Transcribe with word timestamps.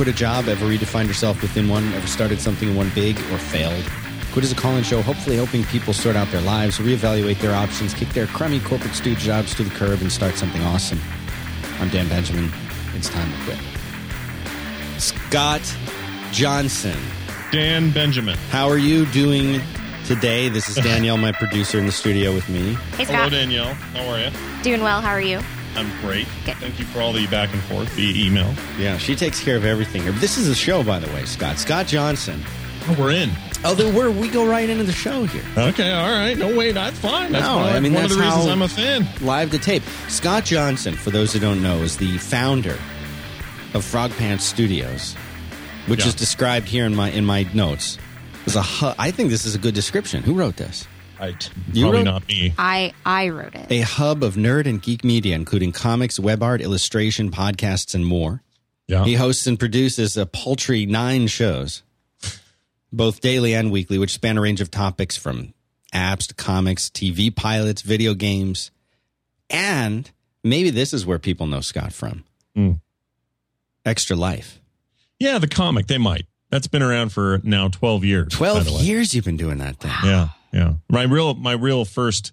Ever 0.00 0.06
quit 0.06 0.16
a 0.16 0.18
job? 0.18 0.48
Ever 0.48 0.64
redefined 0.64 1.08
yourself 1.08 1.42
within 1.42 1.68
one? 1.68 1.92
Ever 1.92 2.06
started 2.06 2.40
something 2.40 2.70
in 2.70 2.74
one 2.74 2.90
big 2.94 3.18
or 3.30 3.36
failed? 3.36 3.84
Quit 4.32 4.46
is 4.46 4.50
a 4.50 4.54
call 4.54 4.74
in 4.78 4.82
show, 4.82 5.02
hopefully 5.02 5.36
helping 5.36 5.62
people 5.64 5.92
sort 5.92 6.16
out 6.16 6.26
their 6.28 6.40
lives, 6.40 6.78
reevaluate 6.78 7.38
their 7.40 7.54
options, 7.54 7.92
kick 7.92 8.08
their 8.08 8.26
crummy 8.28 8.60
corporate 8.60 8.94
stooge 8.94 9.18
jobs 9.18 9.54
to 9.56 9.62
the 9.62 9.68
curb, 9.68 10.00
and 10.00 10.10
start 10.10 10.36
something 10.36 10.62
awesome. 10.62 10.98
I'm 11.80 11.90
Dan 11.90 12.08
Benjamin. 12.08 12.50
It's 12.94 13.10
time 13.10 13.30
to 13.30 13.44
quit. 13.44 13.58
Scott 14.98 15.76
Johnson. 16.32 16.98
Dan 17.52 17.90
Benjamin. 17.90 18.38
How 18.48 18.70
are 18.70 18.78
you 18.78 19.04
doing 19.04 19.60
today? 20.06 20.48
This 20.48 20.70
is 20.70 20.76
Danielle, 20.82 21.18
my 21.18 21.32
producer, 21.32 21.78
in 21.78 21.84
the 21.84 21.92
studio 21.92 22.32
with 22.32 22.48
me. 22.48 22.72
Hey, 22.96 23.04
Scott. 23.04 23.16
Hello, 23.16 23.28
Danielle. 23.28 23.74
How 23.74 24.08
are 24.08 24.18
you? 24.18 24.30
Doing 24.62 24.82
well. 24.82 25.02
How 25.02 25.10
are 25.10 25.20
you? 25.20 25.40
I'm 25.76 25.90
great. 26.00 26.26
Good. 26.44 26.56
Thank 26.56 26.78
you 26.78 26.84
for 26.86 27.00
all 27.00 27.12
the 27.12 27.26
back 27.28 27.52
and 27.52 27.62
forth 27.62 27.88
via 27.90 28.26
email. 28.26 28.52
Yeah, 28.78 28.98
she 28.98 29.14
takes 29.14 29.42
care 29.42 29.56
of 29.56 29.64
everything 29.64 30.02
here. 30.02 30.12
This 30.12 30.36
is 30.36 30.48
a 30.48 30.54
show, 30.54 30.82
by 30.82 30.98
the 30.98 31.06
way, 31.12 31.24
Scott. 31.24 31.58
Scott 31.58 31.86
Johnson. 31.86 32.42
Oh, 32.88 32.96
we're 32.98 33.12
in. 33.12 33.30
Oh, 33.64 33.74
then 33.74 33.94
we're, 33.94 34.10
we 34.10 34.28
go 34.28 34.46
right 34.46 34.68
into 34.68 34.84
the 34.84 34.92
show 34.92 35.24
here. 35.24 35.44
Okay, 35.56 35.92
all 35.92 36.08
right. 36.10 36.36
No, 36.36 36.56
wait, 36.56 36.72
that's 36.72 36.98
fine. 36.98 37.30
That's 37.32 37.44
No, 37.46 37.54
fine. 37.56 37.76
I 37.76 37.80
mean, 37.80 37.92
one 37.94 38.04
of 38.04 38.10
the 38.10 38.16
reasons 38.16 38.46
how- 38.46 38.50
I'm 38.50 38.62
a 38.62 38.68
fan. 38.68 39.06
Live 39.20 39.50
to 39.50 39.58
tape. 39.58 39.82
Scott 40.08 40.44
Johnson, 40.44 40.94
for 40.94 41.10
those 41.10 41.32
who 41.32 41.38
don't 41.38 41.62
know, 41.62 41.76
is 41.78 41.98
the 41.98 42.16
founder 42.18 42.76
of 43.74 43.84
Frog 43.84 44.10
Pants 44.12 44.44
Studios, 44.44 45.14
which 45.86 46.00
Yeah. 46.00 46.08
is 46.08 46.14
described 46.14 46.68
here 46.68 46.86
in 46.86 46.94
my 46.96 47.10
in 47.10 47.24
my 47.24 47.46
notes. 47.54 47.98
As 48.46 48.56
a 48.56 48.62
hu- 48.62 48.94
I 48.98 49.10
think 49.10 49.30
this 49.30 49.44
is 49.44 49.54
a 49.54 49.58
good 49.58 49.74
description. 49.74 50.22
Who 50.22 50.34
wrote 50.34 50.56
this? 50.56 50.88
Right. 51.20 51.50
You 51.72 51.82
Probably 51.82 51.98
wrote- 51.98 52.04
not 52.04 52.28
me. 52.28 52.54
I 52.58 52.92
I 53.04 53.28
wrote 53.28 53.54
it. 53.54 53.66
A 53.70 53.82
hub 53.82 54.22
of 54.24 54.36
nerd 54.36 54.66
and 54.66 54.80
geek 54.80 55.04
media, 55.04 55.34
including 55.34 55.70
comics, 55.72 56.18
web 56.18 56.42
art, 56.42 56.60
illustration, 56.62 57.30
podcasts, 57.30 57.94
and 57.94 58.06
more. 58.06 58.42
Yeah. 58.88 59.04
He 59.04 59.14
hosts 59.14 59.46
and 59.46 59.58
produces 59.58 60.16
a 60.16 60.24
paltry 60.26 60.86
nine 60.86 61.26
shows, 61.26 61.82
both 62.92 63.20
daily 63.20 63.54
and 63.54 63.70
weekly, 63.70 63.98
which 63.98 64.12
span 64.12 64.38
a 64.38 64.40
range 64.40 64.60
of 64.60 64.70
topics 64.70 65.16
from 65.16 65.52
apps 65.94 66.26
to 66.28 66.34
comics, 66.34 66.88
TV 66.88 67.34
pilots, 67.34 67.82
video 67.82 68.14
games, 68.14 68.70
and 69.50 70.10
maybe 70.42 70.70
this 70.70 70.92
is 70.92 71.04
where 71.04 71.18
people 71.18 71.46
know 71.46 71.60
Scott 71.60 71.92
from 71.92 72.24
Hmm. 72.54 72.72
Extra 73.84 74.16
Life. 74.16 74.58
Yeah, 75.18 75.38
the 75.38 75.48
comic, 75.48 75.86
they 75.86 75.98
might. 75.98 76.26
That's 76.50 76.66
been 76.66 76.82
around 76.82 77.10
for 77.12 77.40
now 77.44 77.68
12 77.68 78.04
years. 78.04 78.32
12 78.32 78.82
years 78.82 79.14
you've 79.14 79.24
been 79.24 79.36
doing 79.36 79.58
that 79.58 79.76
thing. 79.78 79.92
Yeah, 80.02 80.28
yeah. 80.52 80.74
My 80.88 81.02
real, 81.04 81.34
my 81.34 81.52
real 81.52 81.84
first, 81.84 82.32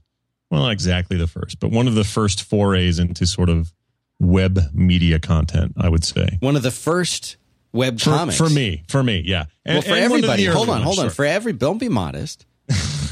well, 0.49 0.63
not 0.63 0.71
exactly 0.71 1.17
the 1.17 1.27
first, 1.27 1.59
but 1.59 1.71
one 1.71 1.87
of 1.87 1.95
the 1.95 2.03
first 2.03 2.43
forays 2.43 2.99
into 2.99 3.25
sort 3.25 3.49
of 3.49 3.73
web 4.19 4.59
media 4.73 5.19
content, 5.19 5.73
I 5.77 5.89
would 5.89 6.03
say. 6.03 6.37
One 6.39 6.55
of 6.55 6.63
the 6.63 6.71
first 6.71 7.37
web 7.73 7.99
For, 7.99 8.09
comics. 8.11 8.37
for 8.37 8.49
me, 8.49 8.83
for 8.87 9.03
me, 9.03 9.23
yeah. 9.25 9.45
And, 9.65 9.75
well, 9.75 9.81
for 9.81 9.89
and 9.89 10.11
one 10.11 10.19
of 10.19 10.25
the 10.25 10.31
everybody, 10.31 10.45
hold 10.45 10.69
on, 10.69 10.81
hold 10.81 10.99
on. 10.99 11.05
sure. 11.05 11.11
For 11.11 11.25
every, 11.25 11.53
don't 11.53 11.77
be 11.77 11.89
modest. 11.89 12.45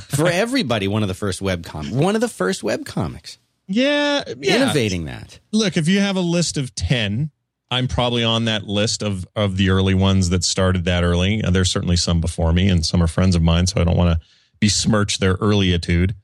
for 0.10 0.28
everybody, 0.28 0.88
one 0.88 1.02
of 1.02 1.08
the 1.08 1.14
first 1.14 1.42
web 1.42 1.64
comics. 1.66 1.94
One 1.94 2.16
of 2.16 2.22
the 2.22 2.28
first 2.28 2.64
web 2.64 2.86
comics. 2.86 3.38
yeah, 3.68 4.24
yeah. 4.40 4.56
Innovating 4.64 5.06
that. 5.06 5.40
look, 5.52 5.78
if 5.78 5.88
you 5.88 6.00
have 6.00 6.16
a 6.16 6.22
list 6.22 6.58
of 6.58 6.74
10, 6.76 7.32
I'm 7.72 7.88
probably 7.88 8.24
on 8.24 8.46
that 8.46 8.64
list 8.64 9.02
of, 9.02 9.28
of 9.36 9.58
the 9.58 9.70
early 9.70 9.94
ones 9.94 10.30
that 10.30 10.44
started 10.44 10.86
that 10.86 11.04
early. 11.04 11.44
Uh, 11.44 11.50
There's 11.52 11.72
certainly 11.72 11.96
some 11.96 12.22
before 12.22 12.54
me, 12.54 12.70
and 12.70 12.86
some 12.86 13.02
are 13.02 13.08
friends 13.08 13.36
of 13.36 13.42
mine, 13.42 13.68
so 13.68 13.82
I 13.82 13.84
don't 13.84 13.98
want 13.98 14.20
to 14.20 14.26
besmirch 14.66 15.20
their 15.20 15.36
earlyitude. 15.38 16.16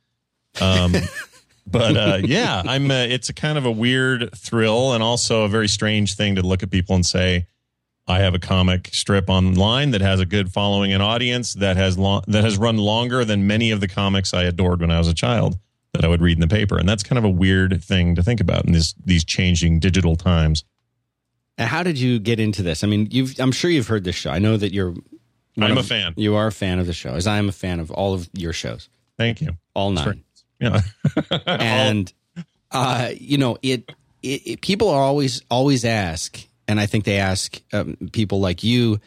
Um, 0.59 0.93
but 1.67 1.95
uh, 1.95 2.19
yeah, 2.23 2.63
I'm. 2.65 2.89
Uh, 2.89 3.05
it's 3.05 3.29
a 3.29 3.33
kind 3.33 3.57
of 3.57 3.65
a 3.65 3.71
weird 3.71 4.35
thrill, 4.35 4.93
and 4.93 5.03
also 5.03 5.43
a 5.43 5.47
very 5.47 5.67
strange 5.67 6.15
thing 6.15 6.35
to 6.35 6.41
look 6.41 6.63
at 6.63 6.71
people 6.71 6.95
and 6.95 7.05
say, 7.05 7.45
"I 8.07 8.19
have 8.19 8.33
a 8.33 8.39
comic 8.39 8.89
strip 8.93 9.29
online 9.29 9.91
that 9.91 10.01
has 10.01 10.19
a 10.19 10.25
good 10.25 10.51
following 10.51 10.91
and 10.91 11.03
audience 11.03 11.53
that 11.53 11.77
has 11.77 11.97
long, 11.97 12.23
that 12.27 12.43
has 12.43 12.57
run 12.57 12.77
longer 12.77 13.23
than 13.23 13.45
many 13.45 13.69
of 13.69 13.79
the 13.79 13.87
comics 13.87 14.33
I 14.33 14.43
adored 14.43 14.81
when 14.81 14.91
I 14.91 14.97
was 14.97 15.07
a 15.07 15.13
child." 15.13 15.57
That 15.93 16.05
I 16.05 16.07
would 16.07 16.21
read 16.21 16.37
in 16.37 16.39
the 16.39 16.47
paper, 16.47 16.77
and 16.77 16.87
that's 16.87 17.03
kind 17.03 17.19
of 17.19 17.25
a 17.25 17.29
weird 17.29 17.83
thing 17.83 18.15
to 18.15 18.23
think 18.23 18.39
about 18.39 18.65
in 18.65 18.71
this 18.71 18.93
these 19.05 19.23
changing 19.23 19.79
digital 19.79 20.15
times. 20.15 20.63
And 21.57 21.69
How 21.69 21.83
did 21.83 21.99
you 21.99 22.17
get 22.17 22.39
into 22.39 22.63
this? 22.63 22.83
I 22.83 22.87
mean, 22.87 23.09
you've, 23.11 23.37
I'm 23.39 23.51
sure 23.51 23.69
you've 23.69 23.87
heard 23.87 24.03
this 24.03 24.15
show. 24.15 24.31
I 24.31 24.39
know 24.39 24.57
that 24.57 24.73
you're. 24.73 24.95
I'm 25.59 25.71
of- 25.71 25.77
a 25.79 25.83
fan. 25.83 26.13
You 26.17 26.35
are 26.35 26.47
a 26.47 26.51
fan 26.51 26.79
of 26.79 26.87
the 26.87 26.93
show, 26.93 27.13
as 27.15 27.27
I 27.27 27.37
am 27.37 27.49
a 27.49 27.51
fan 27.53 27.79
of 27.79 27.91
all 27.91 28.13
of 28.13 28.29
your 28.33 28.53
shows, 28.53 28.89
Thank 29.17 29.41
you. 29.41 29.57
all 29.73 29.91
nine. 29.91 30.23
Yeah, 30.59 30.81
and 31.45 32.11
uh, 32.71 33.09
you 33.17 33.37
know 33.37 33.57
it, 33.61 33.91
it, 34.21 34.41
it 34.47 34.61
people 34.61 34.89
are 34.89 35.01
always 35.01 35.41
always 35.49 35.83
ask 35.83 36.39
and 36.67 36.79
i 36.79 36.85
think 36.85 37.03
they 37.03 37.17
ask 37.17 37.59
um, 37.73 37.97
people 38.13 38.39
like 38.39 38.63
you 38.63 38.99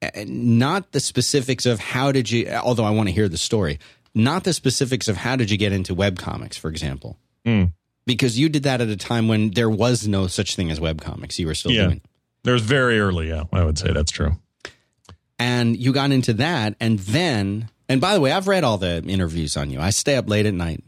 uh, 0.00 0.08
not 0.26 0.92
the 0.92 1.00
specifics 1.00 1.66
of 1.66 1.80
how 1.80 2.12
did 2.12 2.30
you 2.30 2.48
although 2.62 2.84
i 2.84 2.90
want 2.90 3.08
to 3.08 3.12
hear 3.12 3.28
the 3.28 3.36
story 3.36 3.78
not 4.14 4.44
the 4.44 4.52
specifics 4.52 5.08
of 5.08 5.16
how 5.16 5.34
did 5.36 5.50
you 5.50 5.58
get 5.58 5.72
into 5.72 5.94
webcomics 5.94 6.56
for 6.58 6.68
example 6.70 7.18
Mm. 7.44 7.72
because 8.06 8.38
you 8.38 8.48
did 8.48 8.62
that 8.62 8.80
at 8.80 8.88
a 8.88 8.96
time 8.96 9.26
when 9.28 9.50
there 9.50 9.68
was 9.70 10.06
no 10.08 10.26
such 10.28 10.54
thing 10.56 10.70
as 10.70 10.78
webcomics 10.80 11.38
you 11.38 11.46
were 11.48 11.54
still 11.54 11.72
Yeah. 11.72 11.86
doing 11.86 12.00
there's 12.44 12.62
very 12.62 13.00
early. 13.00 13.28
Yeah, 13.28 13.42
I 13.52 13.64
would 13.64 13.76
say 13.76 13.92
that's 13.92 14.12
true. 14.12 14.36
And 15.38 15.76
you 15.76 15.92
got 15.92 16.10
into 16.12 16.32
that 16.34 16.74
and 16.80 16.98
then 17.00 17.68
and 17.88 18.00
by 18.00 18.14
the 18.14 18.20
way 18.20 18.32
i've 18.32 18.48
read 18.48 18.64
all 18.64 18.78
the 18.78 19.02
interviews 19.04 19.56
on 19.56 19.70
you 19.70 19.80
i 19.80 19.90
stay 19.90 20.16
up 20.16 20.28
late 20.28 20.46
at 20.46 20.54
night 20.54 20.82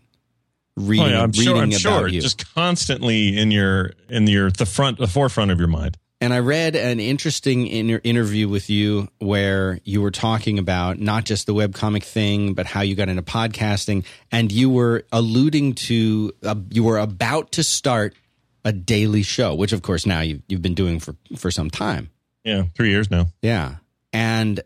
reading, 0.76 1.06
Oh, 1.06 1.08
yeah, 1.08 1.22
I'm 1.22 1.30
reading 1.30 1.44
sure. 1.44 1.56
I'm 1.56 1.70
about 1.70 1.78
sure. 1.80 2.08
you 2.08 2.20
Just 2.20 2.54
constantly 2.54 3.36
in 3.36 3.50
your 3.50 3.92
in 4.08 4.26
your 4.26 4.50
the 4.50 4.66
front 4.66 4.98
the 4.98 5.06
forefront 5.06 5.50
of 5.50 5.58
your 5.58 5.68
mind. 5.68 5.96
And 6.20 6.32
I 6.32 6.40
read 6.40 6.74
an 6.74 6.98
interesting 6.98 7.68
inter- 7.68 8.00
interview 8.02 8.48
with 8.48 8.68
you 8.68 9.06
where 9.18 9.78
you 9.84 10.02
were 10.02 10.10
talking 10.10 10.58
about 10.58 10.98
not 10.98 11.24
just 11.24 11.46
the 11.46 11.54
webcomic 11.54 12.02
thing, 12.02 12.54
but 12.54 12.66
how 12.66 12.80
you 12.80 12.96
got 12.96 13.08
into 13.08 13.22
podcasting. 13.22 14.04
And 14.32 14.50
you 14.50 14.68
were 14.68 15.04
alluding 15.12 15.74
to, 15.74 16.32
uh, 16.42 16.56
you 16.70 16.82
were 16.82 16.98
about 16.98 17.52
to 17.52 17.62
start 17.62 18.16
a 18.64 18.72
daily 18.72 19.22
show, 19.22 19.54
which 19.54 19.72
of 19.72 19.82
course 19.82 20.06
now 20.06 20.18
you've, 20.20 20.42
you've 20.48 20.62
been 20.62 20.74
doing 20.74 20.98
for, 20.98 21.14
for 21.36 21.52
some 21.52 21.70
time. 21.70 22.10
Yeah, 22.42 22.64
three 22.74 22.90
years 22.90 23.12
now. 23.12 23.28
Yeah. 23.40 23.76
And 24.12 24.60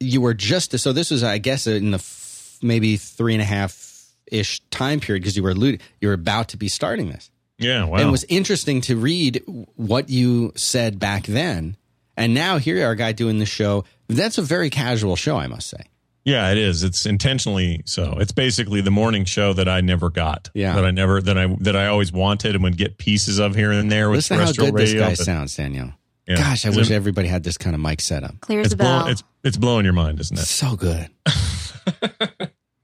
you 0.00 0.20
were 0.20 0.34
just, 0.34 0.78
so 0.78 0.92
this 0.92 1.10
was, 1.10 1.22
I 1.22 1.38
guess, 1.38 1.66
in 1.66 1.90
the 1.90 1.98
f- 1.98 2.58
maybe 2.62 2.96
three 2.96 3.34
and 3.34 3.42
a 3.42 3.46
half 3.46 4.06
ish 4.30 4.60
time 4.70 5.00
period 5.00 5.22
because 5.22 5.36
you 5.36 5.42
were 5.42 5.50
alluding, 5.50 5.80
you 6.00 6.08
were 6.08 6.14
about 6.14 6.48
to 6.48 6.56
be 6.56 6.68
starting 6.68 7.08
this. 7.10 7.30
Yeah, 7.58 7.84
wow. 7.84 7.98
And 7.98 8.08
it 8.08 8.10
was 8.10 8.24
interesting 8.28 8.80
to 8.82 8.96
read 8.96 9.42
what 9.76 10.08
you 10.08 10.52
said 10.56 10.98
back 10.98 11.24
then. 11.26 11.76
And 12.16 12.32
now 12.34 12.58
here 12.58 12.76
you 12.76 12.84
are, 12.84 12.90
a 12.92 12.96
guy 12.96 13.12
doing 13.12 13.38
the 13.38 13.46
show. 13.46 13.84
That's 14.08 14.38
a 14.38 14.42
very 14.42 14.70
casual 14.70 15.16
show, 15.16 15.36
I 15.36 15.46
must 15.46 15.68
say. 15.68 15.82
yeah, 16.24 16.50
it 16.52 16.58
is. 16.58 16.82
It's 16.82 17.06
intentionally 17.06 17.82
so. 17.86 18.16
It's 18.18 18.32
basically 18.32 18.80
the 18.82 18.90
morning 18.90 19.24
show 19.24 19.52
that 19.54 19.68
I 19.68 19.80
never 19.80 20.10
got. 20.10 20.50
Yeah. 20.54 20.74
that 20.74 20.84
I 20.84 20.90
never 20.90 21.20
that 21.22 21.38
I 21.38 21.46
that 21.60 21.76
I 21.76 21.86
always 21.86 22.12
wanted 22.12 22.54
and 22.54 22.64
would 22.64 22.76
get 22.76 22.98
pieces 22.98 23.38
of 23.38 23.54
here 23.54 23.72
and 23.72 23.90
there 23.90 24.10
with 24.10 24.18
Listen 24.18 24.36
how 24.38 24.44
terrestrial 24.44 24.72
good 24.72 24.80
this 24.80 24.90
radio. 24.90 25.02
guy 25.06 25.10
but- 25.12 25.18
sounds, 25.24 25.56
Danielle. 25.56 25.92
Yeah. 26.30 26.36
Gosh, 26.36 26.64
I 26.64 26.68
It's- 26.70 26.76
wish 26.76 26.90
everybody 26.90 27.28
had 27.28 27.42
this 27.44 27.58
kind 27.58 27.74
of 27.74 27.80
mic 27.82 28.00
setup. 28.00 28.40
Clears 28.40 28.66
it's 28.66 28.72
the 28.72 28.76
bell. 28.76 28.98
blowing, 29.00 29.12
it's 29.12 29.22
it's 29.44 29.56
blowing 29.56 29.84
your 29.84 29.94
mind, 29.94 30.20
isn't 30.20 30.38
it? 30.38 30.42
So 30.42 30.76
good. 30.76 31.08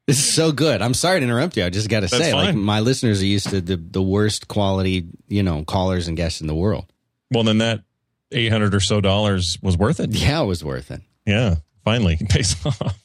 this 0.06 0.18
is 0.18 0.34
so 0.34 0.52
good. 0.52 0.82
I'm 0.82 0.94
sorry 0.94 1.20
to 1.20 1.24
interrupt 1.24 1.56
you. 1.56 1.64
I 1.64 1.70
just 1.70 1.88
got 1.88 2.00
to 2.00 2.06
That's 2.06 2.16
say, 2.22 2.34
like 2.34 2.54
my 2.54 2.80
listeners 2.80 3.22
are 3.22 3.26
used 3.26 3.48
to 3.50 3.60
the, 3.60 3.76
the 3.76 4.02
worst 4.02 4.48
quality, 4.48 5.06
you 5.28 5.42
know, 5.42 5.64
callers 5.64 6.08
and 6.08 6.16
guests 6.16 6.40
in 6.40 6.46
the 6.46 6.54
world. 6.54 6.86
Well, 7.30 7.44
then 7.44 7.58
that 7.58 7.82
eight 8.32 8.50
hundred 8.52 8.74
or 8.74 8.80
so 8.80 9.00
dollars 9.00 9.58
was 9.62 9.76
worth 9.76 10.00
it. 10.00 10.10
Yeah, 10.10 10.42
it 10.42 10.46
was 10.46 10.64
worth 10.64 10.90
it. 10.90 11.00
Yeah, 11.26 11.56
finally 11.84 12.18
it 12.20 12.28
pays 12.28 12.56
off. 12.66 12.98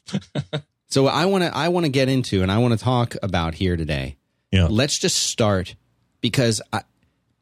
So 0.89 1.07
I 1.07 1.25
want 1.25 1.43
to 1.43 1.55
I 1.55 1.69
want 1.69 1.85
to 1.85 1.91
get 1.91 2.07
into 2.09 2.41
and 2.43 2.51
I 2.51 2.59
want 2.59 2.77
to 2.77 2.83
talk 2.83 3.15
about 3.23 3.55
here 3.55 3.77
today. 3.77 4.17
Yeah. 4.51 4.67
Let's 4.69 4.99
just 4.99 5.15
start 5.17 5.75
because 6.19 6.61
I, 6.73 6.81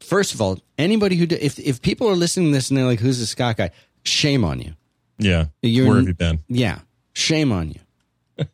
first 0.00 0.34
of 0.34 0.40
all, 0.40 0.58
anybody 0.78 1.16
who 1.16 1.26
do, 1.26 1.36
if 1.40 1.58
if 1.58 1.80
people 1.82 2.08
are 2.08 2.16
listening 2.16 2.46
to 2.48 2.52
this 2.52 2.68
and 2.70 2.76
they're 2.78 2.86
like, 2.86 3.00
"Who's 3.00 3.18
this 3.18 3.30
Scott 3.30 3.56
guy?" 3.56 3.70
Shame 4.02 4.44
on 4.44 4.60
you. 4.60 4.74
Yeah, 5.18 5.46
You're- 5.62 5.88
where 5.88 5.98
have 5.98 6.08
you 6.08 6.14
been? 6.14 6.40
Yeah, 6.48 6.78
shame 7.12 7.52
on 7.52 7.68
you. 7.70 7.80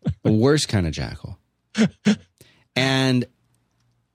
the 0.22 0.32
worst 0.32 0.68
kind 0.68 0.86
of 0.86 0.92
jackal. 0.92 1.38
And 2.74 3.24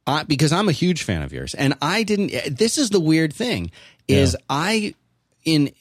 I, 0.06 0.24
because 0.24 0.52
I'm 0.52 0.68
a 0.70 0.74
huge 0.74 1.04
fan 1.04 1.22
of 1.22 1.32
yours, 1.32 1.54
and 1.56 1.74
I 1.82 2.04
didn't. 2.04 2.34
Eh, 2.34 2.50
this 2.52 2.78
is 2.78 2.90
the 2.90 3.00
weird 3.00 3.34
thing: 3.34 3.72
is 4.08 4.36
I 4.50 4.94
in 5.46 5.72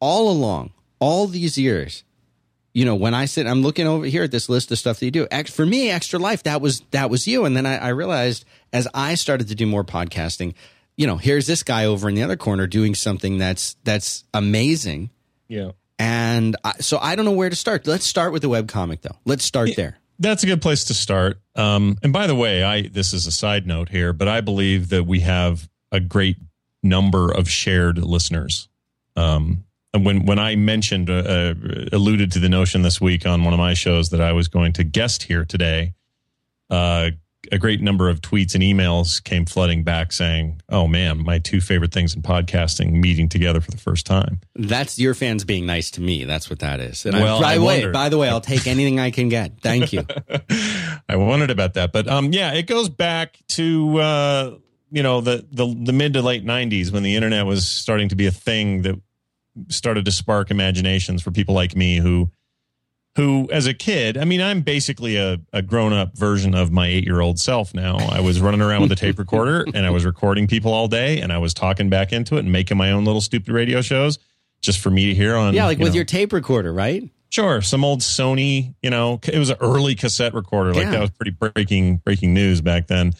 all 0.00 0.30
along 0.30 0.70
all 0.98 1.26
these 1.26 1.58
years, 1.58 2.02
you 2.72 2.84
know, 2.84 2.94
when 2.94 3.14
I 3.14 3.24
sit, 3.24 3.46
I'm 3.46 3.62
looking 3.62 3.86
over 3.86 4.04
here 4.04 4.22
at 4.22 4.30
this 4.30 4.48
list 4.48 4.70
of 4.70 4.78
stuff 4.78 5.00
that 5.00 5.04
you 5.04 5.10
do. 5.10 5.26
For 5.46 5.66
me, 5.66 5.90
Extra 5.90 6.18
Life, 6.18 6.44
that 6.44 6.60
was 6.60 6.80
that 6.90 7.10
was 7.10 7.26
you, 7.26 7.44
and 7.44 7.56
then 7.56 7.66
I, 7.66 7.76
I 7.78 7.88
realized 7.88 8.44
as 8.72 8.86
I 8.94 9.14
started 9.14 9.48
to 9.48 9.54
do 9.54 9.66
more 9.66 9.84
podcasting, 9.84 10.54
you 10.96 11.06
know, 11.06 11.16
here's 11.16 11.46
this 11.46 11.62
guy 11.62 11.86
over 11.86 12.08
in 12.08 12.14
the 12.14 12.22
other 12.22 12.36
corner 12.36 12.66
doing 12.66 12.94
something 12.94 13.38
that's 13.38 13.76
that's 13.84 14.24
amazing. 14.32 15.10
Yeah. 15.48 15.72
And 15.98 16.56
I, 16.64 16.74
so 16.80 16.98
I 16.98 17.14
don't 17.14 17.24
know 17.24 17.32
where 17.32 17.50
to 17.50 17.56
start. 17.56 17.86
Let's 17.86 18.06
start 18.06 18.32
with 18.32 18.42
the 18.42 18.48
web 18.48 18.68
comic, 18.68 19.02
though. 19.02 19.16
Let's 19.24 19.44
start 19.44 19.70
there. 19.76 19.98
That's 20.18 20.42
a 20.42 20.46
good 20.46 20.62
place 20.62 20.84
to 20.84 20.94
start. 20.94 21.40
Um, 21.56 21.98
and 22.02 22.12
by 22.12 22.26
the 22.26 22.34
way, 22.34 22.62
I 22.62 22.82
this 22.82 23.12
is 23.12 23.26
a 23.26 23.32
side 23.32 23.66
note 23.66 23.88
here, 23.88 24.12
but 24.12 24.28
I 24.28 24.40
believe 24.40 24.90
that 24.90 25.04
we 25.04 25.20
have 25.20 25.68
a 25.90 26.00
great 26.00 26.36
number 26.82 27.30
of 27.30 27.50
shared 27.50 27.98
listeners 27.98 28.68
Um, 29.16 29.64
when 29.92 30.24
when 30.24 30.38
I 30.38 30.56
mentioned 30.56 31.10
uh, 31.10 31.14
uh, 31.14 31.54
alluded 31.92 32.32
to 32.32 32.38
the 32.38 32.48
notion 32.48 32.82
this 32.82 33.00
week 33.00 33.26
on 33.26 33.44
one 33.44 33.52
of 33.52 33.58
my 33.58 33.74
shows 33.74 34.10
that 34.10 34.20
I 34.20 34.32
was 34.32 34.48
going 34.48 34.72
to 34.74 34.84
guest 34.84 35.24
here 35.24 35.44
today, 35.44 35.94
uh, 36.70 37.10
a 37.50 37.58
great 37.58 37.80
number 37.80 38.08
of 38.08 38.20
tweets 38.20 38.54
and 38.54 38.62
emails 38.62 39.22
came 39.22 39.46
flooding 39.46 39.82
back 39.82 40.12
saying, 40.12 40.60
"Oh 40.68 40.86
man, 40.86 41.24
my 41.24 41.38
two 41.40 41.60
favorite 41.60 41.92
things 41.92 42.14
in 42.14 42.22
podcasting 42.22 42.92
meeting 42.92 43.28
together 43.28 43.60
for 43.60 43.72
the 43.72 43.78
first 43.78 44.06
time." 44.06 44.40
That's 44.54 44.98
your 44.98 45.14
fans 45.14 45.44
being 45.44 45.66
nice 45.66 45.90
to 45.92 46.00
me. 46.00 46.24
That's 46.24 46.48
what 46.48 46.60
that 46.60 46.78
is. 46.78 47.04
And 47.04 47.16
Well, 47.16 47.38
I, 47.38 47.40
by 47.42 47.58
the 47.58 47.64
way, 47.64 47.90
by 47.90 48.08
the 48.10 48.18
way, 48.18 48.28
I'll 48.28 48.40
take 48.40 48.66
anything 48.68 49.00
I 49.00 49.10
can 49.10 49.28
get. 49.28 49.60
Thank 49.60 49.92
you. 49.92 50.04
I 51.08 51.16
wondered 51.16 51.50
about 51.50 51.74
that, 51.74 51.92
but 51.92 52.06
um, 52.06 52.32
yeah, 52.32 52.52
it 52.52 52.66
goes 52.66 52.88
back 52.88 53.38
to 53.48 53.98
uh, 53.98 54.56
you 54.92 55.02
know 55.02 55.20
the, 55.20 55.44
the 55.50 55.66
the 55.66 55.92
mid 55.92 56.12
to 56.12 56.22
late 56.22 56.44
'90s 56.44 56.92
when 56.92 57.02
the 57.02 57.16
internet 57.16 57.44
was 57.46 57.66
starting 57.66 58.10
to 58.10 58.16
be 58.16 58.26
a 58.26 58.30
thing 58.30 58.82
that 58.82 59.00
started 59.68 60.04
to 60.04 60.12
spark 60.12 60.50
imaginations 60.50 61.22
for 61.22 61.30
people 61.30 61.54
like 61.54 61.74
me 61.76 61.96
who 61.98 62.30
who 63.16 63.48
as 63.50 63.66
a 63.66 63.74
kid 63.74 64.16
i 64.16 64.24
mean 64.24 64.40
i'm 64.40 64.60
basically 64.62 65.16
a, 65.16 65.38
a 65.52 65.60
grown-up 65.62 66.16
version 66.16 66.54
of 66.54 66.70
my 66.70 66.86
eight-year-old 66.86 67.38
self 67.38 67.74
now 67.74 67.96
i 67.96 68.20
was 68.20 68.40
running 68.40 68.60
around 68.60 68.82
with 68.82 68.92
a 68.92 68.96
tape 68.96 69.18
recorder 69.18 69.64
and 69.74 69.84
i 69.84 69.90
was 69.90 70.04
recording 70.04 70.46
people 70.46 70.72
all 70.72 70.86
day 70.86 71.20
and 71.20 71.32
i 71.32 71.38
was 71.38 71.52
talking 71.52 71.90
back 71.90 72.12
into 72.12 72.36
it 72.36 72.40
and 72.40 72.52
making 72.52 72.76
my 72.76 72.92
own 72.92 73.04
little 73.04 73.20
stupid 73.20 73.48
radio 73.52 73.80
shows 73.82 74.18
just 74.62 74.78
for 74.78 74.90
me 74.90 75.06
to 75.06 75.14
hear 75.14 75.34
on 75.36 75.54
Yeah, 75.54 75.64
like 75.64 75.78
you 75.78 75.84
with 75.84 75.92
know, 75.92 75.96
your 75.96 76.04
tape 76.04 76.32
recorder, 76.34 76.70
right? 76.72 77.08
Sure, 77.30 77.62
some 77.62 77.82
old 77.82 78.00
Sony, 78.00 78.74
you 78.82 78.90
know, 78.90 79.18
it 79.24 79.38
was 79.38 79.48
an 79.48 79.56
early 79.60 79.94
cassette 79.94 80.34
recorder. 80.34 80.74
Like 80.74 80.82
Yeah. 80.84 80.90
that 80.90 81.00
was 81.00 81.10
pretty 81.10 81.30
breaking 81.30 81.96
breaking 82.04 82.34
news 82.34 82.60
back 82.60 82.86
then. 82.86 83.14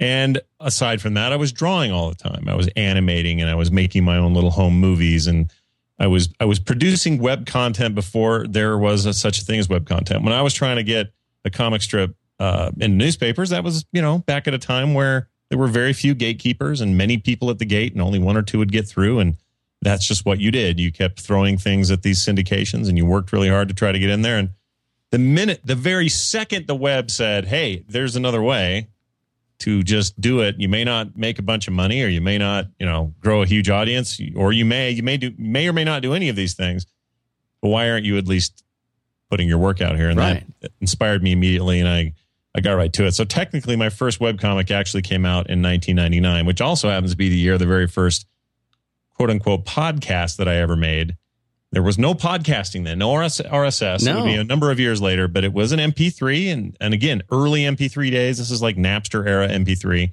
And 0.00 0.40
aside 0.58 1.00
from 1.00 1.14
that, 1.14 1.32
I 1.32 1.36
was 1.36 1.52
drawing 1.52 1.92
all 1.92 2.08
the 2.08 2.16
time. 2.16 2.48
I 2.48 2.56
was 2.56 2.68
animating 2.74 3.40
and 3.40 3.48
I 3.48 3.54
was 3.54 3.70
making 3.70 4.02
my 4.04 4.16
own 4.16 4.34
little 4.34 4.50
home 4.50 4.80
movies 4.80 5.28
and 5.28 5.52
I 5.98 6.06
was 6.06 6.28
I 6.40 6.44
was 6.44 6.58
producing 6.58 7.18
web 7.18 7.46
content 7.46 7.94
before 7.94 8.46
there 8.48 8.76
was 8.78 9.06
a, 9.06 9.14
such 9.14 9.40
a 9.40 9.44
thing 9.44 9.58
as 9.58 9.68
web 9.68 9.86
content. 9.86 10.24
When 10.24 10.32
I 10.32 10.42
was 10.42 10.54
trying 10.54 10.76
to 10.76 10.82
get 10.82 11.12
a 11.44 11.50
comic 11.50 11.82
strip 11.82 12.16
uh, 12.38 12.70
in 12.80 12.96
newspapers, 12.96 13.50
that 13.50 13.62
was 13.62 13.84
you 13.92 14.02
know 14.02 14.18
back 14.18 14.48
at 14.48 14.54
a 14.54 14.58
time 14.58 14.94
where 14.94 15.28
there 15.48 15.58
were 15.58 15.68
very 15.68 15.92
few 15.92 16.14
gatekeepers 16.14 16.80
and 16.80 16.96
many 16.96 17.18
people 17.18 17.50
at 17.50 17.58
the 17.58 17.66
gate, 17.66 17.92
and 17.92 18.00
only 18.00 18.18
one 18.18 18.36
or 18.36 18.42
two 18.42 18.58
would 18.58 18.72
get 18.72 18.88
through. 18.88 19.18
And 19.18 19.36
that's 19.82 20.06
just 20.06 20.24
what 20.24 20.38
you 20.38 20.50
did. 20.50 20.80
You 20.80 20.90
kept 20.90 21.20
throwing 21.20 21.58
things 21.58 21.90
at 21.90 22.02
these 22.02 22.24
syndications, 22.24 22.88
and 22.88 22.96
you 22.96 23.04
worked 23.04 23.32
really 23.32 23.50
hard 23.50 23.68
to 23.68 23.74
try 23.74 23.92
to 23.92 23.98
get 23.98 24.10
in 24.10 24.22
there. 24.22 24.38
And 24.38 24.50
the 25.10 25.18
minute, 25.18 25.60
the 25.62 25.74
very 25.74 26.08
second 26.08 26.66
the 26.66 26.74
web 26.74 27.10
said, 27.10 27.44
"Hey, 27.44 27.84
there's 27.86 28.16
another 28.16 28.42
way," 28.42 28.88
to 29.62 29.82
just 29.82 30.20
do 30.20 30.40
it. 30.40 30.56
You 30.58 30.68
may 30.68 30.84
not 30.84 31.16
make 31.16 31.38
a 31.38 31.42
bunch 31.42 31.66
of 31.68 31.74
money, 31.74 32.02
or 32.02 32.08
you 32.08 32.20
may 32.20 32.38
not, 32.38 32.66
you 32.78 32.86
know, 32.86 33.12
grow 33.20 33.42
a 33.42 33.46
huge 33.46 33.68
audience, 33.70 34.20
or 34.36 34.52
you 34.52 34.64
may, 34.64 34.90
you 34.90 35.02
may 35.02 35.16
do, 35.16 35.32
may 35.38 35.68
or 35.68 35.72
may 35.72 35.84
not 35.84 36.02
do 36.02 36.14
any 36.14 36.28
of 36.28 36.36
these 36.36 36.54
things. 36.54 36.86
But 37.60 37.68
why 37.68 37.90
aren't 37.90 38.04
you 38.04 38.16
at 38.18 38.26
least 38.26 38.64
putting 39.30 39.48
your 39.48 39.58
work 39.58 39.80
out 39.80 39.96
here? 39.96 40.08
And 40.10 40.18
Right. 40.18 40.44
that 40.60 40.72
inspired 40.80 41.22
me 41.22 41.32
immediately, 41.32 41.80
and 41.80 41.88
I, 41.88 42.12
I 42.54 42.60
got 42.60 42.74
right 42.74 42.92
to 42.92 43.06
it. 43.06 43.12
So 43.12 43.24
technically, 43.24 43.76
my 43.76 43.88
first 43.88 44.18
webcomic 44.20 44.70
actually 44.70 45.02
came 45.02 45.24
out 45.24 45.48
in 45.48 45.62
1999, 45.62 46.44
which 46.46 46.60
also 46.60 46.88
happens 46.90 47.12
to 47.12 47.16
be 47.16 47.28
the 47.28 47.36
year 47.38 47.54
of 47.54 47.58
the 47.60 47.66
very 47.66 47.86
first 47.86 48.26
quote 49.14 49.30
unquote 49.30 49.64
podcast 49.64 50.36
that 50.36 50.48
I 50.48 50.56
ever 50.56 50.76
made. 50.76 51.16
There 51.72 51.82
was 51.82 51.98
no 51.98 52.12
podcasting 52.12 52.84
then, 52.84 52.98
no 52.98 53.16
RS, 53.16 53.40
RSS. 53.40 54.06
It 54.06 54.14
would 54.14 54.26
be 54.26 54.34
a 54.34 54.44
number 54.44 54.70
of 54.70 54.78
years 54.78 55.00
later, 55.00 55.26
but 55.26 55.42
it 55.42 55.54
was 55.54 55.72
an 55.72 55.78
MP3 55.78 56.52
and 56.52 56.76
and 56.80 56.92
again, 56.92 57.22
early 57.30 57.62
MP3 57.62 58.10
days. 58.10 58.36
This 58.36 58.50
is 58.50 58.60
like 58.60 58.76
Napster 58.76 59.26
era 59.26 59.48
MP3. 59.48 60.12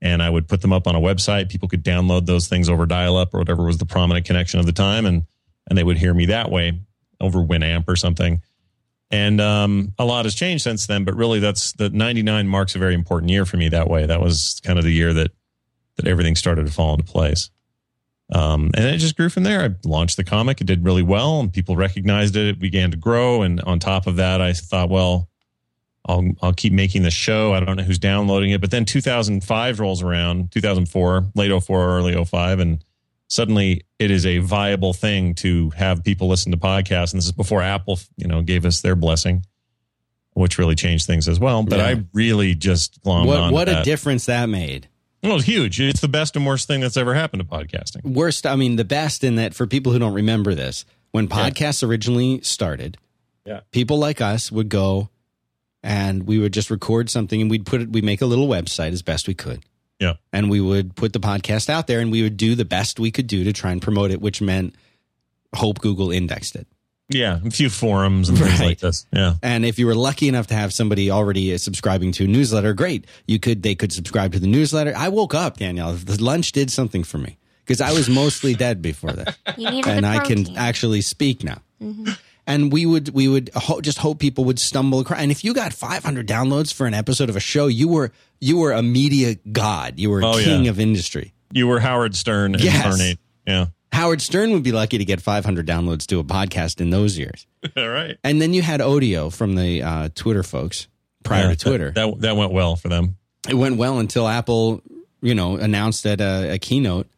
And 0.00 0.22
I 0.22 0.30
would 0.30 0.46
put 0.46 0.60
them 0.60 0.72
up 0.72 0.86
on 0.86 0.94
a 0.94 1.00
website. 1.00 1.48
People 1.48 1.68
could 1.68 1.82
download 1.82 2.26
those 2.26 2.46
things 2.46 2.68
over 2.68 2.86
dial 2.86 3.16
up 3.16 3.34
or 3.34 3.38
whatever 3.38 3.64
was 3.64 3.78
the 3.78 3.86
prominent 3.86 4.26
connection 4.26 4.60
of 4.60 4.66
the 4.66 4.72
time 4.72 5.06
and 5.06 5.24
and 5.68 5.76
they 5.76 5.82
would 5.82 5.98
hear 5.98 6.14
me 6.14 6.26
that 6.26 6.52
way 6.52 6.78
over 7.20 7.40
Winamp 7.40 7.88
or 7.88 7.96
something. 7.96 8.40
And 9.10 9.40
um, 9.40 9.92
a 9.98 10.04
lot 10.04 10.24
has 10.24 10.34
changed 10.34 10.62
since 10.62 10.86
then, 10.86 11.04
but 11.04 11.16
really 11.16 11.40
that's 11.40 11.72
the 11.72 11.90
99 11.90 12.46
marks 12.46 12.76
a 12.76 12.78
very 12.78 12.94
important 12.94 13.30
year 13.30 13.44
for 13.44 13.56
me 13.56 13.68
that 13.70 13.88
way. 13.88 14.06
That 14.06 14.20
was 14.20 14.60
kind 14.64 14.78
of 14.78 14.84
the 14.84 14.92
year 14.92 15.12
that 15.14 15.32
that 15.96 16.06
everything 16.06 16.36
started 16.36 16.66
to 16.66 16.72
fall 16.72 16.92
into 16.92 17.04
place. 17.04 17.50
Um, 18.32 18.70
and 18.74 18.84
it 18.86 18.98
just 18.98 19.16
grew 19.16 19.28
from 19.28 19.44
there. 19.44 19.62
I 19.62 19.88
launched 19.88 20.16
the 20.16 20.24
comic. 20.24 20.60
It 20.60 20.66
did 20.66 20.84
really 20.84 21.02
well 21.02 21.38
and 21.40 21.52
people 21.52 21.76
recognized 21.76 22.34
it. 22.36 22.46
It 22.48 22.58
began 22.58 22.90
to 22.90 22.96
grow. 22.96 23.42
And 23.42 23.60
on 23.60 23.78
top 23.78 24.06
of 24.08 24.16
that, 24.16 24.40
I 24.40 24.52
thought, 24.52 24.88
well, 24.90 25.28
I'll, 26.08 26.24
I'll 26.42 26.52
keep 26.52 26.72
making 26.72 27.02
the 27.02 27.10
show. 27.10 27.52
I 27.54 27.60
don't 27.60 27.76
know 27.76 27.82
who's 27.84 27.98
downloading 28.00 28.50
it. 28.50 28.60
But 28.60 28.70
then 28.72 28.84
2005 28.84 29.80
rolls 29.80 30.02
around, 30.02 30.50
2004, 30.52 31.26
late 31.36 31.62
04, 31.62 31.88
early 31.88 32.24
05. 32.24 32.58
And 32.58 32.84
suddenly 33.28 33.82
it 34.00 34.10
is 34.10 34.26
a 34.26 34.38
viable 34.38 34.92
thing 34.92 35.34
to 35.36 35.70
have 35.70 36.02
people 36.02 36.28
listen 36.28 36.50
to 36.52 36.58
podcasts. 36.58 37.12
And 37.12 37.18
this 37.18 37.26
is 37.26 37.32
before 37.32 37.62
Apple, 37.62 37.98
you 38.16 38.26
know, 38.26 38.42
gave 38.42 38.64
us 38.64 38.80
their 38.80 38.96
blessing, 38.96 39.44
which 40.34 40.58
really 40.58 40.74
changed 40.74 41.06
things 41.06 41.28
as 41.28 41.38
well. 41.38 41.62
But 41.62 41.78
Yeah. 41.78 41.86
I 41.86 42.04
really 42.12 42.54
just 42.56 43.02
glommed 43.04 43.26
What 43.26 43.38
on 43.38 43.52
what 43.52 43.68
a 43.68 43.72
that. 43.72 43.84
difference 43.84 44.26
that 44.26 44.48
made. 44.48 44.88
Well, 45.22 45.36
it's 45.36 45.44
huge. 45.46 45.80
It's 45.80 46.00
the 46.00 46.08
best 46.08 46.36
and 46.36 46.46
worst 46.46 46.68
thing 46.68 46.80
that's 46.80 46.96
ever 46.96 47.14
happened 47.14 47.42
to 47.42 47.48
podcasting. 47.48 48.02
Worst, 48.04 48.46
I 48.46 48.54
mean, 48.56 48.76
the 48.76 48.84
best 48.84 49.24
in 49.24 49.36
that 49.36 49.54
for 49.54 49.66
people 49.66 49.92
who 49.92 49.98
don't 49.98 50.14
remember 50.14 50.54
this, 50.54 50.84
when 51.10 51.26
podcasts 51.28 51.82
originally 51.86 52.40
started, 52.42 52.96
Yeah. 53.44 53.60
people 53.72 53.98
like 53.98 54.20
us 54.20 54.52
would 54.52 54.68
go 54.68 55.08
and 55.82 56.24
we 56.26 56.38
would 56.38 56.52
just 56.52 56.70
record 56.70 57.08
something 57.10 57.40
and 57.40 57.50
we'd 57.50 57.64
put 57.66 57.80
it, 57.80 57.90
we'd 57.90 58.04
make 58.04 58.20
a 58.20 58.26
little 58.26 58.46
website 58.46 58.92
as 58.92 59.02
best 59.02 59.26
we 59.26 59.34
could. 59.34 59.60
Yeah. 59.98 60.14
And 60.32 60.50
we 60.50 60.60
would 60.60 60.94
put 60.94 61.12
the 61.12 61.20
podcast 61.20 61.70
out 61.70 61.86
there 61.86 62.00
and 62.00 62.12
we 62.12 62.22
would 62.22 62.36
do 62.36 62.54
the 62.54 62.64
best 62.66 63.00
we 63.00 63.10
could 63.10 63.26
do 63.26 63.44
to 63.44 63.52
try 63.52 63.72
and 63.72 63.80
promote 63.80 64.10
it, 64.10 64.20
which 64.20 64.42
meant 64.42 64.74
hope 65.54 65.80
Google 65.80 66.10
indexed 66.10 66.54
it. 66.54 66.66
Yeah, 67.08 67.38
a 67.44 67.50
few 67.50 67.70
forums 67.70 68.28
and 68.28 68.36
things 68.38 68.60
like 68.60 68.78
this. 68.80 69.06
Yeah. 69.12 69.34
And 69.42 69.64
if 69.64 69.78
you 69.78 69.86
were 69.86 69.94
lucky 69.94 70.26
enough 70.28 70.48
to 70.48 70.54
have 70.54 70.72
somebody 70.72 71.10
already 71.10 71.54
uh, 71.54 71.58
subscribing 71.58 72.10
to 72.12 72.24
a 72.24 72.26
newsletter, 72.26 72.72
great. 72.74 73.06
You 73.28 73.38
could 73.38 73.62
they 73.62 73.74
could 73.76 73.92
subscribe 73.92 74.32
to 74.32 74.40
the 74.40 74.48
newsletter. 74.48 74.92
I 74.96 75.08
woke 75.08 75.32
up, 75.34 75.58
Danielle. 75.58 75.92
The 75.92 76.20
lunch 76.22 76.50
did 76.52 76.70
something 76.70 77.04
for 77.04 77.18
me 77.18 77.38
because 77.64 77.80
I 77.80 77.92
was 77.92 78.08
mostly 78.08 78.54
dead 78.64 78.82
before 78.82 79.12
that, 79.12 79.36
and 79.56 80.04
I 80.04 80.18
can 80.24 80.56
actually 80.56 81.00
speak 81.00 81.44
now. 81.44 81.62
And 82.48 82.72
we 82.72 82.86
would 82.86 83.08
we 83.10 83.26
would 83.28 83.50
ho- 83.54 83.80
just 83.80 83.98
hope 83.98 84.18
people 84.18 84.44
would 84.44 84.58
stumble 84.58 85.00
across. 85.00 85.18
And 85.20 85.30
if 85.30 85.44
you 85.44 85.52
got 85.54 85.72
500 85.72 86.26
downloads 86.28 86.72
for 86.72 86.86
an 86.86 86.94
episode 86.94 87.28
of 87.28 87.34
a 87.36 87.40
show, 87.40 87.66
you 87.68 87.88
were 87.88 88.12
you 88.40 88.58
were 88.58 88.72
a 88.72 88.82
media 88.82 89.36
god. 89.52 89.98
You 89.98 90.10
were 90.10 90.22
Oh, 90.24 90.38
king 90.42 90.64
yeah. 90.64 90.70
of 90.70 90.78
industry. 90.80 91.32
You 91.52 91.66
were 91.68 91.80
Howard 91.80 92.14
Stern 92.16 92.54
Yes. 92.58 92.76
incarnate. 92.84 93.18
Yeah. 93.46 93.66
Howard 93.92 94.20
Stern 94.20 94.52
would 94.52 94.62
be 94.62 94.72
lucky 94.72 94.98
to 94.98 95.04
get 95.04 95.20
500 95.20 95.66
downloads 95.66 96.06
to 96.08 96.18
a 96.18 96.24
podcast 96.24 96.80
in 96.80 96.90
those 96.90 97.16
years. 97.18 97.46
All 97.76 97.88
right. 97.88 98.16
And 98.24 98.40
then 98.42 98.52
you 98.54 98.62
had 98.62 98.80
Odeo 98.80 99.32
from 99.32 99.54
the 99.54 99.82
uh, 99.82 100.08
Twitter 100.14 100.42
folks 100.42 100.88
prior 101.24 101.44
Yeah, 101.48 101.50
to 101.50 101.56
Twitter. 101.56 101.90
That, 101.92 102.06
that 102.12 102.20
that 102.20 102.36
went 102.36 102.52
well 102.52 102.76
for 102.76 102.88
them. 102.88 103.16
it 103.48 103.54
went 103.54 103.76
well 103.76 103.98
until 103.98 104.28
Apple, 104.28 104.82
you 105.22 105.34
know, 105.34 105.56
announced 105.56 106.04
at 106.06 106.20
a, 106.20 106.54
a 106.54 106.58
keynote 106.58 107.08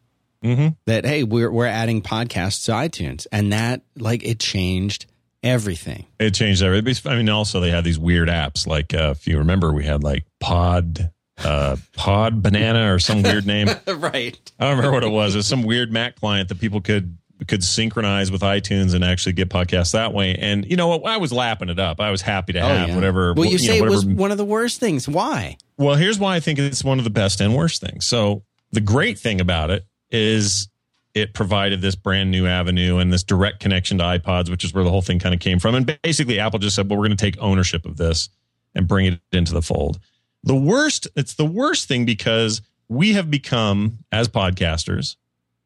Mhm. 0.45 0.77
that 0.87 1.05
hey, 1.05 1.25
we're 1.25 1.51
we're 1.51 1.67
adding 1.67 2.01
podcasts 2.01 2.65
to 2.67 2.73
iTunes, 2.73 3.27
and 3.33 3.53
that 3.53 3.83
like 3.97 4.23
it 4.25 4.39
changed 4.39 5.07
everything. 5.43 6.07
It 6.21 6.33
changed 6.33 6.63
everything. 6.63 7.11
I 7.11 7.17
mean, 7.17 7.29
also 7.29 7.59
they 7.59 7.71
had 7.71 7.83
these 7.83 7.99
weird 7.99 8.29
apps. 8.29 8.65
Like 8.65 8.95
uh, 8.95 9.15
if 9.17 9.27
you 9.27 9.39
remember, 9.39 9.73
we 9.73 9.85
had 9.85 10.05
like 10.05 10.25
Pod, 10.39 11.11
uh, 11.45 11.77
Pod 11.95 12.43
Banana 12.43 12.93
or 12.93 12.99
some 12.99 13.23
weird 13.23 13.47
name. 13.47 13.69
right. 13.87 14.53
I 14.59 14.69
don't 14.69 14.77
remember 14.77 14.93
what 14.93 15.05
it 15.05 15.11
was. 15.11 15.35
It 15.35 15.39
was 15.39 15.47
some 15.47 15.63
weird 15.63 15.93
Mac 15.93 16.17
client 16.17 16.49
that 16.49 16.61
people 16.61 16.81
could 16.81 17.17
could 17.47 17.63
synchronize 17.63 18.33
with 18.33 18.41
iTunes 18.41 18.95
and 18.95 19.05
actually 19.05 19.33
get 19.33 19.49
podcasts 19.49 19.93
that 19.93 20.13
way. 20.13 20.35
And 20.35 20.67
you 20.69 20.77
know 20.77 20.89
what? 20.89 21.07
I 21.07 21.19
was 21.19 21.33
lapping 21.33 21.69
it 21.69 21.79
up. 21.79 22.01
I 22.01 22.11
was 22.11 22.21
happy 22.21 22.53
to 22.55 22.61
have 22.61 22.95
whatever. 22.95 23.31
Oh, 23.31 23.35
Well, 23.35 23.45
you, 23.45 23.53
know, 23.53 23.65
say 23.65 23.79
it 23.79 23.85
was 23.89 24.05
one 24.05 24.33
of 24.33 24.39
the 24.39 24.45
worst 24.45 24.81
things. 24.81 25.09
Why? 25.09 25.57
Well, 25.77 25.95
here's 25.95 26.19
why 26.19 26.35
I 26.35 26.41
think 26.41 26.59
it's 26.59 26.83
one 26.83 26.99
of 26.99 27.05
the 27.05 27.11
best 27.11 27.41
and 27.41 27.55
worst 27.55 27.81
things. 27.81 28.07
So 28.07 28.43
the 28.73 28.81
great 28.81 29.19
thing 29.19 29.41
about 29.41 29.71
it 29.71 29.87
is 30.11 30.69
it 31.15 31.35
provided 31.35 31.81
this 31.81 31.95
brand 31.95 32.31
new 32.31 32.47
avenue 32.47 32.99
and 32.99 33.13
this 33.13 33.23
direct 33.23 33.61
connection 33.61 33.99
to 33.99 34.05
iPods, 34.05 34.51
which 34.51 34.65
is 34.65 34.75
where 34.75 34.85
the 34.85 34.91
whole 34.91 35.03
thing 35.03 35.19
kind 35.19 35.35
of 35.35 35.41
came 35.41 35.59
from. 35.59 35.75
And 35.75 35.99
basically, 36.03 36.41
Apple 36.41 36.59
just 36.59 36.77
said, 36.77 36.89
"Well, 36.89 36.99
we're 36.99 37.07
going 37.07 37.17
to 37.17 37.25
take 37.25 37.41
ownership 37.41 37.87
of 37.87 37.97
this 37.97 38.29
and 38.75 38.89
bring 38.89 39.07
it 39.07 39.21
into 39.33 39.55
the 39.55 39.63
fold." 39.63 39.99
The 40.45 40.55
worst, 40.57 41.09
it's 41.17 41.35
the 41.35 41.45
worst 41.45 41.89
thing 41.89 42.05
because 42.05 42.63
we 42.89 43.13
have 43.15 43.31
become 43.31 43.99
as 44.13 44.29
podcasters. 44.29 45.17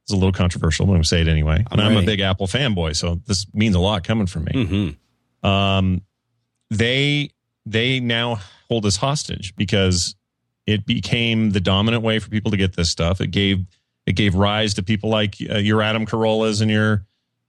It's 0.05 0.13
a 0.13 0.17
little 0.17 0.33
controversial, 0.33 0.87
but 0.87 0.93
I'm 0.93 0.97
going 0.97 1.03
to 1.03 1.09
say 1.09 1.21
it 1.21 1.29
anyway. 1.29 1.65
I'm 1.71 1.79
and 1.79 1.83
I'm 1.83 1.97
a 1.97 2.03
big 2.03 2.21
Apple 2.21 2.47
fanboy, 2.49 2.97
so 2.97 3.21
this 3.27 3.47
means 3.55 3.77
a 3.77 3.79
lot 3.81 4.03
coming 4.03 4.27
from 4.27 4.45
me 4.45 4.53
Mm-hmm. 4.55 5.47
um, 5.49 6.03
they 6.71 7.31
they 7.67 8.01
now 8.01 8.41
hold 8.69 8.87
us 8.87 8.97
hostage 8.97 9.55
because 9.57 10.17
it 10.67 10.87
became 10.87 11.51
the 11.51 11.61
dominant 11.61 12.03
way 12.03 12.19
for 12.19 12.31
people 12.31 12.51
to 12.51 12.57
get 12.57 12.75
this 12.75 12.91
stuff. 12.91 13.21
It 13.21 13.29
gave 13.29 13.65
it 14.07 14.13
gave 14.17 14.35
rise 14.35 14.75
to 14.75 14.83
people 14.83 15.11
like 15.11 15.37
uh, 15.49 15.59
your 15.59 15.83
Adam 15.83 16.07
Carollas 16.07 16.61
and 16.61 16.71
your 16.71 17.05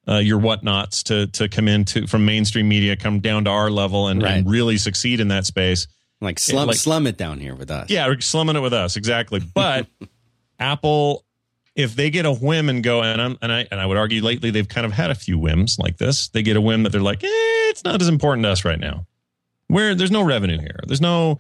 uh, 0.08 0.18
your 0.18 0.40
whatnots 0.40 1.02
to 1.04 1.28
to 1.28 1.48
come 1.50 1.68
into 1.68 2.06
from 2.06 2.26
mainstream 2.26 2.68
media, 2.68 2.96
come 2.96 3.20
down 3.20 3.46
to 3.46 3.50
our 3.50 3.72
level 3.72 4.10
and, 4.10 4.22
and 4.22 4.50
really 4.50 4.78
succeed 4.78 5.20
in 5.20 5.30
that 5.30 5.46
space. 5.46 5.88
Like 6.24 6.40
slum, 6.40 6.68
like- 6.68 6.78
slum 6.78 7.06
it 7.08 7.18
down 7.18 7.40
here 7.40 7.56
with 7.56 7.70
us. 7.72 7.90
Yeah, 7.90 8.08
we're 8.08 8.20
slumming 8.22 8.56
it 8.56 8.62
with 8.62 8.74
us 8.74 8.96
exactly. 8.96 9.40
But 9.40 9.88
Apple 10.60 11.26
if 11.76 11.96
they 11.96 12.12
get 12.12 12.26
a 12.26 12.32
whim 12.32 12.70
and 12.70 12.84
go 12.84 13.02
and 13.02 13.20
I'm, 13.20 13.38
and 13.42 13.52
I 13.52 13.68
and 13.72 13.80
I 13.80 13.86
would 13.88 13.98
argue 13.98 14.22
lately 14.22 14.52
they've 14.52 14.68
kind 14.68 14.86
of 14.86 14.92
had 14.94 15.10
a 15.10 15.16
few 15.16 15.38
whims 15.40 15.80
like 15.80 15.98
this. 15.98 16.30
They 16.30 16.44
get 16.44 16.56
a 16.56 16.62
whim 16.62 16.84
that 16.84 16.92
they're 16.92 17.02
like, 17.02 17.24
eh, 17.24 17.28
it's 17.72 17.84
not 17.84 18.00
as 18.02 18.08
important 18.08 18.44
to 18.46 18.50
us 18.50 18.64
right 18.64 18.80
now. 18.80 19.08
Where 19.68 19.96
there's 19.96 20.12
no 20.12 20.24
revenue 20.24 20.60
here. 20.60 20.80
There's 20.86 21.02
no 21.02 21.40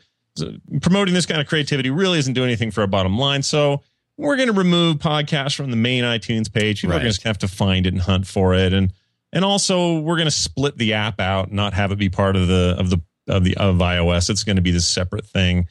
promoting 0.82 1.14
this 1.14 1.28
kind 1.28 1.40
of 1.40 1.46
creativity 1.48 1.92
really 1.92 2.18
isn't 2.18 2.34
doing 2.34 2.48
anything 2.48 2.72
for 2.72 2.82
our 2.82 2.88
bottom 2.88 3.16
line. 3.20 3.44
So 3.44 3.84
we're 4.18 4.36
going 4.36 4.48
to 4.48 4.54
remove 4.54 4.98
podcasts 4.98 5.56
from 5.56 5.70
the 5.70 5.78
main 5.78 6.04
iTunes 6.04 6.52
page. 6.52 6.82
People 6.82 6.94
Right. 6.96 7.02
are 7.02 7.04
going 7.06 7.14
to 7.14 7.28
have 7.28 7.38
to 7.40 7.48
find 7.48 7.86
it 7.86 7.94
and 7.94 8.02
hunt 8.02 8.26
for 8.26 8.56
it, 8.56 8.74
and 8.74 8.92
and 9.32 9.46
also 9.46 10.00
we're 10.00 10.16
going 10.18 10.26
to 10.28 10.32
split 10.32 10.78
the 10.80 10.94
app 10.94 11.20
out, 11.20 11.48
and 11.50 11.56
not 11.56 11.74
have 11.76 11.92
it 11.92 11.98
be 12.00 12.10
part 12.10 12.36
of 12.36 12.48
the 12.48 12.76
of 12.80 12.90
the 12.90 13.00
of 13.28 13.44
the 13.44 13.56
of 13.58 13.78
iOS. 13.78 14.30
It's 14.30 14.44
going 14.44 14.58
to 14.58 14.62
be 14.62 14.72
this 14.72 14.88
separate 14.88 15.26
thing, 15.26 15.68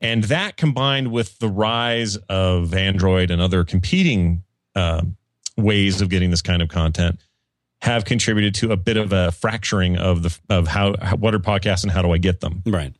and 0.00 0.24
that 0.24 0.56
combined 0.56 1.10
with 1.10 1.38
the 1.38 1.48
rise 1.48 2.16
of 2.28 2.74
Android 2.74 3.30
and 3.30 3.40
other 3.40 3.64
competing 3.64 4.42
uh, 4.74 5.02
ways 5.56 6.00
of 6.00 6.08
getting 6.08 6.30
this 6.30 6.42
kind 6.42 6.62
of 6.62 6.68
content 6.68 7.20
have 7.80 8.04
contributed 8.04 8.54
to 8.56 8.72
a 8.72 8.76
bit 8.76 8.96
of 8.96 9.12
a 9.12 9.30
fracturing 9.32 9.96
of 9.96 10.22
the 10.22 10.38
of 10.48 10.66
how, 10.66 10.94
how 11.00 11.16
what 11.16 11.34
are 11.34 11.38
podcasts 11.38 11.82
and 11.82 11.92
how 11.92 12.02
do 12.02 12.12
I 12.12 12.18
get 12.18 12.40
them. 12.40 12.62
Right. 12.66 12.94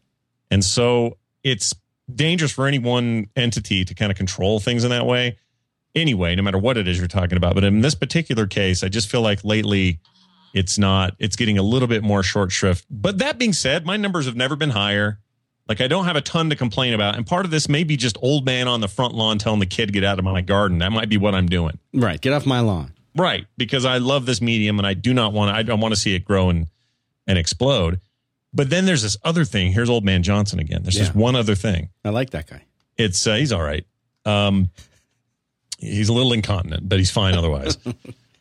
And 0.50 0.64
so 0.64 1.18
it's 1.42 1.74
dangerous 2.12 2.52
for 2.52 2.66
any 2.66 2.78
one 2.78 3.28
entity 3.36 3.84
to 3.84 3.94
kind 3.94 4.10
of 4.10 4.16
control 4.16 4.60
things 4.60 4.84
in 4.84 4.90
that 4.90 5.06
way. 5.06 5.36
Anyway, 5.94 6.34
no 6.34 6.42
matter 6.42 6.58
what 6.58 6.76
it 6.76 6.86
is 6.86 6.98
you're 6.98 7.08
talking 7.08 7.36
about. 7.36 7.54
But 7.54 7.64
in 7.64 7.80
this 7.80 7.94
particular 7.94 8.46
case, 8.46 8.84
I 8.84 8.88
just 8.88 9.10
feel 9.10 9.20
like 9.20 9.44
lately 9.44 9.98
it's 10.54 10.78
not, 10.78 11.14
it's 11.18 11.36
getting 11.36 11.58
a 11.58 11.62
little 11.62 11.88
bit 11.88 12.02
more 12.02 12.22
short 12.22 12.52
shrift. 12.52 12.86
But 12.90 13.18
that 13.18 13.38
being 13.38 13.52
said, 13.52 13.84
my 13.86 13.96
numbers 13.96 14.26
have 14.26 14.36
never 14.36 14.56
been 14.56 14.70
higher. 14.70 15.18
Like 15.68 15.80
I 15.80 15.88
don't 15.88 16.06
have 16.06 16.16
a 16.16 16.20
ton 16.22 16.48
to 16.50 16.56
complain 16.56 16.94
about. 16.94 17.16
And 17.16 17.26
part 17.26 17.44
of 17.44 17.50
this 17.50 17.68
may 17.68 17.84
be 17.84 17.96
just 17.96 18.16
old 18.22 18.44
man 18.46 18.68
on 18.68 18.80
the 18.80 18.88
front 18.88 19.14
lawn 19.14 19.38
telling 19.38 19.60
the 19.60 19.66
kid, 19.66 19.92
get 19.92 20.02
out 20.04 20.18
of 20.18 20.24
my 20.24 20.40
garden. 20.40 20.78
That 20.78 20.90
might 20.92 21.08
be 21.10 21.18
what 21.18 21.34
I'm 21.34 21.46
doing. 21.46 21.78
Right. 21.92 22.20
Get 22.20 22.32
off 22.32 22.46
my 22.46 22.60
lawn. 22.60 22.92
Right. 23.14 23.46
Because 23.56 23.84
I 23.84 23.98
love 23.98 24.24
this 24.26 24.40
medium 24.40 24.78
and 24.78 24.86
I 24.86 24.94
do 24.94 25.12
not 25.12 25.32
want, 25.32 25.50
I 25.54 25.62
don't 25.62 25.80
want 25.80 25.92
to 25.94 26.00
see 26.00 26.14
it 26.14 26.24
grow 26.24 26.48
and, 26.48 26.68
and 27.26 27.36
explode. 27.38 28.00
But 28.54 28.70
then 28.70 28.86
there's 28.86 29.02
this 29.02 29.18
other 29.24 29.44
thing. 29.44 29.72
Here's 29.72 29.90
old 29.90 30.04
man 30.04 30.22
Johnson 30.22 30.58
again. 30.58 30.82
There's 30.82 30.96
this 30.96 31.08
Yeah. 31.08 31.20
one 31.20 31.36
other 31.36 31.54
thing. 31.54 31.90
I 32.02 32.08
like 32.10 32.30
that 32.30 32.46
guy. 32.48 32.62
It's 32.96 33.26
uh, 33.26 33.34
he's 33.34 33.52
all 33.52 33.62
right. 33.62 33.84
Um, 34.24 34.70
he's 35.78 36.08
a 36.08 36.12
little 36.14 36.32
incontinent, 36.32 36.88
but 36.88 36.98
he's 36.98 37.10
fine 37.10 37.34
otherwise. 37.34 37.76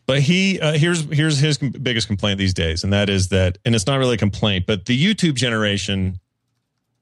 but 0.07 0.21
he 0.21 0.59
uh, 0.59 0.73
here's 0.73 1.03
here's 1.11 1.37
his 1.37 1.57
biggest 1.57 2.07
complaint 2.07 2.39
these 2.39 2.53
days, 2.53 2.83
and 2.83 2.91
that 2.93 3.09
is 3.09 3.29
that, 3.29 3.59
and 3.65 3.75
it's 3.75 3.85
not 3.85 3.97
really 3.97 4.15
a 4.15 4.17
complaint, 4.17 4.65
but 4.65 4.85
the 4.85 4.99
YouTube 5.01 5.35
generation, 5.35 6.19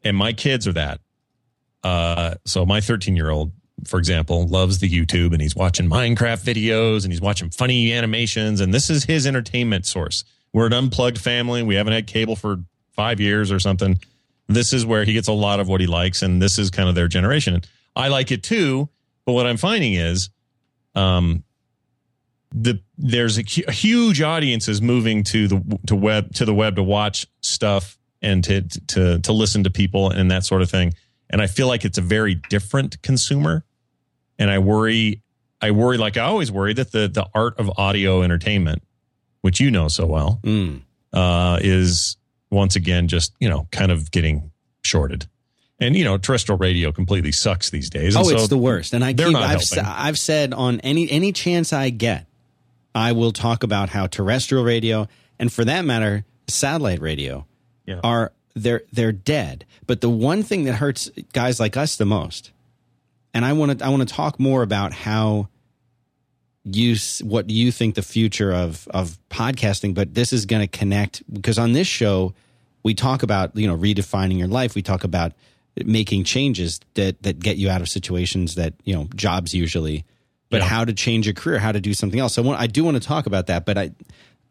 and 0.03 0.17
my 0.17 0.33
kids 0.33 0.67
are 0.67 0.73
that. 0.73 0.99
Uh, 1.83 2.35
so 2.45 2.65
my 2.65 2.81
13 2.81 3.15
year 3.15 3.29
old, 3.29 3.51
for 3.85 3.99
example, 3.99 4.47
loves 4.47 4.79
the 4.79 4.89
YouTube, 4.89 5.31
and 5.31 5.41
he's 5.41 5.55
watching 5.55 5.89
Minecraft 5.89 6.43
videos, 6.43 7.03
and 7.03 7.13
he's 7.13 7.21
watching 7.21 7.49
funny 7.49 7.93
animations, 7.93 8.59
and 8.59 8.73
this 8.73 8.89
is 8.89 9.05
his 9.05 9.25
entertainment 9.25 9.85
source. 9.85 10.25
We're 10.51 10.65
an 10.65 10.73
unplugged 10.73 11.19
family. 11.19 11.63
We 11.63 11.75
haven't 11.75 11.93
had 11.93 12.07
cable 12.07 12.35
for 12.35 12.57
five 12.95 13.19
years 13.19 13.51
or 13.51 13.59
something 13.59 13.99
this 14.47 14.73
is 14.73 14.85
where 14.85 15.03
he 15.03 15.13
gets 15.13 15.27
a 15.27 15.33
lot 15.33 15.59
of 15.59 15.67
what 15.67 15.81
he 15.81 15.87
likes 15.87 16.21
and 16.21 16.41
this 16.41 16.57
is 16.57 16.69
kind 16.69 16.89
of 16.89 16.95
their 16.95 17.07
generation 17.07 17.61
i 17.95 18.07
like 18.07 18.31
it 18.31 18.43
too 18.43 18.89
but 19.25 19.33
what 19.33 19.45
i'm 19.45 19.57
finding 19.57 19.93
is 19.93 20.29
um 20.95 21.43
the 22.57 22.79
there's 22.97 23.37
a, 23.37 23.41
hu- 23.41 23.69
huge 23.71 24.21
audiences 24.21 24.81
moving 24.81 25.23
to 25.25 25.47
the 25.49 25.79
to 25.87 25.95
web 25.95 26.33
to 26.35 26.45
the 26.45 26.53
web 26.53 26.77
to 26.77 26.83
watch 26.83 27.27
stuff 27.41 27.97
and 28.21 28.43
to 28.45 28.61
to 28.87 29.19
to 29.19 29.33
listen 29.33 29.63
to 29.65 29.69
people 29.69 30.09
and 30.09 30.31
that 30.31 30.45
sort 30.45 30.61
of 30.61 30.69
thing 30.71 30.93
and 31.29 31.41
i 31.41 31.47
feel 31.47 31.67
like 31.67 31.83
it's 31.83 31.97
a 31.97 32.01
very 32.01 32.35
different 32.49 33.01
consumer 33.01 33.65
and 34.39 34.49
i 34.49 34.57
worry 34.57 35.21
i 35.61 35.71
worry 35.71 35.97
like 35.97 36.15
i 36.15 36.21
always 36.21 36.49
worry 36.49 36.73
that 36.73 36.93
the 36.93 37.09
the 37.09 37.27
art 37.35 37.59
of 37.59 37.69
audio 37.77 38.21
entertainment 38.23 38.81
which 39.41 39.59
you 39.59 39.69
know 39.69 39.89
so 39.89 40.05
well 40.05 40.39
Mm. 40.43 40.81
uh, 41.11 41.59
is 41.61 42.15
once 42.51 42.77
again 42.77 43.09
just 43.09 43.33
you 43.39 43.49
know 43.49 43.67
kind 43.73 43.91
of 43.91 44.11
getting 44.11 44.49
shorted, 44.81 45.27
and 45.79 45.95
you 45.95 46.03
know 46.05 46.17
terrestrial 46.17 46.57
radio 46.57 46.91
completely 46.91 47.31
sucks 47.33 47.69
these 47.69 47.89
days. 47.89 48.15
Oh, 48.15 48.23
so 48.23 48.35
it's 48.35 48.47
the 48.47 48.57
worst. 48.57 48.93
And 48.93 49.03
I 49.03 49.13
keep, 49.13 49.35
I've. 49.35 49.61
I've 49.83 50.17
said 50.17 50.53
on 50.53 50.79
any 50.81 51.09
any 51.11 51.31
chance 51.33 51.73
I 51.73 51.89
get, 51.89 52.27
I 52.95 53.11
will 53.11 53.31
talk 53.31 53.61
about 53.63 53.89
how 53.89 54.07
terrestrial 54.07 54.63
radio 54.63 55.07
and 55.37 55.51
for 55.51 55.65
that 55.65 55.83
matter, 55.83 56.23
satellite 56.47 57.01
radio 57.01 57.45
Yeah. 57.85 57.99
are 58.03 58.31
they're 58.55 58.83
they're 58.93 59.11
dead. 59.11 59.65
But 59.85 59.99
the 60.01 60.09
one 60.09 60.41
thing 60.41 60.63
that 60.63 60.75
hurts 60.75 61.09
guys 61.33 61.59
like 61.59 61.75
us 61.75 61.97
the 61.97 62.05
most, 62.05 62.51
and 63.33 63.43
I 63.45 63.51
want 63.53 63.77
to 63.79 63.85
I 63.85 63.89
want 63.89 64.07
to 64.07 64.13
talk 64.13 64.39
more 64.39 64.63
about 64.63 64.93
how 64.93 65.49
you 66.63 66.95
what 67.21 67.49
you 67.49 67.71
think 67.71 67.95
the 67.95 68.01
future 68.01 68.53
of 68.53 68.87
of 68.91 69.19
podcasting, 69.29 69.93
but 69.93 70.13
this 70.15 70.33
is 70.33 70.45
going 70.45 70.61
to 70.67 70.77
connect 70.79 71.21
because 71.31 71.59
on 71.59 71.73
this 71.73 71.87
show 71.87 72.33
we 72.81 72.93
talk 72.93 73.23
about 73.23 73.55
you 73.57 73.67
know 73.67 73.77
redefining 73.77 74.37
your 74.37 74.47
life. 74.47 74.73
We 74.73 74.81
talk 74.81 75.03
about 75.03 75.33
making 75.83 76.23
changes 76.23 76.79
that 76.93 77.21
that 77.23 77.39
get 77.39 77.57
you 77.57 77.69
out 77.69 77.81
of 77.81 77.89
situations 77.89 78.55
that 78.55 78.73
you 78.85 78.95
know 78.95 79.07
jobs 79.15 79.53
usually, 79.53 80.05
but 80.49 80.61
Yeah. 80.61 80.67
how 80.67 80.85
to 80.85 80.93
change 80.93 81.25
your 81.25 81.33
career, 81.33 81.59
how 81.59 81.71
to 81.71 81.81
do 81.81 81.93
something 81.93 82.19
else. 82.19 82.35
So 82.35 82.43
I, 82.43 82.45
want, 82.45 82.59
I 82.59 82.67
do 82.67 82.83
want 82.83 82.95
to 82.95 83.05
talk 83.07 83.25
about 83.25 83.47
that, 83.47 83.65
but 83.65 83.77
I 83.77 83.91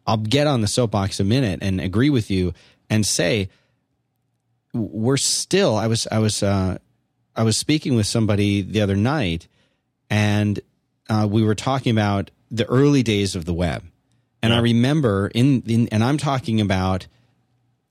I'll 0.07 0.17
get 0.17 0.45
on 0.45 0.61
the 0.61 0.67
soapbox 0.67 1.19
a 1.19 1.23
minute 1.23 1.59
and 1.63 1.81
agree 1.81 2.09
with 2.11 2.29
you 2.29 2.53
and 2.89 3.05
say 3.05 3.49
we're 4.73 5.17
still. 5.17 5.75
I 5.75 5.87
was 5.87 6.07
I 6.11 6.19
was 6.19 6.43
uh, 6.43 6.77
I 7.35 7.43
was 7.43 7.57
speaking 7.57 7.95
with 7.95 8.07
somebody 8.07 8.61
the 8.61 8.81
other 8.81 8.95
night, 8.95 9.47
and 10.09 10.59
uh, 11.09 11.27
we 11.29 11.43
were 11.43 11.55
talking 11.55 11.91
about 11.91 12.31
the 12.51 12.65
early 12.65 13.03
days 13.03 13.35
of 13.35 13.45
the 13.45 13.53
web, 13.53 13.83
and 14.43 14.53
I 14.53 14.59
remember 14.59 15.31
in, 15.33 15.61
in 15.65 15.87
and 15.89 16.03
I'm 16.03 16.17
talking 16.17 16.59
about 16.61 17.07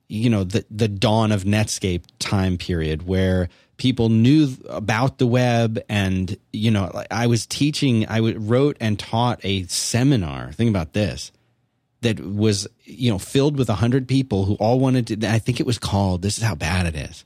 you 0.09 0.29
know 0.31 0.45
the 0.45 0.65
the 0.71 0.89
dawn 0.89 1.33
of 1.33 1.45
Netscape 1.45 2.03
time 2.19 2.59
period 2.59 3.07
where 3.07 3.49
people 3.77 4.09
knew 4.09 4.55
about 4.69 5.19
the 5.19 5.27
web 5.27 5.83
and 5.89 6.37
you 6.53 6.71
know 6.71 6.91
I 7.11 7.27
was 7.27 7.45
teaching 7.47 8.07
i 8.09 8.21
wrote 8.21 8.77
and 8.81 8.99
taught 8.99 9.41
a 9.43 9.65
seminar 9.65 10.53
think 10.53 10.71
about 10.71 10.93
this 10.93 11.33
that 12.05 12.21
was 12.21 12.69
you 12.85 13.11
know 13.11 13.19
filled 13.19 13.57
with 13.57 13.69
a 13.69 13.75
hundred 13.75 14.07
people 14.07 14.45
who 14.45 14.55
all 14.55 14.79
wanted 14.79 15.07
to 15.09 15.29
I 15.29 15.41
think 15.41 15.59
it 15.59 15.67
was 15.67 15.79
called 15.79 16.23
this 16.23 16.39
is 16.39 16.45
how 16.45 16.55
bad 16.55 16.87
it 16.87 16.95
is. 16.95 17.25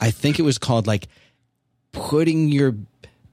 I 0.00 0.10
think 0.10 0.38
it 0.38 0.42
was 0.42 0.58
called 0.58 0.86
like 0.86 1.08
putting 1.90 2.48
your 2.48 2.76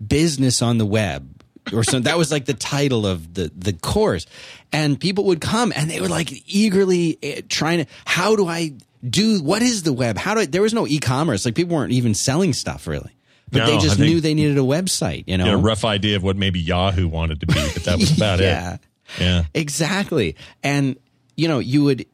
business 0.06 0.62
on 0.62 0.78
the 0.78 0.86
web 0.86 1.37
or 1.74 1.84
something. 1.84 2.04
That 2.04 2.18
was 2.18 2.32
like 2.32 2.46
the 2.46 2.54
title 2.54 3.06
of 3.06 3.34
the 3.34 3.52
the 3.56 3.74
course, 3.74 4.26
and 4.72 5.00
people 5.00 5.26
would 5.26 5.42
come 5.42 5.74
and 5.76 5.90
they 5.90 6.02
were 6.02 6.08
like 6.08 6.30
eagerly 6.48 7.18
eh, 7.22 7.42
trying 7.48 7.86
to. 7.86 7.92
How 8.06 8.36
do 8.36 8.48
I 8.48 8.74
do? 9.08 9.42
What 9.42 9.62
is 9.62 9.84
the 9.84 9.94
web? 9.94 10.18
How 10.18 10.34
do 10.34 10.42
I? 10.42 10.46
There 10.46 10.62
was 10.62 10.74
no 10.74 10.88
e-commerce. 10.88 11.46
Like 11.46 11.56
people 11.56 11.76
weren't 11.76 11.94
even 11.94 12.14
selling 12.14 12.54
stuff 12.54 12.88
really, 12.88 13.16
but 13.52 13.66
they 13.66 13.78
just 13.78 13.98
think- 13.98 14.10
knew 14.10 14.22
they 14.22 14.34
needed 14.34 14.58
a 14.58 14.62
website. 14.62 15.26
You 15.28 15.38
know, 15.38 15.54
a 15.54 15.58
rough 15.58 15.86
idea 15.86 16.16
of 16.16 16.24
what 16.24 16.36
maybe 16.36 16.60
Yahoo 16.60 17.08
wanted 17.08 17.42
to 17.42 17.48
be, 17.48 17.54
but 17.74 17.84
that 17.84 17.98
was 17.98 18.12
about 18.18 18.40
yeah. 18.40 18.76
it. 18.76 18.82
Yeah. 19.20 19.44
Exactly. 19.54 20.36
And 20.64 20.98
you 21.38 21.48
know, 21.48 21.60
you 21.60 21.84
would 21.84 22.06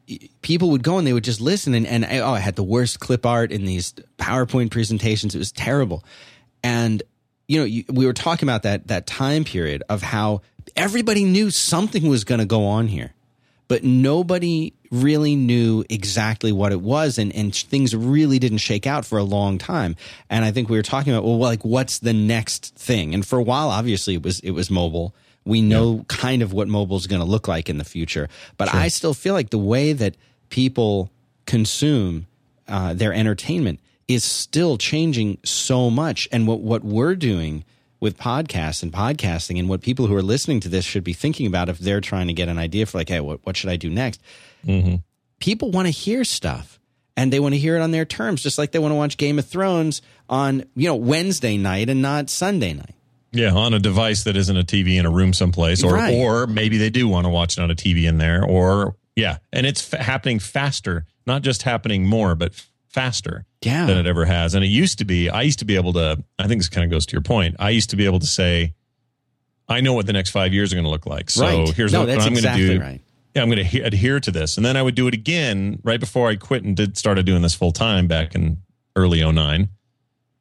people 0.42 0.70
would 0.70 0.82
go 0.82 0.98
and 0.98 1.06
they 1.06 1.12
would 1.12 1.24
just 1.24 1.40
listen 1.40 1.74
and, 1.74 1.86
and 1.86 2.04
oh, 2.04 2.32
I 2.32 2.40
had 2.40 2.56
the 2.56 2.62
worst 2.62 3.00
clip 3.00 3.24
art 3.24 3.50
in 3.50 3.64
these 3.64 3.94
PowerPoint 4.18 4.70
presentations. 4.70 5.34
It 5.34 5.38
was 5.38 5.50
terrible. 5.50 6.04
And 6.62 7.02
you 7.46 7.58
know, 7.58 7.64
you, 7.64 7.84
we 7.90 8.06
were 8.06 8.12
talking 8.12 8.48
about 8.48 8.62
that 8.62 8.88
that 8.88 9.06
time 9.06 9.44
period 9.44 9.82
of 9.88 10.02
how 10.02 10.42
everybody 10.76 11.24
knew 11.24 11.50
something 11.50 12.08
was 12.08 12.24
going 12.24 12.40
to 12.40 12.46
go 12.46 12.66
on 12.66 12.88
here, 12.88 13.12
but 13.68 13.84
nobody 13.84 14.72
really 14.90 15.34
knew 15.36 15.84
exactly 15.90 16.52
what 16.52 16.72
it 16.72 16.80
was, 16.80 17.18
and 17.18 17.34
and 17.34 17.54
things 17.54 17.94
really 17.94 18.38
didn't 18.38 18.58
shake 18.58 18.86
out 18.86 19.04
for 19.04 19.18
a 19.18 19.24
long 19.24 19.58
time. 19.58 19.96
And 20.30 20.44
I 20.44 20.52
think 20.52 20.68
we 20.68 20.76
were 20.76 20.82
talking 20.82 21.12
about 21.12 21.24
well, 21.24 21.38
like 21.38 21.64
what's 21.64 21.98
the 21.98 22.12
next 22.12 22.74
thing? 22.76 23.14
And 23.14 23.26
for 23.26 23.38
a 23.38 23.42
while, 23.42 23.68
obviously, 23.68 24.14
it 24.14 24.22
was 24.22 24.40
it 24.40 24.52
was 24.52 24.70
mobile. 24.70 25.14
We 25.46 25.60
know 25.60 26.06
kind 26.08 26.40
of 26.40 26.54
what 26.54 26.68
mobile 26.68 26.96
is 26.96 27.06
going 27.06 27.20
to 27.20 27.28
look 27.28 27.46
like 27.46 27.68
in 27.68 27.76
the 27.76 27.84
future, 27.84 28.30
but 28.56 28.72
I 28.72 28.88
still 28.88 29.12
feel 29.12 29.34
like 29.34 29.50
the 29.50 29.58
way 29.58 29.92
that 29.92 30.16
people 30.48 31.10
consume 31.44 32.26
uh, 32.66 32.94
their 32.94 33.12
entertainment 33.12 33.80
is 34.08 34.24
still 34.24 34.76
changing 34.76 35.38
so 35.44 35.90
much. 35.90 36.28
And 36.32 36.46
what, 36.46 36.60
what 36.60 36.84
we're 36.84 37.14
doing 37.14 37.64
with 38.00 38.18
podcasts 38.18 38.82
and 38.82 38.92
podcasting 38.92 39.58
and 39.58 39.68
what 39.68 39.80
people 39.80 40.06
who 40.06 40.14
are 40.14 40.22
listening 40.22 40.60
to 40.60 40.68
this 40.68 40.84
should 40.84 41.04
be 41.04 41.12
thinking 41.14 41.46
about 41.46 41.68
if 41.68 41.78
they're 41.78 42.00
trying 42.02 42.26
to 42.26 42.32
get 42.34 42.48
an 42.48 42.58
idea 42.58 42.84
for 42.86 42.98
like, 42.98 43.08
hey, 43.08 43.20
what, 43.20 43.40
what 43.44 43.56
should 43.56 43.70
I 43.70 43.76
do 43.76 43.88
next? 43.88 44.20
Mm-hmm. 44.66 44.96
People 45.40 45.70
want 45.70 45.86
to 45.86 45.90
hear 45.90 46.24
stuff 46.24 46.78
and 47.16 47.32
they 47.32 47.40
want 47.40 47.54
to 47.54 47.58
hear 47.58 47.76
it 47.76 47.80
on 47.80 47.92
their 47.92 48.04
terms, 48.04 48.42
just 48.42 48.58
like 48.58 48.72
they 48.72 48.78
want 48.78 48.92
to 48.92 48.96
watch 48.96 49.16
Game 49.16 49.38
of 49.38 49.46
Thrones 49.46 50.02
on, 50.28 50.64
you 50.74 50.86
know, 50.88 50.96
Wednesday 50.96 51.56
night 51.56 51.88
and 51.88 52.02
not 52.02 52.28
Sunday 52.28 52.74
night. 52.74 52.94
Yeah, 53.32 53.52
on 53.52 53.74
a 53.74 53.78
device 53.80 54.24
that 54.24 54.36
isn't 54.36 54.56
a 54.56 54.62
TV 54.64 54.98
in 54.98 55.06
a 55.06 55.10
room 55.10 55.32
someplace, 55.32 55.82
or 55.82 55.94
Right. 55.94 56.14
or 56.14 56.46
maybe 56.46 56.76
they 56.78 56.90
do 56.90 57.08
want 57.08 57.24
to 57.24 57.28
watch 57.30 57.58
it 57.58 57.62
on 57.62 57.70
a 57.70 57.74
TV 57.74 58.04
in 58.08 58.18
there, 58.18 58.44
or 58.44 58.94
yeah, 59.16 59.38
and 59.52 59.66
it's 59.66 59.92
f- 59.92 59.98
happening 60.00 60.38
faster, 60.38 61.04
not 61.26 61.42
just 61.42 61.62
happening 61.62 62.06
more, 62.06 62.36
but 62.36 62.52
faster 62.94 63.44
Yeah. 63.62 63.86
than 63.86 63.98
it 63.98 64.06
ever 64.06 64.24
has. 64.24 64.54
And 64.54 64.64
it 64.64 64.68
used 64.68 64.98
to 64.98 65.04
be, 65.04 65.28
I 65.28 65.42
used 65.42 65.58
to 65.58 65.64
be 65.64 65.74
able 65.74 65.92
to. 65.94 66.22
I 66.38 66.46
think 66.46 66.60
this 66.60 66.68
kind 66.68 66.84
of 66.84 66.90
goes 66.90 67.04
to 67.06 67.12
your 67.12 67.22
point. 67.22 67.56
I 67.58 67.70
used 67.70 67.90
to 67.90 67.96
be 67.96 68.06
able 68.06 68.20
to 68.20 68.26
say, 68.26 68.72
I 69.68 69.80
know 69.80 69.94
what 69.94 70.06
the 70.06 70.12
next 70.12 70.30
five 70.30 70.54
years 70.54 70.72
are 70.72 70.76
going 70.76 70.84
to 70.84 70.90
look 70.90 71.04
like. 71.06 71.28
So 71.28 71.44
right. 71.44 71.68
here's 71.74 71.92
no, 71.92 72.00
what, 72.00 72.08
what 72.08 72.20
I'm 72.22 72.32
exactly 72.32 72.66
going 72.66 72.78
to 72.78 72.84
do. 72.84 72.90
right. 72.90 73.00
Yeah, 73.34 73.42
I'm 73.42 73.50
going 73.50 73.66
to 73.66 73.80
adhere 73.80 74.20
to 74.20 74.30
this. 74.30 74.56
And 74.56 74.64
then 74.64 74.76
I 74.76 74.82
would 74.82 74.94
do 74.94 75.08
it 75.08 75.14
again 75.14 75.80
right 75.82 75.98
before 75.98 76.28
I 76.28 76.36
quit 76.36 76.62
and 76.62 76.76
did 76.76 76.96
started 76.96 77.26
doing 77.26 77.42
this 77.42 77.54
full 77.54 77.72
time 77.72 78.06
back 78.06 78.34
in 78.36 78.58
early 78.94 79.24
09. 79.28 79.68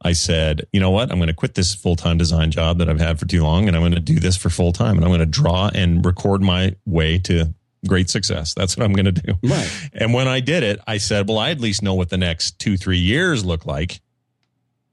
I 0.05 0.11
said, 0.11 0.67
you 0.71 0.79
know 0.79 0.91
what? 0.91 1.11
I'm 1.11 1.17
going 1.17 1.27
to 1.27 1.33
quit 1.33 1.55
this 1.55 1.73
full 1.73 1.95
time 1.95 2.17
design 2.17 2.51
job 2.51 2.77
that 2.77 2.89
I've 2.89 2.99
had 2.99 3.19
for 3.19 3.25
too 3.25 3.41
long 3.41 3.67
and 3.67 3.75
I'm 3.75 3.81
going 3.81 3.93
to 3.93 3.99
do 3.99 4.19
this 4.19 4.37
for 4.37 4.49
full 4.49 4.73
time 4.73 4.97
and 4.97 5.05
I'm 5.05 5.09
going 5.09 5.21
to 5.21 5.25
draw 5.25 5.71
and 5.73 6.05
record 6.05 6.43
my 6.43 6.75
way 6.85 7.17
to 7.19 7.55
great 7.87 8.09
success. 8.09 8.53
That's 8.53 8.77
what 8.77 8.85
I'm 8.85 8.93
going 8.93 9.05
to 9.05 9.11
do. 9.11 9.33
Right. 9.43 9.89
And 9.93 10.13
when 10.13 10.27
I 10.27 10.39
did 10.39 10.63
it, 10.63 10.79
I 10.87 10.97
said, 10.97 11.27
well, 11.27 11.39
I 11.39 11.51
at 11.51 11.59
least 11.59 11.83
know 11.83 11.93
what 11.93 12.09
the 12.09 12.17
next 12.17 12.59
two, 12.59 12.77
three 12.77 12.97
years 12.97 13.43
look 13.45 13.65
like. 13.65 14.01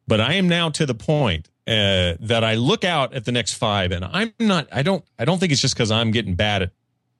But 0.06 0.20
I 0.20 0.34
am 0.34 0.48
now 0.48 0.70
to 0.70 0.86
the 0.86 0.94
point 0.94 1.48
uh, 1.66 2.14
that 2.20 2.42
I 2.42 2.54
look 2.54 2.84
out 2.84 3.14
at 3.14 3.24
the 3.24 3.32
next 3.32 3.54
five 3.54 3.92
and 3.92 4.04
I'm 4.04 4.32
not, 4.40 4.66
I 4.72 4.82
don't, 4.82 5.04
I 5.18 5.24
don't 5.24 5.38
think 5.38 5.52
it's 5.52 5.60
just 5.60 5.74
because 5.74 5.90
I'm 5.90 6.10
getting 6.10 6.34
bad 6.34 6.62
at 6.62 6.72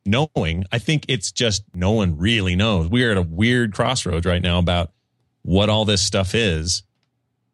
knowing. 0.05 0.65
I 0.73 0.79
think 0.79 1.05
it's 1.09 1.31
just 1.31 1.63
no 1.75 1.93
one 1.93 2.19
really 2.19 2.57
knows. 2.57 2.89
We're 2.89 3.13
at 3.13 3.17
a 3.17 3.23
weird 3.23 3.73
crossroads 3.75 4.27
right 4.27 4.43
now 4.43 4.59
about 4.59 4.91
what 5.43 5.69
all 5.69 5.85
this 5.85 6.03
stuff 6.03 6.35
is. 6.35 6.83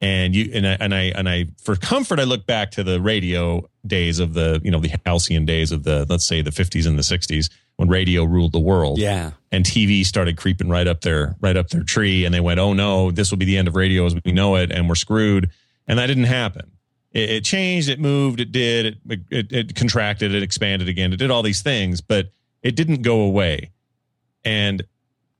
And 0.00 0.34
you 0.34 0.50
and 0.52 0.66
I 0.66 0.76
and 0.78 0.94
I 0.94 1.02
and 1.16 1.26
I 1.26 1.46
for 1.62 1.74
comfort 1.74 2.20
I 2.20 2.24
look 2.24 2.46
back 2.46 2.70
to 2.72 2.84
the 2.84 3.00
radio 3.00 3.66
days 3.86 4.18
of 4.18 4.34
the 4.34 4.60
you 4.62 4.70
know 4.70 4.78
the 4.78 4.94
halcyon 5.06 5.46
days 5.46 5.72
of 5.72 5.84
the 5.84 6.04
let's 6.06 6.26
say 6.26 6.42
the 6.42 6.50
50s 6.50 6.86
and 6.86 6.98
the 6.98 7.02
60s 7.02 7.48
when 7.76 7.88
radio 7.88 8.24
ruled 8.24 8.52
the 8.52 8.58
world 8.58 8.98
Yeah. 8.98 9.32
and 9.52 9.64
TV 9.64 10.04
started 10.04 10.36
creeping 10.36 10.68
right 10.68 10.86
up 10.86 11.02
their 11.02 11.36
right 11.40 11.56
up 11.56 11.68
their 11.68 11.82
tree, 11.82 12.24
and 12.24 12.34
they 12.34 12.40
went, 12.40 12.58
"Oh 12.58 12.72
no, 12.72 13.10
this 13.10 13.30
will 13.30 13.38
be 13.38 13.44
the 13.44 13.58
end 13.58 13.68
of 13.68 13.76
radio 13.76 14.06
as 14.06 14.14
we 14.24 14.32
know 14.32 14.56
it, 14.56 14.70
and 14.72 14.88
we're 14.88 14.94
screwed." 14.94 15.50
And 15.86 15.98
that 15.98 16.06
didn't 16.06 16.24
happen. 16.24 16.70
It, 17.12 17.30
it 17.30 17.44
changed, 17.44 17.88
it 17.88 18.00
moved, 18.00 18.40
it 18.40 18.50
did, 18.50 18.98
it, 19.08 19.20
it 19.30 19.52
it 19.52 19.74
contracted, 19.74 20.34
it 20.34 20.42
expanded 20.42 20.88
again, 20.88 21.12
it 21.12 21.16
did 21.18 21.30
all 21.30 21.42
these 21.42 21.62
things, 21.62 22.00
but 22.00 22.30
it 22.62 22.74
didn't 22.76 23.02
go 23.02 23.20
away. 23.20 23.70
And 24.44 24.82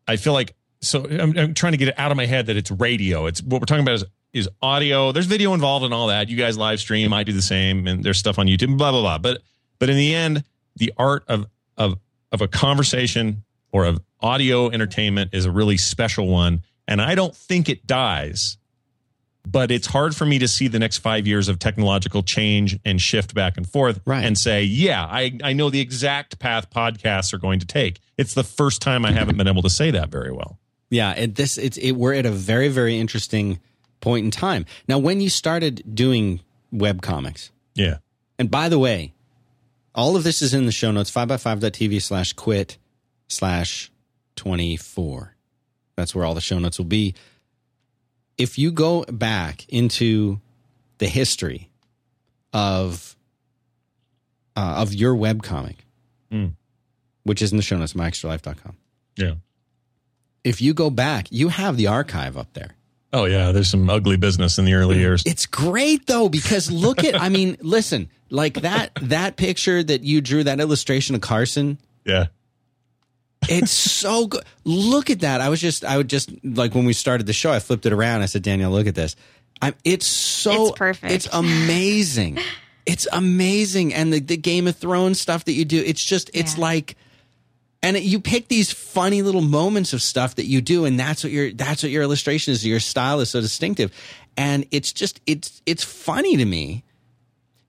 I 0.06 0.16
feel 0.16 0.32
like 0.32 0.54
so 0.82 1.04
I'm, 1.08 1.36
I'm 1.38 1.54
trying 1.54 1.72
to 1.72 1.78
get 1.78 1.88
it 1.88 1.98
out 1.98 2.10
of 2.10 2.16
my 2.16 2.26
head 2.26 2.46
that 2.46 2.56
it's 2.56 2.70
radio. 2.70 3.26
It's 3.26 3.42
what 3.42 3.60
we're 3.60 3.66
talking 3.66 3.82
about 3.82 3.94
is 3.94 4.04
is 4.32 4.48
audio. 4.60 5.12
There's 5.12 5.26
video 5.26 5.54
involved 5.54 5.86
in 5.86 5.92
all 5.94 6.08
that. 6.08 6.28
You 6.28 6.36
guys 6.36 6.58
live 6.58 6.80
stream, 6.80 7.12
I 7.14 7.24
do 7.24 7.32
the 7.32 7.40
same, 7.40 7.86
and 7.86 8.04
there's 8.04 8.18
stuff 8.18 8.38
on 8.38 8.46
YouTube, 8.46 8.76
blah 8.76 8.90
blah 8.90 9.00
blah. 9.00 9.18
But 9.18 9.42
but 9.78 9.88
in 9.88 9.96
the 9.96 10.14
end, 10.14 10.44
the 10.76 10.92
art 10.98 11.24
of 11.28 11.46
of 11.78 11.98
of 12.36 12.42
a 12.42 12.48
conversation 12.48 13.42
or 13.72 13.84
of 13.86 13.98
audio 14.20 14.70
entertainment 14.70 15.30
is 15.32 15.44
a 15.46 15.50
really 15.50 15.76
special 15.76 16.28
one. 16.28 16.62
And 16.86 17.00
I 17.02 17.14
don't 17.14 17.34
think 17.34 17.68
it 17.68 17.86
dies, 17.86 18.58
but 19.46 19.70
it's 19.70 19.86
hard 19.86 20.14
for 20.14 20.26
me 20.26 20.38
to 20.38 20.46
see 20.48 20.68
the 20.68 20.78
next 20.78 20.98
five 20.98 21.26
years 21.26 21.48
of 21.48 21.58
technological 21.58 22.22
change 22.22 22.78
and 22.84 23.00
shift 23.00 23.34
back 23.34 23.56
and 23.56 23.68
forth 23.68 24.00
Right. 24.04 24.24
and 24.24 24.36
say, 24.36 24.62
yeah, 24.64 25.04
I, 25.04 25.36
I 25.42 25.52
know 25.54 25.70
the 25.70 25.80
exact 25.80 26.38
path 26.38 26.70
podcasts 26.70 27.32
are 27.32 27.38
going 27.38 27.60
to 27.60 27.66
take. 27.66 28.00
It's 28.18 28.34
the 28.34 28.44
first 28.44 28.82
time 28.82 29.04
I 29.04 29.12
haven't 29.12 29.36
been 29.36 29.48
able 29.48 29.62
to 29.62 29.70
say 29.70 29.90
that 29.92 30.10
very 30.10 30.30
well. 30.32 30.58
Yeah, 30.90 31.10
and 31.16 31.34
this 31.34 31.58
it's 31.58 31.76
it, 31.78 31.92
we're 31.92 32.14
at 32.14 32.26
a 32.26 32.30
very 32.30 32.68
very 32.68 32.96
interesting 32.98 33.58
point 34.00 34.24
in 34.24 34.30
time. 34.30 34.66
Now, 34.86 34.98
when 34.98 35.20
you 35.20 35.28
started 35.28 35.82
doing 35.94 36.40
web 36.70 37.02
comics, 37.02 37.50
Yeah. 37.74 37.96
and 38.38 38.48
by 38.50 38.68
the 38.68 38.78
way, 38.78 39.12
all 39.96 40.14
of 40.14 40.22
this 40.22 40.42
is 40.42 40.54
in 40.54 40.66
the 40.66 40.72
show 40.72 40.92
notes 40.92 41.10
5by5.tv 41.10 42.00
slash 42.02 42.32
quit 42.34 42.78
slash 43.28 43.90
24. 44.36 45.34
That's 45.96 46.14
where 46.14 46.24
all 46.24 46.34
the 46.34 46.40
show 46.40 46.58
notes 46.58 46.78
will 46.78 46.84
be. 46.84 47.14
If 48.38 48.58
you 48.58 48.70
go 48.70 49.04
back 49.04 49.66
into 49.68 50.40
the 50.98 51.06
history 51.08 51.70
of 52.52 53.16
uh, 54.56 54.76
of 54.78 54.94
your 54.94 55.14
web 55.14 55.42
comic, 55.42 55.76
Mm. 56.30 56.52
which 57.24 57.40
is 57.42 57.50
in 57.52 57.56
the 57.56 57.62
show 57.62 57.76
notes, 57.78 57.92
myextralife.com. 57.92 58.76
Yeah. 59.16 59.34
If 60.44 60.60
you 60.60 60.74
go 60.74 60.90
back, 60.90 61.28
you 61.30 61.48
have 61.48 61.76
the 61.76 61.86
archive 61.88 62.36
up 62.36 62.52
there. 62.54 62.75
Oh, 63.12 63.24
yeah. 63.24 63.52
There's 63.52 63.70
some 63.70 63.88
ugly 63.88 64.16
business 64.16 64.58
in 64.58 64.64
the 64.64 64.74
early 64.74 64.96
mm. 64.96 65.00
years. 65.00 65.22
It's 65.26 65.46
great 65.46 66.06
though 66.06 66.28
because 66.28 66.70
look 66.70 67.04
at 67.04 67.20
I 67.20 67.28
mean, 67.28 67.56
listen, 67.62 68.10
like 68.30 68.54
that 68.62 68.92
that 69.02 69.36
picture 69.36 69.82
that 69.82 70.02
you 70.02 70.20
drew 70.20 70.44
that 70.44 70.60
illustration 70.60 71.14
of 71.14 71.20
Carson, 71.20 71.78
Yeah. 72.04 72.26
it's 73.48 73.70
so 73.70 74.26
good. 74.26 74.42
Look 74.64 75.10
at 75.10 75.20
that. 75.20 75.40
I 75.40 75.48
was 75.48 75.60
just 75.60 75.84
I 75.84 75.96
would 75.96 76.08
just 76.08 76.30
like 76.44 76.74
when 76.74 76.84
we 76.84 76.92
started 76.92 77.26
the 77.26 77.32
show, 77.32 77.52
I 77.52 77.60
flipped 77.60 77.86
it 77.86 77.92
around. 77.92 78.22
I 78.22 78.26
said, 78.26 78.42
"Danielle, 78.42 78.70
look 78.70 78.86
at 78.86 78.94
this." 78.94 79.16
I'm 79.62 79.74
it's 79.84 80.06
so 80.06 80.68
It's 80.68 80.78
perfect. 80.78 81.12
It's 81.12 81.28
amazing. 81.32 82.38
it's 82.86 83.06
amazing 83.12 83.94
and 83.94 84.12
the, 84.12 84.20
the 84.20 84.36
Game 84.36 84.66
of 84.68 84.76
Thrones 84.76 85.20
stuff 85.20 85.44
that 85.46 85.52
you 85.52 85.64
do, 85.64 85.82
it's 85.84 86.04
just 86.04 86.30
it's 86.34 86.56
Yeah. 86.56 86.62
like 86.62 86.96
and 87.82 87.98
you 87.98 88.20
pick 88.20 88.48
these 88.48 88.72
funny 88.72 89.22
little 89.22 89.40
moments 89.42 89.92
of 89.92 90.02
stuff 90.02 90.34
that 90.36 90.46
you 90.46 90.60
do 90.60 90.84
and 90.84 90.98
that's 90.98 91.22
what 91.22 91.32
your 91.32 91.52
that's 91.52 91.82
what 91.82 91.92
your 91.92 92.02
illustration 92.02 92.52
is 92.52 92.66
your 92.66 92.80
style 92.80 93.20
is 93.20 93.30
so 93.30 93.40
distinctive 93.40 93.92
and 94.36 94.66
it's 94.70 94.92
just 94.92 95.20
it's 95.26 95.62
it's 95.66 95.84
funny 95.84 96.36
to 96.36 96.44
me 96.44 96.82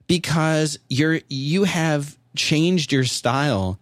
because 0.06 0.78
you're 0.88 1.20
you 1.28 1.64
have 1.64 2.16
changed 2.36 2.92
your 2.92 3.04
style 3.04 3.78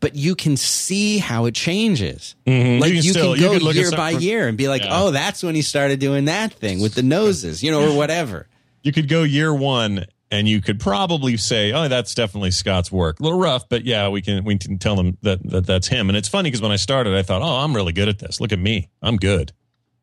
but 0.00 0.14
you 0.14 0.34
can 0.36 0.56
see 0.56 1.18
how 1.18 1.46
it 1.46 1.54
changes 1.54 2.34
Mhm. 2.46 2.80
like 2.80 2.90
You 2.90 2.96
you 2.96 3.02
can 3.02 3.12
can, 3.12 3.12
still- 3.12 3.36
you 3.36 3.42
go 3.42 3.52
can 3.54 3.62
look 3.62 3.74
year 3.76 3.90
by 3.90 4.10
year 4.10 4.48
and 4.48 4.56
be 4.56 4.68
like 4.68 4.82
Yeah. 4.82 5.00
oh 5.02 5.10
that's 5.10 5.42
when 5.42 5.54
he 5.54 5.62
started 5.62 6.00
doing 6.00 6.26
that 6.26 6.52
thing 6.52 6.80
with 6.80 6.94
the 6.94 7.02
noses 7.02 7.62
you 7.62 7.70
know 7.70 7.90
or 7.92 7.96
whatever 8.02 8.46
you 8.82 8.92
could 8.92 9.08
go 9.08 9.22
year 9.22 9.52
one 9.54 10.06
and 10.30 10.48
you 10.48 10.60
could 10.60 10.78
probably 10.80 11.36
say, 11.36 11.72
"Oh, 11.72 11.88
that's 11.88 12.14
definitely 12.14 12.50
Scott's 12.50 12.90
work." 12.92 13.20
A 13.20 13.22
little 13.22 13.38
rough, 13.38 13.68
but 13.68 13.84
yeah, 13.84 14.08
we 14.08 14.20
can 14.22 14.44
we 14.44 14.56
can 14.58 14.78
tell 14.78 14.96
them 14.96 15.16
that, 15.22 15.42
that 15.50 15.66
that's 15.66 15.88
him. 15.88 16.08
And 16.08 16.16
it's 16.16 16.28
funny 16.28 16.48
because 16.50 16.62
when 16.62 16.72
I 16.72 16.76
started, 16.76 17.14
I 17.16 17.22
thought, 17.22 17.42
"Oh, 17.42 17.56
I'm 17.64 17.74
really 17.74 17.92
good 17.92 18.08
at 18.08 18.18
this. 18.18 18.40
Look 18.40 18.52
at 18.52 18.58
me, 18.58 18.88
I'm 19.02 19.16
good." 19.16 19.52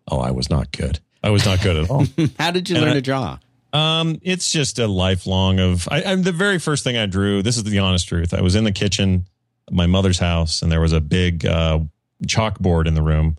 Oh, 0.07 0.19
I 0.19 0.31
was 0.31 0.49
not 0.49 0.71
good. 0.71 0.99
I 1.23 1.29
was 1.31 1.45
not 1.45 1.61
good 1.61 1.77
at 1.77 1.89
all. 1.89 2.05
how 2.39 2.51
did 2.51 2.69
you 2.69 2.75
And 2.75 2.83
learn 2.85 2.91
I- 2.91 2.95
to 2.95 3.01
draw 3.01 3.39
Um, 3.73 4.19
it's 4.21 4.51
just 4.51 4.77
a 4.79 4.87
lifelong 4.87 5.59
of. 5.59 5.87
I, 5.91 6.03
I'm 6.03 6.23
the 6.23 6.31
very 6.31 6.59
first 6.59 6.83
thing 6.83 6.95
I 6.97 7.05
drew. 7.07 7.41
This 7.41 7.57
is 7.57 7.63
the 7.63 7.79
honest 7.79 8.07
truth. 8.07 8.33
I 8.33 8.41
was 8.41 8.55
in 8.55 8.63
the 8.63 8.71
kitchen, 8.71 9.25
my 9.71 9.85
mother's 9.87 10.19
house, 10.19 10.61
and 10.61 10.71
there 10.71 10.79
was 10.81 10.93
a 10.93 11.01
big 11.01 11.45
uh, 11.45 11.79
chalkboard 12.27 12.87
in 12.87 12.93
the 12.93 13.01
room, 13.01 13.37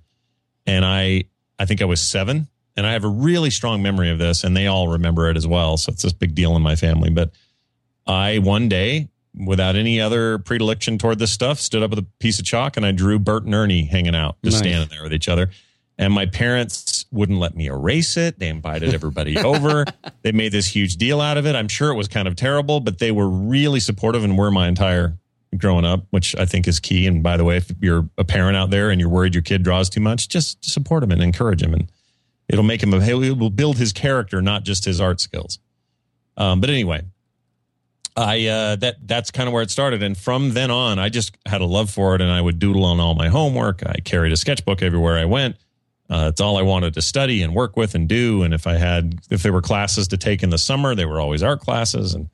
and 0.67 0.85
I 0.85 1.25
I 1.59 1.65
think 1.67 1.81
I 1.81 1.85
was 1.87 2.01
seven, 2.03 2.49
and 2.77 2.87
I 2.87 2.93
have 2.93 3.05
a 3.05 3.09
really 3.09 3.51
strong 3.51 3.83
memory 3.83 4.11
of 4.11 4.19
this, 4.19 4.45
and 4.45 4.57
they 4.57 4.67
all 4.67 4.89
remember 4.89 5.29
it 5.31 5.37
as 5.37 5.47
well. 5.47 5.77
So 5.77 5.91
it's 5.93 6.03
this 6.03 6.13
big 6.13 6.35
deal 6.35 6.57
in 6.57 6.63
my 6.63 6.77
family. 6.77 7.11
But 7.11 7.31
I 8.07 8.39
one 8.39 8.69
day, 8.69 9.09
without 9.35 9.77
any 9.77 10.01
other 10.01 10.39
predilection 10.39 10.99
toward 10.99 11.19
this 11.19 11.31
stuff, 11.33 11.59
stood 11.59 11.83
up 11.83 11.91
with 11.91 11.99
a 11.99 12.07
piece 12.21 12.39
of 12.39 12.45
chalk 12.45 12.77
and 12.77 12.87
I 12.87 12.93
drew 12.93 13.19
Bert 13.19 13.45
and 13.45 13.55
Ernie 13.55 13.85
hanging 13.85 14.15
out, 14.15 14.37
just 14.45 14.57
Nice. 14.63 14.71
standing 14.71 14.89
there 14.91 15.03
with 15.03 15.13
each 15.13 15.29
other. 15.29 15.51
And 15.99 16.13
my 16.13 16.27
parents 16.27 17.07
wouldn't 17.11 17.39
let 17.39 17.57
me 17.57 17.67
erase 17.67 18.17
it. 18.19 18.39
They 18.39 18.49
invited 18.49 18.93
everybody 18.95 19.39
over. 19.43 19.85
They 20.23 20.33
made 20.33 20.53
this 20.53 20.67
huge 20.67 20.97
deal 20.97 21.21
out 21.21 21.39
of 21.39 21.47
it. 21.47 21.57
I'm 21.57 21.69
sure 21.69 21.91
it 21.91 21.95
was 21.97 22.09
kind 22.09 22.29
of 22.29 22.37
terrible, 22.37 22.81
but 22.81 22.99
they 22.99 23.11
were 23.11 23.29
really 23.29 23.81
supportive 23.81 24.23
and 24.23 24.37
were 24.37 24.51
my 24.51 24.69
entire 24.69 25.17
growing 25.57 25.85
up, 25.87 26.05
which 26.11 26.37
I 26.37 26.45
think 26.45 26.69
is 26.69 26.81
key. 26.81 27.07
And 27.07 27.23
by 27.23 27.37
the 27.39 27.45
way, 27.45 27.57
if 27.57 27.71
you're 27.81 28.09
a 28.19 28.25
parent 28.25 28.57
out 28.59 28.69
there 28.71 28.91
and 28.91 29.01
you're 29.01 29.09
worried 29.09 29.35
your 29.35 29.43
kid 29.43 29.63
draws 29.63 29.89
too 29.89 30.01
much, 30.01 30.29
just 30.29 30.63
support 30.65 31.03
him 31.03 31.11
and 31.13 31.23
encourage 31.23 31.63
him. 31.63 31.73
And 31.73 31.91
it'll 32.49 32.65
make 32.65 32.83
him, 32.83 32.93
it 32.95 33.39
will 33.39 33.51
build 33.51 33.79
his 33.79 33.93
character, 33.93 34.41
not 34.43 34.65
just 34.65 34.85
his 34.85 35.01
art 35.01 35.21
skills. 35.21 35.59
Um, 36.37 36.61
but 36.61 36.71
anyway, 36.71 37.03
I 38.17 38.47
uh, 38.47 38.77
that 38.77 38.97
that's 39.07 39.31
kind 39.31 39.47
of 39.47 39.53
where 39.53 39.63
it 39.63 39.71
started, 39.71 40.03
and 40.03 40.17
from 40.17 40.53
then 40.53 40.71
on, 40.71 40.99
I 40.99 41.11
just 41.11 41.37
had 41.45 41.61
a 41.61 41.67
love 41.67 41.91
for 41.91 42.15
it, 42.15 42.23
and 42.23 42.31
I 42.31 42.41
would 42.41 42.59
doodle 42.59 42.85
on 42.85 42.99
all 42.99 43.15
my 43.15 43.29
homework. 43.29 43.83
I 43.87 43.97
carried 44.05 44.33
a 44.33 44.37
sketchbook 44.37 44.83
everywhere 44.83 45.19
I 45.19 45.27
went. 45.27 45.57
Uh, 46.09 46.29
it's 46.29 46.41
all 46.41 46.57
I 46.57 46.63
wanted 46.63 46.95
to 46.95 47.03
study 47.03 47.43
and 47.43 47.55
work 47.55 47.77
with 47.77 47.95
and 47.95 48.09
do. 48.09 48.43
And 48.43 48.55
if 48.55 48.67
I 48.67 48.75
had, 48.75 49.19
if 49.29 49.43
there 49.43 49.53
were 49.53 49.61
classes 49.61 50.09
to 50.09 50.17
take 50.17 50.43
in 50.43 50.51
the 50.51 50.59
summer, 50.59 50.95
they 50.95 51.05
were 51.05 51.21
always 51.21 51.43
art 51.43 51.61
classes, 51.61 52.15
and 52.15 52.31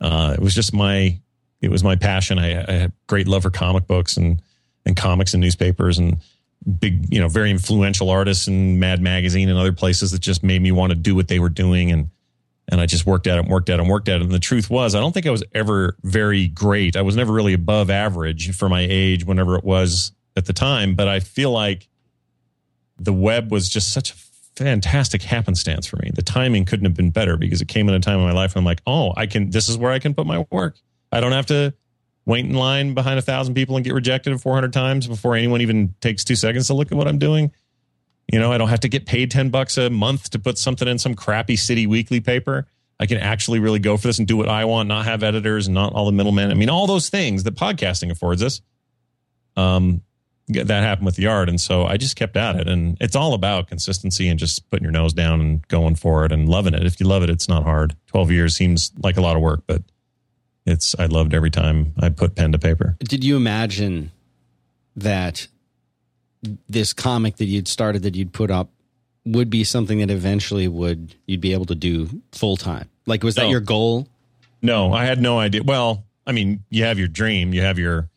uh, 0.00 0.34
it 0.36 0.40
was 0.40 0.54
just 0.54 0.72
my, 0.72 1.20
it 1.60 1.70
was 1.70 1.84
my 1.84 1.94
passion. 1.94 2.38
I, 2.38 2.64
I 2.66 2.72
had 2.72 2.92
great 3.06 3.28
love 3.28 3.42
for 3.42 3.50
comic 3.50 3.86
books 3.86 4.16
and 4.16 4.42
and 4.84 4.96
comics 4.96 5.34
and 5.34 5.40
newspapers 5.40 5.98
and 5.98 6.16
big, 6.78 7.12
you 7.12 7.20
know, 7.20 7.28
very 7.28 7.50
influential 7.50 8.10
artists 8.10 8.46
and 8.46 8.78
Mad 8.78 9.00
Magazine 9.00 9.48
and 9.48 9.58
other 9.58 9.72
places 9.72 10.12
that 10.12 10.20
just 10.20 10.42
made 10.42 10.62
me 10.62 10.72
want 10.72 10.90
to 10.90 10.96
do 10.96 11.14
what 11.14 11.28
they 11.28 11.38
were 11.38 11.48
doing 11.48 11.90
and 11.90 12.10
and 12.68 12.80
I 12.80 12.86
just 12.86 13.06
worked 13.06 13.26
at 13.26 13.36
it 13.36 13.40
and 13.40 13.48
worked 13.48 13.68
at 13.68 13.74
it 13.74 13.80
and 13.80 13.90
worked 13.90 14.08
at 14.08 14.20
it. 14.20 14.22
And 14.22 14.30
the 14.30 14.38
truth 14.38 14.70
was, 14.70 14.94
I 14.94 15.00
don't 15.00 15.12
think 15.12 15.26
I 15.26 15.30
was 15.30 15.42
ever 15.52 15.96
very 16.04 16.48
great. 16.48 16.96
I 16.96 17.02
was 17.02 17.16
never 17.16 17.32
really 17.32 17.52
above 17.54 17.90
average 17.90 18.56
for 18.56 18.68
my 18.68 18.86
age, 18.88 19.24
whenever 19.24 19.56
it 19.56 19.64
was 19.64 20.12
at 20.36 20.46
the 20.46 20.52
time. 20.52 20.94
But 20.94 21.08
I 21.08 21.20
feel 21.20 21.50
like 21.50 21.88
the 22.98 23.12
web 23.12 23.50
was 23.50 23.68
just 23.68 23.92
such 23.92 24.12
a 24.12 24.14
fantastic 24.56 25.22
happenstance 25.22 25.86
for 25.86 25.96
me. 25.96 26.12
The 26.14 26.22
timing 26.22 26.64
couldn't 26.64 26.86
have 26.86 26.94
been 26.94 27.10
better 27.10 27.36
because 27.36 27.60
it 27.60 27.68
came 27.68 27.88
at 27.88 27.94
a 27.94 28.00
time 28.00 28.20
in 28.20 28.24
my 28.24 28.32
life 28.32 28.54
when 28.54 28.62
I'm 28.62 28.66
like, 28.66 28.80
oh, 28.86 29.12
I 29.16 29.26
can, 29.26 29.50
this 29.50 29.68
is 29.68 29.76
where 29.76 29.90
I 29.90 29.98
can 29.98 30.14
put 30.14 30.26
my 30.26 30.46
work. 30.50 30.76
I 31.10 31.20
don't 31.20 31.32
have 31.32 31.46
to 31.46 31.74
wait 32.24 32.44
in 32.44 32.54
line 32.54 32.94
behind 32.94 33.18
a 33.18 33.22
thousand 33.22 33.54
people 33.54 33.76
and 33.76 33.84
get 33.84 33.94
rejected 33.94 34.40
400 34.40 34.72
times 34.72 35.06
before 35.06 35.34
anyone 35.34 35.60
even 35.60 35.94
takes 36.00 36.24
two 36.24 36.36
seconds 36.36 36.68
to 36.68 36.74
look 36.74 36.92
at 36.92 36.98
what 36.98 37.08
I'm 37.08 37.18
doing. 37.18 37.52
You 38.32 38.38
know, 38.38 38.52
I 38.52 38.58
don't 38.58 38.68
have 38.68 38.80
to 38.80 38.88
get 38.88 39.06
paid 39.06 39.30
10 39.30 39.50
bucks 39.50 39.76
a 39.76 39.90
month 39.90 40.30
to 40.30 40.38
put 40.38 40.56
something 40.56 40.86
in 40.86 40.98
some 40.98 41.14
crappy 41.14 41.56
city 41.56 41.86
weekly 41.86 42.20
paper. 42.20 42.66
I 43.00 43.06
can 43.06 43.18
actually 43.18 43.58
really 43.58 43.80
go 43.80 43.96
for 43.96 44.06
this 44.06 44.18
and 44.18 44.28
do 44.28 44.36
what 44.36 44.48
I 44.48 44.64
want, 44.64 44.88
not 44.88 45.04
have 45.06 45.24
editors 45.24 45.66
and 45.66 45.74
not 45.74 45.92
all 45.92 46.06
the 46.06 46.12
middlemen. 46.12 46.50
I 46.50 46.54
mean, 46.54 46.70
all 46.70 46.86
those 46.86 47.08
things 47.08 47.42
that 47.42 47.56
podcasting 47.56 48.10
affords 48.10 48.42
us. 48.42 48.60
Um, 49.56 50.02
that 50.48 50.82
happened 50.82 51.06
with 51.06 51.16
the 51.16 51.26
art, 51.26 51.48
and 51.48 51.60
so 51.60 51.84
I 51.84 51.96
just 51.96 52.16
kept 52.16 52.36
at 52.36 52.56
it. 52.56 52.68
And 52.68 52.96
it's 53.00 53.16
all 53.16 53.34
about 53.34 53.68
consistency 53.68 54.28
and 54.28 54.38
just 54.38 54.68
putting 54.70 54.82
your 54.82 54.92
nose 54.92 55.12
down 55.12 55.40
and 55.40 55.66
going 55.68 55.94
for 55.94 56.24
it 56.24 56.32
and 56.32 56.48
loving 56.48 56.74
it. 56.74 56.84
If 56.84 57.00
you 57.00 57.06
love 57.06 57.22
it, 57.22 57.30
it's 57.30 57.48
not 57.48 57.62
hard. 57.62 57.96
Twelve 58.06 58.30
years 58.30 58.54
seems 58.54 58.92
like 59.02 59.16
a 59.16 59.20
lot 59.20 59.36
of 59.36 59.42
work, 59.42 59.62
but 59.66 59.82
it's 60.66 60.94
I 60.98 61.06
loved 61.06 61.34
every 61.34 61.50
time 61.50 61.92
I 61.98 62.08
put 62.08 62.34
pen 62.34 62.52
to 62.52 62.58
paper. 62.58 62.96
Did 63.00 63.24
you 63.24 63.36
imagine 63.36 64.12
that 64.96 65.48
this 66.68 66.92
comic 66.92 67.36
that 67.36 67.46
you'd 67.46 67.68
started 67.68 68.02
that 68.02 68.14
you'd 68.14 68.32
put 68.32 68.50
up 68.50 68.70
would 69.24 69.50
be 69.50 69.64
something 69.64 69.98
that 69.98 70.10
eventually 70.10 70.66
would 70.68 71.14
you'd 71.26 71.40
be 71.40 71.52
able 71.52 71.66
to 71.66 71.74
do 71.74 72.22
full 72.32 72.56
time? 72.56 72.88
Like 73.06 73.22
was 73.22 73.36
that 73.36 73.48
your 73.48 73.60
goal? 73.60 74.08
No, 74.60 74.92
I 74.92 75.04
had 75.04 75.20
no 75.20 75.38
idea. 75.38 75.62
Well, 75.64 76.04
I 76.26 76.32
mean, 76.32 76.62
you 76.70 76.84
have 76.84 76.98
your 76.98 77.08
dream, 77.08 77.52
you 77.52 77.62
have 77.62 77.78
your 77.78 78.08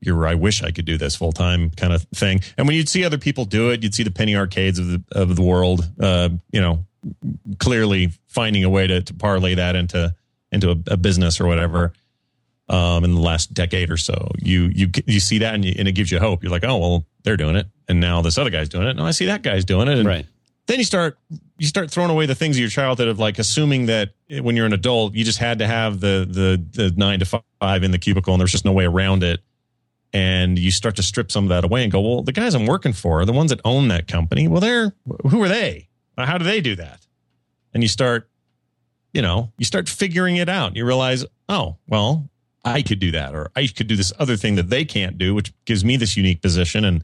your 0.00 0.26
I 0.26 0.34
wish 0.34 0.62
I 0.62 0.70
could 0.70 0.84
do 0.84 0.96
this 0.96 1.16
full 1.16 1.32
time 1.32 1.70
kind 1.70 1.92
of 1.92 2.02
thing. 2.14 2.40
And 2.56 2.66
when 2.66 2.76
you'd 2.76 2.88
see 2.88 3.04
other 3.04 3.18
people 3.18 3.44
do 3.44 3.70
it, 3.70 3.82
you'd 3.82 3.94
see 3.94 4.02
the 4.02 4.10
penny 4.10 4.36
arcades 4.36 4.78
of 4.78 4.88
the 4.88 5.02
of 5.12 5.36
the 5.36 5.42
world, 5.42 5.88
uh, 6.00 6.28
you 6.52 6.60
know, 6.60 6.84
clearly 7.58 8.12
finding 8.26 8.64
a 8.64 8.70
way 8.70 8.86
to, 8.86 9.02
to 9.02 9.14
parlay 9.14 9.54
that 9.54 9.76
into 9.76 10.14
into 10.52 10.70
a, 10.70 10.76
a 10.92 10.96
business 10.96 11.40
or 11.40 11.46
whatever. 11.46 11.92
Um, 12.70 13.02
in 13.02 13.14
the 13.14 13.20
last 13.22 13.54
decade 13.54 13.90
or 13.90 13.96
so, 13.96 14.30
you 14.42 14.64
you 14.74 14.90
you 15.06 15.20
see 15.20 15.38
that 15.38 15.54
and, 15.54 15.64
you, 15.64 15.74
and 15.78 15.88
it 15.88 15.92
gives 15.92 16.12
you 16.12 16.18
hope. 16.18 16.42
You're 16.42 16.52
like, 16.52 16.64
oh 16.64 16.76
well, 16.76 17.06
they're 17.22 17.38
doing 17.38 17.56
it, 17.56 17.66
and 17.88 17.98
now 17.98 18.20
this 18.20 18.36
other 18.36 18.50
guy's 18.50 18.68
doing 18.68 18.86
it. 18.86 18.94
No, 18.96 19.06
I 19.06 19.12
see 19.12 19.24
that 19.24 19.40
guy's 19.40 19.64
doing 19.64 19.88
it, 19.88 19.96
and 19.96 20.06
Right. 20.06 20.26
then 20.66 20.76
you 20.78 20.84
start 20.84 21.16
you 21.56 21.66
start 21.66 21.90
throwing 21.90 22.10
away 22.10 22.26
the 22.26 22.34
things 22.34 22.56
of 22.56 22.60
your 22.60 22.68
childhood 22.68 23.08
of 23.08 23.18
like 23.18 23.38
assuming 23.38 23.86
that 23.86 24.10
when 24.42 24.54
you're 24.54 24.66
an 24.66 24.74
adult 24.74 25.14
you 25.14 25.24
just 25.24 25.38
had 25.38 25.60
to 25.60 25.66
have 25.66 26.00
the 26.00 26.26
the 26.28 26.62
the 26.82 26.90
nine 26.94 27.20
to 27.20 27.42
five 27.58 27.82
in 27.82 27.90
the 27.90 27.98
cubicle 27.98 28.34
and 28.34 28.40
there's 28.40 28.52
just 28.52 28.66
no 28.66 28.72
way 28.72 28.84
around 28.84 29.22
it 29.22 29.40
and 30.12 30.58
you 30.58 30.70
start 30.70 30.96
to 30.96 31.02
strip 31.02 31.32
some 31.32 31.44
of 31.44 31.48
that 31.48 31.64
away 31.64 31.82
and 31.82 31.90
go 31.90 32.00
well 32.02 32.22
the 32.22 32.32
guys 32.32 32.54
i'm 32.54 32.66
working 32.66 32.92
for 32.92 33.20
are 33.20 33.24
the 33.24 33.32
ones 33.32 33.50
that 33.50 33.60
own 33.64 33.88
that 33.88 34.06
company 34.06 34.46
well 34.46 34.60
they're 34.60 34.92
who 35.30 35.42
are 35.42 35.48
they 35.48 35.88
how 36.18 36.36
do 36.38 36.44
they 36.44 36.60
do 36.60 36.76
that 36.76 37.00
and 37.74 37.82
you 37.82 37.88
start 37.88 38.28
you 39.12 39.22
know 39.22 39.52
you 39.58 39.64
start 39.64 39.88
figuring 39.88 40.36
it 40.36 40.48
out 40.48 40.76
you 40.76 40.84
realize 40.84 41.24
oh 41.48 41.76
well 41.88 42.28
i 42.64 42.82
could 42.82 42.98
do 42.98 43.10
that 43.10 43.34
or 43.34 43.50
i 43.56 43.66
could 43.66 43.86
do 43.86 43.96
this 43.96 44.12
other 44.18 44.36
thing 44.36 44.54
that 44.56 44.70
they 44.70 44.84
can't 44.84 45.18
do 45.18 45.34
which 45.34 45.52
gives 45.64 45.84
me 45.84 45.96
this 45.96 46.16
unique 46.16 46.42
position 46.42 46.84
and 46.84 47.02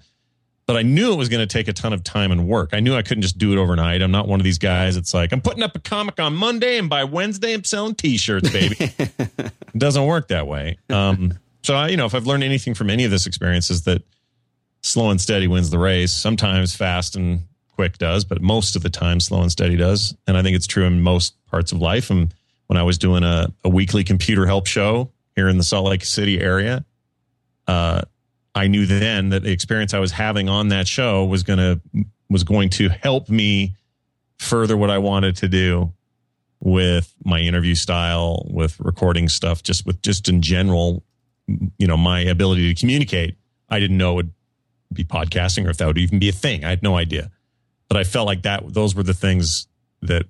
but 0.66 0.76
I 0.76 0.82
knew 0.82 1.12
it 1.12 1.16
was 1.16 1.28
going 1.28 1.46
to 1.46 1.52
take 1.52 1.68
a 1.68 1.72
ton 1.72 1.92
of 1.92 2.02
time 2.02 2.32
and 2.32 2.48
work. 2.48 2.70
I 2.72 2.80
knew 2.80 2.94
I 2.94 3.02
couldn't 3.02 3.22
just 3.22 3.36
do 3.36 3.52
it 3.52 3.58
overnight. 3.58 4.00
I'm 4.00 4.10
not 4.10 4.26
one 4.26 4.40
of 4.40 4.44
these 4.44 4.58
guys. 4.58 4.96
It's 4.96 5.12
like 5.12 5.32
I'm 5.32 5.42
putting 5.42 5.62
up 5.62 5.76
a 5.76 5.78
comic 5.78 6.18
on 6.18 6.34
Monday, 6.34 6.78
and 6.78 6.88
by 6.88 7.04
Wednesday, 7.04 7.52
I'm 7.52 7.64
selling 7.64 7.94
T-shirts, 7.94 8.50
baby. 8.50 8.76
it 8.80 9.52
doesn't 9.76 10.06
work 10.06 10.28
that 10.28 10.46
way. 10.46 10.78
Um, 10.88 11.38
so 11.62 11.74
I, 11.74 11.88
you 11.88 11.96
know, 11.96 12.06
if 12.06 12.14
I've 12.14 12.26
learned 12.26 12.44
anything 12.44 12.74
from 12.74 12.88
any 12.88 13.04
of 13.04 13.10
this 13.10 13.26
experience, 13.26 13.70
is 13.70 13.82
that 13.82 14.02
slow 14.82 15.10
and 15.10 15.20
steady 15.20 15.48
wins 15.48 15.70
the 15.70 15.78
race. 15.78 16.12
Sometimes 16.12 16.74
fast 16.74 17.14
and 17.16 17.42
quick 17.74 17.98
does, 17.98 18.24
but 18.24 18.40
most 18.40 18.76
of 18.76 18.82
the 18.82 18.90
time, 18.90 19.20
slow 19.20 19.42
and 19.42 19.50
steady 19.50 19.76
does. 19.76 20.14
And 20.26 20.36
I 20.36 20.42
think 20.42 20.56
it's 20.56 20.66
true 20.66 20.84
in 20.84 21.00
most 21.00 21.34
parts 21.46 21.72
of 21.72 21.80
life. 21.80 22.10
And 22.10 22.32
when 22.66 22.76
I 22.76 22.82
was 22.82 22.98
doing 22.98 23.22
a, 23.22 23.52
a 23.64 23.68
weekly 23.68 24.04
computer 24.04 24.46
help 24.46 24.66
show 24.66 25.10
here 25.34 25.48
in 25.48 25.58
the 25.58 25.64
Salt 25.64 25.86
Lake 25.88 26.04
City 26.04 26.40
area, 26.40 26.84
uh, 27.66 28.02
I 28.54 28.68
knew 28.68 28.86
then 28.86 29.30
that 29.30 29.42
the 29.42 29.50
experience 29.50 29.94
I 29.94 29.98
was 29.98 30.12
having 30.12 30.48
on 30.48 30.68
that 30.68 30.86
show 30.86 31.24
was 31.24 31.42
gonna 31.42 31.80
was 32.30 32.44
going 32.44 32.70
to 32.70 32.88
help 32.88 33.28
me 33.28 33.74
further 34.38 34.76
what 34.76 34.90
I 34.90 34.98
wanted 34.98 35.36
to 35.36 35.48
do 35.48 35.92
with 36.60 37.12
my 37.24 37.40
interview 37.40 37.74
style, 37.74 38.46
with 38.50 38.78
recording 38.80 39.28
stuff, 39.28 39.62
just 39.62 39.84
with 39.84 40.00
just 40.02 40.28
in 40.28 40.40
general, 40.40 41.02
you 41.46 41.86
know, 41.86 41.96
my 41.96 42.20
ability 42.20 42.72
to 42.72 42.80
communicate. 42.80 43.36
I 43.68 43.78
didn't 43.80 43.98
know 43.98 44.12
it 44.12 44.16
would 44.16 44.32
be 44.92 45.04
podcasting 45.04 45.66
or 45.66 45.70
if 45.70 45.76
that 45.78 45.86
would 45.86 45.98
even 45.98 46.18
be 46.18 46.28
a 46.28 46.32
thing. 46.32 46.64
I 46.64 46.70
had 46.70 46.82
no 46.82 46.96
idea. 46.96 47.30
But 47.88 47.98
I 47.98 48.04
felt 48.04 48.26
like 48.26 48.42
that 48.42 48.72
those 48.72 48.94
were 48.94 49.02
the 49.02 49.14
things 49.14 49.66
that 50.02 50.26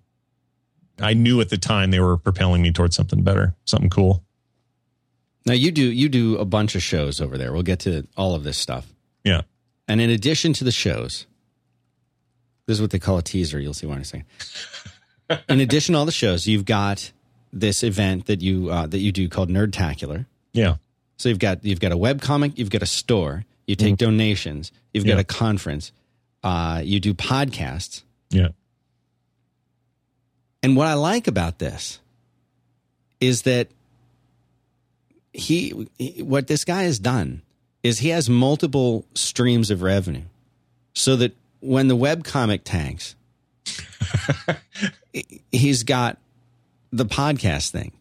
I 1.01 1.15
knew 1.15 1.41
at 1.41 1.49
the 1.49 1.59
time 1.59 1.91
they 1.91 2.01
were 2.01 2.17
propelling 2.17 2.63
me 2.63 2.73
towards 2.73 2.97
something 2.97 3.23
better, 3.23 3.55
something 3.65 3.91
cool. 3.91 4.23
Now 5.47 5.53
you 5.55 5.71
do 5.71 5.83
you 5.83 6.09
do 6.09 6.37
a 6.37 6.45
bunch 6.45 6.75
of 6.75 6.83
shows 6.83 7.21
over 7.21 7.37
there. 7.37 7.53
We'll 7.53 7.63
get 7.63 7.81
to 7.81 8.07
all 8.17 8.35
of 8.35 8.45
this 8.45 8.59
stuff. 8.59 8.93
Yeah. 9.25 9.43
And 9.87 10.01
in 10.01 10.11
addition 10.11 10.53
to 10.55 10.65
the 10.65 10.73
shows, 10.73 11.27
this 12.67 12.77
is 12.77 12.81
what 12.81 12.91
they 12.91 12.99
call 12.99 13.19
a 13.19 13.23
teaser. 13.23 13.61
You'll 13.61 13.75
see 13.75 13.87
why 13.87 13.97
in 13.97 14.01
a 14.01 14.05
second. 14.05 14.27
in 15.49 15.61
addition 15.61 15.93
to 15.93 15.99
all 15.99 16.07
the 16.07 16.13
shows, 16.13 16.47
you've 16.47 16.65
got 16.65 17.13
this 17.53 17.83
event 17.83 18.27
that 18.27 18.41
you 18.41 18.71
uh, 18.71 18.87
that 18.87 18.99
you 18.99 19.13
do 19.13 19.29
called 19.29 19.51
Nerdtacular. 19.51 20.27
Yeah. 20.53 20.77
So 21.19 21.29
you've 21.29 21.39
got 21.39 21.65
you've 21.65 21.81
got 21.81 21.93
a 21.93 21.97
web 21.97 22.23
comic, 22.23 22.59
you've 22.59 22.71
got 22.71 22.83
a 22.83 22.87
store, 22.87 23.45
you 23.67 23.77
take 23.77 23.97
donations, 23.97 24.73
you've 24.93 25.05
got 25.05 25.13
Mm-hmm. 25.13 25.21
A 25.21 25.25
conference, 25.25 25.93
uh, 26.45 26.81
you 26.85 27.01
do 27.01 27.13
podcasts. 27.15 28.03
Yeah. 28.31 28.49
And 30.63 30.77
what 30.77 30.87
I 30.87 30.95
like 30.95 31.27
about 31.27 31.59
this 31.59 31.99
is 33.21 33.43
that 33.43 33.69
he, 35.33 35.89
he- 35.99 36.23
what 36.23 36.47
this 36.47 36.65
guy 36.65 36.85
has 36.85 36.99
done 36.99 37.43
is 37.83 37.99
he 37.99 38.11
has 38.11 38.31
multiple 38.31 39.05
streams 39.15 39.71
of 39.71 39.83
revenue 39.83 40.23
so 40.95 41.17
that 41.17 41.35
when 41.61 41.89
the 41.89 41.97
web 41.97 42.25
comic 42.25 42.63
tanks, 42.65 43.15
he's 45.53 45.83
got 45.83 46.19
the 46.93 47.05
podcast 47.07 47.71
thing. 47.71 47.93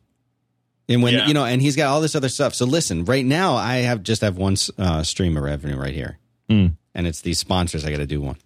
And 0.90 1.02
when 1.02 1.14
Yeah. 1.14 1.28
you 1.28 1.34
know, 1.34 1.46
and 1.46 1.62
he's 1.62 1.76
got 1.76 1.88
all 1.88 2.02
this 2.02 2.16
other 2.16 2.30
stuff. 2.30 2.54
So 2.54 2.66
listen, 2.66 3.06
right 3.06 3.26
now 3.26 3.56
I 3.56 3.78
have 3.78 4.04
just 4.04 4.22
have 4.22 4.38
one 4.38 4.56
uh, 4.78 5.04
stream 5.04 5.38
of 5.38 5.44
revenue 5.44 5.78
right 5.78 5.94
here, 5.94 6.18
Hmm. 6.50 6.68
and 6.94 7.08
it's 7.08 7.22
these 7.22 7.40
sponsors. 7.40 7.86
I 7.86 7.92
got 7.92 7.98
to 7.98 8.06
do 8.06 8.20
one. 8.22 8.38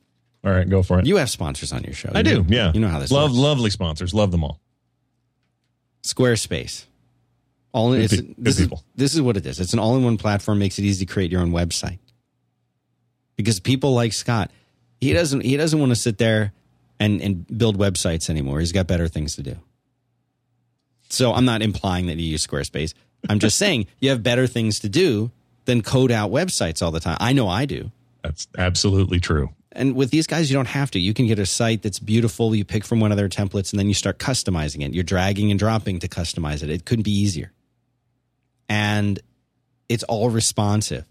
All 0.45 0.51
right, 0.53 0.69
go 0.69 0.83
for 0.83 0.99
it. 0.99 1.05
You 1.05 1.17
have 1.17 1.29
sponsors 1.29 1.73
on 1.73 1.83
your 1.83 1.93
show. 1.93 2.11
I 2.13 2.21
do. 2.21 2.43
know- 2.43 2.45
Yeah. 2.47 2.71
you 2.73 2.79
know 2.79 2.87
how 2.89 2.99
this 2.99 3.11
love 3.11 3.31
works. 3.31 3.39
lovely 3.39 3.69
sponsors. 3.71 4.13
Love 4.13 4.31
them 4.31 4.43
all. 4.43 4.59
Squarespace. 6.03 6.85
All 7.73 7.91
Good 7.91 8.01
it's, 8.03 8.15
pe- 8.21 8.33
this, 8.37 8.59
is, 8.59 8.69
this 8.95 9.13
is 9.15 9.21
what 9.21 9.35
it 9.37 9.45
is. 9.45 9.59
It's 9.59 9.73
an 9.73 9.79
all-in-one 9.79 10.17
platform. 10.17 10.59
Makes 10.59 10.79
it 10.79 10.83
easy 10.85 11.05
to 11.05 11.11
create 11.11 11.31
your 11.31 11.41
own 11.41 11.51
website. 11.51 11.99
Because 13.35 13.59
people 13.59 13.93
like 13.93 14.13
Scott, 14.13 14.49
he 14.99 15.13
doesn't 15.13 15.41
he 15.41 15.57
doesn't 15.57 15.79
want 15.79 15.91
to 15.91 15.95
sit 15.95 16.17
there 16.17 16.53
and 16.99 17.21
and 17.21 17.45
build 17.57 17.77
websites 17.77 18.29
anymore. 18.29 18.59
He's 18.59 18.71
got 18.71 18.87
better 18.87 19.07
things 19.07 19.35
to 19.35 19.43
do. 19.43 19.57
So 21.09 21.33
I'm 21.33 21.45
not 21.45 21.61
implying 21.61 22.07
that 22.07 22.17
you 22.17 22.25
use 22.27 22.45
Squarespace. 22.47 22.93
I'm 23.29 23.37
just 23.39 23.57
saying 23.63 23.87
you 23.99 24.09
have 24.09 24.23
better 24.23 24.47
things 24.47 24.79
to 24.79 24.89
do 24.89 25.31
than 25.67 25.83
code 25.83 26.11
out 26.11 26.31
websites 26.31 26.81
all 26.81 26.91
the 26.91 26.99
time. 26.99 27.17
I 27.19 27.33
know 27.33 27.47
I 27.47 27.65
do. 27.65 27.91
That's 28.23 28.47
absolutely 28.57 29.19
true. 29.19 29.51
And 29.73 29.95
with 29.95 30.09
these 30.09 30.25
guys, 30.25 30.49
you 30.49 30.55
don't 30.55 30.67
have 30.67 30.89
to. 30.91 30.99
You 30.99 31.13
can 31.13 31.27
get 31.27 31.37
a 31.37 31.45
site 31.45 31.83
that's 31.83 31.99
beautiful. 31.99 32.55
You 32.55 32.65
pick 32.65 32.83
from 32.83 32.99
one 32.99 33.11
of 33.11 33.17
their 33.17 33.29
templates 33.29 33.71
and 33.71 33.79
then 33.79 33.87
you 33.87 33.93
start 33.93 34.17
customizing 34.17 34.83
it. 34.83 34.93
You're 34.93 35.03
dragging 35.03 35.51
and 35.51 35.59
dropping 35.59 35.99
to 35.99 36.07
customize 36.07 36.63
it. 36.63 36.71
It 36.71 36.85
couldn't 36.85 37.03
be 37.03 37.11
easier. 37.11 37.51
And 38.67 39.19
it's 39.87 40.03
all 40.03 40.29
responsive. 40.29 41.05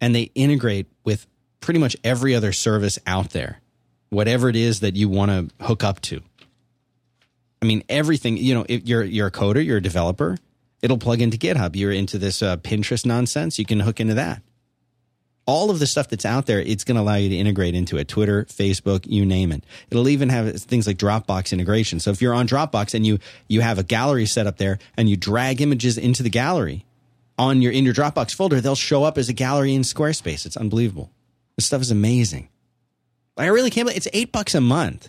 And 0.00 0.14
they 0.14 0.30
integrate 0.34 0.88
with 1.04 1.26
pretty 1.60 1.80
much 1.80 1.96
every 2.04 2.34
other 2.34 2.52
service 2.52 2.98
out 3.06 3.30
there, 3.30 3.60
whatever 4.10 4.48
it 4.48 4.56
is 4.56 4.80
that 4.80 4.96
you 4.96 5.08
want 5.08 5.30
to 5.30 5.64
hook 5.64 5.82
up 5.82 6.00
to. 6.02 6.20
I 7.62 7.66
mean, 7.66 7.82
everything, 7.88 8.36
you 8.36 8.54
know, 8.54 8.66
if 8.68 8.86
you're, 8.86 9.04
you're 9.04 9.28
a 9.28 9.32
coder, 9.32 9.64
you're 9.64 9.78
a 9.78 9.82
developer, 9.82 10.36
it'll 10.82 10.98
plug 10.98 11.20
into 11.20 11.36
GitHub. 11.36 11.76
You're 11.76 11.92
into 11.92 12.18
this 12.18 12.42
uh, 12.42 12.56
Pinterest 12.58 13.04
nonsense, 13.06 13.58
you 13.58 13.64
can 13.64 13.80
hook 13.80 14.00
into 14.00 14.14
that 14.14 14.42
all 15.50 15.70
of 15.70 15.80
the 15.80 15.86
stuff 15.86 16.08
that's 16.08 16.24
out 16.24 16.46
there, 16.46 16.60
it's 16.60 16.84
going 16.84 16.94
to 16.94 17.02
allow 17.02 17.16
you 17.16 17.28
to 17.28 17.36
integrate 17.36 17.74
into 17.74 17.96
it. 17.96 18.06
Twitter, 18.06 18.44
Facebook, 18.44 19.04
you 19.06 19.26
name 19.26 19.50
it. 19.50 19.64
It'll 19.90 20.08
even 20.08 20.28
have 20.28 20.62
things 20.62 20.86
like 20.86 20.96
Dropbox 20.96 21.52
integration. 21.52 21.98
So 21.98 22.12
if 22.12 22.22
you're 22.22 22.34
on 22.34 22.46
Dropbox 22.46 22.94
and 22.94 23.04
you 23.04 23.18
you 23.48 23.60
have 23.60 23.78
a 23.78 23.82
gallery 23.82 24.26
set 24.26 24.46
up 24.46 24.58
there 24.58 24.78
and 24.96 25.10
you 25.10 25.16
drag 25.16 25.60
images 25.60 25.98
into 25.98 26.22
the 26.22 26.30
gallery 26.30 26.86
on 27.36 27.62
your 27.62 27.72
in 27.72 27.84
your 27.84 27.94
Dropbox 27.94 28.32
folder, 28.32 28.60
they'll 28.60 28.76
show 28.76 29.02
up 29.02 29.18
as 29.18 29.28
a 29.28 29.32
gallery 29.32 29.74
in 29.74 29.82
Squarespace. 29.82 30.46
It's 30.46 30.56
unbelievable. 30.56 31.10
This 31.56 31.66
stuff 31.66 31.82
is 31.82 31.90
amazing. 31.90 32.48
I 33.36 33.46
really 33.46 33.70
can't 33.70 33.86
believe 33.86 33.96
it's 33.96 34.08
eight 34.12 34.30
bucks 34.30 34.54
a 34.54 34.60
month. 34.60 35.08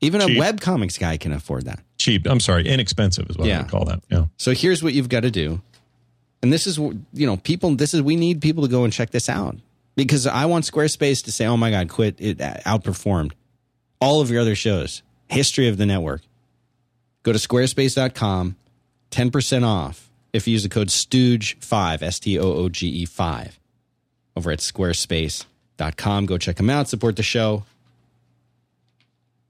Even 0.00 0.20
a 0.20 0.26
Cheap. 0.26 0.40
webcomics 0.40 1.00
guy 1.00 1.16
can 1.16 1.32
afford 1.32 1.64
that. 1.64 1.80
Cheap. 2.06 2.24
I'm 2.26 2.38
sorry, 2.38 2.68
inexpensive 2.68 3.28
is 3.28 3.36
what 3.36 3.46
I 3.46 3.50
Yeah. 3.50 3.62
would 3.62 3.70
call 3.70 3.84
that. 3.86 4.00
Yeah. 4.08 4.26
So 4.36 4.52
here's 4.52 4.80
what 4.80 4.94
you've 4.94 5.08
got 5.08 5.20
to 5.20 5.30
do. 5.32 5.60
And 6.40 6.52
this 6.52 6.68
is, 6.68 6.78
you 6.78 7.02
know, 7.26 7.36
people, 7.36 7.74
this 7.74 7.94
is, 7.94 8.00
we 8.00 8.14
need 8.14 8.40
people 8.40 8.62
to 8.62 8.68
go 8.68 8.84
and 8.84 8.92
check 8.92 9.10
this 9.10 9.28
out 9.28 9.56
because 9.96 10.24
I 10.24 10.44
want 10.46 10.64
Squarespace 10.64 11.24
to 11.24 11.32
say, 11.32 11.46
oh 11.46 11.56
my 11.56 11.70
God, 11.72 11.88
quit. 11.88 12.14
It 12.20 12.40
uh, 12.40 12.54
outperformed 12.64 13.32
all 14.00 14.20
of 14.20 14.30
your 14.30 14.40
other 14.40 14.54
shows, 14.54 15.02
history 15.26 15.66
of 15.66 15.78
the 15.78 15.86
network. 15.86 16.22
Go 17.24 17.32
to 17.32 17.38
squarespace.com, 17.40 18.54
10% 19.10 19.64
off 19.66 20.08
if 20.32 20.46
you 20.46 20.52
use 20.52 20.62
the 20.62 20.68
code 20.68 20.88
STOOGE5, 20.90 22.02
S 22.02 22.20
T 22.20 22.38
O 22.38 22.44
O 22.52 22.68
G 22.68 22.86
E 22.86 23.04
5, 23.04 23.58
over 24.36 24.52
at 24.52 24.60
squarespace.com. 24.60 26.26
Go 26.26 26.38
check 26.38 26.54
them 26.56 26.70
out, 26.70 26.88
support 26.88 27.16
the 27.16 27.24
show. 27.24 27.64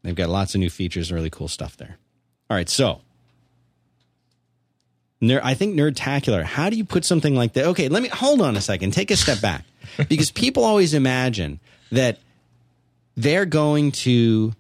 They've 0.02 0.14
got 0.14 0.30
lots 0.30 0.54
of 0.54 0.60
new 0.60 0.70
features 0.70 1.10
and 1.10 1.16
really 1.16 1.28
cool 1.28 1.48
stuff 1.48 1.76
there. 1.76 1.98
All 2.48 2.56
right, 2.56 2.68
so 2.68 3.00
Ner- 5.20 5.40
I 5.42 5.54
think 5.54 5.74
nerdtacular. 5.74 6.44
How 6.44 6.70
do 6.70 6.76
you 6.76 6.84
put 6.84 7.04
something 7.04 7.34
like 7.34 7.54
that? 7.54 7.64
Okay, 7.66 7.88
let 7.88 8.02
me 8.02 8.08
hold 8.08 8.40
on 8.42 8.56
a 8.56 8.60
second. 8.60 8.92
Take 8.92 9.10
a 9.10 9.16
step 9.16 9.40
back 9.40 9.64
because 10.08 10.30
people 10.30 10.64
always 10.64 10.94
imagine 10.94 11.60
that 11.90 12.18
they're 13.16 13.46
going 13.46 13.92
to 13.92 14.52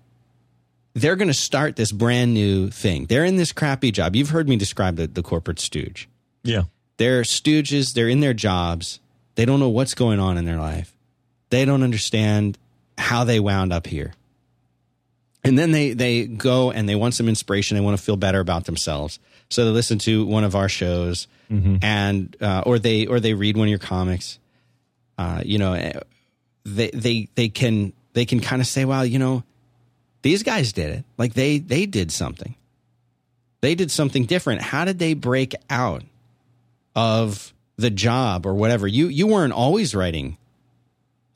they're 0.94 1.16
going 1.16 1.28
to 1.28 1.34
start 1.34 1.76
this 1.76 1.92
brand 1.92 2.32
new 2.32 2.70
thing. 2.70 3.04
They're 3.04 3.26
in 3.26 3.36
this 3.36 3.52
crappy 3.52 3.90
job. 3.90 4.16
You've 4.16 4.30
heard 4.30 4.48
me 4.48 4.56
describe 4.56 4.96
the, 4.96 5.06
the 5.06 5.22
corporate 5.22 5.60
stooge. 5.60 6.08
Yeah. 6.42 6.62
They're 6.96 7.20
stooges. 7.20 7.92
They're 7.92 8.08
in 8.08 8.20
their 8.20 8.32
jobs. 8.32 8.98
They 9.34 9.44
don't 9.44 9.60
know 9.60 9.68
what's 9.68 9.92
going 9.92 10.20
on 10.20 10.38
in 10.38 10.46
their 10.46 10.56
life. 10.56 10.96
They 11.50 11.66
don't 11.66 11.82
understand 11.82 12.56
how 12.96 13.24
they 13.24 13.38
wound 13.40 13.74
up 13.74 13.86
here. 13.86 14.14
And 15.46 15.56
then 15.56 15.70
they, 15.70 15.92
they 15.92 16.26
go 16.26 16.72
and 16.72 16.88
they 16.88 16.96
want 16.96 17.14
some 17.14 17.28
inspiration. 17.28 17.76
They 17.76 17.80
want 17.80 17.96
to 17.96 18.02
feel 18.02 18.16
better 18.16 18.40
about 18.40 18.64
themselves. 18.64 19.20
So 19.48 19.64
they 19.64 19.70
listen 19.70 19.98
to 20.00 20.26
one 20.26 20.42
of 20.42 20.56
our 20.56 20.68
shows 20.68 21.28
and, 21.82 22.36
uh, 22.40 22.64
or 22.66 22.80
they, 22.80 23.06
or 23.06 23.20
they 23.20 23.32
read 23.32 23.56
one 23.56 23.68
of 23.68 23.70
your 23.70 23.78
comics. 23.78 24.40
Uh, 25.16 25.42
you 25.44 25.58
know, 25.58 25.74
eh, 25.74 26.00
they, 26.64 26.90
they, 26.90 27.28
they 27.36 27.48
can, 27.48 27.92
they 28.12 28.24
can 28.24 28.40
kind 28.40 28.60
of 28.60 28.66
say, 28.66 28.84
well, 28.84 29.06
you 29.06 29.20
know, 29.20 29.44
these 30.22 30.42
guys 30.42 30.72
did 30.72 30.90
it. 30.90 31.04
Like 31.16 31.34
they, 31.34 31.58
they 31.58 31.86
did 31.86 32.10
something. 32.10 32.56
They 33.60 33.76
did 33.76 33.92
something 33.92 34.24
different. 34.24 34.62
How 34.62 34.84
did 34.84 34.98
they 34.98 35.14
break 35.14 35.54
out 35.70 36.02
of 36.96 37.54
the 37.76 37.90
job 37.90 38.46
or 38.46 38.54
whatever? 38.54 38.88
You, 38.88 39.06
you 39.06 39.28
weren't 39.28 39.52
always 39.52 39.94
writing 39.94 40.38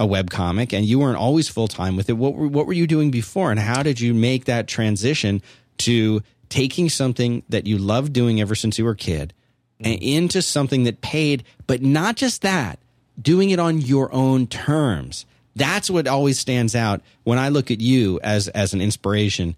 a 0.00 0.06
web 0.06 0.30
comic 0.30 0.72
and 0.72 0.86
you 0.86 0.98
weren't 0.98 1.18
always 1.18 1.48
full 1.48 1.68
time 1.68 1.94
with 1.94 2.08
it. 2.08 2.14
What 2.14 2.34
were, 2.34 2.48
what 2.48 2.66
were 2.66 2.72
you 2.72 2.86
doing 2.86 3.10
before 3.10 3.50
and 3.50 3.60
how 3.60 3.82
did 3.82 4.00
you 4.00 4.14
make 4.14 4.46
that 4.46 4.66
transition 4.66 5.42
to 5.78 6.22
taking 6.48 6.88
something 6.88 7.42
that 7.50 7.66
you 7.66 7.76
loved 7.76 8.14
doing 8.14 8.40
ever 8.40 8.54
since 8.54 8.78
you 8.78 8.86
were 8.86 8.92
a 8.92 8.96
kid 8.96 9.34
and 9.78 10.00
mm. 10.00 10.16
into 10.16 10.40
something 10.40 10.84
that 10.84 11.02
paid, 11.02 11.44
but 11.66 11.82
not 11.82 12.16
just 12.16 12.40
that, 12.42 12.78
doing 13.20 13.50
it 13.50 13.58
on 13.58 13.78
your 13.78 14.12
own 14.12 14.46
terms. 14.46 15.26
That's 15.54 15.90
what 15.90 16.08
always 16.08 16.38
stands 16.38 16.74
out 16.74 17.02
when 17.24 17.38
I 17.38 17.50
look 17.50 17.70
at 17.70 17.80
you 17.80 18.18
as 18.22 18.48
as 18.48 18.72
an 18.72 18.80
inspiration. 18.80 19.54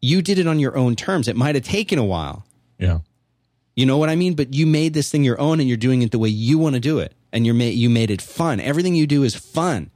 You 0.00 0.22
did 0.22 0.38
it 0.38 0.46
on 0.46 0.58
your 0.58 0.76
own 0.76 0.96
terms. 0.96 1.28
It 1.28 1.36
might 1.36 1.54
have 1.54 1.64
taken 1.64 1.98
a 1.98 2.04
while. 2.04 2.46
Yeah. 2.78 3.00
You 3.76 3.84
know 3.84 3.98
what 3.98 4.08
I 4.08 4.16
mean? 4.16 4.34
But 4.34 4.54
you 4.54 4.66
made 4.66 4.94
this 4.94 5.10
thing 5.10 5.22
your 5.22 5.40
own 5.40 5.60
and 5.60 5.68
you're 5.68 5.76
doing 5.76 6.00
it 6.00 6.12
the 6.12 6.18
way 6.18 6.30
you 6.30 6.56
want 6.56 6.74
to 6.74 6.80
do 6.80 6.98
it. 6.98 7.12
And 7.32 7.46
you're 7.46 7.54
ma- 7.54 7.64
you 7.64 7.88
made 7.88 8.10
it 8.10 8.20
fun. 8.20 8.60
Everything 8.60 8.94
you 8.94 9.06
do 9.06 9.22
is 9.22 9.34
fun. 9.34 9.90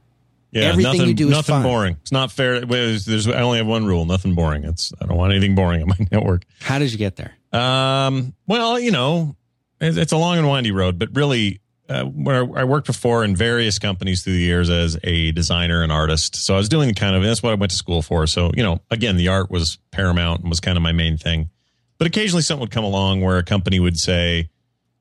Yeah, 0.51 0.63
Everything 0.63 0.93
nothing, 0.93 1.07
you 1.09 1.13
do 1.13 1.25
is 1.27 1.31
nothing 1.31 1.55
fun. 1.55 1.63
boring. 1.63 1.97
It's 2.01 2.11
not 2.11 2.31
fair. 2.31 2.61
There's, 2.61 3.05
there's, 3.05 3.27
I 3.27 3.41
only 3.41 3.57
have 3.57 3.67
one 3.67 3.85
rule: 3.85 4.05
nothing 4.05 4.33
boring. 4.33 4.63
It's 4.63 4.91
I 5.01 5.05
don't 5.05 5.17
want 5.17 5.33
anything 5.33 5.55
boring 5.55 5.81
on 5.83 5.89
my 5.89 5.97
network. 6.11 6.43
How 6.61 6.79
did 6.79 6.91
you 6.91 6.97
get 6.97 7.15
there? 7.17 7.33
Um, 7.53 8.33
well, 8.47 8.79
you 8.79 8.91
know, 8.91 9.35
it's, 9.79 9.97
it's 9.97 10.11
a 10.13 10.17
long 10.17 10.37
and 10.37 10.49
windy 10.49 10.71
road, 10.71 10.97
but 10.97 11.09
really, 11.15 11.59
uh, 11.89 12.05
where 12.05 12.43
I 12.57 12.63
worked 12.63 12.87
before 12.87 13.23
in 13.23 13.35
various 13.35 13.77
companies 13.77 14.23
through 14.23 14.33
the 14.33 14.39
years 14.39 14.69
as 14.69 14.97
a 15.03 15.31
designer 15.33 15.83
and 15.83 15.91
artist. 15.91 16.35
So 16.37 16.53
I 16.55 16.57
was 16.57 16.69
doing 16.69 16.87
the 16.87 16.93
kind 16.93 17.15
of 17.15 17.23
that's 17.23 17.43
what 17.43 17.51
I 17.51 17.55
went 17.55 17.71
to 17.71 17.77
school 17.77 18.01
for. 18.01 18.25
So 18.25 18.51
you 18.55 18.63
know, 18.63 18.79
again, 18.89 19.17
the 19.17 19.27
art 19.27 19.51
was 19.51 19.77
paramount 19.91 20.41
and 20.41 20.49
was 20.49 20.59
kind 20.61 20.77
of 20.77 20.81
my 20.81 20.91
main 20.93 21.17
thing. 21.17 21.49
But 21.97 22.07
occasionally, 22.07 22.41
something 22.41 22.61
would 22.61 22.71
come 22.71 22.83
along 22.85 23.21
where 23.21 23.37
a 23.37 23.43
company 23.43 23.79
would 23.79 23.99
say, 23.99 24.49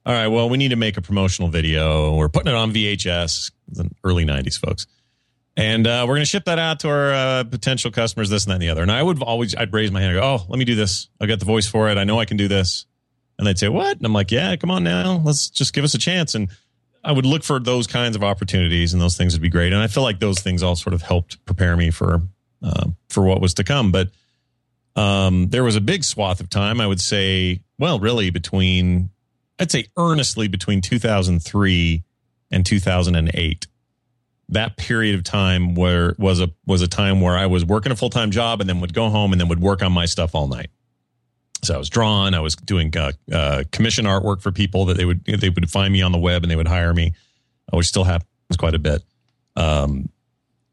"All 0.07 0.15
right, 0.15 0.29
well, 0.29 0.49
we 0.49 0.57
need 0.57 0.69
to 0.69 0.77
make 0.77 0.97
a 0.97 1.03
promotional 1.03 1.51
video. 1.51 2.15
We're 2.17 2.31
putting 2.31 2.53
it 2.53 2.57
on 2.57 2.73
VHS." 2.73 3.51
The 3.69 3.91
early 4.05 4.25
'90s, 4.25 4.59
folks. 4.59 4.87
And 5.57 5.87
uh, 5.87 6.05
we're 6.07 6.15
going 6.15 6.23
to 6.23 6.27
ship 6.27 6.45
that 6.45 6.59
out 6.59 6.81
to 6.81 6.89
our 6.89 7.13
uh, 7.13 7.45
potential 7.45 7.91
customers, 7.91 8.29
this 8.29 8.45
and 8.45 8.51
that 8.51 8.55
and 8.57 8.63
the 8.63 8.69
other. 8.69 8.83
And 8.83 8.93
I 8.93 9.03
would 9.03 9.23
always, 9.23 9.55
I'd 9.57 9.73
raise 9.73 9.91
my 9.91 10.01
hand 10.01 10.13
and 10.13 10.21
go, 10.21 10.27
oh, 10.27 10.47
let 10.51 10.59
me 10.59 10.67
do 10.67 10.75
this. 10.75 11.09
I 11.19 11.25
got 11.25 11.39
the 11.39 11.47
voice 11.47 11.67
for 11.67 11.89
it. 11.89 11.97
I 11.97 12.05
know 12.05 12.21
I 12.21 12.27
can 12.27 12.37
do 12.37 12.47
this. 12.47 12.85
And 13.39 13.47
they'd 13.47 13.59
say, 13.59 13.69
what? 13.69 13.97
And 13.97 14.05
I'm 14.05 14.13
like, 14.13 14.31
yeah, 14.31 14.55
come 14.57 14.71
on 14.71 14.85
now. 14.85 15.23
Let's 15.25 15.49
just 15.49 15.73
give 15.73 15.83
us 15.83 15.95
a 15.95 15.99
chance. 15.99 16.35
And 16.35 16.51
I 17.03 17.13
would 17.13 17.25
look 17.25 17.43
for 17.43 17.59
those 17.59 17.87
kinds 17.87 18.17
of 18.17 18.23
opportunities 18.23 18.93
and 18.93 19.01
those 19.01 19.17
things 19.17 19.33
would 19.35 19.43
be 19.43 19.49
great. 19.49 19.73
And 19.73 19.81
I 19.81 19.87
feel 19.87 20.03
like 20.03 20.21
those 20.21 20.41
things 20.41 20.63
all 20.63 20.77
sort 20.77 20.93
of 20.93 21.01
helped 21.01 21.43
prepare 21.47 21.77
me 21.77 21.91
for, 21.91 22.21
uh, 22.63 22.89
for 23.09 23.25
what 23.25 23.41
was 23.41 23.55
to 23.55 23.65
come. 23.65 23.93
But 23.93 24.11
um, 24.95 25.49
there 25.49 25.65
was 25.65 25.77
a 25.77 25.81
big 25.81 26.05
swath 26.05 26.41
of 26.41 26.51
time, 26.51 26.83
I 26.83 26.87
would 26.87 27.01
say, 27.01 27.61
well, 27.79 27.99
really 27.99 28.29
between, 28.29 29.11
I'd 29.59 29.71
say 29.71 29.87
earnestly 29.97 30.49
between 30.49 30.81
2003 30.81 32.03
and 32.51 32.67
2008 32.67 33.67
that 34.49 34.77
period 34.77 35.15
of 35.15 35.25
time 35.25 35.75
where 35.75 36.15
was 36.19 36.41
a 36.41 36.51
was 36.67 36.83
a 36.83 36.89
time 36.89 37.21
where 37.21 37.37
I 37.37 37.47
was 37.47 37.65
working 37.65 37.93
a 37.93 37.97
full 37.97 38.11
time 38.11 38.31
job 38.31 38.61
and 38.61 38.69
then 38.69 38.81
would 38.81 38.95
go 38.95 39.09
home 39.09 39.33
and 39.33 39.41
then 39.41 39.49
would 39.49 39.61
work 39.61 39.83
on 39.83 39.93
my 39.93 40.07
stuff 40.07 40.35
all 40.35 40.47
night. 40.47 40.71
So 41.63 41.75
I 41.75 41.79
was 41.79 41.89
drawing, 41.89 42.35
I 42.35 42.41
was 42.41 42.55
doing 42.55 42.97
uh, 42.97 43.13
uh, 43.33 43.65
commission 43.73 44.05
artwork 44.05 44.43
for 44.43 44.53
people 44.53 44.85
that 44.87 44.97
they 44.97 45.05
would 45.05 45.25
they 45.25 45.49
would 45.49 45.71
find 45.71 45.93
me 45.93 46.03
on 46.03 46.13
the 46.13 46.19
web 46.19 46.45
and 46.45 46.51
they 46.51 46.57
would 46.57 46.69
hire 46.69 46.95
me, 46.95 47.15
which 47.73 47.87
still 47.87 48.05
happens 48.05 48.29
quite 48.57 48.75
a 48.75 48.79
bit, 48.79 49.03
um, 49.57 50.11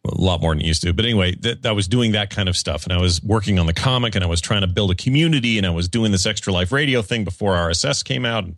a 0.06 0.14
lot 0.14 0.42
more 0.42 0.54
than 0.54 0.62
it 0.62 0.68
used 0.68 0.84
to. 0.84 0.94
But 0.94 1.06
anyway, 1.06 1.34
that 1.36 1.66
I 1.66 1.72
was 1.72 1.88
doing 1.88 2.12
that 2.12 2.30
kind 2.30 2.48
of 2.48 2.56
stuff 2.56 2.84
and 2.84 2.94
I 2.94 3.02
was 3.02 3.24
working 3.24 3.58
on 3.58 3.66
the 3.66 3.74
comic 3.74 4.14
and 4.14 4.24
I 4.24 4.28
was 4.28 4.42
trying 4.42 4.62
to 4.62 4.68
build 4.68 4.92
a 4.92 4.96
community 4.96 5.58
and 5.58 5.66
I 5.66 5.72
was 5.72 5.88
doing 5.88 6.12
this 6.12 6.28
extra 6.28 6.54
life 6.54 6.72
radio 6.72 7.02
thing 7.02 7.24
before 7.24 7.54
RSS 7.54 8.06
came 8.06 8.26
out. 8.26 8.44
And, 8.44 8.56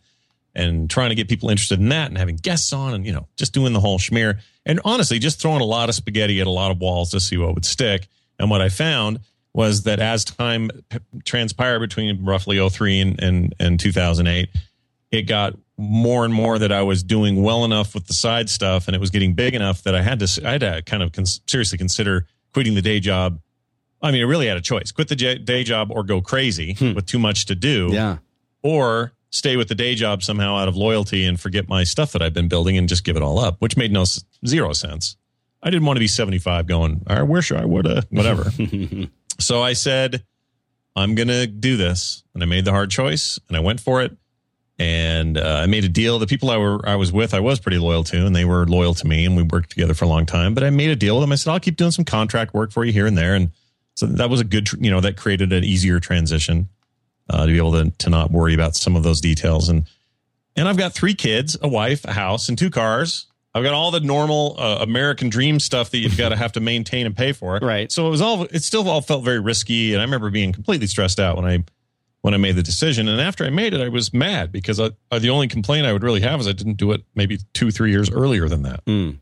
and 0.56 0.90
trying 0.90 1.10
to 1.10 1.16
get 1.16 1.28
people 1.28 1.50
interested 1.50 1.80
in 1.80 1.90
that 1.90 2.10
and 2.10 2.18
having 2.18 2.38
guests 2.38 2.72
on 2.74 2.94
and 2.94 3.06
you 3.06 3.12
know 3.12 3.28
just 3.36 3.54
doing 3.54 3.74
the 3.74 3.80
whole 3.80 4.00
schmear. 4.00 4.40
And 4.66 4.80
honestly 4.84 5.20
just 5.20 5.42
throwing 5.42 5.62
a 5.62 5.66
lot 5.66 5.90
of 5.90 5.96
spaghetti 5.96 6.42
at 6.42 6.48
a 6.48 6.52
lot 6.52 6.72
of 6.72 6.80
walls 6.80 7.12
to 7.12 7.20
see 7.20 7.38
what 7.38 7.54
would 7.54 7.66
stick. 7.66 8.08
And 8.40 8.50
what 8.50 8.62
i 8.62 8.70
found 8.70 9.20
was 9.56 9.84
that 9.84 10.00
as 10.00 10.26
time 10.26 10.70
transpired 11.24 11.80
between 11.80 12.26
roughly 12.26 12.70
03 12.70 13.00
and, 13.00 13.24
and, 13.24 13.56
and 13.58 13.80
2008 13.80 14.50
it 15.12 15.22
got 15.22 15.54
more 15.78 16.26
and 16.26 16.34
more 16.34 16.60
that 16.60 16.72
i 16.72 16.82
was 16.82 17.02
doing 17.04 17.42
well 17.42 17.64
enough 17.64 17.96
with 17.96 18.06
the 18.08 18.14
side 18.14 18.50
stuff 18.50 18.88
and 18.88 18.96
it 18.96 19.00
was 19.00 19.10
getting 19.10 19.34
big 19.34 19.56
enough 19.56 19.82
that 19.84 19.96
i 19.96 20.02
had 20.02 20.20
to 20.20 20.42
i 20.46 20.52
had 20.52 20.62
to 20.62 20.82
kind 20.86 21.02
of 21.02 21.14
cons- 21.14 21.40
seriously 21.48 21.78
consider 21.78 22.28
quitting 22.54 22.76
the 22.76 22.82
day 22.82 23.00
job. 23.00 23.40
I 24.02 24.12
mean 24.12 24.22
i 24.22 24.26
really 24.26 24.48
had 24.48 24.58
a 24.58 24.62
choice 24.62 24.92
quit 24.92 25.08
the 25.08 25.16
j- 25.16 25.38
day 25.38 25.64
job 25.64 25.90
or 25.90 26.04
go 26.04 26.22
crazy 26.22 26.74
hmm. 26.74 26.94
with 26.94 27.06
too 27.06 27.20
much 27.20 27.46
to 27.46 27.56
do 27.56 27.90
Yeah. 27.92 28.18
or 28.62 29.14
stay 29.36 29.58
with 29.58 29.68
the 29.68 29.76
day 29.76 29.96
job 29.96 30.24
somehow 30.24 30.56
out 30.56 30.70
of 30.70 30.78
loyalty 30.78 31.26
and 31.26 31.40
forget 31.40 31.68
my 31.68 31.84
stuff 31.84 32.14
that 32.14 32.22
I've 32.22 32.34
been 32.34 32.48
building 32.48 32.78
and 32.78 32.88
just 32.88 33.04
give 33.04 33.18
it 33.18 33.22
all 33.22 33.38
up, 33.38 33.58
which 33.60 33.76
made 33.76 33.92
no 33.92 34.06
zero 34.48 34.72
sense. 34.72 35.18
I 35.62 35.70
didn't 35.70 35.86
want 35.86 35.98
to 35.98 36.00
be 36.00 36.08
75 36.08 36.68
going, 36.68 37.04
all 37.08 37.18
right, 37.18 37.28
where 37.28 37.42
should 37.42 37.58
I 37.58 37.66
would 37.66 37.86
have 37.86 38.06
whatever. 38.12 38.50
so 39.40 39.62
I 39.62 39.74
said, 39.74 40.24
I'm 40.96 41.16
going 41.16 41.28
to 41.28 41.48
do 41.48 41.76
this. 41.76 42.24
And 42.34 42.44
I 42.44 42.46
made 42.46 42.64
the 42.64 42.72
hard 42.72 42.92
choice 42.92 43.38
and 43.50 43.58
I 43.58 43.60
went 43.60 43.82
for 43.82 44.02
it. 44.02 44.16
And 44.80 45.38
uh, 45.38 45.62
I 45.64 45.66
made 45.66 45.84
a 45.84 45.90
deal. 45.90 46.18
The 46.20 46.28
people 46.28 46.50
I 46.50 46.58
were 46.58 46.88
I 46.88 46.96
was 46.96 47.12
with, 47.12 47.34
I 47.34 47.40
was 47.40 47.62
pretty 47.62 47.78
loyal 47.78 48.04
to, 48.06 48.26
and 48.26 48.36
they 48.36 48.44
were 48.44 48.66
loyal 48.66 48.94
to 48.96 49.08
me, 49.08 49.26
and 49.26 49.38
we 49.38 49.44
worked 49.44 49.70
together 49.70 49.94
for 49.94 50.04
a 50.04 50.10
long 50.10 50.26
time. 50.26 50.54
But 50.54 50.66
I 50.66 50.70
made 50.70 50.90
a 50.90 50.98
deal 50.98 51.16
with 51.16 51.24
them. 51.24 51.32
I 51.32 51.36
said, 51.36 51.52
"I'll 51.52 51.62
keep 51.62 51.78
doing 51.78 51.92
some 51.92 52.04
contract 52.04 52.54
work 52.54 52.74
for 52.74 52.84
you 52.84 52.92
here 52.92 53.06
and 53.06 53.18
there," 53.18 53.36
and 53.36 53.52
so 53.96 54.06
that 54.06 54.30
was 54.30 54.42
a 54.42 54.44
good, 54.44 54.70
you 54.74 54.92
know, 54.92 55.00
that 55.00 55.16
created 55.16 55.54
an 55.54 55.64
easier 55.64 56.02
transition 56.02 56.68
uh, 57.30 57.46
to 57.46 57.52
be 57.52 57.58
able 57.58 57.74
to 57.74 57.90
to 57.90 58.10
not 58.10 58.32
worry 58.32 58.54
about 58.54 58.76
some 58.76 58.96
of 58.96 59.04
those 59.04 59.22
details. 59.22 59.70
And 59.70 59.86
and 60.56 60.68
I've 60.68 60.78
got 60.78 60.94
three 60.94 61.16
kids, 61.16 61.58
a 61.62 61.68
wife, 61.68 62.06
a 62.06 62.14
house, 62.14 62.50
and 62.50 62.58
two 62.58 62.70
cars. 62.70 63.28
I've 63.54 63.64
got 63.64 63.74
all 63.74 63.90
the 63.90 64.02
normal 64.02 64.56
uh, 64.60 64.80
American 64.82 65.30
dream 65.30 65.62
stuff 65.62 65.92
that 65.92 66.00
you've 66.00 66.18
got 66.18 66.30
to 66.30 66.36
have 66.36 66.52
to 66.54 66.60
maintain 66.60 67.06
and 67.06 67.16
pay 67.16 67.32
for. 67.32 67.60
Right. 67.66 67.90
So 67.92 68.06
it 68.08 68.10
was 68.10 68.22
all. 68.22 68.44
It 68.44 68.64
still 68.64 68.88
all 68.90 69.02
felt 69.02 69.24
very 69.24 69.40
risky, 69.40 69.94
and 69.94 70.02
I 70.02 70.06
remember 70.06 70.30
being 70.30 70.52
completely 70.52 70.88
stressed 70.88 71.20
out 71.20 71.38
when 71.38 71.46
I 71.46 71.64
when 72.22 72.34
I 72.34 72.38
made 72.38 72.56
the 72.56 72.64
decision. 72.64 73.08
And 73.08 73.22
after 73.22 73.46
I 73.46 73.50
made 73.50 73.74
it, 73.74 73.82
I 73.82 73.88
was 73.88 74.14
mad 74.14 74.52
because 74.52 74.80
I, 74.80 74.90
I, 75.12 75.20
the 75.20 75.30
only 75.30 75.48
complaint 75.48 75.86
I 75.86 75.94
would 75.94 76.04
really 76.04 76.22
have 76.22 76.40
is 76.40 76.48
I 76.48 76.54
didn't 76.54 76.78
do 76.78 76.92
it 76.92 77.04
maybe 77.14 77.38
two, 77.54 77.70
three 77.70 77.92
years 77.92 78.10
earlier 78.10 78.50
than 78.50 78.64
that. 78.64 78.84
Mm. 78.86 79.20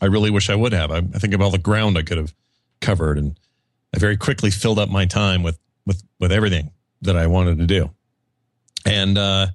I 0.00 0.06
really 0.06 0.30
wish 0.30 0.50
I 0.50 0.54
would 0.54 0.72
have. 0.72 0.90
I, 0.90 0.98
I 0.98 1.18
think 1.18 1.32
of 1.32 1.40
all 1.40 1.50
the 1.50 1.58
ground 1.58 1.96
I 1.96 2.02
could 2.02 2.18
have 2.18 2.34
covered, 2.80 3.16
and 3.18 3.38
I 3.94 3.98
very 3.98 4.16
quickly 4.16 4.50
filled 4.50 4.78
up 4.78 4.88
my 4.88 5.04
time 5.04 5.42
with 5.42 5.58
with 5.86 6.02
with 6.20 6.32
everything 6.32 6.70
that 7.04 7.16
I 7.16 7.26
wanted 7.26 7.58
to 7.58 7.66
do. 7.66 7.90
And 8.84 9.16
uh, 9.16 9.46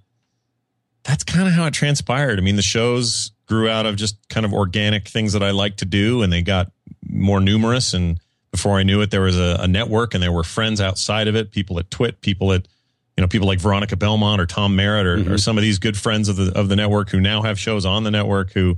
that's 1.03 1.23
kind 1.23 1.47
of 1.47 1.53
how 1.53 1.65
it 1.65 1.73
transpired. 1.73 2.39
I 2.39 2.41
mean, 2.41 2.55
the 2.55 2.62
shows 2.62 3.31
grew 3.45 3.69
out 3.69 3.85
of 3.85 3.95
just 3.95 4.17
kind 4.29 4.45
of 4.45 4.53
organic 4.53 5.07
things 5.07 5.33
that 5.33 5.43
I 5.43 5.51
like 5.51 5.77
to 5.77 5.85
do, 5.85 6.21
and 6.21 6.31
they 6.31 6.41
got 6.41 6.71
more 7.07 7.39
numerous. 7.39 7.93
And 7.93 8.19
before 8.51 8.77
I 8.79 8.83
knew 8.83 9.01
it, 9.01 9.12
there 9.12 9.21
was 9.21 9.38
a, 9.38 9.57
a 9.62 9.67
network, 9.67 10.13
and 10.13 10.23
there 10.23 10.31
were 10.31 10.43
friends 10.43 10.81
outside 10.81 11.27
of 11.27 11.35
it, 11.35 11.51
people 11.51 11.77
at 11.79 11.89
TWiT, 11.91 12.21
people 12.21 12.51
at 12.53 12.67
you 13.17 13.21
know 13.21 13.27
people 13.27 13.47
like 13.47 13.59
Veronica 13.59 13.95
Belmont 13.97 14.39
or 14.39 14.45
Tom 14.45 14.75
Merritt 14.75 15.05
or, 15.05 15.17
Mm-hmm. 15.17 15.33
or 15.33 15.38
some 15.38 15.57
of 15.57 15.62
these 15.62 15.77
good 15.77 15.97
friends 15.97 16.29
of 16.29 16.38
the 16.38 16.57
of 16.57 16.69
the 16.69 16.75
network 16.75 17.09
who 17.09 17.19
now 17.19 17.41
have 17.41 17.59
shows 17.59 17.85
on 17.85 18.03
the 18.03 18.12
network 18.12 18.53
who 18.53 18.77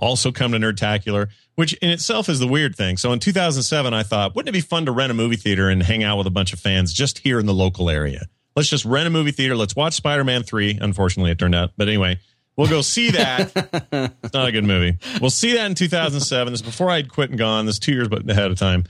also 0.00 0.32
come 0.32 0.52
to 0.52 0.58
Nerdtacular, 0.58 1.28
which 1.54 1.74
in 1.74 1.90
itself 1.90 2.28
is 2.28 2.40
the 2.40 2.48
weird 2.48 2.74
thing. 2.74 2.96
So 2.96 3.12
in 3.12 3.20
2007, 3.20 3.94
I 3.94 4.02
thought, 4.02 4.34
wouldn't 4.34 4.48
it 4.48 4.58
be 4.58 4.60
fun 4.60 4.86
to 4.86 4.92
rent 4.92 5.10
a 5.10 5.14
movie 5.14 5.36
theater 5.36 5.68
and 5.68 5.82
hang 5.82 6.02
out 6.02 6.18
with 6.18 6.26
a 6.26 6.30
bunch 6.30 6.52
of 6.52 6.58
fans 6.58 6.92
just 6.92 7.18
here 7.18 7.38
in 7.38 7.46
the 7.46 7.54
local 7.54 7.88
area? 7.88 8.26
Let's 8.56 8.68
just 8.68 8.84
rent 8.84 9.06
a 9.06 9.10
movie 9.10 9.30
theater. 9.30 9.54
Let's 9.56 9.76
watch 9.76 9.94
Spider 9.94 10.24
Man 10.24 10.42
3. 10.42 10.78
Unfortunately, 10.80 11.30
it 11.30 11.38
turned 11.38 11.54
out. 11.54 11.72
But 11.76 11.88
anyway, 11.88 12.18
we'll 12.56 12.68
go 12.68 12.80
see 12.80 13.10
that. 13.12 13.52
it's 14.22 14.34
not 14.34 14.48
a 14.48 14.52
good 14.52 14.64
movie. 14.64 14.98
We'll 15.20 15.30
see 15.30 15.54
that 15.54 15.66
in 15.66 15.74
2007. 15.74 16.52
This 16.52 16.60
is 16.60 16.66
before 16.66 16.90
I'd 16.90 17.08
quit 17.08 17.30
and 17.30 17.38
gone. 17.38 17.66
This 17.66 17.76
is 17.76 17.80
two 17.80 17.92
years 17.92 18.08
but 18.08 18.28
ahead 18.28 18.50
of 18.50 18.58
time. 18.58 18.84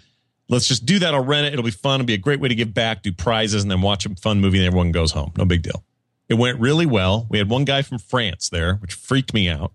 let's 0.49 0.67
just 0.67 0.87
do 0.87 0.99
that. 1.01 1.15
I'll 1.15 1.25
rent 1.25 1.47
it. 1.47 1.53
It'll 1.53 1.65
be 1.65 1.71
fun. 1.71 2.01
It'll 2.01 2.07
be 2.07 2.15
a 2.15 2.19
great 2.19 2.41
way 2.41 2.49
to 2.49 2.55
give 2.55 2.73
back, 2.73 3.03
do 3.03 3.13
prizes, 3.13 3.63
and 3.63 3.71
then 3.71 3.83
watch 3.83 4.07
a 4.07 4.15
fun 4.17 4.41
movie 4.41 4.59
and 4.59 4.67
everyone 4.67 4.93
goes 4.93 5.13
home. 5.13 5.33
No 5.37 5.45
big 5.45 5.63
deal. 5.63 5.85
It 6.29 6.35
went 6.35 6.61
really 6.61 6.87
well. 6.87 7.27
We 7.29 7.39
had 7.39 7.51
one 7.51 7.65
guy 7.65 7.83
from 7.83 7.99
France 7.99 8.49
there, 8.49 8.77
which 8.77 8.95
freaked 8.95 9.35
me 9.35 9.49
out. 9.49 9.73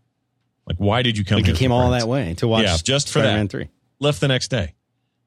Like, 0.67 0.77
why 0.77 1.01
did 1.01 1.17
you 1.17 1.23
come 1.25 1.37
Like 1.37 1.45
here? 1.45 1.53
you 1.53 1.57
came 1.59 1.71
all 1.71 1.91
that 1.91 2.07
way 2.07 2.33
to 2.35 2.47
watch 2.47 2.63
Yeah, 2.63 2.77
just 2.83 3.09
for 3.09 3.19
that. 3.19 3.25
Spider-Man 3.25 3.47
3. 3.49 3.69
Left 3.99 4.19
the 4.19 4.27
next 4.27 4.47
day. 4.49 4.73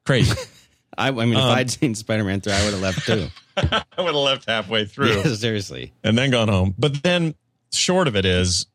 Crazy. 0.05 0.33
I, 0.97 1.07
I 1.07 1.11
mean, 1.11 1.31
if 1.33 1.37
Um, 1.37 1.51
I'd 1.51 1.71
seen 1.71 1.95
Spider-Man 1.95 2.41
3, 2.41 2.51
I 2.51 2.63
would 2.65 2.73
have 2.73 2.81
left 2.81 3.05
too. 3.05 3.27
I 3.57 3.83
would 3.97 4.07
have 4.07 4.15
left 4.15 4.49
halfway 4.49 4.85
through. 4.85 5.15
Yeah, 5.21 5.33
seriously. 5.35 5.93
and 6.03 6.17
then 6.17 6.29
gone 6.31 6.47
home. 6.49 6.75
But 6.77 7.01
then, 7.03 7.35
short 7.71 8.07
of 8.07 8.15
it 8.15 8.25
is, 8.25 8.65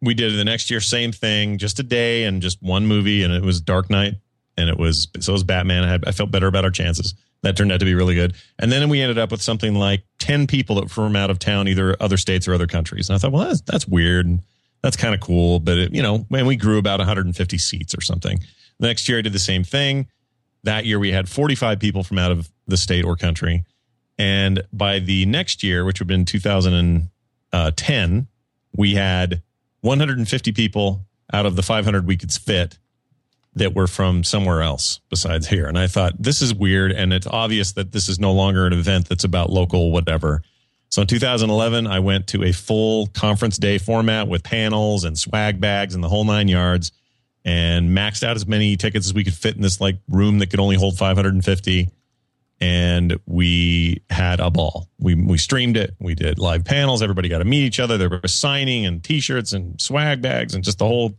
we 0.00 0.14
did 0.14 0.36
the 0.36 0.44
next 0.44 0.70
year, 0.70 0.80
same 0.80 1.12
thing, 1.12 1.58
just 1.58 1.78
a 1.78 1.82
day 1.84 2.24
and 2.24 2.42
just 2.42 2.60
one 2.62 2.86
movie, 2.86 3.22
and 3.22 3.32
it 3.32 3.42
was 3.44 3.60
Dark 3.60 3.88
Knight, 3.90 4.14
and 4.56 4.68
it 4.68 4.76
was 4.78 5.06
so 5.20 5.32
it 5.32 5.34
was 5.34 5.44
Batman. 5.44 5.84
I, 5.84 5.88
had, 5.88 6.04
I 6.08 6.10
felt 6.10 6.30
better 6.32 6.48
about 6.48 6.64
our 6.64 6.70
chances. 6.72 7.14
That 7.42 7.56
turned 7.56 7.70
out 7.72 7.78
to 7.80 7.84
be 7.86 7.94
really 7.94 8.14
good. 8.14 8.34
And 8.58 8.70
then 8.70 8.88
we 8.88 9.00
ended 9.00 9.18
up 9.18 9.30
with 9.32 9.42
something 9.42 9.74
like 9.74 10.02
ten 10.18 10.46
people 10.48 10.76
that 10.76 10.82
were 10.84 10.88
from 10.88 11.14
out 11.16 11.30
of 11.30 11.38
town, 11.38 11.68
either 11.68 11.96
other 12.00 12.16
states 12.16 12.46
or 12.48 12.54
other 12.54 12.66
countries. 12.66 13.08
And 13.08 13.14
I 13.14 13.18
thought, 13.18 13.32
well, 13.32 13.46
that's 13.46 13.60
that's 13.62 13.86
weird, 13.86 14.26
and 14.26 14.40
that's 14.82 14.96
kind 14.96 15.14
of 15.14 15.20
cool. 15.20 15.60
But 15.60 15.78
it, 15.78 15.94
you 15.94 16.02
know, 16.02 16.18
when 16.28 16.46
we 16.46 16.56
grew 16.56 16.78
about 16.78 17.00
150 17.00 17.58
seats 17.58 17.94
or 17.94 18.00
something. 18.00 18.38
The 18.78 18.86
next 18.88 19.08
year, 19.08 19.18
I 19.18 19.22
did 19.22 19.32
the 19.32 19.38
same 19.38 19.64
thing. 19.64 20.08
That 20.64 20.84
year, 20.84 20.98
we 20.98 21.12
had 21.12 21.28
45 21.28 21.78
people 21.80 22.02
from 22.04 22.18
out 22.18 22.30
of 22.30 22.50
the 22.66 22.76
state 22.76 23.04
or 23.04 23.16
country. 23.16 23.64
And 24.18 24.62
by 24.72 24.98
the 24.98 25.26
next 25.26 25.62
year, 25.62 25.84
which 25.84 26.00
would 26.00 26.10
have 26.10 26.16
been 26.16 26.24
2010, 26.24 27.08
uh, 27.52 27.70
we 28.76 28.94
had 28.94 29.42
150 29.80 30.52
people 30.52 31.06
out 31.32 31.46
of 31.46 31.56
the 31.56 31.62
500 31.62 32.06
we 32.06 32.16
could 32.16 32.32
fit 32.32 32.78
that 33.54 33.74
were 33.74 33.86
from 33.86 34.24
somewhere 34.24 34.62
else 34.62 35.00
besides 35.10 35.48
here. 35.48 35.66
And 35.66 35.78
I 35.78 35.86
thought, 35.86 36.14
this 36.18 36.40
is 36.40 36.54
weird. 36.54 36.92
And 36.92 37.12
it's 37.12 37.26
obvious 37.26 37.72
that 37.72 37.92
this 37.92 38.08
is 38.08 38.18
no 38.18 38.32
longer 38.32 38.66
an 38.66 38.72
event 38.72 39.08
that's 39.08 39.24
about 39.24 39.50
local 39.50 39.92
whatever. 39.92 40.42
So 40.92 41.00
in 41.00 41.08
2011, 41.08 41.86
I 41.86 42.00
went 42.00 42.26
to 42.28 42.44
a 42.44 42.52
full 42.52 43.06
conference 43.06 43.56
day 43.56 43.78
format 43.78 44.28
with 44.28 44.42
panels 44.42 45.04
and 45.04 45.18
swag 45.18 45.58
bags 45.58 45.94
and 45.94 46.04
the 46.04 46.08
whole 46.10 46.26
nine 46.26 46.48
yards 46.48 46.92
and 47.46 47.96
maxed 47.96 48.22
out 48.22 48.36
as 48.36 48.46
many 48.46 48.76
tickets 48.76 49.06
as 49.06 49.14
we 49.14 49.24
could 49.24 49.32
fit 49.32 49.56
in 49.56 49.62
this 49.62 49.80
like 49.80 49.96
room 50.10 50.38
that 50.40 50.50
could 50.50 50.60
only 50.60 50.76
hold 50.76 50.98
550 50.98 51.88
and 52.60 53.18
we 53.24 54.02
had 54.10 54.38
a 54.38 54.50
ball. 54.50 54.86
We 54.98 55.14
we 55.14 55.38
streamed 55.38 55.78
it. 55.78 55.96
We 55.98 56.14
did 56.14 56.38
live 56.38 56.66
panels. 56.66 57.00
Everybody 57.00 57.30
got 57.30 57.38
to 57.38 57.46
meet 57.46 57.62
each 57.62 57.80
other. 57.80 57.96
There 57.96 58.10
was 58.10 58.34
signing 58.34 58.84
and 58.84 59.02
T-shirts 59.02 59.54
and 59.54 59.80
swag 59.80 60.20
bags 60.20 60.54
and 60.54 60.62
just 60.62 60.76
the 60.78 60.86
whole 60.86 61.14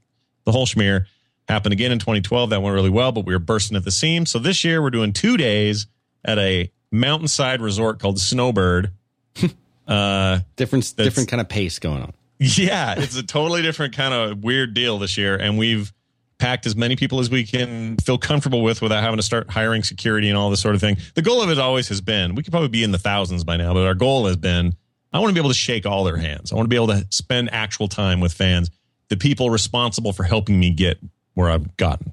the 0.45 0.51
whole 0.51 0.67
schmear. 0.67 1.07
Happened 1.47 1.73
again 1.73 1.91
in 1.91 1.97
2012. 1.97 2.51
That 2.51 2.62
went 2.62 2.75
really 2.75 2.91
well, 2.91 3.12
but 3.12 3.25
we 3.25 3.33
were 3.33 3.39
bursting 3.39 3.75
at 3.75 3.83
the 3.83 3.91
seams. 3.91 4.29
So 4.29 4.38
this 4.38 4.63
year 4.63 4.83
we're 4.83 4.91
doing 4.91 5.13
two 5.13 5.36
days 5.36 5.88
at 6.23 6.38
a 6.38 6.71
mountainside 6.91 7.59
resort 7.59 7.99
called 7.99 8.19
Snowbird. 8.19 8.91
uh, 9.88 10.39
Different, 10.56 10.93
different 10.96 11.30
kind 11.30 11.41
of 11.41 11.50
pace 11.50 11.80
going 11.80 12.02
on. 12.02 12.13
yeah, 12.39 12.96
it's 12.98 13.15
a 13.15 13.24
totally 13.24 13.62
different 13.62 13.96
kind 13.96 14.13
of 14.13 14.43
weird 14.43 14.74
deal 14.74 15.00
this 15.00 15.17
year, 15.17 15.36
and 15.36 15.58
we've 15.58 15.93
packed 16.38 16.65
as 16.65 16.76
many 16.76 16.96
people 16.96 17.19
as 17.19 17.30
we 17.30 17.46
can 17.46 17.96
feel 17.98 18.17
comfortable 18.17 18.63
with 18.63 18.82
without 18.82 19.02
having 19.02 19.17
to 19.17 19.24
start 19.24 19.50
hiring 19.50 19.82
security 19.84 20.28
and 20.28 20.38
all 20.38 20.50
this 20.50 20.60
sort 20.60 20.76
of 20.76 20.82
thing. 20.82 20.98
The 21.15 21.22
goal 21.22 21.41
of 21.41 21.50
it 21.50 21.58
always 21.58 21.88
has 21.88 22.02
been 22.02 22.36
we 22.36 22.43
could 22.43 22.52
probably 22.52 22.69
be 22.69 22.84
in 22.84 22.91
the 22.91 22.98
thousands 22.98 23.43
by 23.43 23.56
now, 23.56 23.74
but 23.74 23.86
our 23.86 23.93
goal 23.93 24.26
has 24.28 24.36
been 24.36 24.76
I 25.13 25.19
want 25.19 25.30
to 25.30 25.34
be 25.34 25.39
able 25.39 25.52
to 25.52 25.56
shake 25.56 25.86
all 25.86 26.04
their 26.04 26.17
hands. 26.17 26.52
I 26.52 26.56
want 26.56 26.65
to 26.65 26.69
be 26.69 26.76
able 26.76 26.88
to 26.88 27.06
spend 27.12 27.54
actual 27.54 27.88
time 27.88 28.19
with 28.19 28.34
fans, 28.34 28.72
the 29.10 29.15
people 29.15 29.50
responsible 29.50 30.12
for 30.12 30.24
helping 30.24 30.60
me 30.60 30.72
get 30.72 30.98
where 31.36 31.50
I've 31.50 31.78
gotten, 31.78 32.12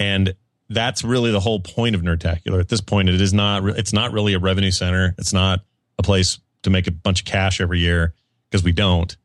and 0.00 0.34
that's 0.70 1.04
really 1.04 1.30
the 1.30 1.40
whole 1.40 1.60
point 1.60 1.94
of 1.94 2.02
Nerdtacular. 2.02 2.58
At 2.58 2.68
this 2.68 2.80
point, 2.80 3.08
it 3.08 3.20
is 3.20 3.32
not. 3.32 3.64
It's 3.78 3.92
not 3.92 4.12
really 4.12 4.34
a 4.34 4.38
revenue 4.38 4.70
center. 4.70 5.14
It's 5.18 5.32
not 5.32 5.60
a 5.98 6.02
place 6.02 6.38
to 6.64 6.70
make 6.70 6.86
a 6.86 6.90
bunch 6.90 7.20
of 7.20 7.26
cash 7.26 7.60
every 7.60 7.78
year 7.78 8.12
because 8.50 8.62
we 8.64 8.72
don't. 8.72 9.16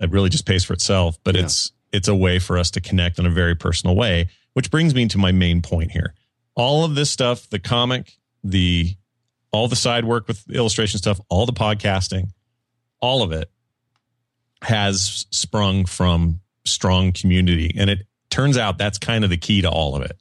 It 0.00 0.10
really 0.10 0.28
just 0.30 0.46
pays 0.46 0.64
for 0.64 0.72
itself. 0.72 1.18
But 1.24 1.34
Yeah. 1.34 1.42
it's 1.42 1.72
it's 1.92 2.08
a 2.08 2.14
way 2.14 2.38
for 2.38 2.58
us 2.58 2.70
to 2.72 2.80
connect 2.80 3.18
in 3.18 3.26
a 3.26 3.30
very 3.30 3.54
personal 3.54 3.96
way. 3.96 4.28
Which 4.54 4.70
brings 4.70 4.94
me 4.94 5.06
to 5.08 5.18
my 5.18 5.32
main 5.32 5.60
point 5.62 5.90
here. 5.90 6.14
All 6.54 6.84
of 6.84 6.94
this 6.94 7.10
stuff, 7.10 7.48
the 7.50 7.58
comic, 7.58 8.16
the 8.42 8.96
all 9.50 9.68
the 9.68 9.76
side 9.76 10.04
work 10.04 10.28
with 10.28 10.48
illustration 10.50 10.98
stuff, 10.98 11.20
all 11.28 11.46
the 11.46 11.52
podcasting, 11.52 12.28
all 13.00 13.22
of 13.22 13.32
it 13.32 13.50
has 14.62 15.26
sprung 15.30 15.84
from 15.86 16.40
strong 16.64 17.12
community. 17.12 17.74
And 17.78 17.88
it 17.88 18.06
turns 18.30 18.58
out 18.58 18.78
that's 18.78 18.98
kind 18.98 19.24
of 19.24 19.30
the 19.30 19.36
key 19.36 19.62
to 19.62 19.70
all 19.70 19.94
of 19.94 20.02
it. 20.02 20.16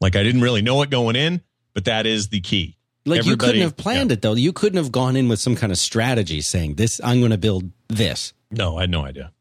Like 0.00 0.16
I 0.16 0.22
didn't 0.22 0.42
really 0.42 0.62
know 0.62 0.80
it 0.82 0.90
going 0.90 1.16
in, 1.16 1.40
but 1.74 1.84
that 1.86 2.06
is 2.06 2.28
the 2.28 2.40
key. 2.40 2.76
Like 3.08 3.24
you 3.24 3.36
couldn't 3.36 3.62
have 3.62 3.76
planned 3.76 4.12
it 4.12 4.22
though. 4.22 4.34
You 4.34 4.52
couldn't 4.52 4.76
have 4.76 4.92
gone 4.92 5.16
in 5.16 5.28
with 5.28 5.40
some 5.40 5.56
kind 5.56 5.72
of 5.72 5.78
strategy 5.78 6.40
saying 6.40 6.74
this. 6.74 7.00
I'm 7.02 7.20
going 7.20 7.32
to 7.32 7.38
build 7.38 7.70
this. 7.88 8.32
No, 8.50 8.78
I 8.78 8.82
had 8.82 8.90
no 8.90 9.04
idea. 9.04 9.32